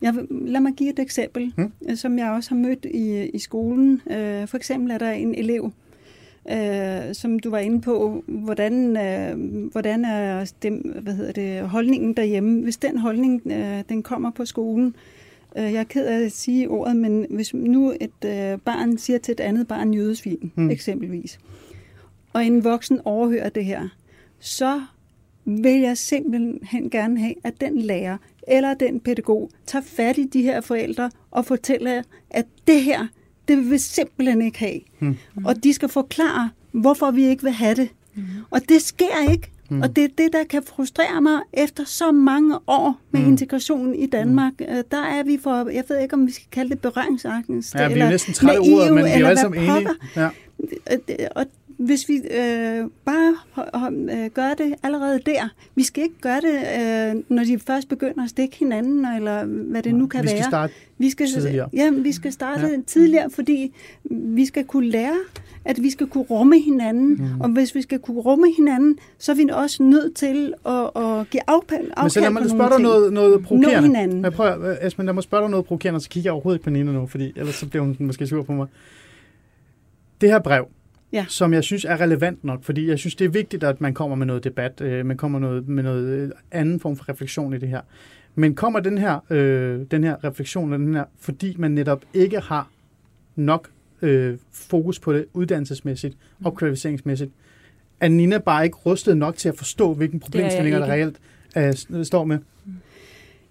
Jeg, 0.00 0.14
lad 0.30 0.60
mig 0.60 0.72
give 0.72 0.90
et 0.90 0.98
eksempel, 0.98 1.52
hmm. 1.56 1.96
som 1.96 2.18
jeg 2.18 2.30
også 2.30 2.50
har 2.50 2.56
mødt 2.56 2.84
i, 2.84 3.30
i 3.34 3.38
skolen. 3.38 4.02
Øh, 4.10 4.48
for 4.48 4.56
eksempel 4.56 4.90
er 4.90 4.98
der 4.98 5.10
en 5.10 5.34
elev, 5.34 5.72
øh, 6.50 7.14
som 7.14 7.38
du 7.38 7.50
var 7.50 7.58
inde 7.58 7.80
på, 7.80 8.24
hvordan, 8.26 8.96
øh, 8.96 9.70
hvordan 9.72 10.04
er 10.04 10.52
det, 10.62 10.72
hvad 11.02 11.12
hedder 11.12 11.32
det, 11.32 11.68
holdningen 11.68 12.14
derhjemme. 12.14 12.62
Hvis 12.62 12.76
den 12.76 12.98
holdning 12.98 13.42
øh, 13.46 13.82
den 13.88 14.02
kommer 14.02 14.30
på 14.30 14.44
skolen, 14.44 14.96
øh, 15.56 15.64
jeg 15.64 15.80
er 15.80 15.84
ked 15.84 16.06
af 16.06 16.24
at 16.24 16.32
sige 16.32 16.68
ordet, 16.68 16.96
men 16.96 17.26
hvis 17.30 17.54
nu 17.54 17.94
et 18.00 18.24
øh, 18.24 18.58
barn 18.58 18.98
siger 18.98 19.18
til 19.18 19.32
et 19.32 19.40
andet 19.40 19.68
barn 19.68 19.94
jødesvin, 19.94 20.52
mm. 20.54 20.70
eksempelvis, 20.70 21.38
og 22.32 22.44
en 22.44 22.64
voksen 22.64 23.00
overhører 23.04 23.48
det 23.48 23.64
her, 23.64 23.88
så 24.38 24.82
vil 25.44 25.80
jeg 25.80 25.98
simpelthen 25.98 26.90
gerne 26.90 27.20
have, 27.20 27.34
at 27.44 27.60
den 27.60 27.78
lærer 27.78 28.16
eller 28.48 28.74
den 28.74 29.00
pædagog 29.00 29.50
tager 29.66 29.82
fat 29.82 30.18
i 30.18 30.24
de 30.24 30.42
her 30.42 30.60
forældre 30.60 31.10
og 31.30 31.44
fortæller, 31.44 32.02
at 32.30 32.46
det 32.66 32.82
her, 32.82 33.06
det 33.48 33.56
vil 33.56 33.70
vi 33.70 33.78
simpelthen 33.78 34.42
ikke 34.42 34.58
have. 34.58 34.80
Mm. 34.98 35.16
Og 35.44 35.64
de 35.64 35.72
skal 35.72 35.88
forklare, 35.88 36.50
hvorfor 36.72 37.10
vi 37.10 37.24
ikke 37.24 37.42
vil 37.42 37.52
have 37.52 37.74
det. 37.74 37.88
Mm. 38.14 38.22
Og 38.50 38.60
det 38.68 38.82
sker 38.82 39.30
ikke. 39.30 39.50
Mm. 39.70 39.82
Og 39.82 39.96
det 39.96 40.04
er 40.04 40.08
det, 40.18 40.32
der 40.32 40.44
kan 40.50 40.62
frustrere 40.66 41.20
mig 41.22 41.40
efter 41.52 41.84
så 41.84 42.12
mange 42.12 42.58
år 42.66 43.00
med 43.10 43.20
mm. 43.20 43.28
integrationen 43.28 43.94
i 43.94 44.06
Danmark. 44.06 44.52
Mm. 44.60 44.66
Der 44.90 45.02
er 45.02 45.24
vi 45.24 45.38
for, 45.42 45.70
jeg 45.70 45.84
ved 45.88 45.98
ikke, 46.00 46.14
om 46.14 46.26
vi 46.26 46.32
skal 46.32 46.46
kalde 46.52 46.70
det 46.70 46.80
berøringsangst. 46.80 47.74
Ja, 47.74 47.88
vi 47.88 48.00
er 48.00 48.08
næsten 48.08 48.34
trætte 48.34 48.58
ord, 48.58 48.92
men 48.92 49.04
vi 49.04 49.10
er 49.10 49.14
alle 49.14 49.40
sammen 49.40 49.62
enige. 49.62 49.88
Ja. 50.16 50.28
Og 51.34 51.46
hvis 51.76 52.08
vi 52.08 52.14
øh, 52.14 52.84
bare 53.04 53.36
øh, 53.92 54.30
gør 54.34 54.54
det 54.54 54.74
allerede 54.82 55.20
der. 55.26 55.48
Vi 55.74 55.82
skal 55.82 56.02
ikke 56.02 56.20
gøre 56.20 56.40
det, 56.40 56.54
øh, 56.54 57.22
når 57.28 57.44
de 57.44 57.58
først 57.58 57.88
begynder 57.88 58.24
at 58.24 58.30
stikke 58.30 58.56
hinanden, 58.56 59.04
eller 59.16 59.44
hvad 59.44 59.82
det 59.82 59.94
nu 59.94 60.06
kan 60.06 60.22
vi 60.22 60.26
være. 60.26 60.34
Vi 60.34 60.40
skal 60.40 60.50
starte 60.50 60.72
vi 60.98 61.10
skal, 61.10 61.26
tidligere. 61.26 61.68
Ja, 61.72 61.90
vi 61.90 62.12
skal 62.12 62.32
starte 62.32 62.66
ja. 62.66 62.76
tidligere, 62.86 63.30
fordi 63.30 63.72
vi 64.10 64.46
skal 64.46 64.64
kunne 64.64 64.88
lære, 64.88 65.16
at 65.64 65.82
vi 65.82 65.90
skal 65.90 66.06
kunne 66.06 66.24
rumme 66.24 66.60
hinanden. 66.60 67.08
Mm. 67.08 67.40
Og 67.40 67.48
hvis 67.48 67.74
vi 67.74 67.82
skal 67.82 67.98
kunne 67.98 68.20
rumme 68.20 68.52
hinanden, 68.56 68.98
så 69.18 69.32
er 69.32 69.36
vi 69.36 69.48
også 69.52 69.82
nødt 69.82 70.14
til 70.14 70.54
at, 70.66 70.90
at 70.96 71.30
give 71.30 71.40
afkald, 71.46 71.90
afkald 71.96 72.02
Men 72.02 72.10
så 72.10 72.20
lad 72.20 72.30
mig 72.30 72.50
spørge 72.50 72.70
dig 72.70 72.80
noget, 72.80 73.12
noget 73.12 73.42
provokerende. 73.44 74.20
Jeg 74.22 74.32
prøver, 74.32 74.76
Esben, 74.82 75.06
lad 75.06 75.14
mig 75.14 75.22
spørge 75.22 75.42
dig 75.42 75.50
noget 75.50 75.66
provokerende, 75.66 76.00
så 76.00 76.08
kigger 76.08 76.28
jeg 76.28 76.32
overhovedet 76.32 76.58
ikke 76.58 76.64
på 76.64 76.70
Nina 76.70 76.92
nu, 76.92 77.06
fordi 77.06 77.32
ellers 77.36 77.54
så 77.54 77.66
bliver 77.66 77.82
hun 77.82 77.96
måske 78.00 78.26
sur 78.26 78.42
på 78.42 78.52
mig. 78.52 78.66
Det 80.20 80.28
her 80.28 80.38
brev, 80.38 80.68
ja. 81.12 81.26
som 81.28 81.52
jeg 81.52 81.64
synes 81.64 81.84
er 81.84 82.00
relevant 82.00 82.44
nok, 82.44 82.64
fordi 82.64 82.88
jeg 82.88 82.98
synes, 82.98 83.14
det 83.14 83.24
er 83.24 83.28
vigtigt, 83.28 83.64
at 83.64 83.80
man 83.80 83.94
kommer 83.94 84.16
med 84.16 84.26
noget 84.26 84.44
debat, 84.44 84.80
øh, 84.80 85.06
man 85.06 85.16
kommer 85.16 85.38
noget, 85.38 85.68
med 85.68 85.82
noget 85.82 86.06
øh, 86.06 86.30
anden 86.50 86.80
form 86.80 86.96
for 86.96 87.08
refleksion 87.08 87.54
i 87.54 87.58
det 87.58 87.68
her. 87.68 87.80
Men 88.34 88.54
kommer 88.54 88.80
den 88.80 88.98
her, 88.98 89.18
øh, 89.30 89.80
den 89.90 90.04
her 90.04 90.24
refleksion, 90.24 90.72
den 90.72 90.94
her, 90.94 91.04
fordi 91.18 91.56
man 91.58 91.70
netop 91.70 92.04
ikke 92.14 92.40
har 92.40 92.70
nok 93.36 93.70
øh, 94.02 94.38
fokus 94.52 94.98
på 94.98 95.12
det 95.12 95.26
uddannelsesmæssigt, 95.32 96.16
mm. 96.38 96.46
opkvalificeringsmæssigt, 96.46 97.30
er 98.00 98.08
Nina 98.08 98.38
bare 98.38 98.64
ikke 98.64 98.76
rustet 98.76 99.16
nok 99.16 99.36
til 99.36 99.48
at 99.48 99.56
forstå, 99.56 99.94
hvilken 99.94 100.20
problemstillinger 100.20 100.78
der 100.78 100.86
reelt 100.86 101.16
øh, 101.56 102.04
står 102.04 102.24
med? 102.24 102.38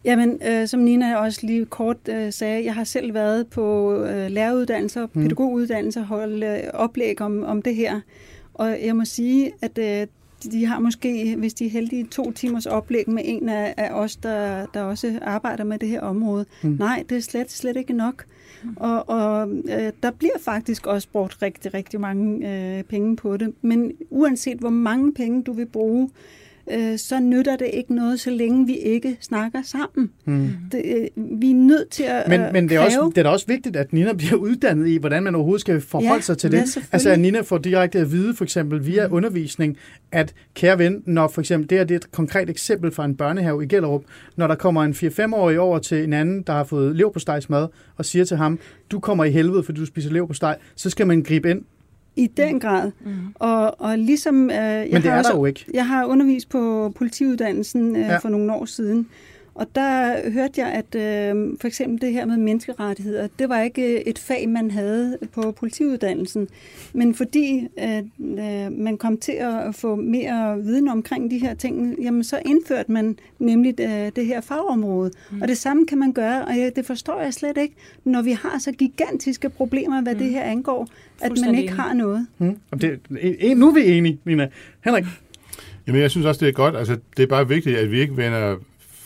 Jamen, 0.05 0.39
øh, 0.47 0.67
som 0.67 0.79
Nina 0.79 1.17
også 1.17 1.39
lige 1.43 1.65
kort 1.65 1.97
øh, 2.09 2.33
sagde, 2.33 2.65
jeg 2.65 2.73
har 2.75 2.83
selv 2.83 3.13
været 3.13 3.47
på 3.47 3.95
øh, 4.03 4.31
læreruddannelser, 4.31 5.07
mm. 5.13 5.21
pædagoguddannelser, 5.21 6.03
holdt 6.03 6.43
øh, 6.43 6.59
oplæg 6.73 7.21
om, 7.21 7.43
om 7.43 7.61
det 7.61 7.75
her. 7.75 7.99
Og 8.53 8.77
jeg 8.85 8.95
må 8.95 9.05
sige, 9.05 9.51
at 9.61 9.77
øh, 9.77 10.07
de 10.51 10.65
har 10.65 10.79
måske, 10.79 11.35
hvis 11.37 11.53
de 11.53 11.65
er 11.65 11.69
heldige, 11.69 12.03
to 12.03 12.31
timers 12.31 12.65
oplæg 12.65 13.09
med 13.09 13.23
en 13.25 13.49
af, 13.49 13.73
af 13.77 13.89
os, 13.91 14.15
der, 14.15 14.65
der 14.73 14.81
også 14.81 15.19
arbejder 15.21 15.63
med 15.63 15.79
det 15.79 15.89
her 15.89 16.01
område. 16.01 16.45
Mm. 16.61 16.75
Nej, 16.79 17.03
det 17.09 17.17
er 17.17 17.21
slet, 17.21 17.51
slet 17.51 17.77
ikke 17.77 17.93
nok. 17.93 18.25
Mm. 18.63 18.69
Og, 18.75 19.09
og 19.09 19.49
øh, 19.49 19.91
der 20.03 20.11
bliver 20.11 20.39
faktisk 20.39 20.87
også 20.87 21.07
brugt 21.11 21.41
rigtig, 21.41 21.73
rigtig 21.73 21.99
mange 21.99 22.51
øh, 22.51 22.83
penge 22.83 23.15
på 23.15 23.37
det. 23.37 23.53
Men 23.61 23.91
uanset 24.09 24.57
hvor 24.57 24.69
mange 24.69 25.13
penge 25.13 25.43
du 25.43 25.53
vil 25.53 25.65
bruge, 25.65 26.03
øh, 26.03 26.44
så 26.97 27.19
nytter 27.19 27.55
det 27.55 27.69
ikke 27.73 27.95
noget, 27.95 28.19
så 28.19 28.29
længe 28.29 28.67
vi 28.67 28.77
ikke 28.77 29.17
snakker 29.21 29.61
sammen. 29.63 30.11
Hmm. 30.25 30.49
Det, 30.71 30.81
øh, 30.85 31.39
vi 31.39 31.51
er 31.51 31.55
nødt 31.55 31.89
til 31.89 32.03
at 32.03 32.27
Men, 32.27 32.41
men 32.53 32.69
det, 32.69 32.75
er 32.75 32.79
også, 32.79 33.11
det 33.15 33.17
er 33.17 33.23
da 33.23 33.29
også 33.29 33.47
vigtigt, 33.47 33.75
at 33.75 33.93
Nina 33.93 34.13
bliver 34.13 34.35
uddannet 34.35 34.87
i, 34.87 34.97
hvordan 34.97 35.23
man 35.23 35.35
overhovedet 35.35 35.61
skal 35.61 35.81
forholde 35.81 36.13
ja, 36.13 36.21
sig 36.21 36.37
til 36.37 36.51
det. 36.51 36.77
Altså 36.91 37.09
at 37.09 37.19
Nina 37.19 37.41
får 37.41 37.57
direkte 37.57 37.99
at 37.99 38.11
vide, 38.11 38.35
for 38.35 38.43
eksempel 38.43 38.85
via 38.85 39.07
hmm. 39.07 39.15
undervisning, 39.15 39.77
at 40.11 40.33
kære 40.53 40.79
ven, 40.79 41.03
når 41.05 41.27
for 41.27 41.41
eksempel, 41.41 41.69
det 41.69 41.79
er, 41.79 41.83
det 41.83 41.95
er 41.95 41.99
et 41.99 42.11
konkret 42.11 42.49
eksempel 42.49 42.91
fra 42.91 43.05
en 43.05 43.15
børnehave 43.15 43.63
i 43.63 43.67
Gellerup, 43.67 44.03
når 44.35 44.47
der 44.47 44.55
kommer 44.55 44.83
en 44.83 44.91
4-5-årig 44.91 45.59
over 45.59 45.79
til 45.79 46.03
en 46.03 46.13
anden, 46.13 46.41
der 46.41 46.53
har 46.53 46.63
fået 46.63 46.95
lev 46.95 47.13
på 47.13 47.19
mad, 47.49 47.67
og 47.97 48.05
siger 48.05 48.25
til 48.25 48.37
ham, 48.37 48.59
du 48.91 48.99
kommer 48.99 49.23
i 49.23 49.31
helvede, 49.31 49.63
fordi 49.63 49.79
du 49.79 49.85
spiser 49.85 50.11
lev 50.11 50.27
på 50.27 50.33
steg, 50.33 50.55
så 50.75 50.89
skal 50.89 51.07
man 51.07 51.23
gribe 51.23 51.49
ind 51.49 51.61
i 52.15 52.27
den 52.27 52.59
grad. 52.59 52.91
Mm. 53.05 53.11
Og, 53.35 53.81
og 53.81 53.97
ligesom... 53.97 54.49
Øh, 54.49 54.55
jeg 54.55 54.87
Men 54.91 55.01
det 55.01 55.11
har 55.11 55.17
er 55.17 55.23
der 55.23 55.35
jo 55.35 55.45
ikke. 55.45 55.65
Jeg 55.73 55.87
har 55.87 56.05
undervist 56.05 56.49
på 56.49 56.93
politiuddannelsen 56.95 57.95
øh, 57.95 58.01
ja. 58.01 58.17
for 58.17 58.29
nogle 58.29 58.53
år 58.53 58.65
siden, 58.65 59.07
Og 59.55 59.67
der 59.75 60.15
hørte 60.31 60.61
jeg, 60.61 60.67
at 60.67 60.95
øh, 60.95 61.57
for 61.61 61.67
eksempel 61.67 62.01
det 62.01 62.13
her 62.13 62.25
med 62.25 62.37
menneskerettigheder, 62.37 63.27
det 63.39 63.49
var 63.49 63.61
ikke 63.61 64.07
et 64.07 64.19
fag, 64.19 64.49
man 64.49 64.71
havde 64.71 65.17
på 65.33 65.51
politiuddannelsen. 65.51 66.47
Men 66.93 67.15
fordi 67.15 67.67
øh, 67.79 68.71
man 68.71 68.97
kom 68.97 69.17
til 69.17 69.31
at 69.31 69.75
få 69.75 69.95
mere 69.95 70.63
viden 70.63 70.87
omkring 70.87 71.31
de 71.31 71.37
her 71.37 71.53
ting, 71.53 71.95
jamen 72.01 72.23
så 72.23 72.39
indførte 72.45 72.91
man 72.91 73.17
nemlig 73.39 73.79
øh, 73.79 74.11
det 74.15 74.25
her 74.25 74.41
fagområde. 74.41 75.11
Mm. 75.31 75.41
Og 75.41 75.47
det 75.47 75.57
samme 75.57 75.85
kan 75.85 75.97
man 75.97 76.13
gøre, 76.13 76.45
og 76.45 76.55
det 76.75 76.85
forstår 76.85 77.21
jeg 77.21 77.33
slet 77.33 77.57
ikke, 77.57 77.75
når 78.03 78.21
vi 78.21 78.31
har 78.31 78.59
så 78.59 78.71
gigantiske 78.71 79.49
problemer, 79.49 80.01
hvad 80.01 80.13
mm. 80.13 80.19
det 80.19 80.29
her 80.29 80.43
angår, 80.43 80.87
at 81.21 81.31
man 81.45 81.55
ikke 81.55 81.73
har 81.73 81.93
noget. 81.93 82.27
Mm. 82.37 82.57
Det, 82.81 82.99
nu 83.57 83.69
er 83.69 83.73
vi 83.73 83.97
enige, 83.97 84.19
Nina. 84.25 84.49
Henrik? 84.85 85.05
Jamen, 85.87 86.01
jeg 86.01 86.11
synes 86.11 86.25
også, 86.25 86.39
det 86.39 86.47
er 86.47 86.53
godt. 86.53 86.75
Altså, 86.75 86.97
det 87.17 87.23
er 87.23 87.27
bare 87.27 87.47
vigtigt, 87.47 87.77
at 87.77 87.91
vi 87.91 87.99
ikke 87.99 88.17
vender 88.17 88.55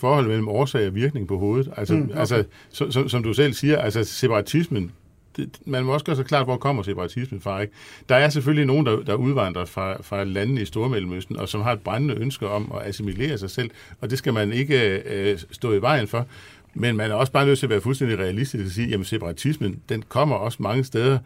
forhold 0.00 0.26
mellem 0.26 0.48
årsag 0.48 0.86
og 0.86 0.94
virkning 0.94 1.28
på 1.28 1.38
hovedet. 1.38 1.72
Altså, 1.76 1.94
mm, 1.94 2.02
okay. 2.02 2.18
altså 2.18 2.44
så, 2.70 2.90
så, 2.90 3.08
som 3.08 3.22
du 3.22 3.32
selv 3.32 3.52
siger, 3.52 3.78
altså 3.78 4.04
separatismen, 4.04 4.92
det, 5.36 5.58
man 5.64 5.84
må 5.84 5.92
også 5.92 6.06
gøre 6.06 6.16
sig 6.16 6.24
klart, 6.24 6.46
hvor 6.46 6.56
kommer 6.56 6.82
separatismen 6.82 7.40
fra. 7.40 7.60
Ikke? 7.60 7.72
Der 8.08 8.16
er 8.16 8.28
selvfølgelig 8.28 8.66
nogen, 8.66 8.86
der, 8.86 9.02
der 9.02 9.14
udvandrer 9.14 9.64
fra, 9.64 10.02
fra 10.02 10.24
landene 10.24 10.62
i 10.62 10.64
Stormellemøsten, 10.64 11.36
og 11.36 11.48
som 11.48 11.60
har 11.60 11.72
et 11.72 11.80
brændende 11.80 12.14
ønske 12.14 12.48
om 12.48 12.72
at 12.80 12.88
assimilere 12.88 13.38
sig 13.38 13.50
selv, 13.50 13.70
og 14.00 14.10
det 14.10 14.18
skal 14.18 14.32
man 14.32 14.52
ikke 14.52 15.02
øh, 15.06 15.38
stå 15.50 15.72
i 15.72 15.82
vejen 15.82 16.08
for. 16.08 16.26
Men 16.74 16.96
man 16.96 17.10
er 17.10 17.14
også 17.14 17.32
bare 17.32 17.46
nødt 17.46 17.58
til 17.58 17.66
at 17.66 17.70
være 17.70 17.80
fuldstændig 17.80 18.18
realistisk 18.18 18.64
og 18.64 18.70
sige, 18.70 18.94
at 18.94 19.06
separatismen, 19.06 19.80
den 19.88 20.04
kommer 20.08 20.36
også 20.36 20.62
mange 20.62 20.84
steder 20.84 21.18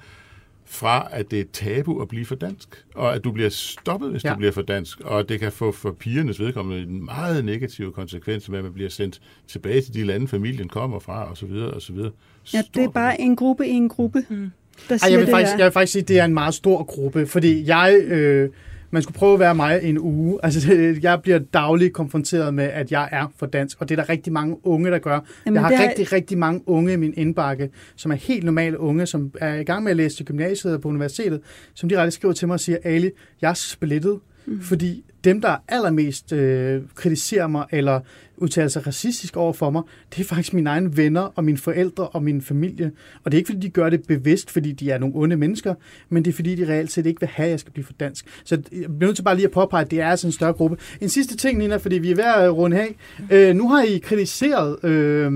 fra, 0.67 1.09
at 1.11 1.31
det 1.31 1.41
er 1.41 1.45
tabu 1.53 2.03
at 2.03 2.09
blive 2.09 2.27
for 2.27 2.35
dansk, 2.35 2.85
og 2.95 3.15
at 3.15 3.25
du 3.25 3.33
bliver 3.33 3.49
stoppet, 3.49 4.11
hvis 4.11 4.25
ja. 4.25 4.31
du 4.31 4.37
bliver 4.37 4.53
for 4.53 4.62
dansk, 4.62 5.01
og 5.01 5.29
det 5.29 5.41
kan 5.41 5.53
få 5.53 5.73
for 5.73 5.93
pigernes 5.93 6.41
vedkommende 6.41 6.83
en 6.83 7.05
meget 7.05 7.45
negativ 7.45 7.93
konsekvens, 7.93 8.49
med 8.49 8.59
at 8.59 8.65
man 8.65 8.73
bliver 8.73 8.91
sendt 8.91 9.21
tilbage 9.49 9.81
til 9.81 9.95
de 9.95 10.05
lande, 10.05 10.29
familien 10.29 10.69
kommer 10.69 10.99
fra, 10.99 11.31
og 11.31 11.37
så 11.37 11.47
videre, 11.47 11.71
og 11.71 11.83
så 11.83 11.93
videre. 11.93 12.11
Ja, 12.55 12.62
det 12.75 12.85
er 12.85 12.89
bare 12.89 13.21
en 13.21 13.37
gruppe 13.37 13.67
i 13.67 13.71
en 13.71 13.89
gruppe, 13.89 14.25
mm. 14.29 14.51
der 14.89 14.97
siger 14.97 15.07
Ej, 15.07 15.11
jeg 15.11 15.19
vil 15.19 15.27
det 15.27 15.33
faktisk, 15.35 15.59
Jeg 15.59 15.65
vil 15.65 15.73
faktisk 15.73 15.93
sige, 15.93 16.03
at 16.03 16.09
det 16.09 16.19
er 16.19 16.25
en 16.25 16.35
meget 16.35 16.55
stor 16.55 16.85
gruppe, 16.85 17.27
fordi 17.27 17.67
jeg... 17.67 18.01
Øh, 18.05 18.51
man 18.95 19.03
skulle 19.03 19.18
prøve 19.18 19.34
at 19.34 19.40
være 19.40 19.55
mig 19.55 19.80
en 19.82 19.99
uge. 19.99 20.38
Altså, 20.45 20.97
jeg 21.03 21.22
bliver 21.22 21.38
dagligt 21.38 21.92
konfronteret 21.92 22.55
med, 22.55 22.64
at 22.64 22.92
jeg 22.92 23.09
er 23.12 23.32
for 23.36 23.47
dansk, 23.47 23.80
og 23.80 23.88
det 23.88 23.99
er 23.99 24.03
der 24.03 24.09
rigtig 24.09 24.32
mange 24.32 24.66
unge, 24.66 24.90
der 24.90 24.99
gør. 24.99 25.20
Jamen, 25.47 25.55
jeg 25.55 25.62
har 25.62 25.88
rigtig, 25.88 26.03
er... 26.03 26.12
rigtig 26.12 26.38
mange 26.38 26.61
unge 26.66 26.92
i 26.92 26.97
min 26.97 27.14
indbakke, 27.16 27.70
som 27.97 28.11
er 28.11 28.16
helt 28.16 28.45
normale 28.45 28.80
unge, 28.80 29.07
som 29.07 29.32
er 29.40 29.55
i 29.55 29.64
gang 29.64 29.82
med 29.82 29.90
at 29.90 29.97
læse 29.97 30.16
til 30.16 30.26
gymnasiet 30.26 30.74
og 30.74 30.80
på 30.80 30.88
universitetet, 30.88 31.40
som 31.74 31.88
de 31.88 32.11
skriver 32.11 32.34
til 32.34 32.49
mig 32.49 32.55
og 32.55 32.61
siger, 32.61 32.78
Ali, 32.84 33.11
jeg 33.40 33.51
er 33.51 33.55
splittet, 33.55 34.18
mm. 34.47 34.61
fordi 34.61 35.05
dem, 35.25 35.41
der 35.41 35.57
allermest 35.68 36.33
øh, 36.33 36.83
kritiserer 36.95 37.47
mig 37.47 37.64
eller 37.70 38.01
udtaler 38.37 38.68
sig 38.68 38.87
racistisk 38.87 39.37
over 39.37 39.53
for 39.53 39.70
mig, 39.70 39.83
det 40.11 40.20
er 40.20 40.25
faktisk 40.25 40.55
mine 40.55 40.70
egne 40.70 40.97
venner 40.97 41.20
og 41.20 41.45
mine 41.45 41.59
forældre 41.59 42.09
og 42.09 42.22
min 42.22 42.43
familie. 42.43 42.93
Og 43.25 43.33
det 43.33 43.37
er 43.37 43.39
ikke, 43.39 43.49
fordi 43.49 43.61
de 43.61 43.70
gør 43.70 43.91
det 43.91 44.07
bevidst, 44.07 44.51
fordi 44.51 44.72
de 44.72 44.91
er 44.91 44.99
nogle 44.99 45.14
onde 45.16 45.37
mennesker, 45.37 45.75
men 46.09 46.25
det 46.25 46.31
er, 46.31 46.35
fordi 46.35 46.55
de 46.55 46.68
reelt 46.68 46.93
set 46.93 47.07
ikke 47.07 47.20
vil 47.20 47.29
have, 47.29 47.45
at 47.45 47.51
jeg 47.51 47.61
skal 47.61 47.72
blive 47.72 47.85
for 47.85 47.93
dansk. 47.93 48.27
Så 48.45 48.55
jeg 48.55 48.62
bliver 48.99 49.09
nødt 49.09 49.16
til 49.16 49.22
bare 49.22 49.35
lige 49.35 49.47
at 49.47 49.53
påpege, 49.53 49.85
at 49.85 49.91
det 49.91 50.01
er 50.01 50.09
altså 50.09 50.27
en 50.27 50.33
større 50.33 50.53
gruppe. 50.53 50.77
En 51.01 51.09
sidste 51.09 51.37
ting, 51.37 51.59
Nina, 51.59 51.77
fordi 51.77 51.99
vi 51.99 52.11
er 52.11 52.16
ved 52.16 52.25
at 52.25 52.57
runde 52.57 52.81
af. 52.81 52.97
Øh, 53.31 53.57
nu 53.57 53.68
har 53.68 53.83
I 53.83 53.99
kritiseret 53.99 54.85
øh, 54.85 55.33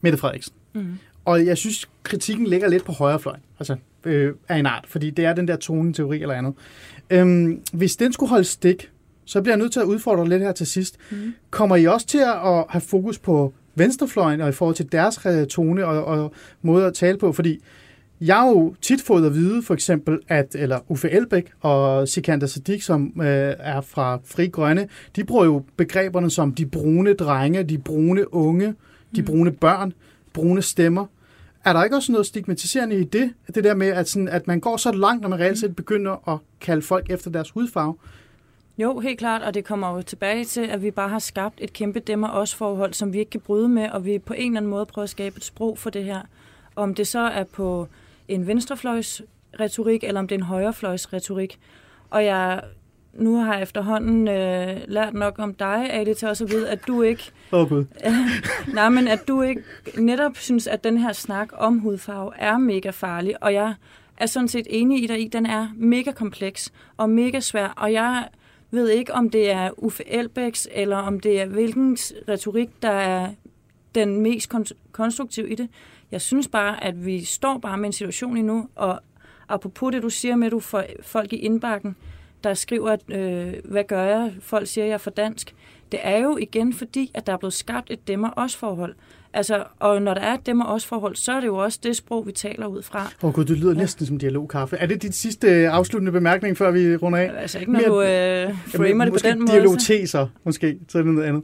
Mette 0.00 0.18
Frederiksen. 0.18 0.54
Mm. 0.74 0.86
Og 1.24 1.46
jeg 1.46 1.58
synes, 1.58 1.88
kritikken 2.02 2.46
ligger 2.46 2.68
lidt 2.68 2.84
på 2.84 2.92
højrefløjen. 2.92 3.40
Altså, 3.58 3.76
øh, 4.04 4.34
af 4.48 4.58
en 4.58 4.66
art, 4.66 4.84
fordi 4.88 5.10
det 5.10 5.24
er 5.24 5.32
den 5.32 5.48
der 5.48 5.56
toneteori 5.56 6.22
eller 6.22 6.34
andet. 6.34 6.54
Øhm, 7.10 7.62
hvis 7.72 7.96
den 7.96 8.12
skulle 8.12 8.30
holde 8.30 8.44
stik, 8.44 8.90
så 9.30 9.42
bliver 9.42 9.54
jeg 9.54 9.58
nødt 9.58 9.72
til 9.72 9.80
at 9.80 9.86
udfordre 9.86 10.28
lidt 10.28 10.42
her 10.42 10.52
til 10.52 10.66
sidst. 10.66 10.96
Mm. 11.10 11.34
Kommer 11.50 11.76
I 11.76 11.86
også 11.86 12.06
til 12.06 12.18
at 12.18 12.64
have 12.68 12.80
fokus 12.80 13.18
på 13.18 13.52
venstrefløjen 13.74 14.40
og 14.40 14.48
i 14.48 14.52
forhold 14.52 14.76
til 14.76 14.92
deres 14.92 15.18
tone 15.48 15.86
og, 15.86 16.04
og 16.04 16.32
måde 16.62 16.86
at 16.86 16.94
tale 16.94 17.18
på? 17.18 17.32
Fordi 17.32 17.60
jeg 18.20 18.36
har 18.36 18.48
jo 18.48 18.74
tit 18.82 19.02
fået 19.02 19.26
at 19.26 19.34
vide, 19.34 19.62
for 19.62 19.74
eksempel, 19.74 20.18
at 20.28 20.54
eller 20.58 20.78
Uffe 20.88 21.10
Elbæk 21.10 21.52
og 21.60 22.08
Sikander 22.08 22.46
Sadik, 22.46 22.82
som 22.82 23.12
øh, 23.16 23.54
er 23.58 23.80
fra 23.80 24.18
Fri 24.24 24.46
Grønne, 24.46 24.88
de 25.16 25.24
bruger 25.24 25.44
jo 25.44 25.62
begreberne 25.76 26.30
som 26.30 26.54
de 26.54 26.66
brune 26.66 27.14
drenge, 27.14 27.62
de 27.62 27.78
brune 27.78 28.34
unge, 28.34 28.74
de 29.16 29.20
mm. 29.20 29.26
brune 29.26 29.52
børn, 29.52 29.92
brune 30.32 30.62
stemmer. 30.62 31.06
Er 31.64 31.72
der 31.72 31.84
ikke 31.84 31.96
også 31.96 32.12
noget 32.12 32.26
stigmatiserende 32.26 33.00
i 33.00 33.04
det? 33.04 33.32
Det 33.54 33.64
der 33.64 33.74
med, 33.74 33.86
at, 33.86 34.08
sådan, 34.08 34.28
at 34.28 34.46
man 34.46 34.60
går 34.60 34.76
så 34.76 34.92
langt, 34.92 35.22
når 35.22 35.28
man 35.28 35.40
reelt 35.40 35.58
set 35.58 35.76
begynder 35.76 36.28
at 36.28 36.38
kalde 36.60 36.82
folk 36.82 37.10
efter 37.10 37.30
deres 37.30 37.50
hudfarve? 37.50 37.94
Jo, 38.80 38.98
helt 38.98 39.18
klart, 39.18 39.42
og 39.42 39.54
det 39.54 39.64
kommer 39.64 39.96
jo 39.96 40.02
tilbage 40.02 40.44
til, 40.44 40.60
at 40.60 40.82
vi 40.82 40.90
bare 40.90 41.08
har 41.08 41.18
skabt 41.18 41.54
et 41.58 41.72
kæmpe 41.72 41.98
demmer-os-forhold, 41.98 42.92
som 42.92 43.12
vi 43.12 43.18
ikke 43.18 43.30
kan 43.30 43.40
bryde 43.40 43.68
med, 43.68 43.90
og 43.90 44.04
vi 44.04 44.18
på 44.18 44.34
en 44.34 44.46
eller 44.46 44.60
anden 44.60 44.70
måde 44.70 44.86
prøver 44.86 45.04
at 45.04 45.10
skabe 45.10 45.36
et 45.36 45.44
sprog 45.44 45.78
for 45.78 45.90
det 45.90 46.04
her. 46.04 46.20
Om 46.76 46.94
det 46.94 47.06
så 47.06 47.18
er 47.18 47.44
på 47.44 47.88
en 48.28 48.46
venstrefløjs 48.46 49.22
retorik, 49.60 50.04
eller 50.04 50.20
om 50.20 50.28
det 50.28 50.34
er 50.34 50.38
en 50.38 50.44
højrefløjs 50.44 51.12
retorik. 51.12 51.58
Og 52.10 52.24
jeg, 52.24 52.62
nu 53.12 53.36
har 53.36 53.54
jeg 53.54 53.62
efterhånden 53.62 54.28
øh, 54.28 54.80
lært 54.88 55.14
nok 55.14 55.38
om 55.38 55.54
dig, 55.54 55.92
Ali, 55.92 56.14
til 56.14 56.28
også 56.28 56.44
at 56.44 56.50
vide, 56.50 56.68
at 56.68 56.86
du 56.86 57.02
ikke... 57.02 57.30
Åh, 57.52 57.60
oh, 57.60 57.68
Gud. 57.68 57.84
nej, 58.74 58.88
men 58.88 59.08
at 59.08 59.28
du 59.28 59.42
ikke 59.42 59.62
netop 59.98 60.36
synes, 60.36 60.66
at 60.66 60.84
den 60.84 60.98
her 60.98 61.12
snak 61.12 61.48
om 61.52 61.78
hudfarve 61.78 62.32
er 62.36 62.58
mega 62.58 62.90
farlig, 62.90 63.42
og 63.42 63.54
jeg 63.54 63.74
er 64.16 64.26
sådan 64.26 64.48
set 64.48 64.66
enig 64.70 65.02
i 65.02 65.06
dig 65.06 65.20
i, 65.20 65.28
den 65.28 65.46
er 65.46 65.68
mega 65.76 66.12
kompleks 66.12 66.72
og 66.96 67.10
mega 67.10 67.40
svær, 67.40 67.68
og 67.76 67.92
jeg 67.92 68.28
ved 68.70 68.88
ikke, 68.88 69.14
om 69.14 69.30
det 69.30 69.50
er 69.50 69.70
Uffe 69.76 70.08
Elbæks, 70.08 70.68
eller 70.72 70.96
om 70.96 71.20
det 71.20 71.40
er 71.40 71.46
hvilken 71.46 71.98
retorik, 72.28 72.68
der 72.82 72.90
er 72.90 73.34
den 73.94 74.20
mest 74.20 74.52
konstruktiv 74.92 75.50
i 75.50 75.54
det. 75.54 75.68
Jeg 76.10 76.20
synes 76.20 76.48
bare, 76.48 76.84
at 76.84 77.06
vi 77.06 77.24
står 77.24 77.58
bare 77.58 77.78
med 77.78 77.86
en 77.86 77.92
situation 77.92 78.36
endnu, 78.36 78.68
og 78.74 79.00
apropos 79.48 79.92
det, 79.92 80.02
du 80.02 80.10
siger 80.10 80.36
med, 80.36 80.46
at 80.46 80.52
du 80.52 80.60
får 80.60 80.84
folk 81.02 81.32
i 81.32 81.36
indbakken, 81.36 81.96
der 82.44 82.54
skriver, 82.54 82.90
at, 82.90 83.00
øh, 83.08 83.54
hvad 83.64 83.84
gør 83.84 84.02
jeg? 84.02 84.34
Folk 84.40 84.66
siger, 84.66 84.84
at 84.84 84.88
jeg 84.88 84.94
er 84.94 84.98
for 84.98 85.10
dansk. 85.10 85.54
Det 85.92 86.00
er 86.02 86.18
jo 86.18 86.36
igen 86.36 86.72
fordi, 86.72 87.10
at 87.14 87.26
der 87.26 87.32
er 87.32 87.36
blevet 87.36 87.54
skabt 87.54 87.90
et 87.90 88.08
demmer-os-forhold. 88.08 88.94
Altså, 89.32 89.64
og 89.78 90.02
når 90.02 90.14
der 90.14 90.20
er 90.20 90.34
et 90.34 90.46
dem 90.46 90.60
og 90.60 90.74
os 90.74 90.86
forhold, 90.86 91.16
så 91.16 91.32
er 91.32 91.40
det 91.40 91.46
jo 91.46 91.56
også 91.56 91.78
det 91.82 91.96
sprog, 91.96 92.26
vi 92.26 92.32
taler 92.32 92.66
ud 92.66 92.82
fra. 92.82 93.12
Åh 93.22 93.28
oh, 93.28 93.34
gud, 93.34 93.44
det 93.44 93.58
lyder 93.58 93.72
ja. 93.72 93.78
næsten 93.78 94.06
som 94.06 94.18
dialogkaffe. 94.18 94.76
Er 94.76 94.86
det 94.86 95.02
dit 95.02 95.14
sidste 95.14 95.46
øh, 95.48 95.74
afsluttende 95.74 96.12
bemærkning, 96.12 96.56
før 96.56 96.70
vi 96.70 96.96
runder 96.96 97.18
af? 97.18 97.30
Altså 97.36 97.58
ikke, 97.58 97.72
når 97.72 97.80
Mere, 97.80 97.88
du 97.88 98.48
øh, 98.48 98.56
framer 98.66 99.04
det 99.04 99.12
på 99.12 99.18
den 99.22 99.40
måde. 99.40 99.52
dialogteser, 99.52 100.26
måske, 100.44 100.78
så 100.88 100.98
er 100.98 101.02
det 101.02 101.14
noget 101.14 101.28
andet. 101.28 101.42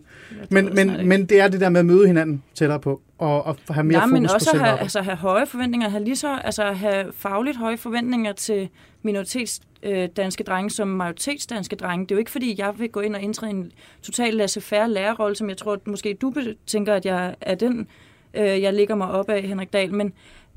Men, 0.50 0.74
men, 0.74 1.08
men 1.08 1.26
det 1.26 1.40
er 1.40 1.48
det 1.48 1.60
der 1.60 1.68
med 1.68 1.80
at 1.80 1.86
møde 1.86 2.06
hinanden 2.06 2.42
tættere 2.54 2.80
på, 2.80 3.00
og, 3.18 3.46
og 3.46 3.56
have 3.70 3.84
mere 3.84 3.98
ja, 3.98 4.04
fokus 4.04 4.12
men 4.12 4.24
også 4.24 4.50
på 4.52 4.58
have, 4.58 4.78
altså, 4.78 5.02
have 5.02 5.16
høje 5.16 5.46
forventninger, 5.46 5.88
have 5.88 6.04
lige 6.04 6.16
så, 6.16 6.38
altså 6.44 6.64
have 6.64 7.12
fagligt 7.12 7.56
høje 7.56 7.76
forventninger 7.76 8.32
til 8.32 8.68
minoritets 9.02 9.60
øh, 9.86 10.08
danske 10.16 10.44
drenge 10.44 10.70
som 10.70 10.88
majoritetsdanske 10.88 11.76
drenge. 11.76 12.06
Det 12.06 12.10
er 12.10 12.16
jo 12.16 12.18
ikke, 12.18 12.30
fordi 12.30 12.54
jeg 12.58 12.72
vil 12.78 12.88
gå 12.88 13.00
ind 13.00 13.14
og 13.14 13.22
indtræde 13.22 13.50
en 13.50 13.72
total 14.02 14.34
laissez-faire 14.34 14.88
lærerrolle, 14.88 15.36
som 15.36 15.48
jeg 15.48 15.56
tror, 15.56 15.72
at 15.72 15.86
måske 15.86 16.14
du 16.14 16.34
tænker, 16.66 16.94
at 16.94 17.06
jeg 17.06 17.34
er 17.40 17.54
den, 17.54 17.86
øh, 18.34 18.62
jeg 18.62 18.72
ligger 18.72 18.94
mig 18.94 19.10
op 19.10 19.30
af, 19.30 19.42
Henrik 19.42 19.72
Dahl. 19.72 19.94
Men 19.94 20.12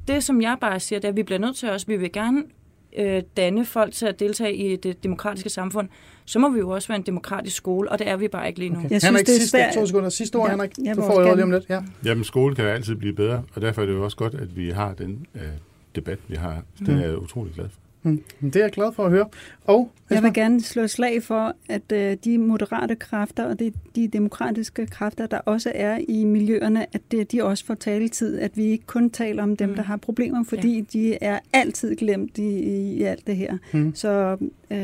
det, 0.07 0.23
som 0.23 0.41
jeg 0.41 0.57
bare 0.61 0.79
siger, 0.79 0.99
det 0.99 1.05
er, 1.05 1.09
at 1.09 1.15
vi 1.15 1.23
bliver 1.23 1.39
nødt 1.39 1.55
til 1.55 1.69
os, 1.69 1.87
vi 1.87 1.97
vil 1.97 2.11
gerne 2.11 2.43
øh, 2.97 3.23
danne 3.37 3.65
folk 3.65 3.93
til 3.93 4.05
at 4.05 4.19
deltage 4.19 4.55
i 4.55 4.75
det 4.75 5.03
demokratiske 5.03 5.49
samfund, 5.49 5.89
så 6.25 6.39
må 6.39 6.49
vi 6.49 6.59
jo 6.59 6.69
også 6.69 6.87
være 6.87 6.95
en 6.95 7.05
demokratisk 7.05 7.55
skole, 7.55 7.91
og 7.91 7.99
det 7.99 8.07
er 8.07 8.17
vi 8.17 8.27
bare 8.27 8.47
ikke 8.47 8.59
lige 8.59 8.69
nu. 8.69 8.79
Okay. 8.79 8.89
Jeg 8.89 9.01
Henrik, 9.03 9.27
synes, 9.27 9.51
det 9.51 9.61
er 9.61 9.65
sidste, 9.65 9.79
to 9.79 9.85
sekunder. 9.85 10.09
Sidste 10.09 10.35
ord, 10.35 10.47
ja, 10.47 10.51
Henrik. 10.51 10.95
Du 10.95 11.01
får 11.01 11.21
jeg 11.21 11.35
lige 11.35 11.43
om 11.43 11.51
lidt. 11.51 11.69
Ja. 11.69 11.81
Jamen, 12.05 12.23
skole 12.23 12.55
kan 12.55 12.65
altid 12.65 12.95
blive 12.95 13.13
bedre, 13.13 13.43
og 13.55 13.61
derfor 13.61 13.81
er 13.81 13.85
det 13.85 13.93
jo 13.93 14.03
også 14.03 14.17
godt, 14.17 14.33
at 14.33 14.57
vi 14.57 14.69
har 14.69 14.93
den 14.93 15.25
øh, 15.35 15.41
debat, 15.95 16.19
vi 16.27 16.35
har. 16.35 16.63
Den 16.79 16.93
mm. 16.93 16.99
er 16.99 17.05
jeg 17.05 17.17
utrolig 17.17 17.53
glad 17.53 17.69
for. 17.69 17.79
Mm, 18.03 18.23
det 18.41 18.55
er 18.55 18.59
jeg 18.59 18.71
glad 18.71 18.93
for 18.93 19.05
at 19.05 19.11
høre. 19.11 19.25
Og 19.65 19.91
jeg 20.09 20.23
vil 20.23 20.33
gerne 20.33 20.61
slå 20.61 20.87
slag 20.87 21.23
for, 21.23 21.55
at 21.69 21.91
øh, 21.91 22.17
de 22.25 22.37
moderate 22.37 22.95
kræfter 22.95 23.45
og 23.45 23.59
de, 23.59 23.71
de 23.95 24.07
demokratiske 24.07 24.87
kræfter, 24.87 25.27
der 25.27 25.37
også 25.37 25.71
er 25.75 25.99
i 26.07 26.23
miljøerne, 26.23 26.85
at 26.95 27.01
det, 27.11 27.31
de 27.31 27.43
også 27.43 27.65
får 27.65 27.73
taletid. 27.73 28.39
At 28.39 28.57
vi 28.57 28.63
ikke 28.63 28.85
kun 28.85 29.09
taler 29.09 29.43
om 29.43 29.57
dem, 29.57 29.69
mm. 29.69 29.75
der 29.75 29.83
har 29.83 29.97
problemer, 29.97 30.43
fordi 30.43 30.77
ja. 30.77 30.83
de 30.93 31.17
er 31.23 31.39
altid 31.53 31.95
glemt 31.95 32.37
i, 32.37 32.59
i 32.93 33.03
alt 33.03 33.27
det 33.27 33.35
her. 33.35 33.57
Mm. 33.73 33.95
Så 33.95 34.37
øh, 34.71 34.77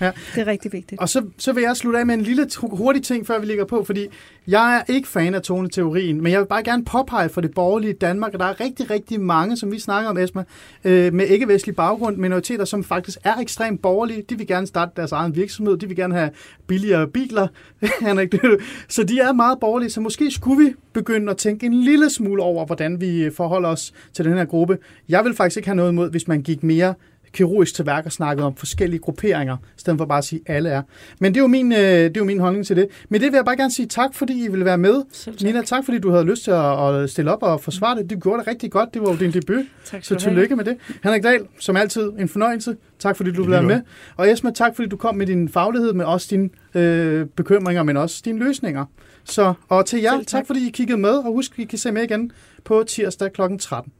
ja. 0.00 0.10
det 0.34 0.40
er 0.40 0.46
rigtig 0.46 0.72
vigtigt. 0.72 1.00
Og 1.00 1.08
så, 1.08 1.22
så 1.38 1.52
vil 1.52 1.62
jeg 1.62 1.76
slutte 1.76 1.98
af 1.98 2.06
med 2.06 2.14
en 2.14 2.20
lille 2.20 2.48
hurtig 2.62 3.02
ting, 3.02 3.26
før 3.26 3.38
vi 3.38 3.46
ligger 3.46 3.64
på, 3.64 3.84
fordi 3.84 4.06
jeg 4.46 4.76
er 4.76 4.92
ikke 4.92 5.08
fan 5.08 5.34
af 5.34 5.42
toneteorien, 5.42 6.22
men 6.22 6.32
jeg 6.32 6.40
vil 6.40 6.46
bare 6.46 6.62
gerne 6.62 6.84
påpege 6.84 7.28
for 7.28 7.40
det 7.40 7.54
borgerlige 7.54 7.92
Danmark, 7.92 8.34
at 8.34 8.40
der 8.40 8.46
er 8.46 8.60
rigtig, 8.60 8.90
rigtig 8.90 9.20
mange, 9.20 9.56
som 9.56 9.72
vi 9.72 9.78
snakker 9.78 10.10
om, 10.10 10.18
Esma, 10.18 10.44
øh, 10.84 11.14
med 11.14 11.26
ikke-vestlig 11.26 11.76
baggrund, 11.76 12.16
minoriteter, 12.16 12.64
som 12.64 12.84
faktisk 12.84 13.18
er 13.24 13.36
ekstremt 13.36 13.82
borgerlige. 13.82 14.22
De 14.28 14.38
vil 14.38 14.46
gerne 14.46 14.66
starte 14.66 14.92
deres 14.96 15.12
egen 15.12 15.36
virksomhed, 15.36 15.76
de 15.76 15.86
vil 15.86 15.96
gerne 15.96 16.14
have 16.14 16.30
billigere 16.66 17.08
biler. 17.08 17.48
så 18.88 19.04
de 19.04 19.20
er 19.20 19.32
meget 19.32 19.60
borgerlige, 19.60 19.90
så 19.90 20.00
måske 20.00 20.30
skulle 20.30 20.64
vi 20.64 20.74
begynde 20.92 21.30
at 21.30 21.36
tænke 21.36 21.66
en 21.66 21.74
lille 21.74 22.10
smule 22.10 22.42
over, 22.42 22.66
hvordan 22.66 23.00
vi 23.00 23.30
forholder 23.36 23.68
os 23.68 23.92
til 24.12 24.24
den 24.24 24.34
her 24.34 24.44
gruppe. 24.44 24.78
Jeg 25.08 25.24
vil 25.24 25.34
faktisk 25.34 25.56
ikke 25.56 25.68
have 25.68 25.76
noget 25.76 25.92
imod, 25.92 26.10
hvis 26.10 26.28
man 26.28 26.42
gik 26.42 26.62
mere 26.62 26.94
kirurgisk 27.36 27.74
til 27.74 27.86
værk 27.86 28.06
og 28.06 28.12
snakket 28.12 28.44
om 28.44 28.56
forskellige 28.56 29.00
grupperinger, 29.00 29.56
i 29.56 29.80
stedet 29.80 29.98
for 29.98 30.06
bare 30.06 30.18
at 30.18 30.24
sige, 30.24 30.40
at 30.46 30.56
alle 30.56 30.68
er. 30.68 30.82
Men 31.20 31.34
det 31.34 31.40
er 31.40 31.42
jo 31.44 31.46
min, 31.46 31.72
øh, 31.72 31.78
det 31.78 32.04
er 32.04 32.10
jo 32.16 32.24
min 32.24 32.40
holdning 32.40 32.66
til 32.66 32.76
det. 32.76 32.88
Men 33.08 33.20
det 33.20 33.26
vil 33.32 33.36
jeg 33.36 33.44
bare 33.44 33.56
gerne 33.56 33.72
sige 33.72 33.86
tak, 33.86 34.14
fordi 34.14 34.44
I 34.44 34.48
ville 34.48 34.64
være 34.64 34.78
med. 34.78 35.02
Selv 35.12 35.36
tak. 35.36 35.44
Nina, 35.46 35.62
tak 35.62 35.84
fordi 35.84 35.98
du 35.98 36.10
havde 36.10 36.24
lyst 36.24 36.44
til 36.44 36.50
at, 36.50 36.94
at 36.94 37.10
stille 37.10 37.32
op 37.32 37.42
og 37.42 37.60
forsvare 37.60 37.98
det. 37.98 38.10
Du 38.10 38.18
gjorde 38.18 38.38
det 38.38 38.48
rigtig 38.48 38.70
godt. 38.70 38.94
Det 38.94 39.02
var 39.02 39.10
jo 39.10 39.16
din 39.16 39.32
debut. 39.32 39.64
Tak 39.84 40.04
Så 40.04 40.14
du 40.14 40.20
have. 40.24 40.30
tillykke 40.34 40.56
med 40.56 40.64
det. 40.64 40.76
Henrik 41.02 41.22
Dahl, 41.22 41.40
som 41.60 41.76
altid, 41.76 42.02
en 42.18 42.28
fornøjelse. 42.28 42.76
Tak 42.98 43.16
fordi 43.16 43.30
du 43.30 43.36
ville 43.42 43.52
være 43.52 43.62
med. 43.62 43.80
Og 44.16 44.30
Esma, 44.32 44.50
tak 44.50 44.76
fordi 44.76 44.88
du 44.88 44.96
kom 44.96 45.14
med 45.14 45.26
din 45.26 45.48
faglighed, 45.48 45.92
med 45.92 46.04
også 46.04 46.26
dine 46.30 46.48
øh, 46.74 47.26
bekymringer, 47.26 47.82
men 47.82 47.96
også 47.96 48.22
dine 48.24 48.38
løsninger. 48.38 48.84
Så, 49.24 49.54
og 49.68 49.86
til 49.86 50.00
jer, 50.00 50.10
Selv 50.10 50.26
tak. 50.26 50.38
tak 50.40 50.46
fordi 50.46 50.68
I 50.68 50.70
kiggede 50.70 50.98
med, 50.98 51.10
og 51.10 51.32
husk, 51.32 51.58
I 51.58 51.64
kan 51.64 51.78
se 51.78 51.92
med 51.92 52.02
igen 52.02 52.30
på 52.64 52.84
tirsdag 52.88 53.32
kl. 53.32 53.40
13. 53.60 53.92